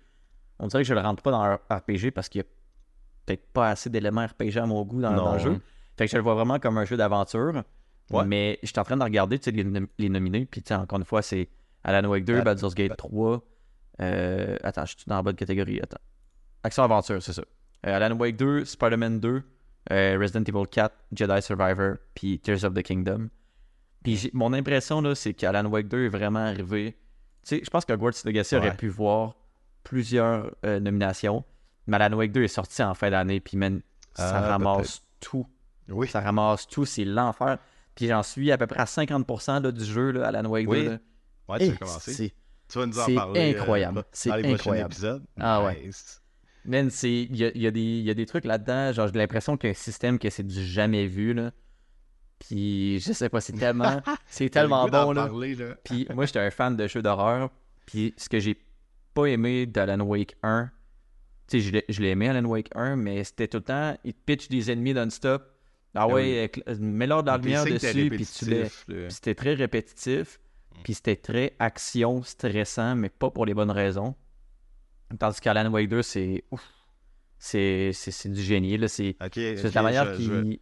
On 0.60 0.68
dirait 0.68 0.84
que 0.84 0.88
je 0.90 0.94
le 0.94 1.00
rentre 1.00 1.24
pas 1.24 1.32
dans 1.32 1.56
RPG 1.76 2.12
parce 2.14 2.28
qu'il 2.30 2.42
y 2.42 2.44
a 2.44 2.48
peut-être 3.38 3.52
pas 3.54 3.70
assez 3.72 3.90
d'éléments 3.90 4.26
RPG 4.26 4.58
à 4.58 4.66
mon 4.66 4.84
goût 4.84 5.02
dans, 5.02 5.14
dans 5.16 5.34
le 5.34 5.40
jeu. 5.40 5.60
Fait 5.98 6.06
que 6.06 6.12
je 6.12 6.18
le 6.18 6.24
vois 6.24 6.36
vraiment 6.36 6.60
comme 6.60 6.78
un 6.78 6.86
jeu 6.86 6.98
d'aventure. 6.98 7.64
Ouais. 8.12 8.26
Mais 8.26 8.58
je 8.64 8.68
suis 8.68 8.80
en 8.80 8.84
train 8.84 8.98
de 8.98 9.04
regarder 9.04 9.40
les, 9.52 9.64
nom- 9.64 9.88
les 9.98 10.10
nominés. 10.10 10.46
Puis 10.46 10.64
encore 10.72 10.98
une 11.00 11.06
fois, 11.06 11.22
c'est 11.22 11.48
Alan 11.84 12.08
Wake 12.10 12.26
2, 12.26 12.38
Ah, 12.40 12.42
Baldur's 12.42 12.74
Gate 12.74 12.90
bah. 12.90 12.96
3. 12.98 13.44
euh, 14.02 14.58
attends, 14.64 14.86
je 14.86 14.96
suis 14.98 15.06
dans 15.08 15.18
la 15.18 15.22
bonne 15.22 15.36
catégorie. 15.36 15.80
Attends. 15.82 16.00
Action 16.64 16.84
aventure, 16.84 17.22
c'est 17.22 17.34
ça. 17.34 17.44
Euh, 17.86 17.96
Alan 17.96 18.16
Wake 18.18 18.36
2, 18.38 18.66
Spider-Man 18.66 19.20
2, 19.20 19.44
euh, 19.92 20.18
Resident 20.20 20.44
Evil 20.44 20.68
4, 20.70 20.94
Jedi 21.14 21.42
Survivor, 21.42 21.96
puis 22.16 22.40
Tears 22.40 22.64
of 22.66 22.74
the 22.74 22.82
Kingdom. 22.82 23.30
Puis 24.04 24.30
mon 24.34 24.54
impression, 24.54 25.02
là, 25.02 25.14
c'est 25.16 25.34
qu'Alan 25.34 25.66
Wake 25.70 25.88
2 25.88 26.06
est 26.06 26.10
vraiment 26.10 26.40
arrivé. 26.40 26.94
Tu 27.44 27.58
sais, 27.58 27.62
je 27.64 27.70
pense 27.70 27.86
que 27.86 27.94
Hogwarts 27.94 28.14
Legacy 28.26 28.56
aurait 28.56 28.76
pu 28.76 28.88
voir 28.90 29.36
plusieurs 29.84 30.54
nominations. 30.64 31.44
Mais 31.90 31.98
Alan 31.98 32.16
Wake 32.18 32.32
2 32.32 32.44
est 32.44 32.48
sorti 32.48 32.82
en 32.84 32.94
fin 32.94 33.10
d'année, 33.10 33.40
puis 33.40 33.58
man, 33.58 33.82
ça 34.16 34.38
Ah, 34.38 34.50
ramasse 34.52 35.02
tout. 35.20 35.46
Oui. 35.90 36.08
Ça 36.08 36.22
ramasse 36.22 36.68
tout, 36.68 36.86
c'est 36.86 37.04
l'enfer. 37.06 37.58
Puis 37.96 38.08
j'en 38.08 38.24
suis 38.24 38.52
à 38.52 38.58
peu 38.58 38.68
près 38.68 38.80
à 38.80 38.86
50% 38.86 39.60
là, 39.64 39.72
du 39.72 39.84
jeu, 39.84 40.12
là, 40.12 40.28
Alan 40.28 40.48
Wake 40.50 40.70
Oui. 40.70 40.84
2. 40.86 40.90
là. 40.92 40.98
Ouais, 41.50 41.60
tu 41.72 41.76
commencer. 41.78 42.14
c'est- 42.14 42.34
Tu 42.70 42.78
vas 42.78 42.86
nous 42.86 43.00
en 43.00 43.16
parler. 43.16 43.56
euh, 43.56 43.60
incroyable. 43.60 44.04
C'est 44.12 44.32
incroyable. 44.32 44.94
épisodes. 44.94 45.24
Ah 45.40 45.64
ouais. 45.64 45.82
Nice. 45.88 46.22
Man, 46.66 46.90
c'est. 46.92 47.12
Il 47.24 47.36
y 47.36 47.46
a, 47.46 47.58
y 47.58 47.66
a 47.66 47.72
des- 47.72 47.80
il 47.82 48.04
y 48.04 48.10
a 48.12 48.14
des 48.14 48.26
trucs 48.28 48.46
là-dedans. 48.46 48.94
Genre, 48.94 49.08
j'ai 49.08 49.14
l'impression 49.18 49.58
qu'il 49.58 49.68
y 49.70 49.72
a 49.72 49.72
un 49.72 49.74
système 49.74 50.20
que 50.20 50.30
c'est 50.30 50.44
du 50.46 50.64
jamais 50.64 51.08
vu, 51.08 51.34
là. 51.34 51.52
Puis, 52.38 53.00
je 53.00 53.12
sais 53.12 53.28
pas, 53.30 53.42
c'est 53.42 53.54
tellement. 53.54 54.02
c'est 54.28 54.50
tellement 54.50 54.88
bon, 54.88 55.12
là. 55.12 55.26
parler, 55.28 55.56
là. 55.56 55.76
Puis, 55.84 56.08
moi, 56.14 56.26
j'étais 56.26 56.40
un 56.40 56.52
fan 56.52 56.76
de 56.78 56.88
jeux 56.88 57.02
d'horreur. 57.02 57.50
Puis, 57.86 58.14
ce 58.18 58.30
que 58.30 58.40
j'ai 58.40 58.58
pas 59.16 59.26
aimé 59.26 59.66
d'Alan 59.66 60.02
Wake 60.02 60.36
1, 60.44 60.66
tu 60.66 60.72
sais, 61.50 61.60
je 61.60 61.72
l'ai- 61.72 61.86
je 61.90 62.04
aimé, 62.04 62.30
Alan 62.30 62.46
Wake 62.46 62.70
1, 62.76 62.96
mais 62.96 63.24
c'était 63.24 63.48
tout 63.48 63.58
le 63.58 63.64
temps, 63.64 63.98
il 64.04 64.14
te 64.14 64.20
pitch 64.26 64.50
des 64.50 64.72
ennemis 64.72 64.94
non-stop. 64.94 65.44
Ah 65.96 66.02
Ah 66.02 66.08
ouais, 66.08 66.52
euh, 66.68 66.76
mets-leur 66.80 67.24
de 67.24 67.28
la 67.32 67.38
lumière 67.38 67.64
dessus, 67.66 68.10
puis 68.10 68.26
tu 68.26 68.46
les. 68.46 69.10
c'était 69.10 69.34
très 69.36 69.54
répétitif. 69.56 70.40
Puis 70.84 70.94
c'était 70.94 71.16
très 71.16 71.56
action, 71.60 72.22
stressant, 72.24 72.96
mais 72.96 73.10
pas 73.10 73.32
pour 73.32 73.46
les 73.46 73.54
bonnes 73.54 73.72
raisons. 73.72 74.16
Tandis 75.18 75.40
qu'Alan 75.42 75.72
Wake 75.72 75.90
2, 75.90 76.02
c'est. 76.04 76.44
ouf, 76.52 76.62
C'est 77.42 77.92
c'est- 77.94 78.12
c'est 78.12 78.30
du 78.30 78.42
génie. 78.42 78.78
Là. 78.78 78.88
C'est 78.90 79.16
Ok, 79.24 79.32
c'est 79.34 79.74
la 79.74 79.82
manière 79.82 80.12
je- 80.14 80.18
qui. 80.18 80.26
je- 80.26 80.58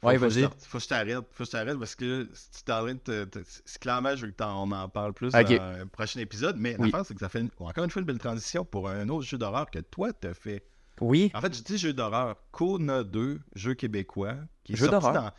Faut, 0.00 0.06
Ouais, 0.08 0.16
vas-y. 0.16 0.48
Faut 0.66 0.78
que 0.78 0.82
je 0.84 0.88
t'arrête. 0.88 1.16
Faut 1.30 1.44
que 1.44 1.44
je 1.44 1.50
t'arrête 1.50 1.78
parce 1.78 1.94
que 1.94 2.28
si 2.32 2.50
tu 2.52 2.62
t'arrêtes, 2.62 3.04
te- 3.04 3.24
te- 3.24 3.38
c'est 3.44 3.78
clairement, 3.78 4.16
je 4.16 4.24
veux 4.26 4.32
qu'on 4.32 4.72
en 4.72 4.88
parle 4.88 5.12
plus 5.12 5.30
dans 5.32 5.38
un 5.38 5.86
prochain 5.86 6.20
épisode. 6.20 6.56
Mais 6.58 6.74
Oui. 6.78 6.86
l'affaire, 6.90 7.04
c'est 7.06 7.14
que 7.14 7.20
ça 7.20 7.28
fait 7.28 7.40
une- 7.40 7.50
encore 7.58 7.84
une 7.84 7.90
fois 7.90 8.00
une 8.00 8.06
belle 8.06 8.18
transition 8.18 8.64
pour 8.64 8.88
un 8.88 9.08
autre 9.10 9.26
jeu 9.26 9.36
d'horreur 9.36 9.70
que 9.70 9.78
toi, 9.80 10.12
t'as 10.12 10.32
fait. 10.34 10.64
Oui. 11.02 11.30
En 11.34 11.40
fait, 11.40 11.54
je 11.54 11.62
dis 11.62 11.76
jeu 11.78 11.92
d'horreur. 11.92 12.36
Kona 12.50 13.04
2, 13.04 13.40
jeu 13.54 13.74
québécois. 13.74 14.36
Qui 14.64 14.72
est 14.72 14.76
Jeu 14.76 14.86
sorti 14.86 15.06
d'horreur? 15.12 15.32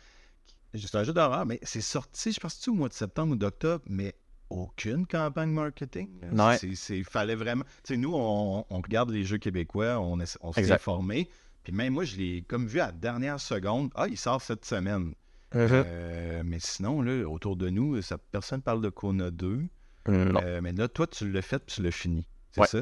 C'est 0.74 0.94
un 0.96 1.04
jeu 1.04 1.12
d'horreur, 1.12 1.44
mais 1.44 1.58
c'est 1.62 1.80
sorti, 1.82 2.32
je 2.32 2.40
pense, 2.40 2.66
au 2.68 2.72
mois 2.74 2.88
de 2.88 2.94
septembre 2.94 3.32
ou 3.32 3.36
d'octobre, 3.36 3.84
mais 3.88 4.14
aucune 4.48 5.06
campagne 5.06 5.50
marketing. 5.50 6.08
Ouais. 6.32 6.58
C'est, 6.74 7.02
fallait 7.04 7.34
vraiment. 7.34 7.64
Tu 7.84 7.94
sais, 7.94 7.96
nous, 7.96 8.12
on, 8.14 8.64
on 8.70 8.80
regarde 8.80 9.10
les 9.10 9.24
jeux 9.24 9.38
québécois, 9.38 9.98
on, 10.00 10.18
s'est 10.24 10.72
informé. 10.72 11.28
Puis 11.64 11.72
même 11.72 11.92
moi, 11.92 12.04
je 12.04 12.16
l'ai 12.16 12.42
comme 12.42 12.66
vu 12.66 12.80
à 12.80 12.86
la 12.86 12.92
dernière 12.92 13.40
seconde. 13.40 13.90
Ah, 13.94 14.06
il 14.08 14.16
sort 14.18 14.40
cette 14.42 14.64
semaine. 14.64 15.14
Mhm. 15.54 15.68
Euh, 15.70 16.42
mais 16.44 16.58
sinon, 16.60 17.02
là, 17.02 17.24
autour 17.28 17.56
de 17.56 17.68
nous, 17.68 18.00
ça, 18.02 18.16
personne 18.18 18.62
parle 18.62 18.80
de 18.80 18.88
Kona 18.88 19.30
2. 19.30 19.62
Non. 20.08 20.40
Euh, 20.42 20.60
mais 20.62 20.72
là, 20.72 20.88
toi, 20.88 21.06
tu 21.06 21.30
l'as 21.30 21.42
fait 21.42 21.58
puis 21.58 21.76
tu 21.76 21.82
l'as 21.82 21.90
fini. 21.90 22.26
C'est 22.50 22.60
Ouais. 22.62 22.66
ça? 22.66 22.78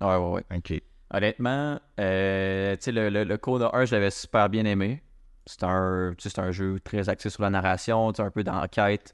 Ouais, 0.00 0.16
ouais, 0.16 0.30
ouais. 0.50 0.56
OK. 0.56 0.82
Honnêtement, 1.12 1.80
euh, 2.00 2.74
tu 2.76 2.82
sais, 2.82 2.92
le, 2.92 3.08
le, 3.10 3.24
le 3.24 3.36
Coda 3.36 3.70
1, 3.74 3.84
je 3.84 3.94
l'avais 3.94 4.10
super 4.10 4.48
bien 4.48 4.64
aimé. 4.64 5.02
C'est 5.46 5.62
un, 5.62 6.14
tu 6.16 6.22
sais, 6.28 6.34
c'est 6.34 6.40
un 6.40 6.50
jeu 6.50 6.80
très 6.80 7.08
axé 7.08 7.28
sur 7.30 7.42
la 7.42 7.50
narration, 7.50 8.12
un 8.18 8.30
peu 8.30 8.42
d'enquête. 8.42 9.12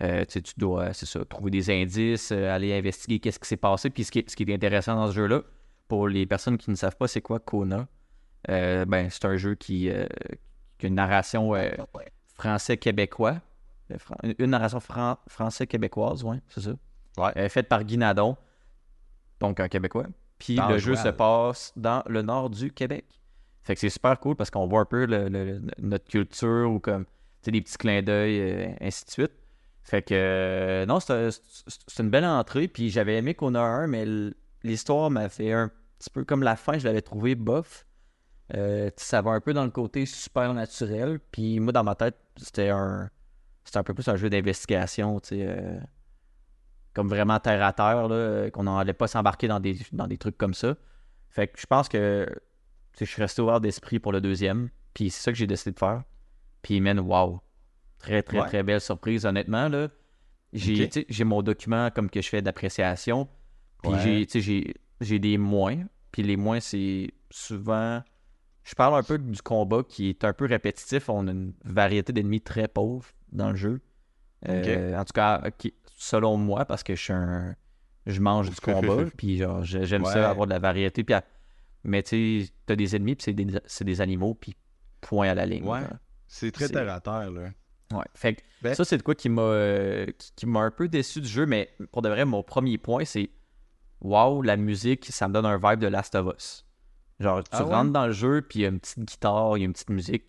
Euh, 0.00 0.20
tu 0.24 0.32
sais, 0.34 0.42
tu 0.42 0.54
dois, 0.56 0.92
c'est 0.92 1.06
ça, 1.06 1.24
trouver 1.24 1.50
des 1.50 1.68
indices, 1.70 2.30
euh, 2.32 2.54
aller 2.54 2.72
investiguer 2.72 3.18
qu'est-ce 3.18 3.38
qui 3.40 3.48
s'est 3.48 3.56
passé. 3.56 3.90
Puis 3.90 4.04
ce 4.04 4.12
qui, 4.12 4.20
est, 4.20 4.30
ce 4.30 4.36
qui 4.36 4.44
est 4.44 4.54
intéressant 4.54 4.94
dans 4.94 5.08
ce 5.08 5.12
jeu-là, 5.12 5.42
pour 5.88 6.06
les 6.08 6.24
personnes 6.26 6.56
qui 6.58 6.70
ne 6.70 6.76
savent 6.76 6.96
pas 6.96 7.08
c'est 7.08 7.20
quoi 7.22 7.40
Kona, 7.40 7.80
euh, 7.80 7.84
ben, 8.48 9.08
c'est 9.10 9.24
un 9.24 9.36
jeu 9.36 9.54
qui, 9.54 9.90
euh, 9.90 10.06
qui 10.78 10.86
a 10.86 10.88
une 10.88 10.94
narration 10.94 11.54
euh, 11.54 11.70
français-québécois. 12.34 13.40
Euh, 13.92 13.98
fran- 13.98 14.16
Une, 14.38 14.50
narration 14.50 14.80
fran- 14.80 15.18
français-québécoise, 15.28 16.24
ouais, 16.24 16.38
c'est 16.48 16.60
ça. 16.60 16.72
Ouais. 17.18 17.32
Euh, 17.36 17.48
faite 17.48 17.68
par 17.68 17.84
Guy 17.84 17.98
Nadon, 17.98 18.36
donc 19.40 19.60
un 19.60 19.68
Québécois. 19.68 20.06
Puis 20.38 20.56
le 20.68 20.78
jeu 20.78 20.94
se 20.96 21.08
passe 21.08 21.72
dans 21.76 22.02
le 22.06 22.22
nord 22.22 22.50
du 22.50 22.70
Québec. 22.72 23.06
Fait 23.62 23.74
que 23.74 23.80
c'est 23.80 23.88
super 23.90 24.18
cool 24.20 24.36
parce 24.36 24.50
qu'on 24.50 24.66
voit 24.66 24.80
un 24.80 24.84
peu 24.84 25.06
le- 25.06 25.60
notre 25.78 26.04
culture 26.08 26.70
ou 26.70 26.78
comme 26.78 27.04
des 27.42 27.60
petits 27.60 27.78
clins 27.78 28.02
d'œil, 28.02 28.40
euh, 28.40 28.68
ainsi 28.80 29.04
de 29.06 29.10
suite. 29.10 29.32
Fait 29.82 30.02
que 30.02 30.14
euh, 30.14 30.84
non, 30.86 30.98
c'est 31.00 31.12
un- 31.12 31.30
c'est 31.30 31.64
c'est 31.86 32.02
une 32.02 32.10
belle 32.10 32.24
entrée. 32.24 32.68
Puis 32.68 32.90
j'avais 32.90 33.16
aimé 33.16 33.34
qu'on 33.34 33.54
a 33.54 33.60
un, 33.60 33.86
mais 33.86 34.04
l'histoire 34.62 35.10
m'a 35.10 35.28
fait 35.28 35.52
un 35.52 35.70
petit 35.98 36.10
peu 36.10 36.24
comme 36.24 36.42
la 36.42 36.56
fin, 36.56 36.76
je 36.78 36.84
l'avais 36.86 37.02
trouvé 37.02 37.34
bof. 37.34 37.85
Euh, 38.54 38.90
ça 38.96 39.22
va 39.22 39.32
un 39.32 39.40
peu 39.40 39.52
dans 39.52 39.64
le 39.64 39.70
côté 39.70 40.06
super 40.06 40.54
naturel. 40.54 41.18
Puis 41.32 41.58
moi, 41.60 41.72
dans 41.72 41.84
ma 41.84 41.94
tête, 41.94 42.16
c'était 42.36 42.68
un 42.70 43.10
c'était 43.64 43.78
un 43.78 43.82
peu 43.82 43.94
plus 43.94 44.06
un 44.08 44.14
jeu 44.16 44.30
d'investigation, 44.30 45.18
tu 45.18 45.30
sais. 45.30 45.46
euh, 45.48 45.78
comme 46.94 47.08
vraiment 47.08 47.38
terre 47.40 47.62
à 47.64 47.72
terre, 47.72 48.08
là, 48.08 48.48
qu'on 48.50 48.62
n'allait 48.62 48.92
pas 48.92 49.08
s'embarquer 49.08 49.48
dans 49.48 49.58
des, 49.60 49.76
dans 49.92 50.06
des 50.06 50.16
trucs 50.18 50.38
comme 50.38 50.54
ça. 50.54 50.76
Fait 51.28 51.48
que 51.48 51.60
je 51.60 51.66
pense 51.66 51.88
que 51.88 52.26
je 52.98 53.04
suis 53.04 53.20
resté 53.20 53.42
ouvert 53.42 53.60
d'esprit 53.60 53.98
pour 53.98 54.12
le 54.12 54.20
deuxième. 54.20 54.70
Puis 54.94 55.10
c'est 55.10 55.22
ça 55.22 55.32
que 55.32 55.36
j'ai 55.36 55.46
décidé 55.48 55.72
de 55.72 55.78
faire. 55.78 56.04
Puis, 56.62 56.80
man, 56.80 56.98
wow. 57.00 57.40
Très, 57.98 58.22
très, 58.22 58.40
Ouais. 58.40 58.46
très 58.46 58.62
belle 58.62 58.80
surprise, 58.80 59.26
honnêtement. 59.26 59.68
Là. 59.68 59.88
J'ai, 60.52 60.88
j'ai 61.08 61.24
mon 61.24 61.42
document 61.42 61.90
comme 61.90 62.08
que 62.08 62.22
je 62.22 62.28
fais 62.28 62.40
d'appréciation. 62.40 63.28
Puis 63.82 63.92
Ouais. 63.92 64.26
j'ai, 64.32 64.40
j'ai, 64.40 64.74
j'ai 65.00 65.18
des 65.18 65.36
moins. 65.38 65.84
Puis 66.12 66.22
les 66.22 66.36
moins, 66.36 66.60
c'est 66.60 67.10
souvent. 67.30 68.02
Je 68.66 68.74
parle 68.74 68.98
un 68.98 69.02
peu 69.04 69.16
du 69.16 69.40
combat 69.42 69.82
qui 69.88 70.08
est 70.10 70.24
un 70.24 70.32
peu 70.32 70.44
répétitif. 70.46 71.08
On 71.08 71.28
a 71.28 71.30
une 71.30 71.52
variété 71.64 72.12
d'ennemis 72.12 72.40
très 72.40 72.66
pauvres 72.68 73.06
dans 73.30 73.50
le 73.50 73.56
jeu. 73.56 73.80
Euh, 74.48 74.96
En 74.98 75.04
tout 75.04 75.12
cas, 75.14 75.40
qui- 75.56 75.72
selon 75.96 76.36
moi, 76.36 76.64
parce 76.64 76.82
que 76.82 76.94
je 76.96 77.02
suis 77.02 77.12
un. 77.12 77.54
Je 78.06 78.20
mange 78.20 78.50
du 78.50 78.56
combat. 78.60 79.04
puis 79.16 79.38
genre, 79.38 79.62
j'ai- 79.64 79.84
j'aime 79.86 80.02
Ouais. 80.04 80.12
ça 80.12 80.28
avoir 80.30 80.46
de 80.46 80.52
la 80.52 80.58
variété. 80.58 81.02
Puis 81.04 81.14
à- 81.14 81.24
Mais 81.84 82.02
tu 82.02 82.42
sais, 82.44 82.50
t'as 82.66 82.74
des 82.74 82.96
ennemis, 82.96 83.14
puis 83.14 83.22
c'est 83.24 83.32
des, 83.32 83.46
c'est 83.66 83.84
des 83.84 84.00
animaux, 84.00 84.34
puis 84.34 84.56
point 85.00 85.28
à 85.28 85.34
la 85.34 85.46
ligne. 85.46 85.64
Ouais. 85.64 85.80
là. 85.82 85.90
C'est 86.26 86.50
très 86.50 86.68
terre 86.68 86.92
à 86.92 87.00
terre, 87.00 87.30
là. 87.30 87.50
Ouais. 87.92 88.04
Fait 88.14 88.34
que 88.34 88.42
Ben- 88.62 88.74
ça, 88.74 88.84
c'est 88.84 88.98
de 88.98 89.02
quoi 89.04 89.14
qui 89.14 89.28
m'a 89.28 89.42
euh, 89.42 90.06
qui, 90.18 90.32
qui 90.34 90.46
m'a 90.46 90.60
un 90.60 90.72
peu 90.72 90.88
déçu 90.88 91.20
du 91.20 91.28
jeu, 91.28 91.46
mais 91.46 91.70
pour 91.92 92.02
de 92.02 92.08
vrai, 92.08 92.24
mon 92.24 92.42
premier 92.42 92.78
point, 92.78 93.04
c'est 93.04 93.30
Waouh, 94.00 94.42
la 94.42 94.56
musique, 94.56 95.06
ça 95.06 95.28
me 95.28 95.32
donne 95.34 95.46
un 95.46 95.56
vibe 95.58 95.78
de 95.80 95.86
Last 95.86 96.16
of 96.16 96.34
Us. 96.36 96.65
Genre, 97.20 97.42
tu 97.44 97.48
Ah 97.52 97.64
ouais? 97.64 97.74
rentres 97.74 97.92
dans 97.92 98.06
le 98.06 98.12
jeu, 98.12 98.42
puis 98.42 98.60
il 98.60 98.62
y 98.62 98.64
a 98.66 98.68
une 98.68 98.80
petite 98.80 98.98
guitare, 99.04 99.56
il 99.56 99.60
y 99.60 99.64
a 99.64 99.66
une 99.66 99.72
petite 99.72 99.90
musique. 99.90 100.24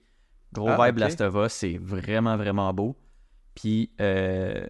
Gros 0.54 0.70
Ah, 0.70 0.86
vibe. 0.88 1.00
Last 1.00 1.20
of 1.22 1.36
Us, 1.36 1.52
c'est 1.54 1.78
vraiment, 1.78 2.38
vraiment 2.38 2.74
beau. 2.74 2.96
Puis, 3.56 3.92
euh, 4.00 4.66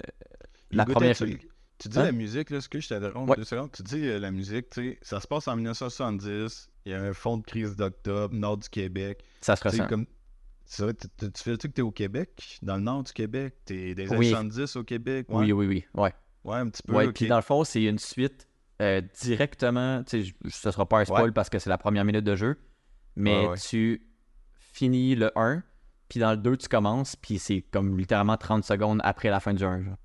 la 0.71 0.83
Hugo, 0.83 0.93
première. 0.93 1.15
Tu, 1.15 1.39
tu 1.77 1.89
dis 1.89 1.99
Hein? 1.99 2.03
la 2.05 2.11
musique, 2.11 2.49
là, 2.49 2.59
ce 2.61 2.67
que 2.69 2.79
je 2.79 2.87
t'interromps 2.89 3.29
Ouais. 3.29 3.35
deux 3.37 3.43
secondes. 3.43 3.71
Tu 3.71 3.83
dis 3.83 4.07
euh, 4.07 4.17
la 4.19 4.31
musique, 4.31 4.69
tu 4.71 4.81
sais, 4.93 4.99
ça 5.03 5.19
se 5.19 5.27
passe 5.27 5.47
en 5.47 5.55
1970. 5.55 6.69
Il 6.85 6.91
y 6.91 6.95
a 6.95 7.01
un 7.01 7.13
fond 7.13 7.37
de 7.37 7.43
crise 7.43 7.75
d'octobre, 7.75 8.33
nord 8.33 8.57
du 8.57 8.69
Québec. 8.69 9.23
Ça 9.41 9.55
se 9.55 9.63
ressent. 9.63 9.87
comme. 9.87 10.05
C'est 10.65 10.83
vrai, 10.83 10.93
tu, 10.95 11.07
tu- 11.17 11.31
tu 11.31 11.43
fais-tu 11.43 11.67
que 11.69 11.73
t'es 11.73 11.81
au 11.81 11.91
Québec, 11.91 12.59
dans 12.61 12.75
le 12.75 12.81
nord 12.81 13.03
du 13.03 13.13
Québec? 13.13 13.55
T'es 13.65 13.95
des 13.95 14.07
années 14.09 14.17
Oui. 14.17 14.29
70 14.31 14.75
au 14.75 14.83
Québec? 14.83 15.27
Ouais, 15.29 15.45
Oui, 15.45 15.51
oui, 15.53 15.67
oui. 15.67 15.85
Ouais. 15.93 16.13
Ouais, 16.43 16.57
un 16.57 16.67
petit 16.69 16.83
peu. 16.83 16.93
Ouais, 16.93 17.11
puis 17.13 17.27
dans 17.27 17.37
le 17.37 17.41
fond, 17.41 17.63
c'est 17.63 17.83
une 17.83 17.99
suite 17.99 18.47
euh, 18.81 19.01
directement. 19.21 20.03
Tu 20.03 20.25
sais, 20.25 20.33
ce 20.49 20.71
sera 20.71 20.87
pas 20.87 20.99
un 20.99 21.05
spoil 21.05 21.25
Ouais. 21.25 21.31
parce 21.31 21.49
que 21.49 21.59
c'est 21.59 21.69
la 21.69 21.77
première 21.77 22.05
minute 22.05 22.23
de 22.23 22.35
jeu. 22.35 22.57
Mais 23.15 23.45
Ouais, 23.45 23.47
ouais. 23.51 23.57
tu 23.57 24.03
finis 24.59 25.15
le 25.15 25.31
1, 25.37 25.63
puis 26.09 26.19
dans 26.19 26.31
le 26.31 26.37
2, 26.37 26.57
tu 26.57 26.67
commences, 26.67 27.15
puis 27.15 27.39
c'est 27.39 27.61
comme 27.61 27.97
littéralement 27.97 28.37
30 28.37 28.63
secondes 28.63 29.01
après 29.03 29.29
la 29.29 29.39
fin 29.39 29.53
du 29.53 29.63
1. 29.63 29.83
genre. 29.83 29.95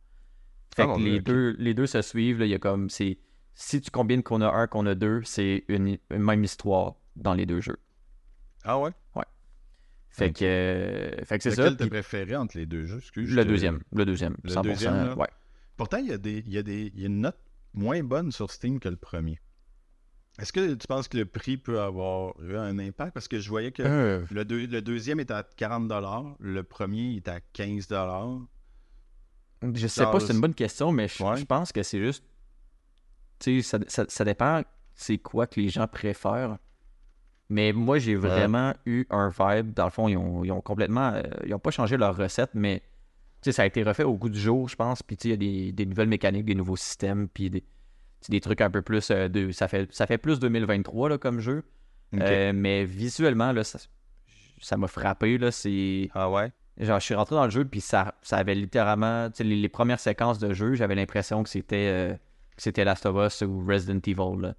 Fait 0.75 0.83
Ah, 0.89 0.95
que 0.97 1.01
les, 1.01 1.21
deux, 1.21 1.55
les 1.59 1.75
deux 1.75 1.87
se 1.87 2.01
suivent. 2.01 2.39
là, 2.39 2.47
Il 2.47 2.51
y 2.51 2.55
a 2.55 2.59
comme. 2.59 2.89
c'est 2.89 3.19
Si 3.55 3.81
tu 3.83 3.91
combines 3.91 4.23
qu'on 4.23 4.41
a 4.41 4.49
un, 4.51 4.67
qu'on 4.67 4.87
a 4.87 4.95
deux, 4.95 5.23
c'est 5.25 5.65
une, 5.69 5.99
une 6.11 6.23
même 6.23 6.43
histoire 6.43 6.95
dans 7.17 7.35
les 7.35 7.45
deux 7.45 7.61
jeux. 7.61 7.79
Ah 8.65 8.79
ouais? 8.79 8.91
Fait 10.15 10.27
Ok. 10.29 10.35
que, 10.41 10.45
euh, 10.45 11.25
fait 11.25 11.39
que 11.39 11.43
c'est 11.45 11.53
ça. 11.53 11.63
Lequel 11.65 11.77
t'as 11.79 11.87
préféré 11.89 12.37
entre 12.37 12.59
les 12.59 12.67
deux 12.67 12.85
jeux? 12.85 12.99
Excuse, 12.99 13.35
le 13.35 13.45
te- 13.45 13.49
deuxième. 13.49 13.81
Le 13.95 14.05
deuxième. 14.05 14.37
Le 14.43 14.51
100%, 14.51 14.63
deuxième, 14.63 14.95
là? 14.95 15.17
ouais. 15.17 15.29
Pourtant, 15.79 15.97
il 15.97 16.07
y, 16.09 16.13
a 16.13 16.19
des, 16.19 16.43
il, 16.47 16.53
y 16.53 16.59
a 16.59 16.63
des, 16.63 16.93
il 16.95 17.01
y 17.01 17.05
a 17.05 17.07
une 17.07 17.21
note 17.23 17.39
moins 17.75 18.03
bonne 18.03 18.33
sur 18.33 18.51
Steam 18.51 18.79
que 18.81 18.89
le 18.89 18.97
premier. 18.97 19.39
Est-ce 20.39 20.53
que 20.53 20.75
tu 20.75 20.87
penses 20.87 21.09
que 21.09 21.19
le 21.19 21.27
prix 21.27 21.59
peut 21.59 21.81
avoir 21.81 22.35
eu 22.43 22.57
un 22.57 22.79
impact? 22.79 23.13
Parce 23.13 23.29
que 23.29 23.39
je 23.39 23.49
voyais 23.51 23.71
que 23.71 23.83
Euh, 23.83 24.25
le, 24.31 24.45
deux- 24.45 24.67
le 24.67 24.81
deuxième 24.81 25.21
est 25.21 25.31
à 25.31 25.43
40$, 25.43 26.37
le 26.41 26.63
premier 26.63 27.17
est 27.17 27.29
à 27.29 27.41
15$. 27.53 28.47
Je 29.75 29.87
sais 29.87 30.03
Genre, 30.03 30.11
pas, 30.13 30.21
c'est 30.21 30.33
une 30.33 30.41
bonne 30.41 30.55
question, 30.55 30.91
mais 30.91 31.07
je, 31.09 31.23
Ouais. 31.23 31.37
je 31.37 31.45
pense 31.45 31.71
que 31.71 31.83
c'est 31.83 32.01
juste. 32.01 32.25
Tu 33.39 33.63
sais, 33.63 33.79
ça, 33.79 33.85
ça, 33.89 34.05
ça 34.09 34.25
dépend 34.25 34.63
c'est 34.95 35.19
quoi 35.19 35.47
que 35.47 35.61
les 35.61 35.69
gens 35.69 35.87
préfèrent. 35.87 36.59
Mais 37.49 37.73
moi, 37.73 37.99
j'ai 37.99 38.15
vraiment 38.15 38.73
eu 38.87 39.07
un 39.11 39.29
vibe. 39.29 39.75
Dans 39.75 39.85
le 39.85 39.91
fond, 39.91 40.09
ils 40.09 40.17
ont, 40.17 40.43
ils 40.45 40.51
ont 40.53 40.61
complètement. 40.63 41.13
euh, 41.15 41.23
ils 41.47 41.55
ont 41.55 41.59
pas 41.59 41.71
changé 41.71 41.97
leur 41.97 42.17
recette, 42.17 42.51
mais 42.55 42.83
sais, 43.45 43.53
ça 43.53 43.63
a 43.63 43.67
été 43.67 43.83
refait 43.83 44.05
au 44.05 44.15
goût 44.15 44.29
du 44.29 44.39
jour, 44.41 44.69
je 44.69 44.77
pense. 44.77 45.03
Puis 45.03 45.17
il 45.25 45.31
y 45.31 45.33
a 45.33 45.37
des, 45.37 45.73
des 45.73 45.87
nouvelles 45.87 46.09
mécaniques, 46.09 46.45
des 46.45 46.55
nouveaux 46.55 46.77
systèmes, 46.77 47.29
puis 47.29 47.51
des, 47.51 47.65
des 48.29 48.41
trucs 48.41 48.61
un 48.61 48.71
peu 48.71 48.83
plus. 48.83 49.11
euh, 49.11 49.29
de, 49.29 49.51
ça, 49.53 49.69
fait, 49.69 49.93
ça 49.93 50.07
fait 50.07 50.19
plus 50.19 50.39
2023 50.41 51.09
là, 51.11 51.19
comme 51.19 51.41
jeu. 51.41 51.65
Euh, 52.15 52.53
mais 52.55 52.85
visuellement, 52.85 53.53
là, 53.53 53.65
ça 53.65 53.79
ça 54.61 54.77
m'a 54.77 54.87
frappé. 54.87 55.39
Là, 55.39 55.51
c'est. 55.51 56.11
Ah 56.15 56.31
ouais? 56.31 56.53
Genre, 56.79 57.01
je 57.01 57.05
suis 57.05 57.15
rentré 57.15 57.35
dans 57.35 57.45
le 57.45 57.51
jeu, 57.51 57.65
puis 57.65 57.81
ça, 57.81 58.15
ça 58.23 58.37
avait 58.37 58.55
littéralement. 58.55 59.29
Les, 59.41 59.57
les 59.57 59.69
premières 59.69 59.99
séquences 60.01 60.39
de 60.39 60.53
jeu, 60.53 60.75
j'avais 60.75 60.95
l'impression 60.95 61.43
que 61.43 61.49
c'était 61.49 61.89
euh, 61.91 62.15
que 62.57 62.63
c'était 62.63 62.85
Last 62.85 63.07
of 63.07 63.17
Us 63.27 63.43
ou 63.43 63.65
Resident 63.67 64.01
Evil. 64.07 64.41
là. 64.43 64.55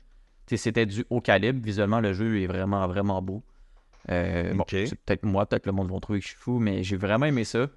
C'était 0.47 0.85
du 0.85 1.05
haut 1.09 1.21
calibre. 1.21 1.59
Visuellement, 1.63 1.99
le 2.01 2.11
jeu 2.13 2.41
est 2.41 2.47
vraiment, 2.47 2.85
vraiment 2.87 3.21
beau. 3.21 3.43
Euh, 4.11 4.53
bon, 4.53 4.61
Ok. 4.63 4.69
c'est 4.71 4.95
peut-être 4.95 5.23
moi, 5.23 5.45
peut-être 5.45 5.65
le 5.65 5.71
monde 5.71 5.89
va 5.91 5.99
trouver 5.99 6.19
que 6.19 6.25
je 6.25 6.29
suis 6.31 6.37
fou, 6.37 6.59
mais 6.59 6.83
j'ai 6.83 6.97
vraiment 6.97 7.25
aimé 7.27 7.43
ça. 7.45 7.67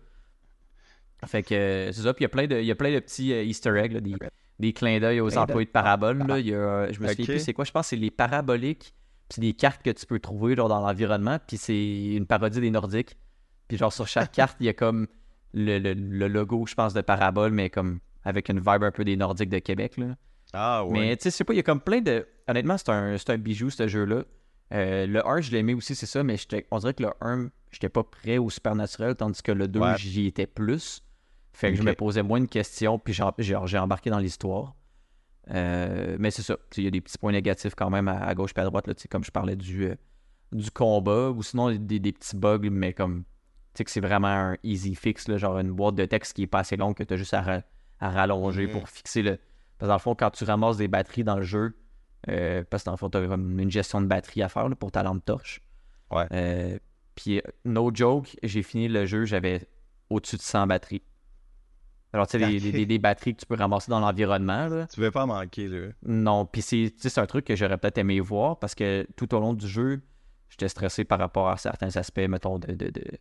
Fait 1.25 1.43
que 1.43 1.55
euh, 1.55 1.93
c'est 1.93 2.03
ça. 2.03 2.13
Puis 2.15 2.23
il 2.23 2.25
y 2.25 2.27
a 2.27 2.29
plein 2.29 2.47
de, 2.47 2.57
il 2.61 2.67
y 2.67 2.71
a 2.71 2.75
plein 2.75 2.93
de 2.93 2.99
petits 3.01 3.33
euh, 3.33 3.43
Easter 3.43 3.71
eggs, 3.79 3.93
là, 3.93 4.01
des, 4.01 4.15
des 4.59 4.73
clins 4.73 5.01
d'œil 5.01 5.21
aux 5.21 5.29
Clin 5.29 5.43
employés 5.43 5.67
de 5.67 5.71
parabole. 5.71 6.19
Là. 6.27 6.39
Il 6.39 6.47
y 6.49 6.55
a, 6.55 6.59
euh, 6.59 6.93
je 6.93 7.01
me 7.01 7.09
souviens 7.09 7.25
plus 7.25 7.39
c'est 7.41 7.53
quoi. 7.55 7.65
Je 7.65 7.73
pense 7.73 7.87
que 7.87 7.89
c'est 7.91 7.97
les 7.97 8.11
paraboliques. 8.11 8.95
Puis 9.29 9.35
c'est 9.37 9.41
des 9.41 9.55
cartes 9.55 9.83
que 9.83 9.91
tu 9.91 10.07
peux 10.07 10.21
trouver 10.21 10.55
genre, 10.55 10.69
dans 10.69 10.81
l'environnement. 10.81 11.39
Puis 11.47 11.57
c'est 11.57 12.15
une 12.15 12.27
parodie 12.27 12.61
des 12.61 12.71
Nordiques. 12.71 13.17
Puis 13.69 13.77
genre 13.77 13.93
sur 13.93 14.07
chaque 14.07 14.31
carte, 14.33 14.57
il 14.61 14.67
y 14.67 14.69
a 14.69 14.73
comme 14.75 15.09
le, 15.55 15.79
le- 15.79 15.95
le 15.95 16.29
logo, 16.29 16.67
je 16.67 16.75
pense, 16.75 16.93
de 16.95 17.01
parabole, 17.01 17.51
mais 17.51 17.71
comme 17.71 17.99
avec 18.25 18.49
une 18.49 18.59
vibe 18.59 18.83
un 18.85 18.91
peu 18.93 19.05
des 19.05 19.17
Nordiques 19.17 19.49
de 19.51 19.59
Québec. 19.59 19.97
Là. 19.97 20.15
Ah 20.53 20.85
ouais. 20.85 20.93
Mais 20.93 21.17
tu 21.17 21.25
sais, 21.25 21.31
je 21.31 21.37
sais 21.37 21.45
pas, 21.45 21.55
il 21.55 21.57
y 21.57 21.61
a 21.61 21.63
comme 21.65 21.81
plein 21.81 22.01
de. 22.01 22.27
Honnêtement, 22.47 22.77
c'est 22.79 22.91
un, 22.91 23.17
c'est 23.19 23.31
un 23.31 23.39
bijou, 23.39 23.71
ce 23.71 23.89
jeu-là. 23.89 24.23
Euh, 24.73 25.07
le 25.07 25.27
1, 25.27 25.41
je 25.41 25.51
l'ai 25.53 25.59
aimé 25.59 25.75
aussi, 25.75 25.95
c'est 25.95 26.07
ça, 26.07 26.23
mais 26.25 26.37
on 26.71 26.79
dirait 26.79 26.95
que 26.95 27.03
le 27.05 27.11
1, 27.21 27.49
j'étais 27.71 27.89
pas 27.89 28.03
prêt 28.05 28.39
au 28.39 28.51
supernaturel, 28.51 29.15
tandis 29.17 29.43
que 29.43 29.53
le 29.53 29.69
2, 29.69 29.79
Ouais. 29.81 29.95
j'y 29.97 30.27
étais 30.27 30.47
plus. 30.47 31.03
Fait 31.57 31.71
que 31.71 31.77
je 31.79 31.83
me 31.83 31.95
posais 31.95 32.23
moins 32.23 32.41
de 32.41 32.47
questions, 32.47 32.99
puis 32.99 33.15
j'ai- 33.15 33.79
embarqué 33.79 34.11
dans 34.11 34.19
l'histoire. 34.19 34.75
Euh, 35.51 36.17
mais 36.19 36.31
c'est 36.31 36.43
ça. 36.43 36.57
Tu 36.71 36.81
Il 36.81 36.85
y 36.85 36.87
a 36.87 36.91
des 36.91 37.01
petits 37.01 37.19
points 37.19 37.33
négatifs 37.33 37.75
quand 37.75 37.89
même 37.91 38.09
à, 38.09 38.19
à 38.19 38.35
gauche 38.35 38.51
et 38.57 38.61
à 38.61 38.65
droite, 38.65 38.87
là, 38.87 38.95
tu 38.95 39.09
comme 39.09 39.25
je 39.25 39.31
parlais 39.31 39.57
du, 39.57 39.85
euh, 39.87 39.95
du 40.53 40.71
combat, 40.71 41.31
ou 41.31 41.43
sinon 41.43 41.71
des, 41.75 41.99
des 42.01 42.13
petits 42.13 42.37
bugs, 42.37 42.69
mais 42.71 42.93
comme 42.93 43.25
sais 43.75 43.85
que 43.85 43.91
c'est 43.91 44.01
vraiment 44.01 44.29
un 44.29 44.57
easy 44.65 44.95
fix, 44.95 45.29
là, 45.29 45.37
genre 45.37 45.59
une 45.59 45.71
boîte 45.73 45.95
de 45.95 46.05
texte 46.07 46.33
qui 46.35 46.43
est 46.43 46.47
pas 46.47 46.61
assez 46.61 46.77
longue 46.77 46.95
que 46.95 47.05
tu 47.05 47.15
as 47.15 47.17
juste 47.17 47.35
à, 47.35 47.43
ra- 47.43 47.63
à 48.01 48.11
rallonger 48.11 48.67
Mhm. 48.67 48.73
pour 48.73 48.89
fixer 48.89 49.23
le. 49.23 49.37
Parce 49.79 49.87
que 49.87 49.87
dans 49.89 49.95
le 49.95 49.99
fond, 50.01 50.15
quand 50.15 50.31
tu 50.31 50.45
ramasses 50.45 50.79
des 50.79 50.89
batteries 50.89 51.25
dans 51.25 51.37
le 51.37 51.43
jeu, 51.43 51.77
euh, 52.29 52.65
parce 52.69 52.83
que 52.83 52.87
dans 52.87 52.93
le 52.93 52.97
fond, 52.99 53.11
tu 53.11 53.19
as 53.19 53.21
une 53.23 53.71
gestion 53.71 54.01
de 54.01 54.07
batterie 54.07 54.43
à 54.43 54.49
faire 54.49 54.69
là, 54.69 54.75
pour 54.75 54.91
ta 54.93 55.03
lampe 55.03 55.25
torche. 55.25 55.61
Ouais. 56.11 56.81
Puis, 57.15 57.41
no 57.65 57.91
joke, 57.95 58.37
j'ai 58.43 58.63
fini 58.63 58.89
le 58.89 59.07
jeu, 59.07 59.25
j'avais 59.25 59.67
au-dessus 60.11 60.37
de 60.37 60.43
100 60.43 60.67
batteries. 60.67 61.03
Alors, 62.17 62.27
tu 62.27 62.39
sais, 62.39 62.47
les, 62.47 62.99
batteries 62.99 63.35
que 63.35 63.41
tu 63.41 63.47
peux 63.47 63.57
ramasser 63.57 63.91
dans 63.91 64.01
l'environnement, 64.01 64.69
là. 64.69 64.87
Tu 64.87 65.01
veux 65.01 65.11
pas 65.11 65.27
manquer, 65.27 65.69
là. 65.69 65.89
Non, 66.03 66.47
puis 66.47 66.63
c'est 66.63 67.19
un 67.19 67.27
truc 67.27 67.45
que 67.45 67.55
j'aurais 67.55 67.77
peut-être 67.77 67.99
aimé 67.99 68.21
voir 68.21 68.59
parce 68.59 68.75
que 68.75 69.07
tout 69.17 69.35
au 69.35 69.39
long 69.39 69.53
du 69.53 69.69
jeu, 69.69 70.01
j'étais 70.49 70.69
stressé 70.69 71.05
par 71.05 71.19
rapport 71.19 71.51
à 71.51 71.59
certains 71.59 71.95
aspects, 71.95 72.27
mettons, 72.27 72.59
de, 72.59 72.73
de- 72.73 72.89
de- 72.91 73.19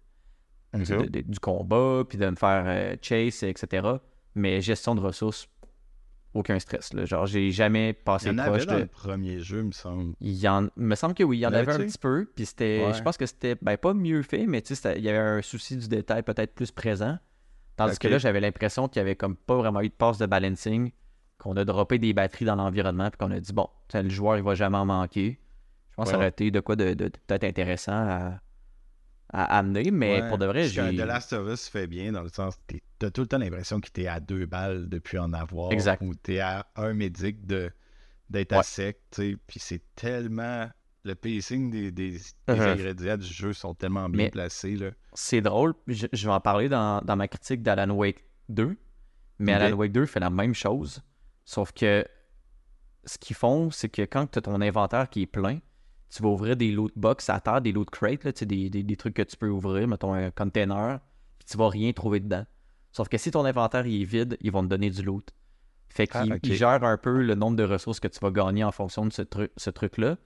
de- 0.73 1.09
de- 1.09 1.21
du 1.21 1.39
combat, 1.41 2.03
puis 2.07 2.17
de 2.17 2.29
me 2.29 2.37
faire 2.37 2.63
euh, 2.67 2.95
chase, 3.01 3.43
etc. 3.43 3.85
Mais 4.33 4.61
gestion 4.61 4.95
de 4.95 5.01
ressources, 5.01 5.49
aucun 6.33 6.57
stress. 6.59 6.93
Là. 6.93 7.03
Genre, 7.03 7.25
j'ai 7.25 7.51
jamais 7.51 7.87
Il 7.87 7.89
y 7.89 7.93
passé 7.93 8.29
en 8.29 8.37
avait 8.37 8.49
proche 8.51 8.65
dans 8.65 8.75
de. 8.75 8.79
le 8.79 8.87
premier 8.87 9.39
jeu, 9.39 9.61
me 9.63 9.73
semble. 9.73 10.13
Il 10.21 10.35
y 10.35 10.47
en... 10.47 10.69
me 10.77 10.95
semble 10.95 11.15
que 11.15 11.23
oui, 11.23 11.39
il 11.39 11.41
y 11.41 11.45
en 11.45 11.51
avait 11.51 11.73
un 11.73 11.79
petit 11.79 11.97
peu, 11.97 12.29
puis 12.33 12.45
c'était. 12.45 12.81
Ouais. 12.85 12.93
Je 12.93 13.03
pense 13.03 13.17
que 13.17 13.25
c'était 13.25 13.55
ben, 13.61 13.75
pas 13.75 13.93
mieux 13.93 14.21
fait, 14.21 14.45
mais 14.45 14.61
tu 14.61 14.73
sais, 14.73 14.97
il 14.97 15.03
y 15.03 15.09
avait 15.09 15.17
un 15.17 15.41
souci 15.41 15.75
du 15.75 15.89
détail 15.89 16.23
peut-être 16.23 16.55
plus 16.55 16.71
présent. 16.71 17.17
Tandis 17.76 17.99
que 17.99 18.07
là, 18.07 18.17
j'avais 18.17 18.39
l'impression 18.39 18.88
qu'il 18.88 18.99
y 18.99 19.01
avait 19.01 19.15
comme 19.15 19.36
pas 19.36 19.55
vraiment 19.57 19.82
eu 19.82 19.89
de 19.89 19.93
passe 19.93 20.17
de 20.17 20.26
balancing, 20.26 20.91
qu'on 21.38 21.57
a 21.57 21.65
droppé 21.65 21.99
des 21.99 22.13
batteries 22.13 22.45
dans 22.45 22.55
l'environnement, 22.55 23.09
puis 23.09 23.17
qu'on 23.17 23.32
a 23.32 23.39
dit, 23.39 23.51
bon, 23.53 23.67
le 23.93 24.09
joueur, 24.09 24.38
il 24.38 24.43
va 24.43 24.55
jamais 24.55 24.78
en 24.78 24.86
manquer. 24.86 25.39
Je 25.91 25.95
pense 25.95 26.05
que 26.05 26.11
ça 26.11 26.17
aurait 26.17 26.30
été 26.30 26.51
de 26.51 26.59
quoi 26.59 26.76
de, 26.76 26.93
de- 26.93 27.05
de 27.05 27.09
peut-être 27.28 27.43
intéressant 27.43 27.93
à, 27.93 28.39
à 29.30 29.57
amener, 29.57 29.91
mais 29.91 30.21
Ouais, 30.21 30.30
pour 30.30 30.38
de 30.38 30.45
vrai, 30.45 30.67
j'ai. 30.67 30.95
The 30.95 30.99
Last 31.01 31.34
of 31.34 31.51
Us 31.51 31.67
fait 31.67 31.88
bien 31.88 32.11
dans 32.11 32.21
le 32.21 32.30
sens 32.30 32.55
t'as 32.99 33.11
tout 33.11 33.21
le 33.21 33.28
temps 33.28 33.38
l'impression 33.38 33.80
que 33.82 33.89
t'es 33.89 34.07
à 34.07 34.19
deux 34.19 34.45
balles 34.45 34.88
depuis 34.89 35.17
en 35.17 35.34
avoir. 35.34 35.71
Exact. 35.71 36.01
Ou 36.01 36.15
t'es 36.15 36.39
à 36.39 36.67
un 36.76 36.93
médic 36.93 37.45
de 37.45 37.71
d'être 38.30 38.53
à 38.53 38.63
sec, 38.63 38.99
tu 39.11 39.32
sais. 39.32 39.38
Puis 39.47 39.59
c'est 39.59 39.82
tellement. 39.95 40.67
Le 41.05 41.13
pacing 41.15 41.69
des, 41.69 41.91
des, 41.91 42.11
des 42.11 42.19
Mhm. 42.49 42.59
ingrédients 42.61 43.17
du 43.17 43.25
jeu 43.27 43.53
sont 43.53 43.73
tellement 43.75 44.09
bien 44.09 44.23
Mais- 44.25 44.29
placés, 44.31 44.75
là. 44.75 44.89
C'est 45.13 45.39
drôle, 45.41 45.73
je, 45.87 46.07
je 46.11 46.27
vais 46.27 46.33
en 46.33 46.39
parler 46.41 46.67
dans, 46.67 46.99
dans 47.01 47.15
ma 47.15 47.27
critique 47.27 47.61
d'Alan 47.61 47.91
Wake 47.95 48.25
2, 48.49 48.75
mais. 49.39 49.53
Alan 49.53 49.75
Wake 49.77 49.91
2 49.91 50.05
fait 50.07 50.19
la 50.19 50.29
même 50.31 50.53
chose, 50.55 51.01
sauf 51.45 51.71
que 51.71 52.03
ce 53.05 53.17
qu'ils 53.19 53.35
font, 53.35 53.69
c'est 53.69 53.87
que 53.89 54.01
quand 54.01 54.25
tu 54.31 54.39
as 54.39 54.41
ton 54.41 54.59
inventaire 54.59 55.07
qui 55.09 55.21
est 55.21 55.25
plein, 55.27 55.59
tu 56.09 56.23
vas 56.23 56.29
ouvrir 56.29 56.57
des 56.57 56.71
loot 56.71 56.91
box 56.95 57.29
à 57.29 57.39
terre, 57.39 57.61
des 57.61 57.71
loot 57.71 57.89
crates, 57.89 58.23
là, 58.23 58.33
tu 58.33 58.39
sais, 58.39 58.45
des, 58.47 58.69
des- 58.71 58.83
des 58.83 58.95
trucs 58.97 59.13
que 59.13 59.21
tu 59.21 59.37
peux 59.37 59.49
ouvrir, 59.49 59.87
mettons 59.87 60.13
un 60.13 60.31
container, 60.31 60.99
puis 61.37 61.47
tu 61.49 61.55
vas 61.57 61.69
rien 61.69 61.93
trouver 61.93 62.19
dedans. 62.19 62.45
Sauf 62.91 63.09
que 63.09 63.17
si 63.19 63.29
ton 63.29 63.45
inventaire 63.45 63.85
il 63.85 64.01
est 64.01 64.05
vide, 64.05 64.37
ils 64.41 64.51
vont 64.51 64.63
te 64.63 64.67
donner 64.69 64.89
du 64.89 65.03
loot. 65.03 65.29
Fait 65.89 66.07
qu'ils 66.07 66.31
Ah, 66.31 66.35
ok. 66.35 66.39
ils 66.43 66.55
gèrent 66.55 66.83
un 66.83 66.97
peu 66.97 67.21
le 67.21 67.35
nombre 67.35 67.57
de 67.57 67.63
ressources 67.63 67.99
que 67.99 68.07
tu 68.07 68.19
vas 68.19 68.31
gagner 68.31 68.63
en 68.63 68.71
fonction 68.71 69.05
de 69.05 69.11
ce 69.13 69.69
truc-là. 69.69 70.17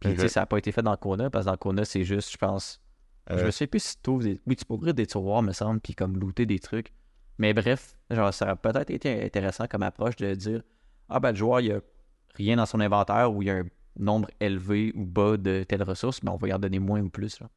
Puis, 0.00 0.10
tu 0.10 0.16
sais, 0.16 0.22
Mhm. 0.24 0.28
ça 0.28 0.40
n'a 0.40 0.46
pas 0.46 0.58
été 0.58 0.72
fait 0.72 0.82
dans 0.82 0.96
Kona, 0.96 1.30
parce 1.30 1.44
que 1.44 1.50
dans 1.50 1.56
Kona, 1.56 1.84
c'est 1.84 2.04
juste, 2.04 2.32
je 2.32 2.36
pense, 2.38 2.80
je 3.28 3.34
Euh, 3.34 3.46
me 3.46 3.50
souviens 3.50 3.66
plus 3.68 3.82
si 3.82 3.96
tu 4.02 4.10
ouvres 4.10 4.24
des... 4.24 4.40
Oui, 4.46 4.56
tu 4.56 4.64
peux 4.64 4.74
ouvrir 4.74 4.94
des 4.94 5.06
tiroirs, 5.06 5.42
me 5.42 5.52
semble, 5.52 5.80
puis 5.80 5.94
comme 5.94 6.18
looter 6.18 6.46
des 6.46 6.58
trucs. 6.58 6.92
Mais 7.38 7.52
bref, 7.54 7.94
genre, 8.10 8.32
ça 8.34 8.46
aurait 8.46 8.56
peut-être 8.56 8.90
été 8.90 9.22
intéressant 9.24 9.66
comme 9.66 9.82
approche 9.82 10.16
de 10.16 10.34
dire 10.34 10.62
Ah 11.08 11.20
ben 11.20 11.30
le 11.30 11.36
joueur, 11.36 11.60
il 11.60 11.66
y 11.68 11.72
a 11.72 11.80
rien 12.34 12.56
dans 12.56 12.66
son 12.66 12.80
inventaire 12.80 13.32
ou 13.32 13.42
il 13.42 13.46
y 13.46 13.50
a 13.50 13.56
un 13.56 13.64
nombre 13.98 14.28
élevé 14.40 14.92
ou 14.94 15.04
bas 15.04 15.36
de 15.36 15.64
telles 15.64 15.82
ressources, 15.82 16.22
mais 16.22 16.30
on 16.30 16.36
va 16.36 16.48
y 16.48 16.52
en 16.52 16.58
donner 16.58 16.78
moins 16.78 17.00
ou 17.00 17.08
plus. 17.08 17.38
là. 17.40 17.48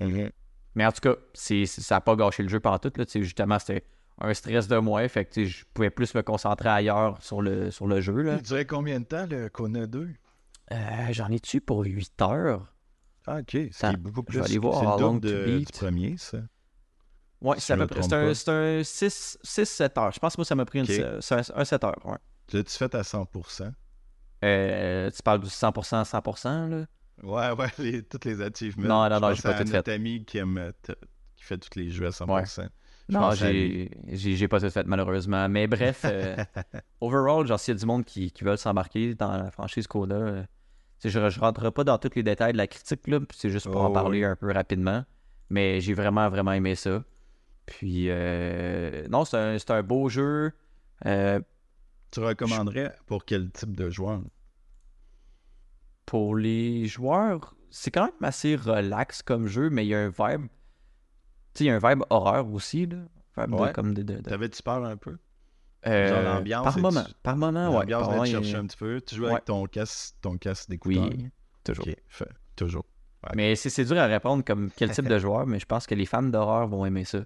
mhm. 0.00 0.30
Mais 0.74 0.86
en 0.86 0.92
tout 0.92 1.00
cas, 1.00 1.14
ça 1.34 1.54
n'a 1.96 2.00
pas 2.00 2.14
gâché 2.16 2.42
le 2.42 2.48
jeu 2.48 2.60
pendant 2.60 2.78
tout. 2.78 2.92
Là, 2.96 3.04
tu 3.04 3.12
sais, 3.12 3.22
justement, 3.22 3.58
c'était 3.58 3.84
un 4.20 4.32
stress 4.34 4.66
de 4.68 4.76
moins. 4.78 5.06
Fait 5.08 5.24
que 5.24 5.32
tu 5.32 5.44
sais, 5.44 5.50
je 5.50 5.64
pouvais 5.74 5.90
plus 5.90 6.14
me 6.14 6.22
concentrer 6.22 6.68
ailleurs 6.68 7.20
sur 7.22 7.40
le, 7.42 7.70
sur 7.70 7.86
le 7.86 8.00
jeu. 8.00 8.20
Là. 8.22 8.36
Il 8.36 8.42
durait 8.42 8.66
combien 8.66 9.00
de 9.00 9.04
temps, 9.04 9.26
le 9.28 9.48
Kona 9.48 9.86
2 9.86 10.08
Euh, 10.72 10.76
j'en 11.12 11.30
ai 11.30 11.40
tué 11.40 11.60
pour 11.60 11.82
8 11.84 12.20
heures? 12.22 12.66
Ah, 13.26 13.38
ok. 13.40 13.56
C'est 13.72 13.96
beaucoup 13.96 14.24
je 14.28 14.38
vais 14.38 14.44
plus. 14.44 14.50
aller 14.50 14.58
voir 14.58 14.78
c'est 14.78 14.84
le 14.86 14.90
how 14.92 14.98
long 15.00 15.14
double 15.14 15.20
to 15.20 15.28
de- 15.28 15.44
beat. 15.58 15.66
du 15.72 15.78
premier, 15.78 16.16
ça. 16.18 16.38
Ouais, 17.40 17.58
Si 17.58 17.66
c'est 17.66 17.72
à 17.74 17.76
un, 17.76 17.86
pas. 17.86 18.34
c'est 18.34 18.48
un 18.48 18.82
6-7 18.82 19.96
heures. 19.98 20.12
Je 20.12 20.18
pense 20.18 20.34
que 20.34 20.40
moi, 20.40 20.44
ça 20.44 20.54
m'a 20.54 20.64
pris 20.64 20.80
une, 20.80 20.86
un, 21.04 21.18
un 21.54 21.64
7 21.64 21.84
heures. 21.84 22.06
Ouais. 22.06 22.18
Tu 22.48 22.56
l'as-tu 22.56 22.76
fait 22.76 22.94
à 22.94 23.02
100%? 23.02 23.72
Euh, 24.44 25.10
tu 25.10 25.22
parles 25.22 25.40
du 25.40 25.48
100%, 25.48 26.04
100%, 26.04 26.68
là? 26.68 26.86
Ouais, 27.22 27.50
ouais, 27.50 27.68
les, 27.78 28.02
toutes 28.02 28.24
les 28.24 28.40
achievements. 28.40 28.88
Non, 28.88 29.08
non, 29.10 29.20
non, 29.20 29.34
j'ai 29.34 29.42
pas 29.42 29.56
à 29.56 29.64
tout 29.64 29.70
fait. 29.70 29.88
ami 29.88 30.24
qui 30.24 30.38
aime 30.38 30.58
euh, 30.58 30.72
qui 31.36 31.44
fait 31.44 31.58
tous 31.58 31.76
les 31.78 31.90
jeux 31.90 32.06
à 32.06 32.10
100%. 32.10 32.68
Je 33.08 33.14
Non, 33.14 33.22
à 33.28 33.34
j'ai 33.34 34.48
pas 34.48 34.60
tout 34.60 34.70
fait, 34.70 34.86
malheureusement. 34.86 35.48
Mais 35.48 35.66
bref, 35.66 36.02
euh, 36.04 36.36
overall, 37.00 37.46
genre, 37.46 37.58
s'il 37.58 37.74
y 37.74 37.76
a 37.76 37.80
du 37.80 37.86
monde 37.86 38.04
qui, 38.04 38.30
qui 38.30 38.44
veulent 38.44 38.58
s'embarquer 38.58 39.14
dans 39.14 39.36
la 39.36 39.50
franchise 39.50 39.86
Coda, 39.86 40.46
je, 41.04 41.28
je 41.30 41.40
rentrerai 41.40 41.70
pas 41.70 41.84
dans 41.84 41.98
tous 41.98 42.10
les 42.16 42.22
détails 42.22 42.52
de 42.52 42.58
la 42.58 42.66
critique, 42.66 43.06
là, 43.06 43.18
c'est 43.34 43.50
juste 43.50 43.68
pour 43.70 43.80
en 43.82 43.90
Oh, 43.90 43.92
parler 43.92 44.20
oui. 44.20 44.24
un 44.24 44.36
peu 44.36 44.50
rapidement. 44.52 45.04
Mais 45.50 45.80
j'ai 45.80 45.94
vraiment, 45.94 46.28
vraiment 46.28 46.52
aimé 46.52 46.74
ça. 46.74 47.04
Puis, 47.66 48.06
euh, 48.08 49.06
non, 49.08 49.24
c'est 49.24 49.70
un, 49.70 49.82
beau 49.82 50.08
jeu. 50.08 50.52
Euh, 51.06 51.40
Tu 52.10 52.20
recommanderais 52.20 52.94
pour 53.06 53.24
quel 53.24 53.50
type 53.50 53.76
de 53.76 53.90
joueur? 53.90 54.22
pour 56.06 56.36
les 56.36 56.86
joueurs, 56.86 57.54
c'est 57.70 57.90
quand 57.90 58.04
même 58.06 58.12
assez 58.22 58.56
relax 58.56 59.20
comme 59.22 59.46
jeu, 59.46 59.68
mais 59.70 59.84
il 59.84 59.88
y 59.90 59.94
a 59.94 60.00
un 60.00 60.08
vibe. 60.08 60.46
Tu 61.52 61.58
sais, 61.58 61.64
il 61.64 61.66
y 61.66 61.70
a 61.70 61.76
un 61.76 61.86
vibe 61.90 62.02
horreur 62.08 62.50
aussi, 62.52 62.86
là. 62.86 62.96
Vibe 63.36 63.50
de- 63.56 63.60
Ouais. 63.60 63.72
comme 63.72 63.92
de. 63.94 64.02
de- 64.02 64.14
de- 64.14 64.20
T'avais-tu 64.22 64.62
peur 64.62 64.84
un 64.84 64.96
peu? 64.96 65.18
Euh, 65.86 66.08
genre 66.08 66.34
l'ambiance, 66.34 66.64
Par 66.64 66.78
moment. 66.78 67.04
Par 67.22 67.36
moment, 67.36 67.68
ouais. 67.70 67.76
L'ambiance 67.80 68.08
par 68.08 68.26
chercher 68.26 68.56
un 68.56 68.66
petit 68.66 68.76
peu. 68.76 69.00
Tu 69.00 69.14
joues 69.14 69.24
Ouais. 69.24 69.32
avec 69.32 69.44
ton 69.44 69.64
casque, 69.66 70.16
ton 70.20 70.36
casque 70.36 70.68
d'écouteur. 70.68 71.04
Oui, 71.04 71.30
toujours. 71.64 71.86
Fait- 72.08 72.28
toujours. 72.56 72.84
Mais 73.34 73.54
c'est 73.56 73.70
c'est 73.70 73.84
dur 73.84 73.98
à 73.98 74.06
répondre 74.06 74.44
comme 74.44 74.70
quel 74.76 74.90
type 74.90 75.06
de 75.08 75.18
joueur, 75.18 75.46
mais 75.46 75.58
je 75.58 75.66
pense 75.66 75.86
que 75.86 75.94
les 75.94 76.06
fans 76.06 76.22
d'horreur 76.22 76.66
vont 76.68 76.84
aimer 76.86 77.04
ça. 77.04 77.20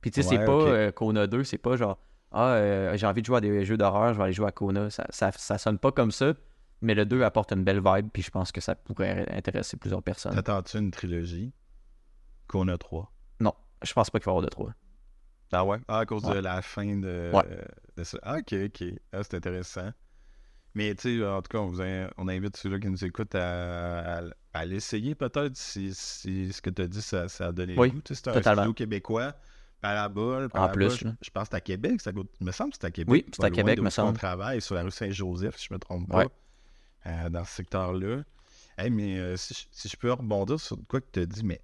Puis 0.00 0.10
tu 0.10 0.22
sais, 0.22 0.28
c'est 0.28 0.44
pas 0.44 0.54
ok. 0.54 0.66
euh, 0.68 0.92
Kona 0.92 1.26
2, 1.26 1.44
c'est 1.44 1.58
pas 1.58 1.76
genre 1.76 1.98
Ah, 2.32 2.52
euh, 2.54 2.96
j'ai 2.96 3.06
envie 3.06 3.22
de 3.22 3.26
jouer 3.26 3.38
à 3.38 3.40
des 3.40 3.64
jeux 3.64 3.76
d'horreur, 3.76 4.12
je 4.12 4.18
vais 4.18 4.24
aller 4.24 4.32
jouer 4.32 4.48
à 4.48 4.52
Kona. 4.52 4.90
Ça, 4.90 5.06
ça, 5.10 5.30
ça 5.32 5.56
sonne 5.58 5.78
pas 5.78 5.92
comme 5.92 6.10
ça, 6.10 6.34
mais 6.82 6.94
le 6.94 7.06
2 7.06 7.22
apporte 7.22 7.52
une 7.52 7.64
belle 7.64 7.80
vibe, 7.84 8.08
puis 8.12 8.22
je 8.22 8.30
pense 8.30 8.52
que 8.52 8.60
ça 8.60 8.74
pourrait 8.74 9.26
intéresser 9.30 9.76
plusieurs 9.76 10.02
personnes. 10.02 10.34
T'attends-tu 10.34 10.78
une 10.78 10.90
trilogie? 10.90 11.52
Qu'on 12.48 12.68
a 12.68 12.76
trois? 12.78 13.12
Non, 13.40 13.54
je 13.82 13.92
pense 13.92 14.10
pas 14.10 14.18
qu'il 14.18 14.26
va 14.26 14.32
y 14.32 14.34
avoir 14.34 14.44
de 14.44 14.50
3. 14.50 14.72
Ah 15.52 15.64
ouais? 15.64 15.78
Ah, 15.88 16.00
à 16.00 16.06
cause 16.06 16.22
de 16.24 16.34
la 16.38 16.60
fin 16.62 16.96
de, 16.96 17.30
Ouais. 17.32 17.44
de 17.96 18.04
ça. 18.04 18.18
Ah, 18.22 18.38
ok, 18.38 18.54
ok. 18.66 18.84
Ah, 19.12 19.22
c'est 19.22 19.34
intéressant. 19.34 19.90
Mais 20.74 20.94
tu 20.94 21.18
sais, 21.18 21.26
en 21.26 21.40
tout 21.40 21.48
cas, 21.48 21.58
on, 21.58 21.66
vous 21.66 21.80
in- 21.80 22.10
on 22.18 22.28
invite 22.28 22.56
ceux-là 22.56 22.78
qui 22.78 22.88
nous 22.88 23.02
écoutent 23.04 23.34
à, 23.34 24.18
à- 24.18 24.22
à 24.52 24.64
l'essayer 24.66 25.14
peut-être 25.14 25.56
si, 25.56 25.94
si 25.94 26.52
ce 26.52 26.60
que 26.60 26.68
tu 26.70 26.82
as 26.82 26.86
dit, 26.86 27.00
ça, 27.00 27.28
ça 27.28 27.46
a 27.46 27.52
donné 27.52 27.74
Oui, 27.78 27.90
goût. 27.90 28.00
C'est 28.06 28.28
un 28.28 28.40
studio 28.42 28.74
québécois. 28.74 29.34
Parabole. 29.80 30.46
En 30.46 30.48
Parabole, 30.48 30.88
plus, 30.88 30.96
je, 30.98 31.08
je 31.22 31.30
pense 31.30 31.44
que 31.44 31.48
c'est 31.52 31.56
à 31.56 31.60
Québec. 31.60 32.00
Ça 32.00 32.12
coûte- 32.12 32.30
me 32.40 32.50
semble 32.50 32.70
que 32.72 32.78
c'est 32.80 32.86
à 32.86 32.90
Québec. 32.90 33.12
Oui, 33.12 33.26
c'est 33.32 33.44
à 33.44 33.50
Québec, 33.50 33.78
me 33.80 33.86
On 33.86 33.90
semble. 33.90 34.18
travaille 34.18 34.60
sur 34.60 34.74
la 34.74 34.82
rue 34.82 34.90
Saint-Joseph, 34.90 35.56
si 35.56 35.66
je 35.68 35.74
me 35.74 35.78
trompe 35.78 36.08
pas, 36.08 36.18
Ouais. 36.18 36.28
euh, 37.06 37.28
dans 37.30 37.44
ce 37.44 37.52
secteur-là. 37.54 38.22
Hey, 38.78 38.90
mais 38.90 39.18
euh, 39.18 39.36
si, 39.36 39.54
je, 39.54 39.60
si 39.70 39.88
je 39.88 39.96
peux 39.96 40.12
rebondir 40.12 40.58
sur 40.60 40.76
quoi 40.88 41.00
que 41.00 41.06
tu 41.12 41.20
as 41.20 41.26
dit, 41.26 41.44
mais 41.44 41.60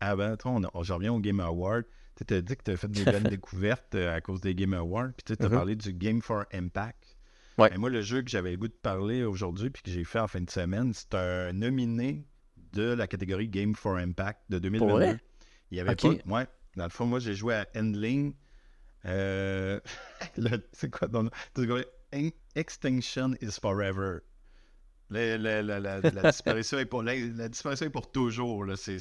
avant, 0.00 0.36
toi, 0.36 0.52
on, 0.52 0.62
on- 0.72 0.82
je 0.82 0.92
reviens 0.92 1.12
au 1.12 1.18
Game 1.20 1.40
Award. 1.40 1.84
Tu 2.26 2.34
as 2.34 2.40
dit 2.40 2.56
que 2.56 2.62
tu 2.64 2.70
as 2.72 2.76
fait 2.76 2.90
des 2.90 3.04
belles 3.04 3.22
découvertes 3.24 3.94
euh, 3.94 4.14
à 4.14 4.20
cause 4.20 4.40
des 4.40 4.54
Game 4.54 4.74
Awards. 4.74 5.10
Puis 5.16 5.36
tu 5.36 5.42
as 5.42 5.48
Mhm. 5.48 5.54
parlé 5.54 5.76
du 5.76 5.92
Game 5.92 6.20
for 6.22 6.44
Impact. 6.52 7.16
Ouais. 7.58 7.68
Mais 7.70 7.78
moi, 7.78 7.90
le 7.90 8.02
jeu 8.02 8.22
que 8.22 8.30
j'avais 8.30 8.52
le 8.52 8.56
goût 8.56 8.68
de 8.68 8.72
parler 8.72 9.24
aujourd'hui 9.24 9.70
puis 9.70 9.82
que 9.82 9.90
j'ai 9.90 10.04
fait 10.04 10.20
en 10.20 10.28
fin 10.28 10.40
de 10.40 10.50
semaine, 10.50 10.92
c'est 10.94 11.14
un 11.14 11.52
nominé 11.52 12.24
de 12.72 12.82
la 12.92 13.06
catégorie 13.06 13.48
Game 13.48 13.74
for 13.74 13.96
Impact 13.96 14.40
de 14.48 14.58
2022. 14.58 14.92
vrai? 14.92 15.20
Il 15.70 15.78
y 15.78 15.80
avait 15.80 15.96
pas. 15.96 16.08
Ouais. 16.26 16.46
Dans 16.76 16.84
le 16.84 16.90
fond, 16.90 17.06
moi, 17.06 17.18
j'ai 17.18 17.34
joué 17.34 17.54
à 17.54 17.66
Endling. 17.76 18.34
Euh... 19.04 19.80
le- 20.36 20.62
c'est 20.72 20.90
quoi 20.90 21.08
quoi? 21.66 21.80
In- 22.12 22.30
Extinction 22.54 23.34
is 23.40 23.58
forever. 23.60 24.20
La, 25.10 25.38
la- 25.38 25.62
la- 25.80 25.80
la- 25.80 26.30
disparition 26.30 26.78
est 26.78 26.86
pour, 26.86 27.02
la, 27.02 27.14
disparition 27.48 27.86
est 27.86 27.90
pour 27.90 28.10
toujours. 28.10 28.64
C'est, 28.76 28.98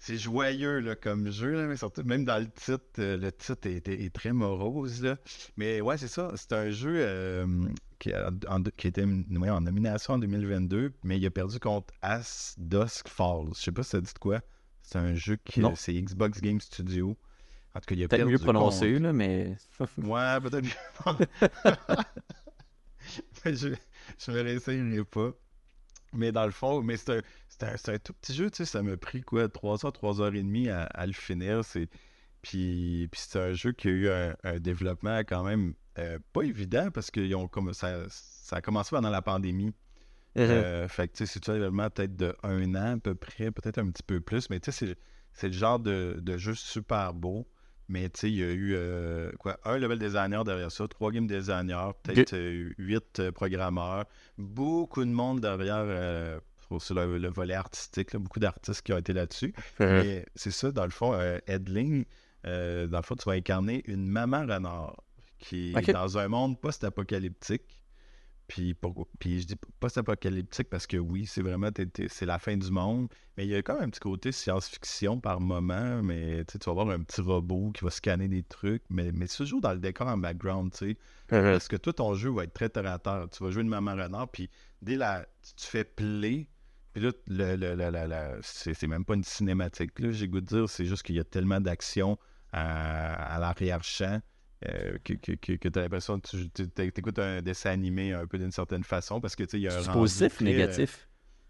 c'est, 0.00 0.16
joyeux 0.18 0.80
là, 0.80 0.96
comme 0.96 1.30
jeu, 1.30 1.52
là, 1.52 1.66
mais 1.66 1.76
surtout, 1.76 2.02
même 2.04 2.24
dans 2.24 2.38
le 2.38 2.50
titre, 2.50 2.80
euh, 2.98 3.16
le 3.16 3.30
titre 3.30 3.68
est, 3.68 3.86
est- 3.86 4.04
est 4.04 4.10
très 4.14 4.32
morose. 4.32 5.02
Là. 5.04 5.16
Mais 5.56 5.80
ouais, 5.80 5.96
c'est 5.98 6.08
ça. 6.08 6.32
C'est 6.36 6.52
un 6.54 6.70
jeu 6.70 6.94
euh, 6.96 7.46
qui, 7.98 8.12
a, 8.12 8.30
en- 8.48 8.62
qui 8.62 8.88
était 8.88 9.04
ouais, 9.04 9.50
en 9.50 9.60
nomination 9.60 10.14
en 10.14 10.18
2022, 10.18 10.92
mais 11.04 11.18
il 11.18 11.26
a 11.26 11.30
perdu 11.30 11.60
contre 11.60 11.92
As 12.02 12.54
Dusk 12.58 13.08
Falls. 13.08 13.50
Je 13.56 13.60
sais 13.60 13.72
pas 13.72 13.82
si 13.82 13.90
ça 13.90 14.00
dit 14.00 14.12
de 14.12 14.18
quoi. 14.18 14.40
C'est 14.82 14.98
un 14.98 15.14
jeu 15.14 15.36
qui 15.44 15.60
c'est 15.76 15.92
Xbox 15.92 16.40
Game 16.40 16.60
Studio. 16.60 17.16
En 17.74 17.78
tout 17.78 17.86
cas, 17.86 17.94
il 17.94 18.02
a 18.02 18.08
Peut-être 18.08 18.26
mieux 18.26 18.38
prononcé, 18.38 18.90
contre- 18.94 19.02
là, 19.04 19.12
mais. 19.12 19.56
Ouais, 19.98 20.40
peut-être. 20.40 20.66
Mais 23.44 23.54
je, 23.54 23.68
je 24.18 24.30
me 24.32 24.40
réessayerai 24.42 25.04
pas. 25.04 25.32
Mais 26.12 26.32
dans 26.32 26.44
le 26.46 26.50
fond, 26.52 26.82
mais 26.82 26.96
c'est 26.96 27.10
un, 27.18 27.22
un, 27.62 27.74
un 27.94 27.98
tout 27.98 28.12
petit 28.14 28.34
jeu, 28.34 28.50
tu 28.50 28.58
sais, 28.58 28.64
ça 28.64 28.82
m'a 28.82 28.96
pris 28.96 29.22
quoi, 29.22 29.48
3 29.48 29.86
heures, 29.86 29.92
3 29.92 30.20
heures 30.20 30.34
et 30.34 30.42
demie 30.42 30.68
à, 30.68 30.82
à 30.84 31.06
le 31.06 31.12
finir. 31.12 31.64
C'est... 31.64 31.88
Puis, 32.42 33.08
puis 33.12 33.20
c'est 33.22 33.38
un 33.38 33.52
jeu 33.52 33.72
qui 33.72 33.88
a 33.88 33.90
eu 33.90 34.08
un, 34.10 34.34
un 34.44 34.58
développement 34.60 35.18
quand 35.20 35.44
même 35.44 35.74
euh, 35.98 36.18
pas 36.32 36.42
évident 36.42 36.90
parce 36.90 37.10
que 37.10 37.20
ils 37.20 37.34
ont 37.34 37.48
comme, 37.48 37.74
ça, 37.74 38.04
ça 38.08 38.56
a 38.56 38.60
commencé 38.62 38.90
pendant 38.90 39.10
la 39.10 39.22
pandémie. 39.22 39.74
Euh, 40.48 40.88
fait 40.88 41.08
que 41.08 41.14
tu 41.18 41.26
sais, 41.26 41.32
c'est 41.40 41.48
un 41.50 41.54
développement 41.54 41.90
peut-être 41.90 42.16
de 42.16 42.36
un 42.42 42.74
an 42.74 42.96
à 42.96 42.98
peu 42.98 43.14
près, 43.14 43.50
peut-être 43.50 43.78
un 43.78 43.90
petit 43.90 44.02
peu 44.02 44.20
plus, 44.20 44.50
mais 44.50 44.60
tu 44.60 44.72
sais, 44.72 44.86
c'est, 44.86 44.98
c'est 45.32 45.48
le 45.48 45.54
genre 45.54 45.78
de, 45.80 46.18
de 46.20 46.38
jeu 46.38 46.54
super 46.54 47.14
beau. 47.14 47.48
Mais 47.92 48.08
tu 48.08 48.20
sais, 48.20 48.30
il 48.30 48.36
y 48.38 48.42
a 48.44 48.52
eu 48.52 48.74
euh, 48.76 49.32
quoi, 49.40 49.58
un 49.64 49.76
level 49.76 49.98
designer 49.98 50.44
derrière 50.44 50.70
ça, 50.70 50.86
trois 50.86 51.10
game 51.10 51.26
designers, 51.26 51.90
peut-être 52.04 52.34
euh, 52.34 52.70
huit 52.78 53.18
euh, 53.18 53.32
programmeurs, 53.32 54.04
beaucoup 54.38 55.04
de 55.04 55.10
monde 55.10 55.40
derrière 55.40 55.82
euh, 55.82 56.38
sur 56.78 56.94
le, 56.94 57.18
le 57.18 57.28
volet 57.28 57.54
artistique, 57.54 58.12
là, 58.12 58.20
beaucoup 58.20 58.38
d'artistes 58.38 58.82
qui 58.82 58.92
ont 58.92 58.98
été 58.98 59.12
là-dessus. 59.12 59.52
Mais 59.80 60.24
c'est 60.36 60.52
ça, 60.52 60.70
dans 60.70 60.84
le 60.84 60.90
fond, 60.90 61.14
euh, 61.14 61.38
Edling, 61.48 62.04
dans 62.44 62.88
le 62.98 63.02
fond, 63.02 63.16
tu 63.16 63.28
vas 63.28 63.34
incarner 63.34 63.82
une 63.86 64.06
maman 64.06 64.42
renard 64.46 64.96
qui 65.40 65.72
est 65.88 65.92
dans 65.92 66.16
un 66.16 66.28
monde 66.28 66.60
post-apocalyptique. 66.60 67.79
Puis, 68.50 68.74
pour- 68.74 69.06
puis 69.20 69.40
je 69.42 69.46
dis 69.46 69.54
post-apocalyptique 69.78 70.68
parce 70.68 70.86
que 70.88 70.96
oui, 70.96 71.24
c'est 71.24 71.40
vraiment 71.40 71.68
c'est 72.08 72.26
la 72.26 72.40
fin 72.40 72.56
du 72.56 72.68
monde. 72.72 73.06
Mais 73.36 73.46
il 73.46 73.50
y 73.50 73.54
a 73.54 73.62
quand 73.62 73.74
même 73.74 73.84
un 73.84 73.90
petit 73.90 74.00
côté 74.00 74.32
science-fiction 74.32 75.20
par 75.20 75.40
moment. 75.40 76.02
Mais 76.02 76.44
tu 76.44 76.58
vas 76.66 76.72
voir 76.72 76.90
un 76.90 77.00
petit 77.00 77.20
robot 77.20 77.70
qui 77.72 77.84
va 77.84 77.90
scanner 77.90 78.26
des 78.26 78.42
trucs. 78.42 78.82
Mais, 78.90 79.12
mais 79.12 79.28
c'est 79.28 79.36
toujours 79.36 79.60
dans 79.60 79.72
le 79.72 79.78
décor 79.78 80.08
en 80.08 80.18
background, 80.18 80.72
tu 80.72 80.78
sais. 80.78 80.96
Parce 81.52 81.68
que 81.68 81.76
toi, 81.76 81.92
ton 81.92 82.14
jeu 82.14 82.30
va 82.30 82.42
être 82.42 82.52
très 82.52 82.68
terre 82.68 82.86
à 82.90 82.98
terre. 82.98 83.28
Tu 83.30 83.42
vas 83.44 83.50
jouer 83.50 83.62
une 83.62 83.68
maman 83.68 83.92
renard, 83.92 84.28
puis 84.32 84.50
dès 84.82 84.96
la. 84.96 85.24
Tu, 85.56 85.66
fais 85.66 85.84
play, 85.84 86.48
puis 86.92 87.02
là, 87.04 87.12
le, 87.28 87.54
le- 87.54 87.74
le- 87.76 87.90
le- 87.90 88.06
le- 88.08 88.40
c'est 88.42 88.74
c'est 88.74 88.88
même 88.88 89.04
pas 89.04 89.14
une 89.14 89.22
cinématique, 89.22 89.96
là, 90.00 90.10
j'ai 90.10 90.26
goût 90.26 90.40
de 90.40 90.46
dire. 90.46 90.68
C'est 90.68 90.86
juste 90.86 91.04
qu'il 91.04 91.14
y 91.14 91.20
a 91.20 91.24
tellement 91.24 91.60
d'action 91.60 92.18
à, 92.52 93.36
à 93.36 93.38
l'arrière-champ 93.38 94.20
euh, 94.68 94.98
que, 95.04 95.14
que, 95.14 95.32
que, 95.56 95.68
tu 95.68 95.78
as 95.78 95.82
l'impression 95.82 96.20
que 96.20 96.28
tu 96.28 96.82
écoutes 96.98 97.18
un 97.18 97.40
dessin 97.42 97.70
animé 97.70 98.12
un 98.12 98.26
peu 98.26 98.38
d'une 98.38 98.50
certaine 98.52 98.84
façon, 98.84 99.20
parce 99.20 99.36
que 99.36 99.44
tu 99.44 99.50
sais, 99.52 99.58
il 99.58 99.62
y 99.62 99.68
a 99.68 99.78
un 99.78 99.92
positif, 99.92 100.34
très, 100.36 100.44
négatif? 100.44 101.08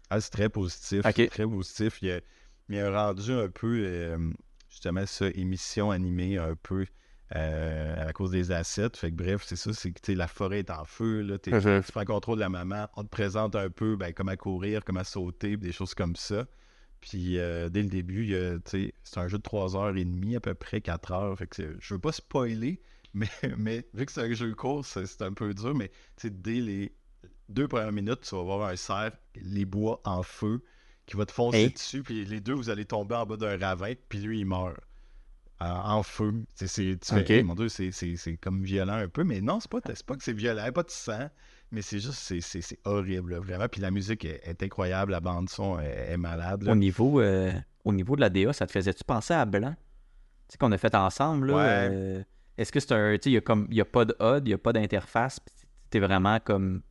ah, 0.09 0.21
c'est 0.21 0.31
très 0.31 0.49
positif. 0.49 1.05
Ok. 1.05 1.29
Très 1.29 1.45
positif. 1.45 2.01
Il 2.01 2.07
y 2.07 2.11
a, 2.11 2.21
il 2.69 2.75
y 2.75 2.79
a 2.79 2.87
un 2.87 2.91
rendu 3.07 3.31
un 3.33 3.49
peu, 3.49 3.83
euh, 3.85 4.17
justement, 4.69 5.05
ça, 5.05 5.27
émission 5.35 5.91
animée 5.91 6.37
un 6.37 6.55
peu 6.55 6.85
euh, 7.35 8.09
à 8.09 8.13
cause 8.13 8.31
des 8.31 8.51
assets. 8.51 8.91
Fait 8.95 9.09
que 9.11 9.15
bref, 9.15 9.43
c'est 9.45 9.55
ça, 9.55 9.73
c'est 9.73 9.91
que 9.91 10.11
la 10.13 10.27
forêt 10.27 10.59
est 10.59 10.69
en 10.69 10.85
feu. 10.85 11.21
Là, 11.21 11.37
t'es- 11.37 11.51
Mhm. 11.51 11.81
tu 11.83 11.91
prends 11.91 12.01
le 12.01 12.05
contrôle 12.05 12.35
de 12.37 12.41
la 12.41 12.49
maman. 12.49 12.87
On 12.95 13.03
te 13.03 13.09
présente 13.09 13.55
un 13.55 13.69
peu 13.69 13.95
ben, 13.95 14.13
comment 14.13 14.35
courir, 14.35 14.83
comment 14.85 15.03
sauter, 15.03 15.55
des 15.57 15.71
choses 15.71 15.93
comme 15.93 16.15
ça. 16.15 16.45
Puis 16.99 17.39
euh, 17.39 17.67
dès 17.69 17.81
le 17.83 17.89
début, 17.89 18.35
c'est 18.65 18.93
un 19.17 19.27
jeu 19.27 19.37
de 19.37 19.43
3 19.43 19.75
heures 19.75 19.95
et 19.97 20.05
demie, 20.05 20.35
à 20.35 20.39
peu 20.39 20.53
près 20.53 20.81
4 20.81 21.11
heures. 21.13 21.37
Fait 21.37 21.47
que 21.47 21.55
c'est- 21.55 21.69
je 21.79 21.93
veux 21.93 21.99
pas 21.99 22.11
spoiler, 22.11 22.81
mais, 23.13 23.27
mais 23.57 23.85
vu 23.93 24.05
que 24.05 24.11
c'est 24.11 24.21
un 24.21 24.33
jeu 24.33 24.53
court, 24.53 24.85
c'est 24.85 25.21
un 25.21 25.33
peu 25.33 25.53
dur. 25.53 25.75
Mais 25.75 25.91
dès 26.23 26.53
les 26.61 26.95
deux 27.49 27.67
premières 27.67 27.91
minutes, 27.91 28.21
tu 28.21 28.35
vas 28.35 28.43
voir 28.43 28.69
un 28.69 28.75
cerf, 28.75 29.11
les 29.35 29.65
bois 29.65 30.01
en 30.05 30.23
feu, 30.23 30.63
qui 31.05 31.17
va 31.17 31.25
te 31.25 31.31
foncer 31.31 31.57
Hey. 31.65 31.71
dessus. 31.71 32.03
Puis 32.03 32.23
les 32.25 32.39
deux, 32.39 32.53
vous 32.53 32.69
allez 32.69 32.85
tomber 32.85 33.15
en 33.15 33.25
bas 33.25 33.37
d'un 33.37 33.57
ravin, 33.57 33.93
puis 34.09 34.19
lui, 34.19 34.39
il 34.39 34.45
meurt. 34.45 34.77
euh, 35.61 35.65
en 35.65 36.01
feu. 36.01 36.33
Tu 36.57 36.67
fais, 36.67 36.93
Ok. 37.11 37.29
Hey, 37.29 37.43
mon 37.43 37.53
Dieu, 37.53 37.67
c'est, 37.69 37.91
comme 38.41 38.63
violent 38.63 38.93
un 38.93 39.07
peu, 39.07 39.23
mais 39.23 39.41
non, 39.41 39.59
c'est 39.59 39.69
pas, 39.69 39.79
pas 39.81 40.15
que 40.15 40.23
c'est 40.23 40.33
violent, 40.33 40.71
pas 40.71 40.81
de 40.81 40.89
sang, 40.89 41.29
mais 41.71 41.83
c'est 41.83 41.99
juste, 41.99 42.13
c'est, 42.41 42.79
horrible, 42.85 43.35
vraiment. 43.35 43.67
Puis 43.67 43.79
la 43.79 43.91
musique 43.91 44.25
est, 44.25 44.41
est 44.43 44.63
incroyable, 44.63 45.11
la 45.11 45.19
bande-son 45.19 45.79
est, 45.79 46.13
est 46.13 46.17
malade. 46.17 46.63
là. 46.63 46.71
Au 46.71 46.75
niveau, 46.75 47.19
euh, 47.21 47.51
au 47.85 47.93
niveau 47.93 48.15
de 48.15 48.21
la 48.21 48.29
DA, 48.31 48.53
ça 48.53 48.65
te 48.65 48.71
faisait-tu 48.71 49.03
penser 49.03 49.35
à 49.35 49.45
Blanc? 49.45 49.75
Tu 50.47 50.53
sais, 50.53 50.57
qu'on 50.57 50.71
a 50.71 50.77
fait 50.79 50.95
ensemble, 50.95 51.51
là. 51.51 51.53
Ouais. 51.53 51.89
euh, 51.91 52.23
Est-ce 52.61 52.71
que 52.71 52.79
c'est 52.79 52.91
un. 52.91 53.13
Tu 53.17 53.23
sais, 53.23 53.29
il 53.31 53.73
y 53.75 53.79
a 53.79 53.81
a 53.81 53.85
pas 53.85 54.05
de 54.05 54.13
HUD, 54.19 54.43
il 54.45 54.49
n'y 54.49 54.53
a 54.53 54.57
pas 54.57 54.71
d'interface. 54.73 55.39
puis 55.39 55.53
T'es 55.89 55.99
vraiment 55.99 56.39
comme. 56.39 56.81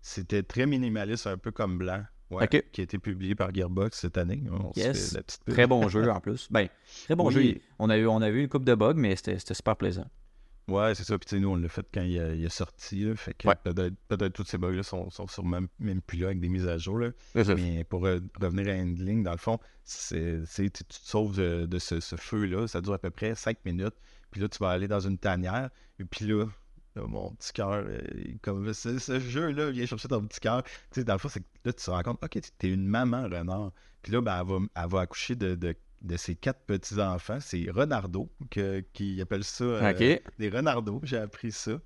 C'était 0.00 0.42
très 0.42 0.66
minimaliste, 0.66 1.26
un 1.26 1.36
peu 1.38 1.50
comme 1.52 1.78
Blanc, 1.78 2.02
ouais, 2.30 2.48
qui 2.48 2.80
a 2.80 2.84
été 2.84 2.98
publié 2.98 3.34
par 3.34 3.54
Gearbox 3.54 3.98
cette 4.00 4.18
année. 4.18 4.42
On 4.50 4.72
Yes. 4.74 5.12
la 5.14 5.22
petite. 5.22 5.44
Très 5.46 5.66
bon 5.66 5.88
jeu 5.88 6.10
en 6.10 6.20
plus. 6.20 6.48
Ben, 6.50 6.68
très 7.04 7.14
bon 7.14 7.28
Oui. 7.28 7.32
jeu. 7.54 7.60
On 7.78 7.88
a 7.90 7.96
eu, 7.98 8.06
on 8.06 8.20
a 8.22 8.28
eu 8.28 8.40
une 8.40 8.48
coupe 8.48 8.64
de 8.64 8.74
bugs, 8.74 8.94
mais 8.96 9.14
c'était 9.16 9.38
super 9.54 9.76
plaisant. 9.76 10.06
Ouais, 10.68 10.94
c'est 10.94 11.04
ça. 11.04 11.18
Puis 11.18 11.28
tu 11.28 11.40
nous, 11.40 11.50
on 11.50 11.56
l'a 11.56 11.68
fait 11.68 11.86
quand 11.92 12.02
il, 12.02 12.16
est 12.16 12.48
sorti. 12.48 13.04
Là, 13.04 13.16
fait 13.16 13.34
que 13.34 13.48
Ouais. 13.48 13.54
peut-être, 13.62 13.94
peut-être 14.08 14.32
tous 14.32 14.44
ces 14.44 14.58
bugs-là 14.58 14.82
sont, 14.84 15.10
sont 15.10 15.26
sûrement 15.26 15.60
même 15.80 16.00
plus 16.00 16.18
là 16.18 16.28
avec 16.28 16.40
des 16.40 16.48
mises 16.48 16.66
à 16.68 16.78
jour. 16.78 16.98
Là. 16.98 17.10
Mais 17.34 17.84
pour 17.84 18.06
euh, 18.06 18.20
revenir 18.40 18.68
à 18.68 18.78
Handling, 18.78 19.22
dans 19.24 19.32
le 19.32 19.38
fond, 19.38 19.58
c'est, 19.84 20.40
tu 20.54 20.70
tu 20.70 20.84
te 20.84 20.94
sauves 20.94 21.36
de, 21.36 21.66
de 21.66 21.78
ce, 21.78 21.98
ce 22.00 22.16
feu-là. 22.16 22.66
Ça 22.68 22.80
dure 22.80 22.94
à 22.94 22.98
peu 22.98 23.10
près 23.10 23.34
5 23.34 23.58
minutes. 23.64 23.94
Puis 24.32 24.40
là, 24.40 24.48
tu 24.48 24.58
vas 24.58 24.70
aller 24.70 24.88
dans 24.88 25.00
une 25.00 25.18
tanière. 25.18 25.70
Et 26.00 26.04
puis 26.04 26.26
là, 26.26 26.46
là, 26.96 27.02
mon 27.06 27.30
petit 27.34 27.52
cœur, 27.52 27.84
euh, 27.86 28.00
comme 28.42 28.72
ce, 28.74 28.98
ce 28.98 29.20
jeu-là 29.20 29.70
vient 29.70 29.86
chercher 29.86 30.08
ton 30.08 30.26
petit 30.26 30.40
cœur. 30.40 30.64
Tu 30.64 30.72
sais, 30.92 31.04
dans 31.04 31.12
le 31.12 31.18
fond, 31.20 31.28
c'est 31.28 31.40
que 31.40 31.46
là, 31.64 31.72
tu 31.72 31.84
te 31.84 31.90
rends 31.90 32.02
compte, 32.02 32.18
OK, 32.24 32.38
t'es 32.58 32.68
une 32.68 32.86
maman 32.86 33.22
renard. 33.24 33.70
Puis 34.02 34.10
là, 34.12 34.20
ben, 34.20 34.40
elle, 34.40 34.46
va, 34.46 34.58
elle 34.84 34.90
va 34.90 35.00
accoucher 35.02 35.36
de, 35.36 35.54
de, 35.54 35.76
de 36.00 36.16
ses 36.16 36.34
quatre 36.34 36.60
petits-enfants. 36.66 37.38
C'est 37.40 37.64
Renardo 37.70 38.28
que, 38.50 38.80
qui 38.92 39.20
appelle 39.20 39.44
ça 39.44 39.62
euh, 39.62 39.80
des 40.38 40.48
renardos. 40.48 41.00
J'ai 41.04 41.18
appris 41.18 41.52
ça. 41.52 41.78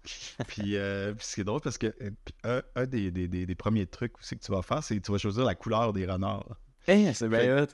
puis, 0.47 0.77
euh, 0.77 1.13
puis 1.13 1.27
c'est 1.29 1.45
drôle 1.45 1.61
parce 1.61 1.77
que 1.77 1.95
euh, 2.01 2.11
un, 2.45 2.63
un 2.75 2.87
des, 2.87 3.11
des- 3.11 3.29
des- 3.29 3.45
des 3.45 3.55
premiers 3.55 3.87
trucs 3.87 4.19
aussi 4.19 4.39
que 4.39 4.43
tu 4.43 4.51
vas 4.53 4.63
faire, 4.63 4.83
c'est 4.83 4.97
que 4.97 5.05
tu 5.05 5.13
vas 5.13 5.19
choisir 5.19 5.45
la 5.45 5.55
couleur 5.55 5.93
des 5.93 6.07
renards. 6.07 6.57
Hey, 6.89 7.13
c'est 7.15 7.29
bien. 7.29 7.67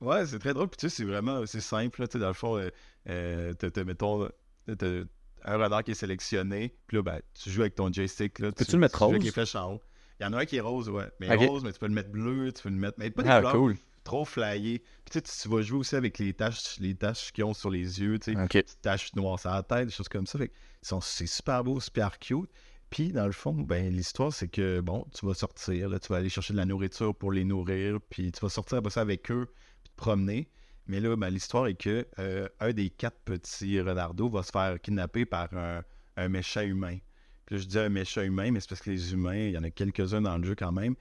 Ouais, 0.00 0.26
c'est 0.26 0.38
très 0.38 0.54
drôle. 0.54 0.68
Puis 0.68 0.76
tu 0.78 0.88
sais, 0.90 0.96
c'est 0.96 1.04
vraiment 1.04 1.44
c'est 1.46 1.60
simple. 1.60 2.00
là, 2.00 2.06
tu 2.08 2.12
sais, 2.14 2.18
dans 2.18 2.28
le 2.28 2.32
fond, 2.34 2.56
euh, 2.58 2.68
euh, 3.08 3.52
t'as- 3.54 3.70
t'as, 3.70 3.84
mettons, 3.84 4.28
t'as 4.66 5.02
un 5.44 5.56
renard 5.56 5.84
qui 5.84 5.92
est 5.92 5.94
sélectionné. 5.94 6.74
Puis 6.86 6.96
là, 6.98 7.02
ben, 7.02 7.20
tu 7.34 7.50
joues 7.50 7.62
avec 7.62 7.74
ton 7.74 7.92
joystick. 7.92 8.38
Là, 8.38 8.52
Peux-tu 8.52 8.72
le 8.72 8.78
mettre 8.78 8.98
joues 8.98 9.04
avec 9.04 9.16
rose? 9.16 9.24
les 9.26 9.32
flèches 9.32 9.54
en 9.56 9.74
haut. 9.74 9.80
Il 10.20 10.24
y 10.24 10.26
en 10.26 10.32
a 10.32 10.38
un 10.40 10.44
qui 10.44 10.56
est 10.56 10.60
rose, 10.60 10.88
ouais. 10.88 11.06
Mais 11.20 11.34
rose, 11.34 11.64
mais 11.64 11.72
tu 11.72 11.78
peux 11.78 11.86
le 11.88 11.92
mettre 11.94 12.10
bleu, 12.10 12.52
tu 12.52 12.62
peux 12.62 12.68
le 12.68 12.76
mettre. 12.76 12.98
Mais 12.98 13.10
pas 13.10 13.22
des 13.22 13.28
Ah, 13.28 13.38
couleurs 13.38 13.52
cool. 13.52 13.76
trop 14.04 14.24
flyées. 14.24 14.78
Puis 14.78 15.20
tu 15.22 15.30
sais, 15.30 15.42
tu- 15.42 15.48
vas 15.48 15.60
jouer 15.62 15.78
aussi 15.78 15.96
avec 15.96 16.18
les 16.18 16.32
taches, 16.34 16.78
les 16.78 16.94
taches 16.94 17.32
qu'ils 17.32 17.44
ont 17.44 17.54
sur 17.54 17.70
les 17.70 18.00
yeux. 18.00 18.18
Tu 18.18 18.32
sais, 18.32 18.36
petites 18.62 18.80
taches 18.82 19.14
noires 19.16 19.38
sur 19.40 19.50
la 19.50 19.62
tête, 19.62 19.86
des 19.86 19.92
choses 19.92 20.08
comme 20.08 20.26
ça. 20.26 20.38
Fait 20.38 20.48
que 20.48 20.54
ils 20.82 20.86
sont- 20.88 21.00
c'est 21.00 21.26
super 21.26 21.64
beau, 21.64 21.80
super 21.80 22.18
cute. 22.18 22.48
Puis, 22.90 23.12
dans 23.12 23.26
le 23.26 23.32
fond, 23.32 23.54
ben, 23.54 23.92
l'histoire, 23.92 24.32
c'est 24.32 24.46
que, 24.46 24.80
bon, 24.80 25.04
tu 25.12 25.26
vas 25.26 25.34
sortir, 25.34 25.88
là, 25.88 25.98
tu 25.98 26.08
vas 26.12 26.18
aller 26.18 26.28
chercher 26.28 26.52
de 26.52 26.58
la 26.58 26.64
nourriture 26.64 27.12
pour 27.14 27.32
les 27.32 27.42
nourrir, 27.44 27.98
puis 28.08 28.30
tu 28.30 28.38
vas 28.40 28.48
sortir 28.48 28.78
après 28.78 28.90
ça 28.90 29.00
avec 29.00 29.28
eux, 29.32 29.48
promener. 29.96 30.48
Mais 30.86 31.00
là, 31.00 31.16
ben, 31.16 31.30
l'histoire 31.30 31.66
est 31.66 31.74
que 31.74 32.06
euh, 32.18 32.48
un 32.60 32.72
des 32.72 32.90
quatre 32.90 33.18
petits 33.24 33.80
renardos 33.80 34.28
va 34.28 34.42
se 34.42 34.50
faire 34.50 34.80
kidnapper 34.80 35.24
par 35.24 35.52
un, 35.54 35.82
un 36.16 36.28
méchant 36.28 36.60
humain. 36.60 36.98
Puis 37.46 37.56
là, 37.56 37.62
je 37.62 37.66
dis 37.66 37.78
un 37.78 37.88
méchant 37.88 38.22
humain, 38.22 38.50
mais 38.50 38.60
c'est 38.60 38.68
parce 38.68 38.82
que 38.82 38.90
les 38.90 39.12
humains, 39.12 39.36
il 39.36 39.52
y 39.52 39.58
en 39.58 39.62
a 39.64 39.70
quelques-uns 39.70 40.22
dans 40.22 40.36
le 40.38 40.44
jeu 40.44 40.54
quand 40.54 40.72
même. 40.72 40.94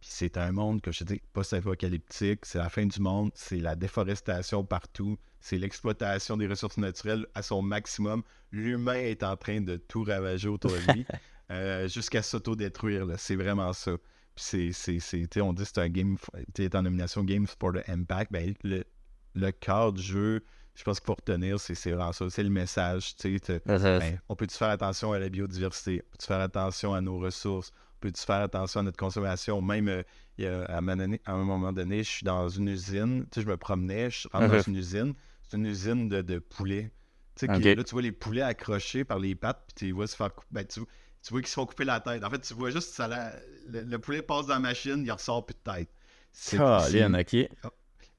Puis 0.00 0.08
c'est 0.12 0.38
un 0.38 0.50
monde 0.52 0.80
que 0.80 0.92
je 0.92 1.04
dis, 1.04 1.20
post-apocalyptique, 1.34 2.46
c'est 2.46 2.58
la 2.58 2.70
fin 2.70 2.86
du 2.86 3.00
monde, 3.00 3.30
c'est 3.34 3.58
la 3.58 3.76
déforestation 3.76 4.64
partout, 4.64 5.18
c'est 5.40 5.58
l'exploitation 5.58 6.38
des 6.38 6.46
ressources 6.46 6.78
naturelles 6.78 7.26
à 7.34 7.42
son 7.42 7.60
maximum. 7.60 8.22
L'humain 8.50 8.94
est 8.94 9.22
en 9.22 9.36
train 9.36 9.60
de 9.60 9.76
tout 9.76 10.04
ravager 10.04 10.48
autour 10.48 10.70
de 10.70 10.92
lui 10.92 11.06
euh, 11.50 11.86
jusqu'à 11.86 12.22
s'auto-détruire. 12.22 13.06
C'est 13.18 13.36
vraiment 13.36 13.74
ça. 13.74 13.92
Puis 14.36 14.72
c'est, 14.72 15.00
c'est, 15.00 15.40
on 15.40 15.52
dit 15.52 15.62
que 15.62 15.68
c'est 15.74 15.80
un 15.80 15.88
game, 15.88 16.16
tu 16.54 16.64
es 16.64 16.74
en 16.76 16.82
nomination 16.82 17.22
Games 17.24 17.46
for 17.46 17.72
the 17.72 17.88
Impact. 17.88 18.32
Ben, 18.32 18.54
le, 18.64 18.84
le 19.34 19.50
cœur 19.52 19.92
du 19.92 20.02
jeu, 20.02 20.42
je 20.74 20.82
pense 20.84 20.98
qu'il 21.00 21.06
faut 21.06 21.14
retenir, 21.14 21.60
c'est, 21.60 21.74
c'est 21.74 21.90
vraiment 21.92 22.12
ça. 22.12 22.30
C'est 22.30 22.42
le 22.42 22.50
message. 22.50 23.16
tu 23.16 23.34
sais, 23.38 23.40
te- 23.60 23.72
ben, 23.98 24.18
on 24.28 24.36
peut-tu 24.36 24.56
faire 24.56 24.68
attention 24.70 25.12
à 25.12 25.18
la 25.18 25.28
biodiversité? 25.28 26.02
On 26.06 26.10
peut-tu 26.12 26.26
faire 26.26 26.40
attention 26.40 26.94
à 26.94 27.00
nos 27.00 27.18
ressources? 27.18 27.72
On 27.96 28.00
peut-tu 28.00 28.22
faire 28.22 28.36
attention 28.42 28.80
à 28.80 28.82
notre 28.84 28.96
consommation? 28.96 29.60
Même 29.60 29.88
euh, 29.88 30.02
il 30.38 30.44
y 30.44 30.46
a- 30.48 30.62
à, 30.64 30.78
un 30.78 30.80
moment 30.80 30.96
donné, 30.96 31.20
à 31.26 31.32
un 31.32 31.44
moment 31.44 31.72
donné, 31.72 32.02
je 32.02 32.08
suis 32.10 32.24
dans 32.24 32.48
une 32.48 32.68
usine, 32.68 33.24
tu 33.30 33.40
sais, 33.40 33.42
je 33.42 33.50
me 33.50 33.56
promenais, 33.58 34.08
je 34.10 34.26
rentre 34.28 34.46
dans 34.48 34.62
une 34.68 34.76
usine, 34.76 35.12
c'est 35.42 35.56
une 35.58 35.66
usine 35.66 36.08
de, 36.08 36.22
de 36.22 36.38
poulets. 36.38 36.90
Tu 37.36 37.46
sais, 37.46 37.52
là, 37.74 37.84
tu 37.84 37.92
vois 37.92 38.02
les 38.02 38.12
poulets 38.12 38.42
accrochés 38.42 39.04
par 39.04 39.18
les 39.18 39.34
pattes, 39.34 39.62
puis 39.66 39.74
tu 39.74 39.84
les 39.86 39.92
vois 39.92 40.06
se 40.06 40.16
faire 40.16 40.32
couper. 40.34 40.48
Ben, 40.50 40.66
tu, 40.66 40.80
tu 41.22 41.30
vois 41.32 41.40
qu'ils 41.40 41.48
se 41.48 41.54
font 41.54 41.66
couper 41.66 41.84
la 41.84 42.00
tête. 42.00 42.24
En 42.24 42.30
fait, 42.30 42.40
tu 42.40 42.54
vois 42.54 42.70
juste 42.70 42.92
ça, 42.94 43.08
la- 43.08 43.32
le, 43.68 43.82
le 43.82 43.98
poulet 43.98 44.22
passe 44.22 44.46
dans 44.46 44.54
la 44.54 44.60
machine, 44.60 45.02
il 45.04 45.10
ressort 45.12 45.44
plus 45.46 45.54
de 45.54 45.72
tête. 45.72 45.90
C'est- 46.32 46.56
Colin, 46.56 47.14
ok. 47.14 47.36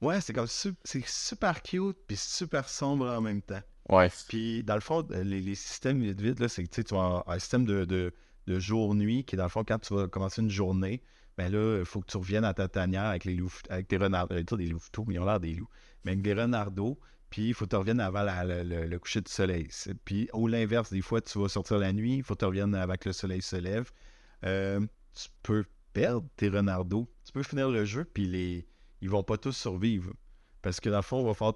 Ouais, 0.00 0.20
c'est 0.20 0.32
comme 0.32 0.46
su- 0.48 0.74
c'est 0.84 1.06
super 1.06 1.62
cute 1.62 1.96
puis 2.06 2.16
super 2.16 2.68
sombre 2.68 3.06
en 3.08 3.20
même 3.20 3.40
temps. 3.42 3.62
Ouais. 3.88 4.10
Puis, 4.28 4.62
dans 4.64 4.74
le 4.74 4.80
fond, 4.80 5.06
euh, 5.12 5.22
les, 5.22 5.40
les 5.40 5.54
systèmes 5.54 6.02
vite 6.02 6.20
vite, 6.20 6.40
là, 6.40 6.48
c'est 6.48 6.64
que 6.64 6.80
tu 6.82 6.94
as 6.94 7.22
un, 7.26 7.38
système 7.38 7.64
de, 7.64 7.84
de, 7.84 8.12
de 8.46 8.58
jour-nuit 8.58 9.24
qui 9.24 9.36
est 9.36 9.38
dans 9.38 9.44
le 9.44 9.48
fond, 9.50 9.64
quand 9.64 9.78
tu 9.78 9.94
vas 9.94 10.08
commencer 10.08 10.40
une 10.42 10.50
journée, 10.50 11.02
ben 11.36 11.50
là, 11.52 11.78
il 11.80 11.84
faut 11.84 12.00
que 12.00 12.06
tu 12.10 12.16
reviennes 12.16 12.44
à 12.44 12.54
ta 12.54 12.68
tanière 12.68 13.04
avec 13.04 13.24
les 13.24 13.34
loups, 13.34 13.52
avec 13.70 13.88
tes 13.88 13.96
renards, 13.96 14.28
dire 14.28 14.56
des 14.56 14.66
louveteaux, 14.66 15.04
mais 15.06 15.14
ils 15.14 15.18
ont 15.20 15.24
l'air 15.24 15.40
des 15.40 15.54
loups, 15.54 15.68
mais 16.04 16.12
avec 16.12 16.22
des 16.22 16.34
renardeaux, 16.34 16.98
puis 17.32 17.48
il 17.48 17.54
faut 17.54 17.64
que 17.64 17.70
tu 17.70 17.76
reviennes 17.76 17.98
avant 17.98 18.22
le, 18.22 18.98
coucher 18.98 19.22
du 19.22 19.32
soleil. 19.32 19.66
Puis, 20.04 20.28
au 20.34 20.46
l'inverse, 20.46 20.92
des 20.92 21.00
fois, 21.00 21.22
tu 21.22 21.38
vas 21.38 21.48
sortir 21.48 21.78
la 21.78 21.90
nuit, 21.94 22.16
il 22.16 22.22
faut 22.22 22.34
que 22.34 22.40
tu 22.40 22.44
reviennes 22.44 22.74
avant 22.74 22.94
que 22.94 23.08
le 23.08 23.14
soleil 23.14 23.40
se 23.40 23.56
lève. 23.56 23.90
Euh, 24.44 24.80
tu 25.14 25.28
peux 25.42 25.64
perdre 25.94 26.28
tes 26.36 26.50
renardos. 26.50 27.08
Tu 27.24 27.32
peux 27.32 27.42
finir 27.42 27.70
le 27.70 27.86
jeu, 27.86 28.04
puis 28.04 28.26
les... 28.26 28.66
ils 29.00 29.08
vont 29.08 29.22
pas 29.22 29.38
tous 29.38 29.52
survivre. 29.52 30.12
Parce 30.60 30.78
que 30.78 30.90
dans 30.90 30.98
le 30.98 31.14
on 31.14 31.24
va 31.24 31.32
faire. 31.32 31.54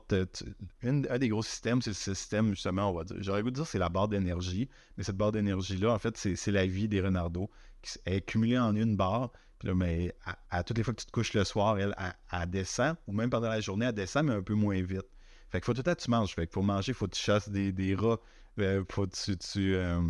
un 0.82 1.18
des 1.18 1.28
gros 1.28 1.42
systèmes, 1.42 1.82
c'est 1.82 1.90
le 1.90 1.94
système, 1.94 2.48
justement, 2.54 2.90
on 2.90 2.94
va 2.94 3.04
dire. 3.04 3.18
J'aurais 3.20 3.42
goût 3.42 3.50
de 3.50 3.56
dire 3.56 3.66
c'est 3.66 3.78
la 3.78 3.90
barre 3.90 4.08
d'énergie. 4.08 4.70
Mais 4.96 5.04
cette 5.04 5.18
barre 5.18 5.32
d'énergie-là, 5.32 5.92
en 5.92 5.98
fait, 5.98 6.16
c'est 6.16 6.52
la 6.52 6.64
vie 6.64 6.88
des 6.88 7.02
renardos. 7.02 7.50
Qui 7.82 7.98
est 8.06 8.22
cumulée 8.22 8.58
en 8.58 8.74
une 8.74 8.96
barre. 8.96 9.30
Mais 9.62 10.14
à, 10.50 10.64
toutes 10.64 10.78
les 10.78 10.84
fois 10.84 10.94
que 10.94 11.00
tu 11.00 11.06
te 11.06 11.12
couches 11.12 11.34
le 11.34 11.44
soir, 11.44 11.78
elle, 11.78 11.94
elle, 12.32 12.50
descend. 12.50 12.96
Ou 13.06 13.12
même 13.12 13.28
pendant 13.28 13.48
la 13.50 13.60
journée, 13.60 13.84
elle 13.84 13.92
descend, 13.92 14.24
mais 14.26 14.32
un 14.32 14.42
peu 14.42 14.54
moins 14.54 14.80
vite. 14.82 15.06
Fait 15.50 15.58
qu'il 15.58 15.64
faut 15.66 15.72
tout 15.72 15.78
le 15.78 15.84
temps 15.84 15.94
que 15.94 16.02
tu 16.02 16.10
manges. 16.10 16.34
Fait 16.34 16.46
qu'il 16.46 16.54
faut 16.54 16.62
manger, 16.62 16.92
faut 16.92 17.06
que 17.06 17.14
tu 17.14 17.22
chasses 17.22 17.48
des, 17.48 17.72
des 17.72 17.94
rats. 17.94 18.18
Euh, 18.58 18.84
faut 18.90 19.06
que 19.06 19.32
tu. 19.32 19.74
Euh, 19.74 20.00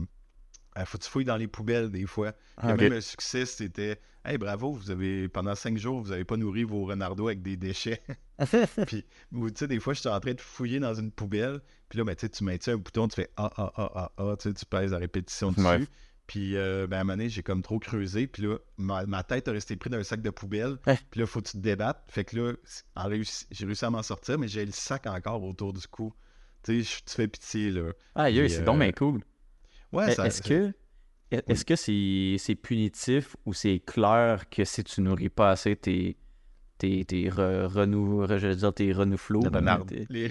euh, 0.78 0.84
faut 0.84 0.98
que 0.98 1.04
tu 1.04 1.10
fouilles 1.10 1.24
dans 1.24 1.36
les 1.36 1.48
poubelles 1.48 1.90
des 1.90 2.06
fois. 2.06 2.32
Ah, 2.56 2.74
même 2.74 2.92
le 2.92 3.00
succès, 3.00 3.46
c'était 3.46 3.98
Hey, 4.26 4.38
bravo, 4.38 4.72
vous 4.72 4.90
avez 4.90 5.28
pendant 5.28 5.54
cinq 5.54 5.78
jours, 5.78 6.02
vous 6.02 6.10
n'avez 6.10 6.24
pas 6.24 6.36
nourri 6.36 6.64
vos 6.64 6.84
renardos 6.84 7.28
avec 7.28 7.42
des 7.42 7.56
déchets. 7.56 8.02
puis, 8.86 9.04
tu 9.30 9.52
sais, 9.54 9.68
des 9.68 9.78
fois, 9.78 9.94
je 9.94 10.00
suis 10.00 10.08
en 10.08 10.18
train 10.18 10.34
de 10.34 10.40
fouiller 10.40 10.80
dans 10.80 10.94
une 10.94 11.12
poubelle. 11.12 11.60
Puis 11.88 11.98
là, 11.98 12.04
ben, 12.04 12.16
tu 12.16 12.44
mets 12.44 12.58
un 12.68 12.76
bouton, 12.76 13.06
tu 13.06 13.14
fais 13.14 13.30
Ah, 13.36 13.52
ah, 13.56 13.72
ah, 13.76 13.92
ah, 13.94 14.12
ah, 14.18 14.36
tu 14.36 14.52
pèses 14.68 14.92
à 14.92 14.98
répétition 14.98 15.52
dessus. 15.52 15.86
Puis, 16.26 16.56
euh, 16.56 16.86
ben, 16.86 16.98
à 16.98 17.00
un 17.00 17.04
moment 17.04 17.16
donné, 17.16 17.28
j'ai 17.28 17.42
comme 17.42 17.62
trop 17.62 17.78
creusé. 17.78 18.26
Puis 18.26 18.42
là, 18.42 18.58
ma, 18.78 19.22
tête 19.22 19.48
a 19.48 19.52
resté 19.52 19.76
prise 19.76 19.92
dans 19.92 19.98
un 19.98 20.04
sac 20.04 20.22
de 20.22 20.30
poubelle. 20.30 20.78
Puis 20.84 21.20
là, 21.20 21.24
il 21.24 21.26
faut 21.26 21.40
que 21.40 21.46
tu 21.46 21.52
te 21.52 21.62
débattes. 21.62 22.02
Fait 22.08 22.24
que 22.24 22.36
là, 22.36 22.52
j'ai 23.50 23.66
réussi 23.66 23.84
à 23.84 23.90
m'en 23.90 24.02
sortir, 24.02 24.38
mais 24.38 24.48
j'ai 24.48 24.64
le 24.64 24.72
sac 24.72 25.06
encore 25.06 25.42
autour 25.44 25.72
du 25.72 25.86
cou. 25.86 26.12
Tu 26.62 26.82
sais, 26.82 27.02
tu 27.06 27.14
fais 27.14 27.28
pitié, 27.28 27.70
là. 27.70 27.92
Ah, 28.14 28.28
c'est 28.30 28.64
donc 28.64 28.80
bien 28.80 28.92
cool. 28.92 29.22
Ouais, 29.92 30.12
ça. 30.12 30.26
Est-ce 30.26 30.42
que. 30.42 30.72
Est-ce 31.30 31.64
que 31.64 31.76
c'est 31.76 32.54
punitif 32.54 33.36
ou 33.44 33.52
c'est 33.52 33.80
clair 33.80 34.48
que 34.48 34.64
si 34.64 34.84
tu 34.84 35.00
nourris 35.00 35.28
pas 35.28 35.50
assez 35.50 35.74
tes, 35.76 36.16
tes, 36.78 37.04
tes 37.04 37.30
je 37.30 38.46
veux 38.46 38.54
dire 38.56 38.74
tes 38.74 38.92
renouflots, 38.92 39.42
les, 40.10 40.28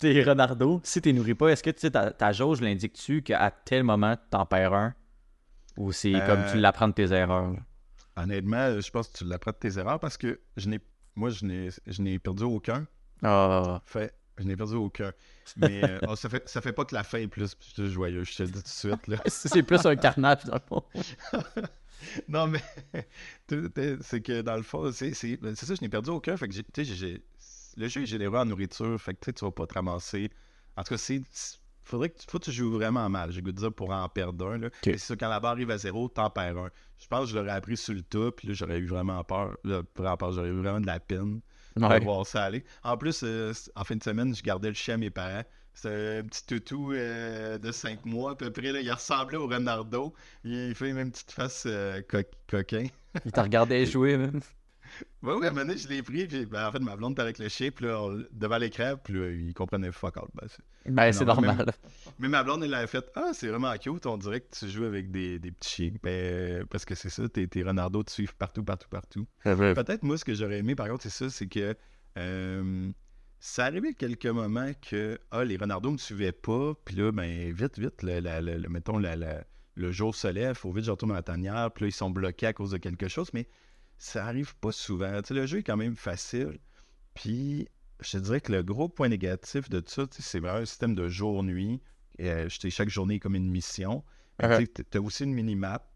tes, 0.00 0.22
renardos, 0.22 0.80
si 0.84 1.00
tu 1.00 1.12
nourris 1.12 1.34
pas, 1.34 1.48
est-ce 1.48 1.62
que 1.62 1.70
tu 1.70 1.80
sais, 1.80 1.90
ta, 1.90 2.10
ta 2.10 2.32
jauge 2.32 2.60
l'indique-tu 2.60 3.22
qu'à 3.22 3.50
tel 3.64 3.84
moment 3.84 4.16
t'en 4.30 4.46
perds 4.46 4.74
un? 4.74 4.94
Ou 5.76 5.92
c'est 5.92 6.12
comme 6.12 6.44
tu 6.50 6.58
euh, 6.58 6.60
l'apprends 6.60 6.88
de 6.88 6.94
tes 6.94 7.12
erreurs? 7.12 7.54
Honnêtement, 8.16 8.80
je 8.80 8.90
pense 8.90 9.08
que 9.08 9.18
tu 9.18 9.24
l'apprends 9.24 9.52
de 9.52 9.56
tes 9.56 9.78
erreurs 9.78 10.00
parce 10.00 10.16
que 10.16 10.40
je 10.56 10.68
n'ai 10.68 10.80
moi 11.14 11.30
je 11.30 12.02
n'ai 12.02 12.18
perdu 12.18 12.44
aucun. 12.44 12.86
Ah. 13.22 13.80
Fait 13.86 14.14
je 14.38 14.44
n'ai 14.44 14.56
perdu 14.56 14.74
aucun. 14.74 15.12
Mais 15.56 15.84
euh, 15.84 15.98
oh, 16.08 16.16
ça, 16.16 16.28
fait, 16.28 16.48
ça 16.48 16.60
fait 16.60 16.72
pas 16.72 16.84
que 16.84 16.94
la 16.94 17.04
fin 17.04 17.18
est 17.18 17.28
plus, 17.28 17.56
joyeuse, 17.76 18.28
je 18.30 18.36
te 18.36 18.42
le 18.42 18.48
dis 18.48 18.54
tout 18.54 18.62
de 18.62 18.68
suite. 18.68 19.06
Là. 19.06 19.18
c'est 19.26 19.62
plus 19.62 19.84
un 19.84 19.96
carnage, 19.96 20.44
dans 20.44 20.54
le 20.54 20.60
fond. 20.60 20.82
non, 22.28 22.46
mais 22.46 22.62
c'est 24.00 24.20
que 24.20 24.42
dans 24.42 24.56
le 24.56 24.62
fond, 24.62 24.90
c'est 24.92 25.14
ça, 25.14 25.26
je 25.28 25.80
n'ai 25.80 25.88
perdu 25.88 26.10
aucun. 26.10 26.36
Fait 26.36 26.48
que 26.48 26.54
j'ai, 26.54 27.22
le 27.76 27.88
jeu 27.88 28.02
est 28.02 28.06
généreux 28.06 28.38
en 28.38 28.44
nourriture, 28.44 29.00
fait 29.00 29.14
que 29.14 29.30
tu 29.30 29.44
vas 29.44 29.50
pas 29.50 29.66
te 29.66 29.74
ramasser. 29.74 30.30
En 30.76 30.82
tout 30.82 30.94
cas, 30.94 30.98
c'est. 30.98 31.22
Faudrait 31.84 32.10
que, 32.10 32.22
faut 32.28 32.38
que 32.38 32.44
tu 32.44 32.52
joues 32.52 32.70
vraiment 32.70 33.08
mal, 33.08 33.32
j'ai 33.32 33.42
goût 33.42 33.50
de 33.50 33.56
dire, 33.56 33.72
pour 33.72 33.90
en 33.90 34.08
perdre 34.08 34.46
un. 34.46 34.58
Là. 34.58 34.70
C'est 34.84 34.98
ça, 34.98 35.16
quand 35.16 35.28
la 35.28 35.40
barre 35.40 35.52
arrive 35.52 35.70
à 35.72 35.78
zéro, 35.78 36.08
t'en 36.08 36.30
perds 36.30 36.56
un. 36.56 36.70
Je 36.98 37.08
pense 37.08 37.24
que 37.24 37.30
je 37.30 37.38
l'aurais 37.38 37.50
appris 37.50 37.76
sur 37.76 37.92
le 37.92 38.02
top, 38.02 38.36
puis 38.36 38.48
là, 38.48 38.54
j'aurais 38.54 38.78
eu 38.78 38.86
vraiment 38.86 39.22
peur. 39.24 39.56
Là, 39.64 39.82
j'aurais 39.96 40.48
eu 40.48 40.60
vraiment 40.60 40.80
de 40.80 40.86
la 40.86 41.00
peine 41.00 41.40
voir 41.76 42.26
ça 42.26 42.44
aller. 42.44 42.64
En 42.82 42.96
plus, 42.96 43.22
euh, 43.24 43.52
en 43.74 43.84
fin 43.84 43.96
de 43.96 44.02
semaine, 44.02 44.34
je 44.34 44.42
gardais 44.42 44.68
le 44.68 44.74
chien 44.74 44.94
à 44.94 44.98
mes 44.98 45.10
parents. 45.10 45.42
C'est 45.74 46.18
un 46.18 46.22
petit 46.24 46.46
toutou 46.46 46.92
euh, 46.92 47.58
de 47.58 47.72
5 47.72 48.04
mois 48.04 48.32
à 48.32 48.34
peu 48.34 48.50
près. 48.50 48.72
Là. 48.72 48.80
Il 48.80 48.90
ressemblait 48.92 49.38
au 49.38 49.46
Renardo. 49.46 50.14
Il 50.44 50.74
fait 50.74 50.92
même 50.92 51.06
une 51.06 51.10
petite 51.10 51.32
face 51.32 51.64
euh, 51.66 52.02
coquin. 52.48 52.86
Il 53.24 53.32
t'a 53.32 53.42
regardé 53.42 53.86
jouer, 53.86 54.16
même. 54.16 54.40
Oui, 55.22 55.34
oui, 55.38 55.46
à 55.46 55.48
un 55.48 55.52
moment 55.52 55.64
donné, 55.64 55.78
je 55.78 55.88
l'ai 55.88 56.02
pris, 56.02 56.26
puis 56.26 56.46
ben, 56.46 56.68
en 56.68 56.72
fait, 56.72 56.80
ma 56.80 56.96
blonde 56.96 57.12
était 57.12 57.22
avec 57.22 57.38
le 57.38 57.48
chien, 57.48 57.70
puis 57.70 57.86
là, 57.86 58.14
devant 58.32 58.58
l'écran, 58.58 58.94
puis 59.02 59.14
là, 59.14 59.30
il 59.30 59.54
comprenait 59.54 59.92
fuck 59.92 60.16
all. 60.16 60.28
Ben, 60.34 60.48
c'est 61.12 61.24
ben, 61.24 61.24
normal. 61.24 61.72
Mais, 62.18 62.28
ma 62.28 62.42
blonde, 62.42 62.64
elle 62.64 62.74
a 62.74 62.86
fait 62.86 63.04
Ah, 63.14 63.30
c'est 63.32 63.48
vraiment 63.48 63.72
cute, 63.78 64.04
on 64.06 64.18
dirait 64.18 64.40
que 64.40 64.54
tu 64.54 64.68
joues 64.68 64.84
avec 64.84 65.10
des, 65.10 65.38
des 65.38 65.50
petits 65.52 65.70
chiens. 65.70 65.92
Ben, 66.02 66.66
parce 66.66 66.84
que 66.84 66.94
c'est 66.94 67.08
ça, 67.08 67.28
tes, 67.28 67.48
tes 67.48 67.62
Renardo 67.62 68.02
te 68.02 68.10
suivent 68.10 68.34
partout, 68.34 68.64
partout, 68.64 68.88
partout. 68.90 69.26
Peut-être, 69.44 70.02
moi, 70.02 70.18
ce 70.18 70.24
que 70.24 70.34
j'aurais 70.34 70.58
aimé, 70.58 70.74
par 70.74 70.88
contre, 70.88 71.04
c'est 71.04 71.10
ça, 71.10 71.30
c'est 71.30 71.46
que 71.46 71.74
euh, 72.18 72.90
ça 73.44 73.64
arrivait 73.64 73.92
quelques 73.92 74.26
moments 74.26 74.70
que 74.88 75.18
ah, 75.32 75.42
les 75.42 75.56
Renardo 75.56 75.90
me 75.90 75.98
suivaient 75.98 76.30
pas, 76.30 76.74
puis 76.84 76.94
là, 76.94 77.10
ben, 77.10 77.52
vite, 77.52 77.76
vite, 77.76 78.04
le, 78.04 78.68
mettons, 78.68 79.00
le 79.00 79.90
jour 79.92 80.14
se 80.14 80.28
lève, 80.28 80.54
faut 80.54 80.70
vite 80.70 80.84
je 80.84 80.92
retourne 80.92 81.12
la 81.12 81.24
tanière, 81.24 81.72
puis 81.72 81.84
là, 81.84 81.88
ils 81.88 81.92
sont 81.92 82.08
bloqués 82.08 82.46
à 82.46 82.52
cause 82.52 82.70
de 82.70 82.76
quelque 82.76 83.08
chose, 83.08 83.30
mais 83.34 83.48
ça 83.98 84.26
arrive 84.26 84.54
pas 84.58 84.70
souvent. 84.70 85.20
le 85.28 85.46
jeu 85.46 85.58
est 85.58 85.62
quand 85.64 85.76
même 85.76 85.96
facile. 85.96 86.60
Puis, 87.14 87.66
je 87.98 88.12
te 88.12 88.18
dirais 88.18 88.40
que 88.40 88.52
le 88.52 88.62
gros 88.62 88.88
point 88.88 89.08
négatif 89.08 89.68
de 89.68 89.80
tout 89.80 89.90
ça, 89.90 90.06
c'est 90.12 90.38
vraiment 90.38 90.60
un 90.60 90.64
système 90.64 90.94
de 90.94 91.08
jour-nuit. 91.08 91.82
Euh, 92.20 92.48
chaque 92.48 92.90
journée 92.90 93.16
est 93.16 93.20
comme 93.20 93.34
une 93.34 93.50
mission. 93.50 94.04
Uh-huh. 94.40 94.68
Tu 94.72 94.98
as 94.98 95.00
aussi 95.00 95.24
une 95.24 95.34
minimap. 95.34 95.90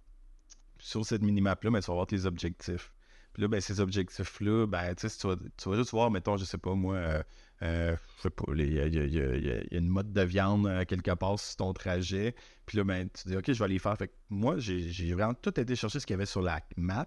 Sur 0.81 1.07
cette 1.07 1.23
minimap-là, 1.23 1.71
ben, 1.71 1.79
tu 1.79 1.87
vas 1.87 1.95
voir 1.95 2.09
tes 2.09 2.27
objectifs. 2.27 2.93
Puis 3.37 3.43
là, 3.43 3.49
ben, 3.49 3.61
ces 3.61 3.81
objectifs-là, 3.81 4.67
ben, 4.67 4.95
tu, 4.95 5.07
vas, 5.07 5.37
tu 5.59 5.69
vas 5.69 5.77
juste 5.77 5.91
voir, 5.91 6.11
mettons, 6.11 6.39
je 6.39 6.47
sais 6.47 6.57
pas, 6.57 6.75
moi, 6.75 6.95
euh, 6.95 7.23
euh, 7.61 7.95
je 8.17 8.23
sais 8.23 8.31
pas, 8.31 8.45
il 8.55 8.73
y, 8.73 8.81
a 8.81 9.79
une 9.79 9.89
mode 9.89 10.11
de 10.11 10.23
viande 10.23 10.87
quelque 10.87 11.11
part 11.11 11.39
sur 11.39 11.57
ton 11.57 11.75
trajet. 11.75 12.35
Puis 12.65 12.79
là, 12.79 12.85
ben, 12.85 13.11
tu 13.11 13.29
dis, 13.29 13.37
OK, 13.37 13.45
je 13.47 13.59
vais 13.59 13.65
aller 13.67 13.79
faire. 13.79 13.95
Fait 13.99 14.11
moi, 14.31 14.55
j'ai 14.57 15.13
vraiment 15.13 15.35
tout 15.35 15.61
été 15.61 15.77
chercher 15.77 16.01
ce 16.01 16.07
qu'il 16.07 16.15
y 16.15 16.17
avait 16.17 16.25
sur 16.25 16.41
la 16.41 16.63
map 16.79 17.07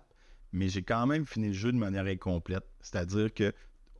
mais 0.52 0.70
j'ai 0.70 0.84
quand 0.84 1.08
même 1.08 1.26
fini 1.26 1.48
le 1.48 1.54
jeu 1.54 1.72
de 1.72 1.78
manière 1.78 2.06
incomplète. 2.06 2.66
C'est-à-dire 2.82 3.34
que, 3.34 3.52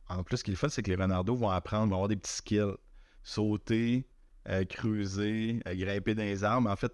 en 0.08 0.22
plus, 0.22 0.36
ce 0.36 0.44
qu'il 0.44 0.54
fait, 0.54 0.68
c'est 0.68 0.82
que 0.84 0.90
les 0.90 0.96
Renardos 0.96 1.34
vont 1.34 1.50
apprendre, 1.50 1.88
vont 1.88 1.96
avoir 1.96 2.08
des 2.08 2.16
petits 2.16 2.32
skills. 2.32 2.76
Sauter, 3.24 4.06
euh, 4.48 4.64
creuser, 4.64 5.60
euh, 5.66 5.74
grimper 5.74 6.14
dans 6.14 6.22
les 6.22 6.44
arbres. 6.44 6.70
En 6.70 6.76
fait, 6.76 6.92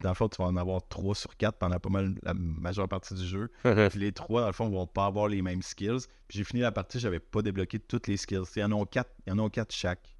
dans 0.00 0.10
le 0.10 0.14
fond, 0.14 0.28
tu 0.28 0.42
vas 0.42 0.48
en 0.48 0.56
avoir 0.56 0.86
3 0.88 1.14
sur 1.14 1.36
4 1.36 1.56
pendant 1.58 1.78
pas 1.78 1.88
mal 1.88 2.14
la 2.22 2.34
majeure 2.34 2.88
partie 2.88 3.14
du 3.14 3.26
jeu. 3.26 3.50
Puis 3.62 3.98
les 3.98 4.12
3, 4.12 4.42
dans 4.42 4.46
le 4.46 4.52
fond, 4.52 4.68
vont 4.68 4.86
pas 4.86 5.06
avoir 5.06 5.28
les 5.28 5.40
mêmes 5.40 5.62
skills. 5.62 6.06
Puis 6.28 6.38
j'ai 6.38 6.44
fini 6.44 6.60
la 6.60 6.72
partie, 6.72 7.00
j'avais 7.00 7.20
pas 7.20 7.42
débloqué 7.42 7.78
toutes 7.78 8.06
les 8.06 8.16
skills. 8.16 8.44
Il 8.56 8.60
y 8.60 8.64
en 8.64 8.72
a 8.72 8.84
4, 8.84 9.10
il 9.26 9.30
y 9.30 9.32
en 9.32 9.44
a 9.44 9.48
4 9.48 9.72
chaque. 9.72 10.14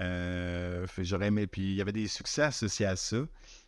Euh, 0.00 0.86
j'aurais 0.98 1.28
aimé. 1.28 1.46
Puis 1.46 1.62
il 1.62 1.74
y 1.74 1.80
avait 1.80 1.92
des 1.92 2.08
succès 2.08 2.42
associés 2.42 2.86
à 2.86 2.96
ça. 2.96 3.18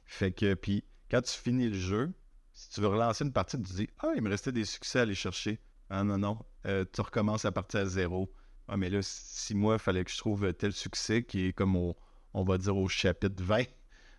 Fait 0.05 0.33
que, 0.33 0.55
puis 0.55 0.85
quand 1.11 1.23
tu 1.23 1.33
finis 1.33 1.69
le 1.69 1.79
jeu, 1.79 2.13
si 2.53 2.71
tu 2.71 2.81
veux 2.81 2.89
relancer 2.89 3.25
une 3.25 3.33
partie, 3.33 3.57
tu 3.57 3.63
te 3.63 3.77
dis 3.77 3.89
Ah, 4.01 4.13
il 4.17 4.23
me 4.23 4.29
restait 4.29 4.53
des 4.53 4.65
succès 4.65 4.99
à 4.99 5.03
aller 5.03 5.15
chercher. 5.15 5.61
Ah 5.91 6.05
non, 6.05 6.19
non, 6.19 6.39
euh, 6.67 6.85
tu 6.93 7.01
recommences 7.01 7.45
à 7.45 7.53
partir 7.53 7.81
à 7.81 7.87
zéro. 7.87 8.33
Ah, 8.69 8.77
mais 8.77 8.91
là, 8.91 9.01
six 9.03 9.55
mois, 9.55 9.75
il 9.75 9.79
fallait 9.79 10.05
que 10.05 10.11
je 10.11 10.19
trouve 10.19 10.53
tel 10.55 10.73
succès 10.73 11.23
qui 11.23 11.47
est 11.47 11.53
comme 11.53 11.77
au, 11.77 11.97
on 12.35 12.45
va 12.45 12.59
dire 12.59 12.77
au 12.77 12.89
chapitre 12.89 13.43
20. 13.43 13.65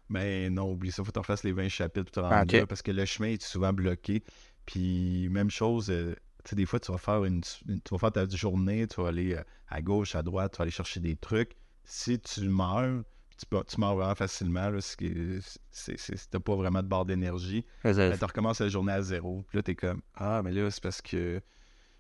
Mais 0.10 0.50
non, 0.50 0.72
oublie 0.72 0.92
ça, 0.92 1.02
il 1.02 1.06
faut 1.06 1.12
que 1.12 1.20
tu 1.20 1.26
fasses 1.26 1.44
les 1.44 1.54
20 1.54 1.70
chapitres 1.70 2.12
pour 2.12 2.12
te 2.12 2.20
rendre 2.20 2.56
là 2.56 2.68
parce 2.68 2.82
que 2.82 2.92
le 2.92 3.06
chemin 3.06 3.30
est 3.30 3.42
souvent 3.42 3.74
bloqué. 3.74 4.24
Puis, 4.66 5.28
même 5.30 5.50
chose, 5.50 5.90
euh, 5.90 6.16
tu 6.44 6.50
sais, 6.50 6.56
des 6.56 6.66
fois, 6.66 6.80
tu 6.80 6.92
vas 6.92 6.98
faire 6.98 7.26
une, 7.26 7.42
tu 7.42 7.80
vas 7.92 7.98
faire 7.98 8.12
ta 8.12 8.28
journée, 8.28 8.88
tu 8.88 9.02
vas 9.02 9.10
aller 9.10 9.36
euh, 9.36 9.44
à 9.68 9.82
gauche, 9.82 10.16
à 10.16 10.24
droite, 10.24 10.54
tu 10.54 10.58
vas 10.58 10.64
aller 10.64 10.72
chercher 10.72 11.00
des 11.00 11.16
trucs. 11.16 11.56
Si 11.84 12.20
tu 12.20 12.48
meurs, 12.48 13.04
tu, 13.38 13.80
meurs 13.80 13.96
vraiment 13.96 14.16
facilement. 14.16 14.70
Là, 14.70 14.80
c'est, 14.82 16.30
t'as 16.30 16.40
pas 16.40 16.56
vraiment 16.56 16.82
de 16.82 16.88
barre 16.88 17.06
d'énergie. 17.06 17.66
Ben, 17.84 18.18
tu 18.18 18.26
recommences 18.26 18.62
la 18.62 18.70
journée 18.70 18.94
à 18.94 19.02
zéro. 19.02 19.44
Puis 19.50 19.58
là, 19.58 19.64
t'es 19.64 19.76
comme 19.76 20.02
Ah, 20.16 20.42
mais 20.44 20.52
là, 20.52 20.70
c'est 20.72 20.84
parce 20.84 21.02
que 21.02 21.42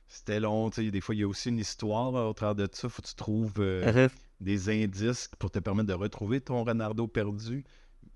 c'était 0.07 0.39
long. 0.39 0.69
Des 0.69 1.01
fois, 1.01 1.15
il 1.15 1.21
y 1.21 1.23
a 1.23 1.27
aussi 1.27 1.49
une 1.49 1.59
histoire 1.59 2.13
au 2.13 2.33
travers 2.33 2.55
de 2.55 2.69
ça. 2.71 2.87
Faut 2.87 3.01
que 3.01 3.07
tu 3.07 3.15
trouves 3.15 3.55
euh, 3.59 4.07
des 4.43 4.69
indices 4.69 5.29
pour 5.39 5.51
te 5.51 5.59
permettre 5.59 5.87
de 5.87 5.93
retrouver 5.93 6.41
ton 6.41 6.63
renardo 6.63 7.07
perdu. 7.07 7.63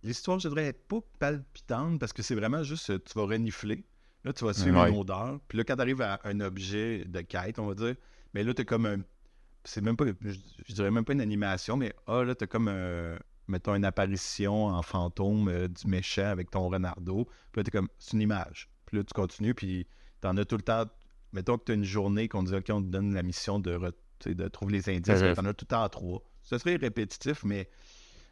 L'histoire, 0.04 0.40
je 0.40 0.50
dirais, 0.50 0.68
être 0.68 0.88
pas 0.88 1.00
palpitante 1.20 2.00
parce 2.00 2.14
que 2.14 2.22
c'est 2.22 2.36
vraiment 2.36 2.64
juste 2.64 3.04
tu 3.04 3.14
vas 3.16 3.26
renifler. 3.26 3.86
Là, 4.24 4.34
tu 4.34 4.46
vas 4.46 4.54
suivre 4.54 4.86
une 4.86 4.98
odeur. 4.98 5.40
Puis 5.48 5.58
là, 5.58 5.64
quand 5.64 5.76
tu 5.76 5.82
arrives 5.82 6.02
à 6.02 6.20
un 6.24 6.40
objet 6.42 7.06
de 7.06 7.22
quête, 7.22 7.60
on 7.60 7.66
va 7.66 7.76
dire, 7.76 7.96
mais 8.34 8.42
ben 8.42 8.48
là, 8.48 8.54
tu 8.54 8.66
comme 8.66 8.86
un 8.86 8.98
c'est 9.68 9.82
même 9.82 9.98
pas, 9.98 10.06
je, 10.22 10.74
dirais 10.74 10.92
même 10.92 11.04
pas 11.04 11.12
une 11.12 11.22
animation, 11.22 11.76
mais 11.76 11.94
ah, 12.08 12.24
là, 12.24 12.36
t'as 12.36 12.48
comme, 12.48 12.70
euh, 12.70 13.18
mettons, 13.50 13.76
une 13.76 13.84
apparition 13.84 14.68
en 14.68 14.82
fantôme 14.82 15.50
euh, 15.50 15.68
du 15.68 15.88
méchant 15.88 16.28
avec 16.28 16.50
ton 16.50 16.70
renardo. 16.70 17.26
Puis 17.52 17.60
là, 17.60 17.64
t'es 17.64 17.72
comme, 17.72 17.90
c'est 18.00 18.14
une 18.14 18.22
image. 18.22 18.70
Puis 18.86 18.98
là, 18.98 19.04
tu 19.04 19.14
continues, 19.14 19.54
puis 19.54 19.86
t'en 20.22 20.38
as 20.38 20.46
tout 20.46 20.56
le 20.56 20.62
temps. 20.62 20.86
Mettons 21.34 21.58
que 21.58 21.66
t'as 21.66 21.74
une 21.74 21.84
journée 21.84 22.30
qu'on 22.30 22.44
dit, 22.44 22.56
OK, 22.56 22.66
on 22.70 22.82
te 22.82 22.88
donne 22.88 23.14
la 23.14 23.24
mission 23.24 23.60
de, 23.60 23.78
de 24.26 24.48
trouver 24.48 24.74
les 24.74 24.90
indices. 24.90 25.20
T'en 25.36 25.46
as 25.46 25.54
tout 25.54 25.66
le 25.66 25.76
temps 25.76 25.90
trois. 25.90 26.22
Ce 26.44 26.58
serait 26.58 26.76
répétitif, 26.76 27.44
mais 27.44 27.70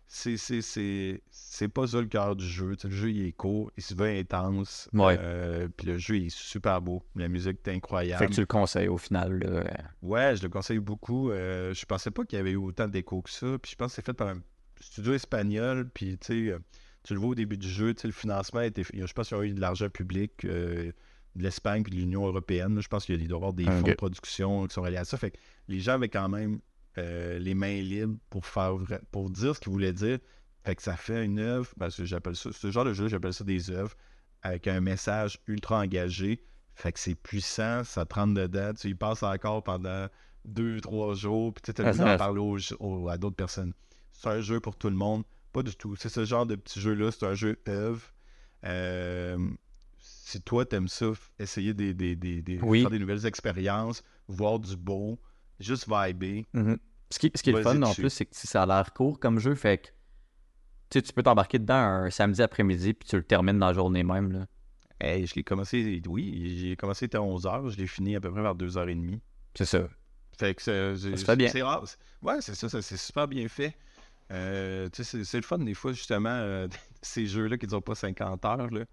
c'est 0.08 1.68
pas 1.74 1.88
ça 1.88 2.00
le 2.00 2.08
cœur 2.08 2.36
du 2.36 2.48
jeu. 2.48 2.76
le 2.84 2.90
jeu, 2.90 3.12
il 3.12 3.28
est 3.28 3.32
court, 3.32 3.72
il 3.76 3.84
se 3.84 3.96
veut 3.96 4.08
intense. 4.08 4.90
Euh, 4.96 5.68
puis 5.76 5.88
le 5.88 5.98
jeu, 5.98 6.18
il 6.18 6.26
est 6.28 6.36
super 6.36 6.82
beau. 6.82 7.04
La 7.16 7.28
musique 7.28 7.60
est 7.66 7.72
incroyable. 7.72 8.24
Fait 8.24 8.30
que 8.30 8.36
tu 8.36 8.42
le 8.42 8.46
conseilles 8.46 8.88
au 8.88 8.98
final. 8.98 9.68
Ouais, 10.02 10.36
je 10.36 10.44
le 10.44 10.50
conseille 10.50 10.80
beaucoup. 10.80 11.32
Euh, 11.32 11.74
je 11.74 11.86
pensais 11.86 12.12
pas 12.12 12.24
qu'il 12.24 12.38
y 12.38 12.40
avait 12.40 12.52
eu 12.52 12.58
autant 12.58 12.88
d'écho 12.88 13.22
que 13.22 13.30
ça. 13.30 13.58
Puis 13.62 13.72
je 13.72 13.76
pense 13.76 13.92
que 13.92 13.96
c'est 13.96 14.06
fait 14.06 14.14
par 14.14 14.30
un 14.30 14.42
studio 14.80 15.14
espagnol. 15.14 15.90
Puis 15.94 16.18
tu 16.18 16.52
sais, 16.52 16.58
tu 17.04 17.14
le 17.14 17.20
vois 17.20 17.30
au 17.30 17.36
début 17.36 17.58
du 17.58 17.70
jeu, 17.70 17.94
le 18.04 18.12
financement 18.12 18.62
était. 18.62 18.84
Je 18.84 19.14
pense 19.14 19.30
qu'il 19.30 19.38
y 19.38 19.40
a 19.40 19.44
eu 19.44 19.54
de 19.54 19.62
l'argent 19.62 19.90
public. 19.90 20.46
Euh, 20.46 20.92
de 21.36 21.44
l'Espagne 21.44 21.84
et 21.86 21.90
de 21.90 21.96
l'Union 21.96 22.26
européenne. 22.26 22.76
là. 22.76 22.82
Je 22.82 22.88
pense 22.88 23.06
qu'il 23.06 23.18
doit 23.28 23.28
y 23.28 23.34
avoir 23.36 23.54
des 23.54 23.66
Ok. 23.66 23.72
fonds 23.72 23.88
de 23.88 23.94
production 23.94 24.68
qui 24.68 24.74
sont 24.74 24.82
reliés 24.82 24.98
à 24.98 25.06
ça. 25.06 25.18
Fait 25.18 25.32
que 25.32 25.38
les 25.68 25.80
gens 25.80 25.94
avaient 25.94 26.10
quand 26.10 26.30
même 26.30 26.60
euh, 26.98 27.38
les 27.40 27.54
mains 27.56 27.82
libres 27.82 28.16
pour 28.30 28.46
faire 28.46 28.76
pour 29.12 29.30
dire 29.30 29.56
ce 29.56 29.60
qu'ils 29.60 29.72
voulaient 29.72 29.94
dire. 29.94 30.20
Fait 30.64 30.76
que 30.76 30.82
ça 30.82 30.96
fait 30.96 31.24
une 31.26 31.40
œuvre, 31.40 31.70
parce 31.78 31.98
que 31.98 32.06
j'appelle 32.06 32.36
ça, 32.36 32.50
ce 32.52 32.72
genre 32.72 32.86
de 32.86 32.94
jeu, 32.94 33.08
j'appelle 33.10 33.34
ça 33.34 33.44
des 33.44 33.70
œuvres 33.70 33.94
avec 34.42 34.68
un 34.68 34.80
message 34.80 35.38
ultra 35.48 35.80
engagé. 35.80 36.42
Fait 36.74 36.92
que 36.92 37.00
c'est 37.00 37.16
puissant, 37.16 37.84
ça 37.84 38.06
te 38.06 38.16
rentre 38.16 38.34
dedans, 38.34 38.74
tu 38.74 38.88
y 38.90 38.96
passes 38.96 39.24
encore 39.24 39.64
pendant 39.64 40.08
deux, 40.46 40.80
trois 40.82 41.14
jours, 41.16 41.54
puis 41.54 41.62
tu 41.74 41.82
as 41.82 41.86
Ah, 41.86 41.92
temps 41.92 41.98
ça- 41.98 42.06
d'en 42.06 42.18
parler 42.18 42.40
aux- 42.40 42.74
aux- 42.80 43.10
à 43.10 43.18
d'autres 43.18 43.36
personnes. 43.36 43.74
C'est 44.14 44.30
un 44.30 44.42
jeu 44.42 44.60
pour 44.60 44.76
tout 44.76 44.90
le 44.90 44.96
monde, 44.96 45.24
pas 45.52 45.64
du 45.64 45.76
tout. 45.76 45.96
C'est 45.98 46.10
ce 46.10 46.24
genre 46.26 46.46
de 46.46 46.56
petit 46.56 46.80
jeu-là, 46.80 47.12
c'est 47.12 47.26
un 47.26 47.34
jeu 47.34 47.58
œuvre. 47.68 48.02
Euh, 48.66 49.38
si 50.28 50.42
toi, 50.42 50.66
t'aimes 50.66 50.88
ça, 50.88 51.12
essayer 51.38 51.76
des, 51.76 51.94
des, 51.94 52.16
des, 52.16 52.42
des- 52.42 52.60
Oui. 52.64 52.82
faire 52.82 52.90
des 52.90 52.98
nouvelles 52.98 53.28
expériences, 53.28 54.04
voir 54.28 54.58
du 54.60 54.76
beau, 54.76 55.20
juste 55.60 55.86
vibrer. 55.88 56.48
Mhm. 56.54 56.80
Ce 57.12 57.20
qui, 57.20 57.32
ce 57.36 57.44
qui 57.44 57.52
est 57.52 57.54
le 57.54 57.62
fun 57.62 57.80
en 57.84 57.94
plus, 57.94 58.10
c'est 58.10 58.26
que 58.26 58.36
ça 58.36 58.64
a 58.64 58.66
l'air 58.66 58.92
court 58.94 59.20
comme 59.20 59.38
jeu, 59.38 59.54
fait 59.54 59.78
que 59.78 59.88
tu 60.90 60.98
sais, 60.98 61.02
tu 61.04 61.14
peux 61.14 61.22
t'embarquer 61.22 61.60
dedans 61.60 61.76
un 61.76 62.10
samedi 62.10 62.42
après-midi 62.42 62.94
puis 62.96 63.08
tu 63.08 63.16
le 63.18 63.24
termines 63.24 63.60
dans 63.60 63.68
la 63.68 63.74
journée 63.74 64.04
même. 64.04 64.32
Là. 64.32 64.48
Hey, 65.00 65.28
je 65.28 65.36
l'ai 65.36 65.44
commencé, 65.44 66.02
oui, 66.08 66.58
j'ai 66.60 66.76
commencé 66.76 67.06
à 67.14 67.18
11h, 67.20 67.70
je 67.70 67.78
l'ai 67.78 67.86
fini 67.88 68.16
à 68.16 68.20
peu 68.20 68.32
près 68.32 68.42
vers 68.42 68.56
2h30. 68.56 69.20
C'est 69.54 69.66
ça. 69.66 69.88
Fait 70.40 70.56
que 70.56 70.62
c'est- 70.64 71.36
bien. 71.36 71.52
Rare. 71.64 71.86
Ouais, 72.24 72.38
c'est 72.42 72.56
ça, 72.56 72.68
ça 72.68 72.82
c'est 72.82 72.98
super 72.98 73.28
bien 73.28 73.48
fait. 73.48 73.76
Euh, 74.32 74.90
c'est 74.92 75.38
le 75.38 75.44
fun 75.44 75.60
des 75.60 75.76
fois, 75.76 75.94
justement, 75.94 76.30
euh, 76.32 76.68
ces 77.06 77.26
jeux-là 77.28 77.58
qui 77.58 77.66
ne 77.66 77.70
durent 77.70 77.84
pas 77.84 77.96
50 77.96 78.46
heures. 78.46 78.70
Là. 78.72 78.86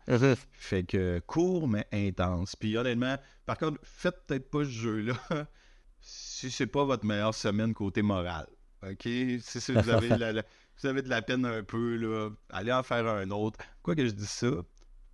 Fait 0.53 0.85
que 0.85 1.21
court, 1.27 1.67
mais 1.69 1.87
intense. 1.93 2.55
Puis 2.57 2.77
honnêtement, 2.77 3.17
par 3.47 3.59
contre, 3.59 3.79
faites 3.83 4.25
peut-être 4.27 4.51
pas 4.51 4.65
ce 4.65 4.71
jeu-là 4.71 5.15
si 6.01 6.51
c'est 6.51 6.67
pas 6.67 6.85
votre 6.85 7.05
meilleure 7.05 7.35
semaine 7.35 7.75
côté 7.75 8.03
moral. 8.03 8.47
OK? 8.83 9.03
Si, 9.03 9.41
si 9.43 9.73
vous, 9.73 9.89
avez 9.91 10.09
la- 10.09 10.33
la- 10.33 10.43
vous 10.81 10.87
avez 10.89 11.03
de 11.03 11.09
la 11.09 11.23
peine 11.23 11.45
un 11.47 11.63
peu, 11.63 11.97
là, 11.97 12.31
allez 12.51 12.73
en 12.73 12.83
faire 12.83 13.07
un 13.07 13.31
autre. 13.31 13.59
Quoi 13.83 13.95
que 13.95 14.05
je 14.07 14.11
dise 14.13 14.29
ça, 14.29 14.51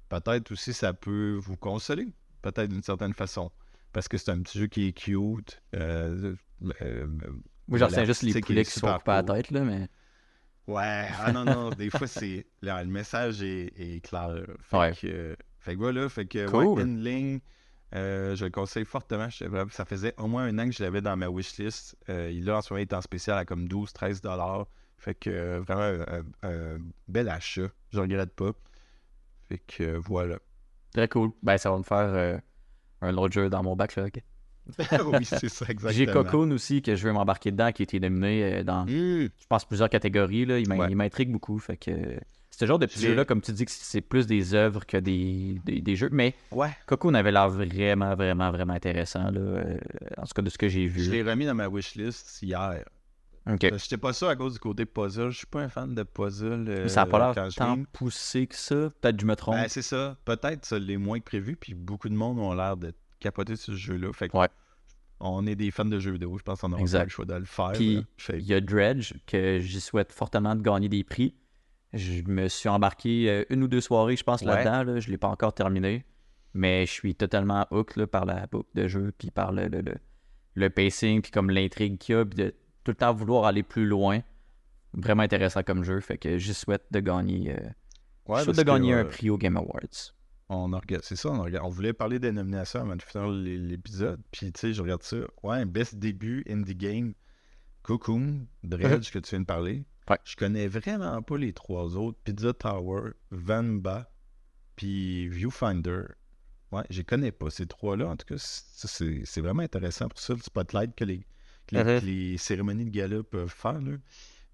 peut-être 0.09 0.53
aussi 0.53 0.73
ça 0.73 0.95
peut 0.95 1.39
vous 1.41 1.57
consoler, 1.57 2.09
peut-être 2.43 2.71
d'une 2.71 2.83
certaine 2.83 3.13
façon. 3.13 3.51
Parce 3.93 4.09
que 4.09 4.17
c'est 4.17 4.31
un 4.31 4.41
petit 4.41 4.59
jeu 4.59 4.67
qui 4.67 4.89
est 4.89 4.93
cute. 4.93 5.63
euh, 5.75 6.35
euh, 6.83 7.07
Moi, 7.67 7.79
retiens 7.87 8.05
juste 8.07 8.23
les 8.23 8.33
poulets 8.41 8.65
qui 8.65 8.71
sont 8.81 8.87
coupés 8.99 9.11
à 9.11 9.17
la 9.17 9.23
tête, 9.35 9.51
là, 9.51 9.61
mais. 9.65 9.89
Ouais, 10.69 11.09
ah 11.21 11.33
non, 11.33 11.45
non, 11.45 11.71
des 11.71 11.91
fois, 11.91 12.07
c'est. 12.07 12.47
là, 12.62 12.85
le 12.85 12.91
message 12.91 13.43
est, 13.43 13.73
est 13.77 14.01
clair. 14.05 14.45
Fait 14.61 14.77
Ouais. 14.77 14.93
que, 14.95 15.37
fait 15.59 15.73
que 15.75 15.79
voilà, 15.79 16.09
fait 16.09 16.27
que, 16.27 16.47
Cool. 16.49 16.66
ouais, 16.66 16.83
Inling, 16.83 17.41
euh, 17.95 18.37
je 18.37 18.45
le 18.45 18.51
conseille 18.51 18.85
fortement. 18.85 19.29
Je- 19.31 19.47
Ça 19.71 19.85
faisait 19.87 20.14
au 20.19 20.27
moins 20.29 20.45
un 20.45 20.59
an 20.59 20.66
que 20.66 20.73
je 20.73 20.83
l'avais 20.85 21.01
dans 21.01 21.16
ma 21.16 21.29
wishlist. 21.29 21.97
Euh, 22.11 22.31
il 22.31 22.45
là, 22.45 22.59
en 22.59 22.62
ce 22.62 22.73
moment, 22.73 22.81
il 22.81 22.89
est 22.89 22.95
en 22.95 23.01
spécial 23.01 23.39
à 23.39 23.45
comme 23.47 23.66
12-13 23.66 24.21
dollars. 24.21 24.66
Fait 24.99 25.14
que, 25.14 25.31
euh, 25.31 25.61
vraiment, 25.61 26.05
un, 26.43 26.49
un- 26.49 26.79
bel 27.09 27.29
achat. 27.31 27.69
Je 27.91 28.01
regrette 28.01 28.35
pas. 28.35 28.53
Fait 29.49 29.59
que, 29.66 29.97
voilà. 29.97 30.39
Très 30.93 31.09
cool. 31.09 31.31
Ben, 31.43 31.57
ça 31.57 31.71
va 31.71 31.79
me 31.79 31.83
faire 31.83 31.99
euh, 31.99 32.39
un 33.01 33.16
autre 33.16 33.33
jeu 33.33 33.49
dans 33.49 33.62
mon 33.62 33.75
backlog. 33.75 34.21
oui, 35.07 35.25
c'est 35.25 35.49
ça, 35.49 35.64
exactement. 35.69 35.91
J'ai 35.93 36.07
Cocoon 36.07 36.51
aussi 36.51 36.83
que 36.83 36.95
je 36.97 37.07
veux 37.07 37.12
m'embarquer 37.12 37.51
dedans, 37.51 37.73
qui 37.73 37.83
a 37.83 37.85
été 37.85 38.01
nominé 38.01 38.45
euh, 38.45 38.62
dans, 38.64 38.83
Hum, 38.83 38.89
je 38.89 39.47
pense, 39.49 39.64
plusieurs 39.64 39.89
catégories. 39.89 40.45
Là. 40.47 40.59
Il 40.59 40.71
Ouais. 40.73 40.95
m'intrigue 40.95 41.31
beaucoup. 41.33 41.59
Fait 41.59 41.77
que 41.77 41.91
c'est 42.51 42.61
ce 42.61 42.66
genre 42.66 42.79
de 42.79 42.87
petits 42.87 43.01
Je 43.01 43.09
jeux-là, 43.09 43.25
comme 43.25 43.41
tu 43.41 43.53
dis, 43.53 43.64
que 43.64 43.71
c'est 43.71 44.01
plus 44.01 44.27
des 44.27 44.55
œuvres 44.55 44.85
que 44.87 44.97
des, 44.97 45.61
des, 45.64 45.81
des 45.81 45.97
jeux. 45.97 46.09
Mais 46.12 46.35
ouais. 46.53 46.71
Cocoon 46.87 47.14
avait 47.14 47.33
l'air 47.33 47.49
vraiment, 47.49 48.14
vraiment, 48.14 48.51
vraiment 48.51 48.75
intéressant. 48.75 49.31
Là, 49.31 49.41
euh, 49.41 49.79
en 50.16 50.23
tout 50.25 50.33
cas, 50.35 50.43
de 50.43 50.51
ce 50.51 50.59
que 50.59 50.69
j'ai 50.69 50.89
Je 50.89 50.93
vu. 51.01 51.11
l'ai 51.11 51.23
remis 51.23 51.47
dans 51.47 51.55
ma 51.55 51.69
wishlist 51.69 52.43
hier. 52.43 52.85
Ok. 53.51 53.61
Je 53.73 53.79
J'étais 53.79 53.97
pas 53.97 54.12
sûr 54.12 54.29
à 54.29 54.37
cause 54.37 54.55
du 54.55 54.59
côté 54.59 54.85
puzzle. 54.85 55.31
Je 55.31 55.39
suis 55.39 55.47
pas 55.47 55.61
un 55.62 55.69
fan 55.71 55.95
de 55.95 56.03
puzzle. 56.03 56.89
Ça 56.91 57.05
n'a 57.05 57.07
pas 57.11 57.31
euh, 57.31 57.35
l'air 57.35 57.51
je 57.51 57.57
tant 57.57 57.83
poussé 57.95 58.47
que 58.47 58.55
ça. 58.57 58.91
Peut-être 59.01 59.16
que 59.16 59.23
je 59.23 59.27
me 59.27 59.37
trompe. 59.37 59.55
Ben, 59.55 59.69
c'est 59.69 59.81
ça. 59.81 60.16
Peut-être 60.27 60.66
ça 60.66 60.79
l'est 60.79 60.99
moins 60.99 61.19
que 61.21 61.25
prévu, 61.25 61.57
puis 61.57 61.73
beaucoup 61.75 62.11
de 62.11 62.14
monde 62.14 62.39
ont 62.41 62.53
l'air 62.53 62.77
de 62.77 62.93
capoter 63.19 63.57
sur 63.57 63.73
ce 63.75 63.79
jeu-là. 63.79 64.12
Fait 64.12 64.29
que 64.29 64.37
Ouais. 64.37 64.49
on 65.21 65.47
est 65.47 65.55
des 65.57 65.71
fans 65.71 65.85
de 65.85 65.99
jeux 65.99 66.12
vidéo, 66.12 66.37
je 66.39 66.43
pense 66.43 66.61
qu'on 66.61 66.71
pas 66.71 66.79
le 67.05 67.09
choix 67.09 67.25
de 67.25 67.35
le 67.35 67.45
faire. 67.45 67.73
Puis, 67.73 68.05
Il 68.35 68.41
y 68.47 68.55
a 68.55 68.61
Dredge, 68.61 69.14
que 69.27 69.59
j'y 69.61 69.81
souhaite 69.81 70.12
fortement 70.12 70.55
de 70.55 70.62
gagner 70.62 70.89
des 70.89 71.05
prix. 71.05 71.35
Je 71.95 72.23
me 72.27 72.49
suis 72.49 72.69
embarqué 72.69 73.31
euh, 73.31 73.45
une 73.51 73.62
ou 73.62 73.69
deux 73.69 73.81
soirées, 73.81 74.16
je 74.16 74.23
pense, 74.25 74.43
Ouais. 74.43 74.49
là-dedans. 74.49 74.93
là. 74.93 75.01
Je 75.01 75.07
ne 75.09 75.12
l'ai 75.12 75.19
pas 75.19 75.29
encore 75.29 75.55
terminé. 75.55 76.05
Mais 76.55 76.87
je 76.87 76.93
suis 76.93 77.14
totalement 77.14 77.66
hook 77.71 77.97
là, 77.97 78.07
par 78.07 78.25
la 78.25 78.47
boucle 78.47 78.69
de 78.75 78.89
jeu, 78.89 79.12
puis 79.16 79.31
par 79.31 79.53
le, 79.53 79.69
le, 79.69 79.81
le, 79.83 79.95
le 80.55 80.71
pacing, 80.71 81.23
puis 81.23 81.31
comme 81.31 81.51
l'intrigue 81.51 81.99
qu'il 81.99 82.14
y 82.14 82.19
a, 82.19 82.25
puis 82.25 82.37
de 82.37 82.51
tout 82.85 82.91
le 82.93 82.95
temps 82.97 83.12
vouloir 83.14 83.45
aller 83.45 83.62
plus 83.62 83.87
loin. 83.87 84.21
Vraiment 84.95 85.23
intéressant 85.23 85.62
comme 85.62 85.85
jeu. 85.85 86.01
Fait 86.01 86.16
que 86.19 86.39
je 86.39 86.53
souhaite 86.53 86.85
de 86.91 87.01
gagner, 87.01 87.53
euh, 87.53 87.57
Ouais, 88.27 88.41
je 88.41 88.45
souhaite 88.45 88.57
de 88.57 88.62
que, 88.62 88.66
gagner 88.66 88.93
un 88.95 88.99
euh, 88.99 89.05
prix 89.05 89.31
au 89.31 89.39
Game 89.39 89.57
Awards. 89.57 90.14
On 90.51 90.73
c'est 91.03 91.17
ça, 91.17 91.29
on, 91.31 91.41
a 91.41 91.45
regardé- 91.45 91.67
on 91.67 91.71
voulait 91.71 91.93
parler 91.93 92.19
des 92.19 92.33
nominations 92.33 92.81
avant 92.81 92.97
de 92.97 93.03
finir 93.03 93.29
l'é- 93.29 93.59
l'épisode. 93.59 94.21
Puis, 94.33 94.51
tu 94.53 94.61
sais, 94.61 94.73
je 94.73 94.81
regarde 94.81 95.03
ça. 95.03 95.19
Ouais, 95.43 95.65
best 95.67 95.97
début 95.97 96.43
indie 96.49 96.75
game. 96.75 97.13
Cocoon, 97.83 98.47
Dredge, 98.63 99.11
que 99.13 99.19
tu 99.19 99.31
viens 99.31 99.41
de 99.41 99.45
parler. 99.47 99.85
Ouais. 100.09 100.19
Je 100.25 100.37
connais 100.37 100.67
vraiment 100.69 101.21
pas 101.23 101.37
les 101.37 101.53
trois 101.53 101.97
autres. 101.97 102.19
Pizza 102.25 102.53
Tower, 102.55 103.11
Vanba, 103.31 104.11
puis 104.77 105.29
Viewfinder. 105.29 106.05
Ouais, 106.73 106.83
je 106.91 106.99
les 106.99 107.05
connais 107.05 107.33
pas, 107.33 107.51
ces 107.51 107.67
trois-là. 107.67 108.09
En 108.09 108.17
tout 108.17 108.27
cas, 108.27 108.37
c'est 108.39 109.23
c'est 109.25 109.41
vraiment 109.41 109.63
intéressant 109.63 110.09
pour 110.09 110.19
ça, 110.19 110.35
le 110.35 110.41
spotlight 110.41 110.95
que 110.95 111.05
les, 111.05 111.27
que 111.67 111.77
les, 111.77 111.85
Mhm. 111.85 112.01
que 112.01 112.07
les 112.07 112.39
cérémonies 112.39 112.85
de 112.87 112.91
gala 112.91 113.23
peuvent 113.23 113.49
faire. 113.55 113.81
là. 113.81 113.97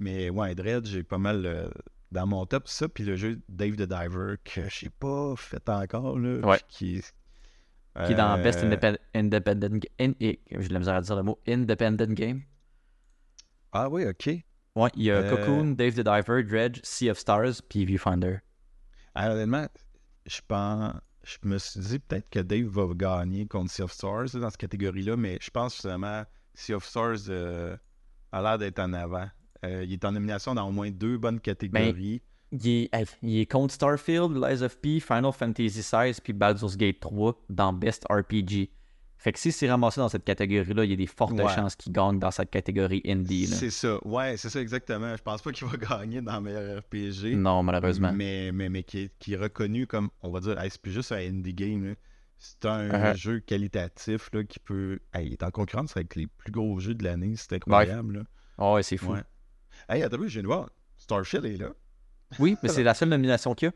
Mais 0.01 0.29
ouais, 0.31 0.55
Dredge, 0.57 0.87
j'ai 0.89 1.03
pas 1.05 1.19
mal 1.19 1.45
euh, 1.47 1.69
dans 2.15 2.27
mon 2.27 2.47
top. 2.47 2.67
Ça, 2.69 2.89
puis 2.89 3.05
le 3.05 3.17
jeu 3.17 3.41
Dave 3.49 3.73
the 3.77 3.83
Diver, 3.83 4.37
que 4.45 4.63
j'ai 4.71 4.89
pas 4.89 5.35
fait 5.37 5.69
encore. 5.69 6.19
Là, 6.19 6.39
Ouais. 6.47 6.61
Qui, 6.69 6.97
est- 6.97 7.15
Qui 8.07 8.13
est 8.13 8.15
dans 8.17 8.39
euh, 8.39 8.43
Best 8.43 8.61
Independent, 8.61 8.99
independent 9.15 9.79
Ga- 9.79 9.89
in- 10.01 10.15
et- 10.21 10.41
J'ai 10.51 10.69
de 10.69 10.73
la 10.73 10.79
misère 10.79 10.95
à 10.95 11.01
dire 11.03 11.17
le 11.17 11.23
mot 11.23 11.39
Independent 11.47 12.13
Game. 12.15 12.43
Ah 13.73 13.89
oui, 13.89 14.07
ok. 14.07 14.31
Ouais, 14.77 14.91
il 14.97 15.03
y 15.05 15.11
a 15.11 15.17
Euh, 15.17 15.37
Cocoon, 15.37 15.73
Dave 15.75 15.95
the 15.95 16.01
Diver, 16.01 16.43
Dredge, 16.43 16.81
Sea 16.83 17.11
of 17.11 17.19
Stars, 17.19 17.63
puis 17.69 17.85
Viewfinder. 17.85 18.39
Ah, 19.15 19.31
honnêtement, 19.33 19.69
je 20.27 20.41
pense. 20.47 20.95
Je 21.23 21.39
me 21.45 21.57
suis 21.59 21.81
dit 21.81 21.99
peut-être 22.01 22.29
que 22.29 22.41
Dave 22.41 22.67
va 22.67 22.87
gagner 22.95 23.47
contre 23.47 23.71
Sea 23.71 23.83
of 23.83 23.93
Stars 23.93 24.35
là, 24.35 24.41
dans 24.41 24.51
cette 24.51 24.59
catégorie-là, 24.61 25.17
mais 25.17 25.39
je 25.41 25.51
pense 25.51 25.75
justement 25.75 26.25
Sea 26.55 26.75
of 26.75 26.85
Stars 26.85 27.29
euh, 27.31 27.77
a 28.33 28.43
l'air 28.43 28.59
d'être 28.59 28.79
en 28.79 28.93
avant. 28.93 29.27
Euh, 29.65 29.85
il 29.85 29.93
est 29.93 30.05
en 30.05 30.13
nomination 30.13 30.55
dans 30.55 30.69
au 30.69 30.73
moins 30.73 30.91
deux 30.91 31.19
bonnes 31.19 31.41
catégories. 31.41 32.23
Il 32.53 32.69
est, 32.69 32.89
hey, 32.95 33.05
il 33.23 33.39
est 33.41 33.47
contre 33.47 33.75
Starfield, 33.75 34.37
Lies 34.37 34.63
of 34.63 34.79
P, 34.81 35.01
Final 35.01 35.33
Fantasy 35.33 35.81
XVI, 35.81 36.13
puis 36.23 36.33
Baldur's 36.33 36.77
Gate 36.77 37.01
3 37.01 37.35
dans 37.51 37.73
Best 37.73 38.05
RPG. 38.11 38.71
Fait 39.17 39.33
que 39.33 39.39
si 39.39 39.51
c'est 39.53 39.71
ramassé 39.71 40.01
dans 40.01 40.09
cette 40.11 40.25
catégorie-là, 40.25 40.85
il 40.85 40.91
y 40.91 40.93
a 40.93 40.97
des 40.97 41.07
fortes 41.07 41.33
Ouais. 41.33 41.49
chances 41.55 41.75
qu'il 41.77 41.93
gagne 41.93 42.19
dans 42.19 42.31
cette 42.31 42.51
catégorie 42.51 43.01
indie. 43.07 43.47
c'est 43.47 43.71
ça. 43.71 43.99
Ouais, 44.07 44.37
c'est 44.37 44.51
ça 44.51 44.61
exactement. 44.61 45.17
Je 45.17 45.23
pense 45.23 45.41
pas 45.41 45.51
qu'il 45.51 45.67
va 45.67 45.77
gagner 46.01 46.21
dans 46.21 46.41
meilleur 46.43 46.81
RPG. 46.81 47.35
Non, 47.35 47.63
malheureusement. 47.63 48.13
Mais, 48.15 48.53
mais, 48.53 48.69
mais 48.69 48.83
qui, 48.83 48.99
est, 48.99 49.13
qui 49.19 49.33
est 49.33 49.37
reconnu 49.39 49.87
comme, 49.87 50.11
on 50.23 50.31
va 50.31 50.41
dire, 50.41 50.61
hey, 50.61 50.69
c'est 50.71 50.81
plus 50.81 50.93
juste 50.93 51.11
un 51.13 51.17
indie 51.17 51.55
game. 51.55 51.95
C'est 52.39 52.67
un 52.67 52.89
Uh-huh. 52.91 53.17
jeu 53.17 53.41
qualitatif 53.41 54.29
là, 54.35 54.45
qui 54.45 54.59
peut. 54.59 54.99
hey, 55.15 55.27
il 55.29 55.33
est 55.33 55.43
en 55.43 55.51
concurrence 55.51 55.97
avec 55.97 56.15
les 56.17 56.27
plus 56.27 56.53
gros 56.53 56.79
jeux 56.79 56.95
de 56.95 57.03
l'année. 57.05 57.33
C'est 57.37 57.55
incroyable. 57.55 58.19
là. 58.19 58.23
Oh, 58.59 58.75
ouais, 58.75 58.83
c'est 58.83 58.99
fou. 58.99 59.13
Ouais. 59.13 59.23
Hey, 59.89 60.03
attends, 60.03 60.17
un 60.17 60.19
peu, 60.21 60.29
je 60.29 60.35
viens 60.35 60.43
de 60.43 60.47
voir. 60.49 60.71
Starfield 60.97 61.45
est 61.45 61.57
là. 61.57 61.71
Oui, 62.39 62.57
mais 62.63 62.69
c'est 62.69 62.83
la 62.83 62.95
seule 62.95 63.09
nomination 63.11 63.55
qu'il 63.55 63.67
y 63.67 63.71
a. 63.71 63.75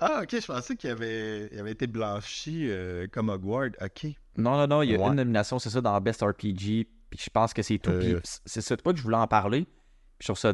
Ah, 0.00 0.20
ok, 0.22 0.40
je 0.40 0.46
pensais 0.46 0.76
qu'il 0.76 0.90
avait, 0.90 1.48
il 1.52 1.58
avait 1.58 1.72
été 1.72 1.86
blanchi 1.88 2.70
euh, 2.70 3.06
comme 3.10 3.28
Hogwarts. 3.30 3.70
Ok. 3.80 4.06
Non, 4.36 4.56
non, 4.56 4.66
non, 4.68 4.82
il 4.82 4.92
y 4.92 4.94
a 4.94 4.98
Ouais. 4.98 5.08
une 5.08 5.14
nomination, 5.14 5.58
c'est 5.58 5.70
ça, 5.70 5.80
dans 5.80 6.00
Best 6.00 6.22
RPG, 6.22 6.86
puis 7.10 7.18
je 7.18 7.30
pense 7.30 7.52
que 7.52 7.62
c'est 7.62 7.78
tout. 7.78 7.90
Euh. 7.90 8.20
c'est 8.44 8.60
ça, 8.60 8.76
pas 8.76 8.92
que 8.92 8.98
je 8.98 9.02
voulais 9.02 9.16
en 9.16 9.26
parler. 9.26 9.64
Puis 9.64 10.20
je 10.20 10.26
trouve 10.28 10.38
ça 10.38 10.52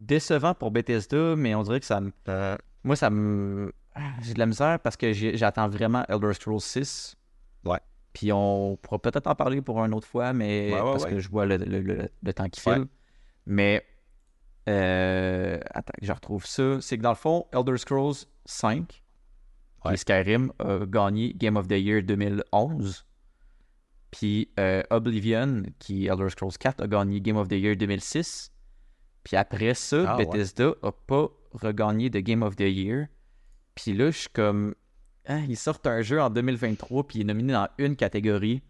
décevant 0.00 0.54
pour 0.54 0.70
Bethesda, 0.70 1.36
mais 1.36 1.54
on 1.54 1.62
dirait 1.62 1.80
que 1.80 1.86
ça 1.86 2.00
me. 2.00 2.12
Moi, 2.82 2.96
ça 2.96 3.10
me. 3.10 3.72
Ah, 3.94 4.00
J'ai 4.22 4.34
de 4.34 4.38
la 4.38 4.46
misère 4.46 4.80
parce 4.80 4.96
que 4.96 5.12
j'ai- 5.12 5.36
j'attends 5.36 5.68
vraiment 5.68 6.04
Elder 6.08 6.32
Scrolls 6.34 6.60
6. 6.60 7.14
Ouais. 7.64 7.78
Puis 8.12 8.32
on 8.32 8.76
pourra 8.82 8.98
peut-être 9.00 9.26
en 9.28 9.34
parler 9.34 9.62
pour 9.62 9.82
une 9.84 9.94
autre 9.94 10.06
fois, 10.08 10.32
mais 10.32 10.70
Ouais, 10.72 10.80
ouais, 10.80 10.92
parce 10.92 11.06
que 11.06 11.18
je 11.20 11.28
vois 11.28 11.46
le, 11.46 11.56
le- 11.58 11.80
le- 11.80 12.08
le 12.22 12.32
temps 12.34 12.48
qui 12.48 12.66
Ouais. 12.68 12.74
file. 12.76 12.86
Mais. 13.46 13.84
euh, 14.68 15.58
attends, 15.70 15.92
je 16.00 16.12
retrouve 16.12 16.46
ça. 16.46 16.80
C'est 16.80 16.96
que 16.96 17.02
dans 17.02 17.10
le 17.10 17.16
fond, 17.16 17.46
Elder 17.52 17.76
Scrolls 17.76 18.14
5, 18.46 18.86
qui 18.88 19.02
Ouais. 19.84 19.94
est 19.94 19.96
Skyrim, 19.98 20.50
a 20.58 20.86
gagné 20.86 21.34
Game 21.34 21.56
of 21.56 21.68
the 21.68 21.72
Year 21.72 22.02
2011. 22.02 23.04
Puis 24.10 24.48
euh, 24.58 24.82
Oblivion, 24.90 25.64
qui 25.78 26.06
est 26.06 26.08
Elder 26.10 26.30
Scrolls 26.30 26.56
4, 26.58 26.82
a 26.82 26.86
gagné 26.86 27.20
Game 27.20 27.36
of 27.36 27.48
the 27.48 27.52
Year 27.52 27.76
2006. 27.76 28.50
Puis 29.24 29.36
après 29.36 29.74
ça, 29.74 30.12
Ah. 30.12 30.16
Bethesda 30.16 30.72
a 30.82 30.92
pas 30.92 31.28
regagné 31.52 32.08
de 32.10 32.20
Game 32.20 32.42
of 32.42 32.56
the 32.56 32.60
Year. 32.60 33.06
Puis 33.74 33.92
là, 33.92 34.10
je 34.10 34.18
suis 34.18 34.28
comme. 34.30 34.74
hein, 35.26 35.44
ils 35.48 35.56
sortent 35.56 35.86
un 35.86 36.00
jeu 36.02 36.20
en 36.22 36.30
2023 36.30 37.06
puis 37.06 37.18
il 37.18 37.22
est 37.22 37.24
nominé 37.24 37.52
dans 37.54 37.68
une 37.78 37.96
catégorie. 37.96 38.62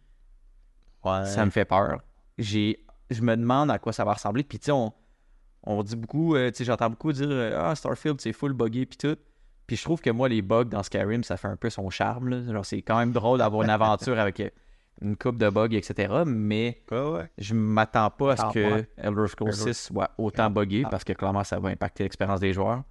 Ouais. 1.05 1.27
Ça 1.27 1.45
me 1.45 1.51
fait 1.51 1.65
peur. 1.65 2.01
J'ai, 2.39 2.84
je 3.11 3.23
me 3.23 3.37
demande 3.37 3.71
à 3.71 3.79
quoi 3.79 3.93
ça 3.93 4.05
va 4.05 4.13
ressembler. 4.15 4.43
Puis 4.45 4.59
tu 4.59 4.67
sais, 4.67 4.73
on, 4.73 4.93
on 5.65 5.83
dit 5.83 5.97
beaucoup, 5.97 6.35
euh, 6.37 6.51
tu 6.51 6.59
sais, 6.59 6.65
j'entends 6.65 6.91
beaucoup 6.91 7.13
dire 7.13 7.29
euh, 7.31 7.59
Ah, 7.71 7.75
Starfield, 7.75 8.21
c'est 8.21 8.33
full 8.33 8.53
buggy 8.53 8.87
puis 8.87 8.97
tout. 8.99 9.17
Puis 9.67 9.77
je 9.77 9.83
trouve 9.85 10.01
que 10.01 10.11
moi, 10.11 10.29
les 10.29 10.43
bugs 10.43 10.65
dans 10.65 10.83
Skyrim, 10.83 11.25
ça 11.25 11.37
fait 11.39 11.49
un 11.49 11.57
peu 11.57 11.71
son 11.71 11.89
charme. 11.91 12.29
Là. 12.29 12.53
Genre, 12.53 12.67
c'est 12.67 12.83
quand 12.83 12.99
même 12.99 13.13
drôle 13.13 13.39
d'avoir 13.39 13.63
une 13.63 13.71
aventure 13.71 14.19
avec 14.19 14.41
euh, 14.41 14.51
une 15.01 15.17
coupe 15.17 15.39
de 15.39 15.49
bugs, 15.49 15.73
etc. 15.73 16.23
Mais 16.27 16.83
Ouais, 16.91 17.01
ouais. 17.11 17.31
je 17.39 17.55
m'attends 17.55 18.11
pas 18.11 18.33
à 18.33 18.37
ce 18.37 18.43
Ah, 18.47 18.51
que 18.53 18.59
ouais. 18.75 18.89
Elder 18.99 19.27
Scrolls 19.27 19.51
Elder- 19.55 19.73
6 19.73 19.87
soit 19.87 20.11
autant 20.19 20.51
buggé 20.51 20.83
Ah. 20.85 20.89
parce 20.91 21.03
que 21.05 21.13
clairement, 21.15 21.45
ça 21.45 21.59
va 21.59 21.71
impacter 21.71 22.03
l'expérience 22.05 22.41
des 22.41 22.53
joueurs. 22.53 22.83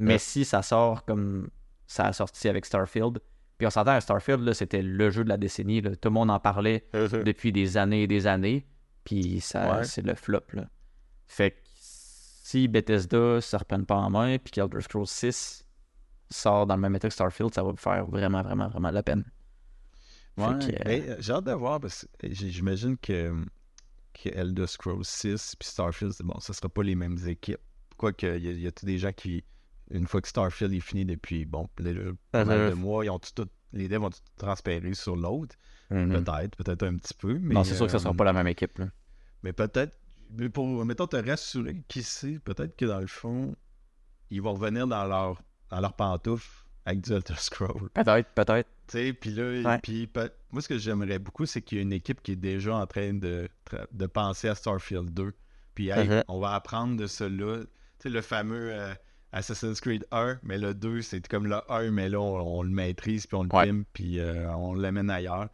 Mais 0.00 0.14
Ouais. 0.14 0.18
si 0.18 0.44
ça 0.44 0.62
sort 0.62 1.04
comme 1.04 1.48
ça 1.86 2.04
a 2.06 2.12
sorti 2.12 2.48
avec 2.48 2.66
Starfield, 2.66 3.20
puis 3.56 3.66
on 3.66 3.70
s'entend, 3.70 3.98
Starfield, 4.00 4.40
là, 4.42 4.54
c'était 4.54 4.82
le 4.82 5.10
jeu 5.10 5.24
de 5.24 5.28
la 5.28 5.36
décennie. 5.36 5.80
là. 5.80 5.90
Tout 5.96 6.08
le 6.08 6.14
monde 6.14 6.30
en 6.30 6.38
parlait 6.38 6.84
depuis 6.92 7.50
des 7.52 7.76
années 7.76 8.02
et 8.02 8.06
des 8.06 8.26
années. 8.26 8.66
Puis 9.08 9.40
ça, 9.40 9.78
Ouais. 9.78 9.84
c'est 9.84 10.02
le 10.02 10.14
flop. 10.14 10.42
Là. 10.52 10.68
Fait 11.26 11.52
que 11.52 11.56
si 11.72 12.68
Bethesda 12.68 13.40
se 13.40 13.56
reprenne 13.56 13.86
pas 13.86 13.96
en 13.96 14.10
main, 14.10 14.36
puis 14.38 14.50
qu'Elder 14.52 14.82
Scrolls 14.82 15.06
6 15.06 15.64
sort 16.30 16.66
dans 16.66 16.74
le 16.76 16.80
même 16.82 16.94
état 16.94 17.08
que 17.08 17.14
Starfield, 17.14 17.54
ça 17.54 17.62
va 17.62 17.72
me 17.72 17.76
faire 17.78 18.04
vraiment, 18.06 18.42
vraiment, 18.42 18.68
vraiment 18.68 18.90
la 18.90 19.02
peine. 19.02 19.24
Ouais, 20.36 20.46
que, 20.58 20.72
euh, 20.72 20.84
ben, 20.84 21.02
euh, 21.08 21.16
j'ai 21.20 21.32
hâte 21.32 21.44
de 21.44 21.52
voir 21.52 21.80
parce 21.80 22.06
que 22.18 22.28
j'imagine 22.32 22.96
que, 22.98 23.34
que 24.12 24.28
Elder 24.28 24.66
Scrolls 24.66 25.04
6 25.04 25.56
puis 25.58 25.68
Starfield, 25.68 26.12
bon, 26.20 26.38
ça 26.40 26.52
sera 26.52 26.68
pas 26.68 26.82
les 26.82 26.94
mêmes 26.94 27.18
équipes. 27.26 27.58
Quoique, 27.96 28.26
il 28.26 28.44
y 28.44 28.48
a, 28.48 28.52
il 28.52 28.60
y 28.60 28.66
a 28.66 28.72
tous 28.72 28.84
des 28.86 28.98
gens 28.98 29.12
qui, 29.12 29.42
une 29.90 30.06
fois 30.06 30.20
que 30.20 30.28
Starfield 30.28 30.72
est 30.74 30.80
fini 30.80 31.04
depuis, 31.06 31.44
bon, 31.46 31.66
pas 32.30 32.44
mal 32.44 32.70
de 32.70 32.74
mois, 32.74 33.04
ils 33.06 33.10
ont 33.10 33.18
tout, 33.18 33.32
tout- 33.34 33.50
les 33.72 33.88
devs 33.88 34.02
ont 34.04 34.10
tout 34.10 34.18
transféré 34.36 34.92
sur 34.94 35.16
l'autre? 35.16 35.56
mhm. 35.90 36.10
Peut-être, 36.22 36.56
peut-être 36.56 36.82
un 36.84 36.96
petit 36.96 37.14
peu. 37.14 37.38
Mais, 37.38 37.54
non, 37.54 37.64
c'est 37.64 37.74
sûr 37.74 37.86
que 37.86 37.92
ça 37.92 37.98
sera 37.98 38.10
euh, 38.12 38.16
pas 38.16 38.24
la 38.24 38.32
même 38.34 38.46
équipe. 38.48 38.78
Là. 38.78 38.88
Mais 39.42 39.52
peut-être, 39.52 39.96
mais 40.36 40.48
pour, 40.48 40.84
mettons, 40.84 41.06
te 41.06 41.16
rassurer, 41.16 41.82
qui 41.88 42.02
sait, 42.02 42.38
peut-être 42.44 42.76
que 42.76 42.84
dans 42.84 43.00
le 43.00 43.06
fond, 43.06 43.54
ils 44.30 44.42
vont 44.42 44.54
revenir 44.54 44.86
dans 44.86 45.04
leur, 45.04 45.42
dans 45.70 45.80
leur 45.80 45.94
pantoufle 45.94 46.64
avec 46.84 47.00
du 47.02 47.12
Elder 47.12 47.34
Scrolls. 47.38 47.88
Peut-être, 47.94 48.28
peut-être. 48.34 48.68
Tu 48.88 48.92
sais, 48.98 49.12
puis 49.12 49.30
là, 49.30 49.62
puis 49.82 50.08
moi, 50.50 50.62
ce 50.62 50.68
que 50.68 50.78
j'aimerais 50.78 51.18
beaucoup, 51.18 51.44
c'est 51.46 51.60
qu'il 51.62 51.76
y 51.76 51.80
a 51.80 51.82
une 51.82 51.92
équipe 51.92 52.22
qui 52.22 52.32
est 52.32 52.36
déjà 52.36 52.74
en 52.76 52.86
train 52.86 53.12
de, 53.14 53.48
de 53.92 54.06
penser 54.06 54.48
à 54.48 54.54
Starfield 54.54 55.12
2. 55.12 55.32
Puis, 55.74 55.90
hey, 55.90 56.08
Mhm. 56.08 56.24
on 56.28 56.40
va 56.40 56.54
apprendre 56.54 56.96
de 56.96 57.06
cela. 57.06 57.58
Tu 57.64 57.68
sais, 58.04 58.08
le 58.08 58.22
fameux 58.22 58.72
euh, 58.72 58.94
Assassin's 59.32 59.80
Creed 59.80 60.06
1, 60.10 60.38
mais 60.42 60.56
le 60.58 60.72
2, 60.74 61.02
c'est 61.02 61.26
comme 61.28 61.46
le 61.46 61.58
1, 61.70 61.90
mais 61.90 62.08
là, 62.08 62.18
on, 62.20 62.58
on 62.58 62.62
le 62.62 62.70
maîtrise, 62.70 63.26
puis 63.26 63.36
on 63.36 63.42
le 63.42 63.50
Ouais. 63.52 63.66
pime, 63.66 63.84
puis 63.92 64.18
euh, 64.20 64.50
on 64.54 64.72
l'amène 64.74 65.10
ailleurs. 65.10 65.48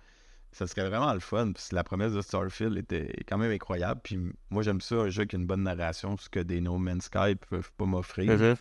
Ça 0.55 0.69
serait 0.69 0.89
vraiment 0.89 1.13
le 1.13 1.19
fun, 1.19 1.51
parce 1.51 1.69
que 1.69 1.75
la 1.75 1.83
promesse 1.83 2.13
de 2.13 2.21
Starfield 2.21 2.77
était 2.79 3.13
quand 3.27 3.39
même 3.39 3.51
incroyable. 3.51 4.01
Puis 4.05 4.21
moi, 4.51 4.63
j'aime 4.63 4.81
ça, 4.81 4.95
un 4.95 5.09
jeu 5.11 5.25
qui 5.25 5.35
a 5.35 5.39
une 5.41 5.47
bonne 5.47 5.65
narration, 5.65 6.17
ce 6.17 6.29
que 6.29 6.39
des 6.39 6.61
No 6.61 6.79
Man's 6.79 7.07
Sky 7.07 7.35
peuvent 7.51 7.73
pas 7.77 7.87
m'offrir. 7.87 8.39
Mhm. 8.39 8.55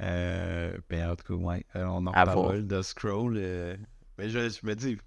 Euh, 0.00 0.78
ben, 0.88 1.10
en 1.10 1.16
tout 1.16 1.36
cas, 1.36 1.44
ouais, 1.44 1.66
euh, 1.74 1.84
on 1.86 2.06
en 2.06 2.10
reparle 2.12 2.66
de 2.66 2.80
Scroll. 2.80 3.34
euh, 3.38 3.76
mais 4.18 4.28
je, 4.28 4.48
je 4.50 4.64
me 4.64 4.76
dis, 4.76 4.98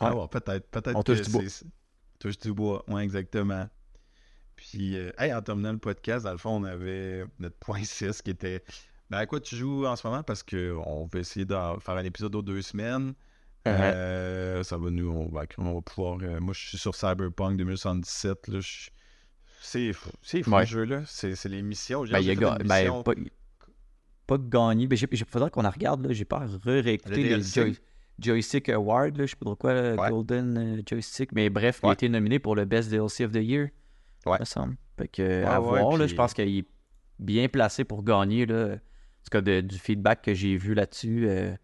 ah 0.00 0.14
ouais, 0.16 0.26
peut-être, 0.26 0.68
peut-être 0.70 0.96
On 0.96 1.02
que 1.02 1.12
touche 1.12 1.22
du 1.22 1.30
bois. 1.30 1.42
Touche 2.18 2.38
du 2.38 2.52
bois, 2.52 2.84
ouais, 2.88 3.04
exactement. 3.04 3.68
Puis, 4.56 4.96
euh, 4.96 5.12
hey, 5.18 5.32
en 5.32 5.40
terminant 5.40 5.72
le 5.72 5.78
podcast, 5.78 6.24
dans 6.24 6.32
le 6.32 6.38
fond, 6.38 6.56
on 6.62 6.64
avait 6.64 7.26
notre 7.38 7.56
point 7.58 7.82
6 7.84 8.22
qui 8.22 8.30
était 8.30 8.64
ben, 9.08 9.18
à 9.18 9.26
quoi 9.26 9.38
tu 9.38 9.54
joues 9.54 9.86
en 9.86 9.94
ce 9.94 10.04
moment? 10.04 10.24
Parce 10.24 10.42
qu'on 10.42 11.08
va 11.12 11.18
essayer 11.20 11.44
de 11.44 11.54
faire 11.54 11.94
un 11.94 12.04
épisode 12.04 12.34
aux 12.34 12.42
deux 12.42 12.62
semaines. 12.62 13.14
Euh, 13.66 14.62
ça 14.62 14.76
va 14.76 14.90
nous, 14.90 15.08
on 15.10 15.28
va, 15.28 15.42
on 15.58 15.74
va 15.74 15.80
pouvoir. 15.80 16.18
euh, 16.22 16.38
moi, 16.40 16.52
je 16.54 16.60
suis 16.68 16.78
sur 16.78 16.94
Cyberpunk 16.94 17.56
2077. 17.56 18.48
Là, 18.48 18.60
je- 18.60 18.90
c'est 19.60 19.92
fou, 19.92 20.10
c'est 20.22 20.42
fou 20.42 20.50
Ouais. 20.52 20.60
le 20.60 20.66
jeu, 20.66 20.84
là. 20.84 21.02
C'est 21.06 21.34
c'est 21.34 21.48
les 21.48 21.62
missions. 21.62 22.04
J'ai 22.04 22.12
Ben, 22.12 22.20
il 22.20 22.30
a 22.30 22.34
ga- 22.34 22.58
ben, 22.64 23.02
pas, 23.02 23.12
pas 24.26 24.38
gagné. 24.38 24.86
Ben, 24.86 24.96
j'ai, 24.96 25.08
j'ai- 25.10 25.24
faudrait 25.24 25.50
qu'on 25.50 25.64
en 25.64 25.70
regarde. 25.70 26.06
Là. 26.06 26.12
J'ai 26.12 26.24
pas 26.26 26.46
réécouté 26.66 27.22
Le 27.30 27.36
les. 27.36 27.42
Joy- 27.42 27.78
Joystick 28.18 28.68
Award. 28.68 29.16
Là. 29.16 29.24
Je 29.26 29.30
sais 29.30 29.36
pas 29.36 29.46
trop 29.46 29.56
quoi, 29.56 29.72
Ouais. 29.74 30.10
Golden 30.10 30.58
euh, 30.78 30.82
Joystick. 30.86 31.32
Mais 31.32 31.48
bref, 31.50 31.80
il 31.82 31.88
a 31.88 31.92
été 31.92 32.08
nominé 32.08 32.38
pour 32.38 32.54
le 32.54 32.64
Best 32.66 32.90
DLC 32.90 33.24
of 33.24 33.32
the 33.32 33.36
Year. 33.42 33.68
Ouais. 34.26 34.38
Me 34.38 34.44
semble. 34.44 34.76
Fait 34.98 35.08
que, 35.08 35.44
à 35.44 35.58
voir, 35.58 35.96
là, 35.96 36.06
je 36.06 36.14
pense 36.14 36.32
qu'il 36.34 36.58
est 36.58 36.66
bien 37.18 37.48
placé 37.48 37.84
pour 37.84 38.02
gagner. 38.04 38.46
Là. 38.46 38.74
En 38.74 38.76
tout 38.76 39.30
cas, 39.30 39.40
de- 39.40 39.60
du 39.62 39.78
feedback 39.78 40.20
que 40.22 40.34
j'ai 40.34 40.56
vu 40.56 40.74
là-dessus, 40.74 41.26
euh, 41.28 41.54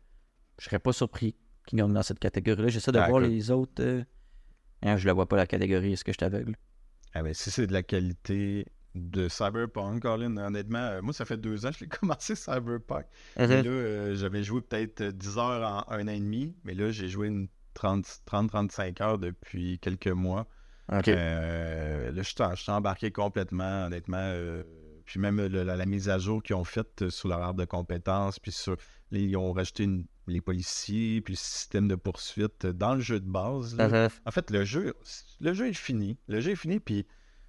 je 0.58 0.64
serais 0.64 0.78
pas 0.78 0.92
surpris 0.92 1.34
qu'il 1.70 1.78
gagne 1.78 1.92
dans 1.92 2.02
cette 2.02 2.18
catégorie-là. 2.18 2.68
J'essaie 2.68 2.92
de 2.92 2.98
Ah, 2.98 3.08
voir 3.08 3.22
écoute. 3.22 3.32
les 3.32 3.50
autres. 3.50 3.82
euh, 3.82 4.02
hein, 4.82 4.96
je 4.96 5.06
la 5.06 5.12
vois 5.14 5.28
pas 5.28 5.36
la 5.36 5.46
catégorie. 5.46 5.92
Est-ce 5.94 6.04
que 6.04 6.12
je 6.12 6.18
suis 6.18 6.24
aveugle? 6.26 6.56
Ah 7.14 7.22
ben, 7.22 7.34
si 7.34 7.50
c'est 7.50 7.66
de 7.66 7.72
la 7.72 7.82
qualité 7.82 8.66
de 8.94 9.28
Cyberpunk, 9.28 10.02
Colin, 10.02 10.36
honnêtement, 10.36 10.78
euh, 10.78 11.00
moi, 11.02 11.12
ça 11.12 11.24
fait 11.24 11.36
deux 11.36 11.64
ans 11.66 11.70
que 11.70 11.76
je 11.78 11.84
l'ai 11.84 11.88
commencé 12.00 12.34
Cyberpunk. 12.34 13.06
Et 13.36 13.62
là, 13.62 13.70
euh, 13.70 14.14
j'avais 14.16 14.42
joué 14.42 14.60
peut-être 14.62 15.00
euh, 15.00 15.12
10 15.12 15.38
heures 15.38 15.84
en 15.88 15.92
un 15.92 16.08
an 16.08 16.12
et 16.12 16.20
demi, 16.20 16.56
mais 16.64 16.74
là, 16.74 16.90
j'ai 16.90 17.08
joué 17.08 17.28
une 17.28 17.48
30-35 17.74 19.02
heures 19.02 19.18
depuis 19.18 19.78
quelques 19.78 20.08
mois. 20.08 20.46
Ok. 20.92 21.08
Euh, 21.08 22.10
là, 22.10 22.22
je 22.22 22.56
suis 22.56 22.72
embarqué 22.72 23.12
complètement, 23.12 23.86
honnêtement. 23.86 24.18
Puis 25.10 25.18
même 25.18 25.40
euh, 25.40 25.48
le- 25.48 25.64
la, 25.64 25.74
la 25.76 25.86
mise 25.86 26.08
à 26.08 26.18
jour 26.18 26.40
qu'ils 26.40 26.54
ont 26.54 26.62
faite 26.64 27.02
euh, 27.02 27.10
sur 27.10 27.28
leur 27.28 27.42
arbre 27.42 27.58
de 27.58 27.64
compétences, 27.64 28.38
puis 28.38 28.52
sur. 28.52 28.76
là, 29.10 29.18
ils 29.18 29.36
ont 29.36 29.52
rajouté 29.52 29.82
une- 29.82 30.06
les 30.28 30.40
policiers, 30.40 31.20
puis 31.20 31.34
le 31.34 31.36
système 31.36 31.88
de 31.88 31.96
poursuite 31.96 32.66
euh, 32.66 32.72
dans 32.72 32.94
le 32.94 33.00
jeu 33.00 33.18
de 33.18 33.28
base. 33.28 33.74
là. 33.76 33.88
Mhm. 34.04 34.08
En 34.24 34.30
fait, 34.30 34.50
le 34.52 34.64
jeu, 34.64 34.94
le 35.40 35.52
jeu 35.52 35.66
est 35.66 35.72
fini. 35.72 36.16
Le 36.28 36.40
jeu 36.40 36.52
est 36.52 36.56
fini, 36.56 36.78
puis 36.78 37.06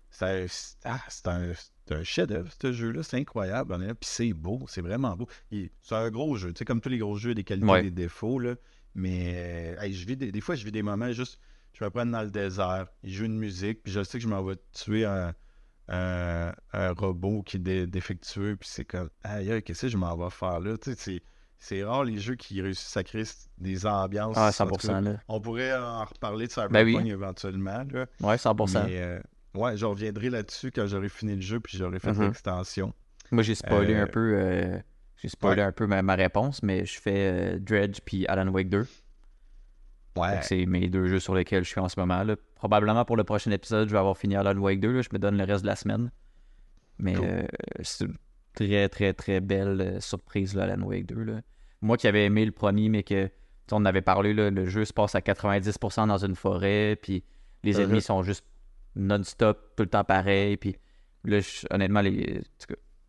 c'est 0.10 0.48
ah, 0.86 1.00
c'est 1.08 1.28
un, 1.28 1.52
un 1.92 2.04
chef-d'œuvre, 2.04 2.52
ce 2.60 2.72
jeu-là. 2.72 3.04
C'est 3.04 3.18
incroyable. 3.18 3.78
Puis 4.00 4.10
c'est 4.10 4.34
beau, 4.34 4.60
c'est 4.68 4.82
vraiment 4.82 5.16
beau. 5.16 5.28
C'est 5.52 5.96
un 5.96 6.10
gros 6.10 6.36
jeu. 6.38 6.52
Tu 6.54 6.60
sais, 6.60 6.66
comme 6.66 6.82
tous 6.82 6.90
les 6.90 6.98
gros 6.98 7.16
jeux, 7.18 7.36
des 7.36 7.44
qualités, 7.44 7.68
Ouais. 7.68 7.84
des 7.84 7.92
défauts. 7.92 8.40
Là. 8.40 8.56
Mais 8.96 9.76
hey, 9.80 9.94
je 9.94 10.06
vis 10.08 10.18
des, 10.18 10.32
des 10.32 10.42
fois, 10.42 10.56
je 10.56 10.66
vis 10.66 10.72
des 10.72 10.82
moments 10.84 11.12
juste. 11.12 11.40
Je 11.74 11.84
me 11.86 11.90
prends 11.90 12.06
dans 12.06 12.24
le 12.24 12.32
désert, 12.32 12.88
il 13.04 13.14
joue 13.14 13.26
une 13.26 13.38
musique, 13.38 13.84
puis 13.84 13.94
je 13.94 14.04
sais 14.04 14.18
que 14.18 14.24
je 14.24 14.28
m'en 14.28 14.44
vais 14.44 14.56
tuer 14.74 15.06
un, 15.06 15.34
un, 15.94 16.54
un 16.74 16.92
robot 16.94 17.44
qui 17.44 17.58
est 17.58 17.60
dé- 17.60 17.86
défectueux, 17.88 18.56
puis 18.56 18.70
c'est 18.72 18.86
comme, 18.86 19.10
aïe, 19.24 19.62
qu'est-ce 19.64 19.82
que 19.84 19.88
je 19.90 19.98
m'en 19.98 20.16
vais 20.18 20.30
faire 20.30 20.60
là? 20.62 20.78
Tu 20.78 20.94
sais, 20.96 21.22
c'est- 21.60 21.84
rare 21.84 22.04
les 22.06 22.18
jeux 22.18 22.36
qui 22.36 22.62
réussissent 22.62 22.96
à 22.98 23.04
créer 23.04 23.26
des 23.58 23.86
ambiances. 23.86 24.36
Ah, 24.38 24.48
En 24.48 24.68
tout 24.68 24.76
cas, 24.78 24.88
100%. 24.88 25.02
Là. 25.02 25.18
on 25.28 25.40
pourrait 25.42 25.74
en 25.76 26.06
reparler 26.06 26.48
de 26.48 26.52
Cyberpunk 26.52 26.74
Ben 26.74 26.86
oui. 26.88 27.12
éventuellement. 27.12 27.84
Là. 27.92 28.06
Ouais, 28.22 28.38
100%. 28.38 28.86
Mais 28.86 29.02
euh, 29.02 29.20
ouais, 29.54 29.76
je 29.78 29.86
reviendrai 29.86 30.30
là-dessus 30.30 30.72
quand 30.72 30.88
j'aurai 30.88 31.10
fini 31.10 31.36
le 31.36 31.42
jeu 31.42 31.60
puis 31.60 31.78
j'aurai 31.78 32.00
fait 32.00 32.14
Mhm. 32.14 32.24
l'extension. 32.24 32.94
Moi, 33.32 33.44
j'ai 33.44 33.56
spoilé 33.56 33.94
Euh, 33.96 34.04
un 34.04 34.08
peu, 34.08 34.34
euh, 34.38 34.80
j'ai 35.18 35.28
spoilé 35.30 35.62
ouais. 35.62 35.68
un 35.68 35.72
peu 35.72 35.88
ma, 35.88 36.02
ma 36.02 36.16
réponse, 36.16 36.64
mais 36.64 36.86
je 36.86 37.00
fais 37.00 37.60
Dredge 37.60 38.00
puis 38.06 38.26
Alan 38.28 38.48
Wake 38.48 38.70
2. 38.70 38.84
Fait 38.86 40.20
Ouais. 40.20 40.40
C'est 40.42 40.66
mes 40.66 40.90
deux 40.90 41.08
jeux 41.08 41.20
sur 41.20 41.36
lesquels 41.36 41.64
je 41.64 41.70
suis 41.70 41.80
en 41.80 41.88
ce 41.90 42.00
moment. 42.00 42.24
Là. 42.24 42.36
Probablement 42.62 43.06
pour 43.06 43.18
le 43.18 43.24
prochain 43.24 43.50
épisode, 43.50 43.88
je 43.88 43.94
vais 43.94 43.98
avoir 43.98 44.16
fini 44.16 44.36
Alan 44.36 44.56
Wake 44.56 44.80
2. 44.80 44.92
là. 44.92 45.02
Je 45.02 45.10
me 45.14 45.18
donne 45.18 45.36
le 45.36 45.44
reste 45.46 45.64
de 45.64 45.68
la 45.68 45.76
semaine. 45.76 46.12
Mais 47.00 47.16
Cool. 47.16 47.26
euh, 47.26 47.48
c'est 47.82 48.06
une 48.06 48.16
très, 48.54 48.88
très, 48.88 49.14
très 49.14 49.40
belle 49.40 49.82
euh, 49.82 50.00
surprise, 50.00 50.54
là, 50.54 50.66
Alan 50.66 50.84
Wake 50.84 51.08
2. 51.08 51.24
là. 51.24 51.42
Moi 51.82 51.98
qui 51.98 52.08
avais 52.08 52.24
aimé 52.24 52.46
le 52.46 52.52
premier, 52.52 52.88
mais 52.88 53.02
que 53.02 53.32
on 53.72 53.78
en 53.78 53.86
avait 53.86 54.04
parlé, 54.04 54.36
là, 54.36 54.52
le 54.52 54.66
jeu 54.68 54.86
se 54.86 54.94
passe 54.94 55.16
à 55.16 55.22
90% 55.22 56.06
dans 56.06 56.24
une 56.24 56.36
forêt, 56.36 57.00
puis 57.02 57.24
les 57.64 57.74
Mhm. 57.78 57.80
ennemis 57.82 58.02
sont 58.04 58.22
juste 58.22 58.46
non-stop, 58.96 59.74
tout 59.76 59.82
le 59.84 59.90
temps 59.90 60.04
pareil. 60.04 60.56
Puis 60.58 60.76
là, 61.24 61.40
je- 61.40 61.66
honnêtement, 61.72 62.02
les... 62.02 62.44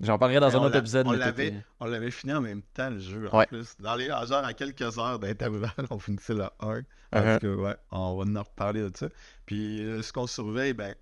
j'en 0.00 0.18
parlerai 0.18 0.40
dans 0.40 0.56
un 0.56 0.60
autre 0.64 0.76
épisode. 0.76 1.06
on 1.06 1.12
l'avait- 1.12 1.54
On 1.80 1.86
l'avait 1.86 2.10
fini 2.10 2.32
en 2.32 2.40
même 2.40 2.62
temps 2.74 2.90
le 2.90 2.98
jeu 2.98 3.28
en 3.32 3.38
Ouais. 3.38 3.46
plus. 3.46 3.74
Dans 3.80 3.94
les 3.94 4.06
genre 4.06 4.32
à 4.44 4.52
quelques 4.54 4.98
heures 4.98 5.18
d'intervalle, 5.18 5.72
on 5.90 5.98
finissait 5.98 6.34
le 6.34 6.44
1. 6.60 6.78
Uh-huh. 6.78 6.84
Parce 7.10 7.38
que 7.40 7.54
ouais, 7.54 7.76
on 7.90 8.16
va 8.24 8.40
en 8.40 8.42
reparler 8.42 8.82
de 8.90 8.96
ça. 8.96 9.08
Puis 9.46 9.84
euh, 9.84 10.02
ce 10.02 10.12
qu'on 10.12 10.26
surveille, 10.26 10.72
ben 10.72 10.94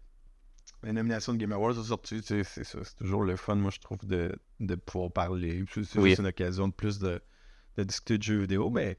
la 0.82 0.92
nomination 0.92 1.32
de 1.34 1.38
Game 1.38 1.52
Awards 1.52 1.78
est 1.78 1.84
sortie, 1.88 2.20
tu 2.22 2.26
sais, 2.26 2.44
c'est 2.44 2.64
ça. 2.64 2.78
C'est 2.82 2.96
toujours 2.96 3.22
le 3.24 3.36
fun, 3.36 3.54
moi 3.56 3.70
je 3.70 3.80
trouve, 3.80 3.98
de, 4.06 4.34
de 4.60 4.74
pouvoir 4.74 5.10
parler. 5.12 5.64
C'est 5.72 5.98
Oui. 5.98 6.10
juste 6.10 6.20
une 6.20 6.26
occasion 6.26 6.68
de 6.68 6.72
plus 6.72 6.98
de, 6.98 7.20
de 7.76 7.84
discuter 7.84 8.16
de 8.18 8.22
jeux 8.22 8.38
vidéo. 8.40 8.70
Mais 8.70 8.94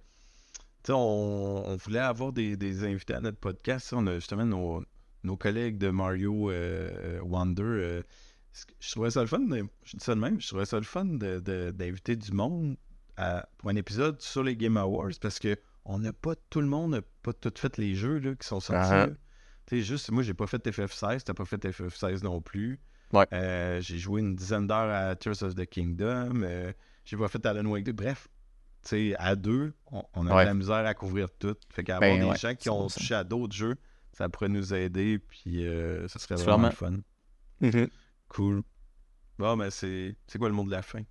tu 0.83 0.87
sais, 0.87 0.93
on, 0.93 1.67
on 1.67 1.75
voulait 1.77 1.99
avoir 1.99 2.31
des, 2.33 2.55
des 2.55 2.83
invités 2.83 3.13
à 3.15 3.19
notre 3.19 3.37
podcast. 3.39 3.93
On 3.93 4.05
a 4.07 4.15
justement 4.15 4.45
nos, 4.45 4.83
nos 5.23 5.37
collègues 5.37 5.77
de 5.77 5.89
Mario 5.89 6.49
euh, 6.51 7.19
Wonder. 7.23 7.61
euh, 7.63 8.01
que- 8.01 8.07
je 8.79 8.91
trouvais 8.91 9.11
ça 9.11 9.21
le 9.21 9.27
fun, 9.27 9.39
de- 9.39 9.65
je 9.83 9.97
dis 9.97 10.03
ça 10.03 10.13
de 10.15 10.19
même, 10.19 10.39
je 10.41 10.47
trouvais 10.47 10.65
ça 10.65 10.77
le 10.77 10.83
fun 10.83 11.05
d'inviter 11.05 12.15
du 12.15 12.31
monde 12.31 12.77
à- 13.17 13.47
pour 13.57 13.69
un 13.69 13.75
épisode 13.75 14.21
sur 14.21 14.43
les 14.43 14.55
Game 14.55 14.77
Awards 14.77 15.11
parce 15.21 15.39
que 15.39 15.55
on 15.85 15.99
n'a 15.99 16.13
pas, 16.13 16.35
tout 16.49 16.61
le 16.61 16.67
monde 16.67 16.91
n'a 16.91 17.01
pas 17.23 17.33
tout 17.33 17.51
fait 17.57 17.77
les 17.77 17.95
jeux 17.95 18.19
là, 18.19 18.35
qui 18.35 18.47
sont 18.47 18.59
sortis. 18.59 18.89
Ah. 18.93 19.07
là. 19.07 19.13
Tu 19.67 19.77
sais, 19.77 19.81
juste, 19.83 20.11
moi, 20.11 20.21
j'ai 20.23 20.33
pas 20.33 20.47
fait 20.47 20.65
FF16, 20.67 21.23
t'as 21.23 21.33
pas 21.33 21.45
fait 21.45 21.63
FF16 21.65 22.23
non 22.23 22.41
plus. 22.41 22.79
Ouais. 23.13 23.25
Euh, 23.33 23.79
j'ai 23.81 23.97
joué 23.97 24.21
une 24.21 24.35
dizaine 24.35 24.67
d'heures 24.67 24.89
à 24.89 25.15
Tears 25.15 25.41
of 25.43 25.55
the 25.55 25.65
Kingdom. 25.65 26.41
euh, 26.43 26.71
j'ai 27.05 27.17
pas 27.17 27.27
fait 27.27 27.43
Alan 27.45 27.65
Wake 27.69 27.83
2. 27.85 27.91
Bref, 27.93 28.27
tu 28.83 28.89
sais, 28.89 29.15
à 29.17 29.35
deux, 29.35 29.73
on, 29.91 30.03
on 30.13 30.27
a 30.27 30.35
Ouais. 30.35 30.43
de 30.43 30.47
la 30.49 30.53
misère 30.53 30.85
à 30.85 30.93
couvrir 30.93 31.29
tout. 31.31 31.55
Fait 31.69 31.83
qu'avoir 31.83 32.01
Ben 32.11 32.19
des 32.21 32.25
ouais, 32.27 32.37
gens 32.37 32.55
qui 32.55 32.69
ont 32.69 32.87
touché 32.87 33.13
à 33.15 33.23
d'autres 33.23 33.55
jeux, 33.55 33.75
ça 34.13 34.29
pourrait 34.29 34.49
nous 34.49 34.73
aider, 34.73 35.19
puis 35.19 35.65
euh, 35.67 36.07
ça 36.07 36.19
serait 36.19 36.35
vraiment 36.35 36.69
vraiment- 36.69 36.97
le 37.61 37.71
fun. 37.71 37.87
Cool. 38.33 38.61
Bon, 39.37 39.57
ben 39.57 39.69
c'est 39.69 40.15
c'est 40.27 40.39
quoi 40.39 40.47
le 40.47 40.53
mot 40.55 40.63
de 40.63 40.71
la 40.71 40.81
fin? 40.81 41.01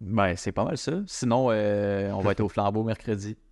Ben, 0.00 0.34
c'est 0.36 0.52
pas 0.52 0.64
mal 0.64 0.78
ça. 0.78 1.02
Sinon, 1.06 1.48
euh, 1.50 2.10
on 2.12 2.20
va 2.20 2.32
être 2.32 2.40
au 2.40 2.48
flambeau 2.48 2.82
mercredi. 2.84 3.36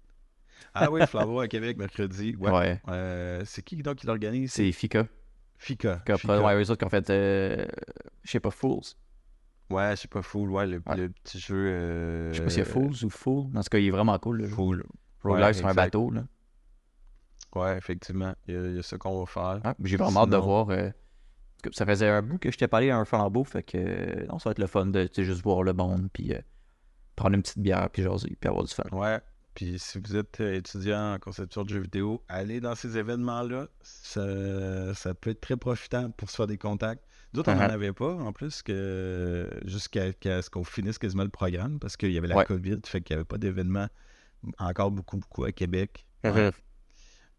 Ah 0.74 0.90
oui, 0.90 1.04
Flambeau 1.06 1.40
à 1.40 1.48
Québec, 1.48 1.76
mercredi. 1.76 2.34
Ouais. 2.38 2.50
Ouais. 2.50 2.80
Euh, 2.88 3.42
c'est 3.44 3.62
qui 3.62 3.76
donc 3.76 3.96
qui 3.96 4.06
l'organise? 4.06 4.52
C'est 4.52 4.70
Fika. 4.72 5.06
Fika. 5.58 5.98
Fika. 5.98 6.16
Fika. 6.16 6.40
Ouais, 6.42 6.54
eux 6.54 6.70
autres 6.70 6.76
qui 6.76 6.84
ont 6.86 6.88
fait, 6.88 7.10
euh, 7.10 7.66
je 8.22 8.30
sais 8.30 8.40
pas, 8.40 8.50
Fools. 8.50 8.80
Ouais, 9.68 9.90
je 9.90 10.02
sais 10.02 10.08
pas, 10.08 10.22
Fool, 10.22 10.50
ouais, 10.50 10.66
le, 10.66 10.80
Ouais. 10.86 10.96
le 10.96 11.08
petit 11.10 11.38
jeu. 11.38 12.30
Je 12.32 12.36
sais 12.36 12.42
pas 12.44 12.48
s'il 12.48 12.58
y 12.60 12.62
a 12.62 12.64
Fools 12.64 13.04
ou 13.04 13.10
Fool. 13.10 13.46
En 13.54 13.60
tout 13.60 13.68
cas, 13.70 13.78
il 13.78 13.88
est 13.88 13.90
vraiment 13.90 14.18
cool. 14.18 14.38
Le 14.38 14.46
jeu. 14.46 14.54
Fool. 14.54 14.86
Ouais, 15.24 15.52
sur 15.52 15.66
un 15.66 15.74
bateau. 15.74 16.10
Là. 16.10 16.24
Ouais, 17.54 17.76
effectivement. 17.76 18.34
Il 18.46 18.54
y 18.54 18.56
a, 18.56 18.66
il 18.68 18.76
y 18.76 18.78
a 18.78 18.82
ça 18.82 18.96
qu'on 18.96 19.18
va 19.18 19.26
faire. 19.26 19.74
J'ai 19.82 19.96
vraiment 19.98 20.22
hâte 20.22 20.30
de 20.30 20.36
voir. 20.36 20.68
Ça 21.72 21.86
faisait 21.86 22.08
un 22.08 22.22
bout 22.22 22.38
que 22.38 22.50
je 22.50 22.58
t'ai 22.58 22.68
parlé 22.68 22.90
à 22.90 22.98
un 22.98 23.04
flambeau. 23.04 23.44
Fait 23.44 23.62
que 23.62 23.78
euh, 23.78 24.26
non, 24.26 24.38
ça 24.38 24.48
va 24.48 24.52
être 24.52 24.58
le 24.58 24.66
fun 24.66 24.86
de 24.86 25.08
juste 25.16 25.42
voir 25.42 25.62
le 25.62 25.72
monde. 25.72 26.08
Puis 26.12 26.32
euh, 26.34 26.38
prendre 27.16 27.34
une 27.36 27.42
petite 27.42 27.58
bière. 27.58 27.88
Puis 27.92 28.02
jaser. 28.02 28.36
Puis 28.40 28.48
avoir 28.48 28.64
du 28.64 28.72
fun. 28.74 28.84
Ouais. 28.92 29.20
Puis 29.54 29.78
si 29.78 29.98
vous 29.98 30.16
êtes 30.16 30.40
euh, 30.40 30.54
étudiant 30.54 31.14
en 31.14 31.18
conception 31.18 31.62
de 31.62 31.68
jeux 31.68 31.80
vidéo, 31.80 32.22
allez 32.28 32.60
dans 32.60 32.74
ces 32.74 32.96
événements-là. 32.96 33.66
Ça, 33.82 34.94
ça 34.94 35.14
peut 35.14 35.30
être 35.30 35.40
très 35.42 35.56
profitant 35.56 36.10
pour 36.10 36.30
se 36.30 36.36
faire 36.36 36.46
des 36.46 36.56
contacts. 36.58 37.04
D'autres, 37.34 37.50
on 37.52 37.54
n'en 37.56 37.62
Uh-huh. 37.68 37.70
avait 37.72 37.92
pas, 37.92 38.12
en 38.14 38.32
plus, 38.32 38.62
que 38.62 39.48
jusqu'à 39.64 40.12
qu'à 40.12 40.42
ce 40.42 40.50
qu'on 40.50 40.64
finisse 40.64 40.98
quasiment 40.98 41.22
le 41.22 41.30
programme, 41.30 41.78
parce 41.78 41.96
qu'il 41.96 42.12
y 42.12 42.18
avait 42.18 42.28
la 42.28 42.36
Ouais. 42.36 42.44
COVID, 42.44 42.78
fait 42.86 43.00
qu'il 43.00 43.14
n'y 43.14 43.20
avait 43.20 43.26
pas 43.26 43.38
d'événements 43.38 43.88
encore 44.58 44.90
beaucoup, 44.90 45.16
beaucoup 45.18 45.44
à 45.44 45.52
Québec. 45.52 46.04
Ouais. 46.24 46.50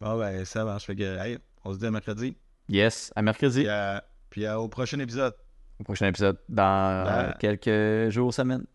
Bon, 0.02 0.18
ben, 0.18 0.45
ça 0.45 0.66
marche. 0.66 0.86
Fait 0.86 0.95
que, 0.95 1.18
hey, 1.20 1.38
on 1.64 1.74
se 1.74 1.80
dit 1.80 1.86
à 1.86 1.91
mercredi. 1.91 2.36
Yes, 2.70 3.12
à 3.16 3.22
mercredi. 3.22 3.68
À- 3.68 4.04
puis 4.34 4.47
à- 4.47 4.60
au 4.60 4.68
prochain 4.68 4.97
épisode. 4.97 5.35
Au 5.80 5.84
prochain 5.84 6.07
épisode. 6.07 6.39
Dans 6.49 6.64
euh, 6.64 7.03
Bye. 7.03 7.34
quelques 7.39 8.10
jours, 8.11 8.34
semaines. 8.34 8.65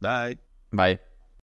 Bye! 0.00 0.38
Bye. 0.72 0.98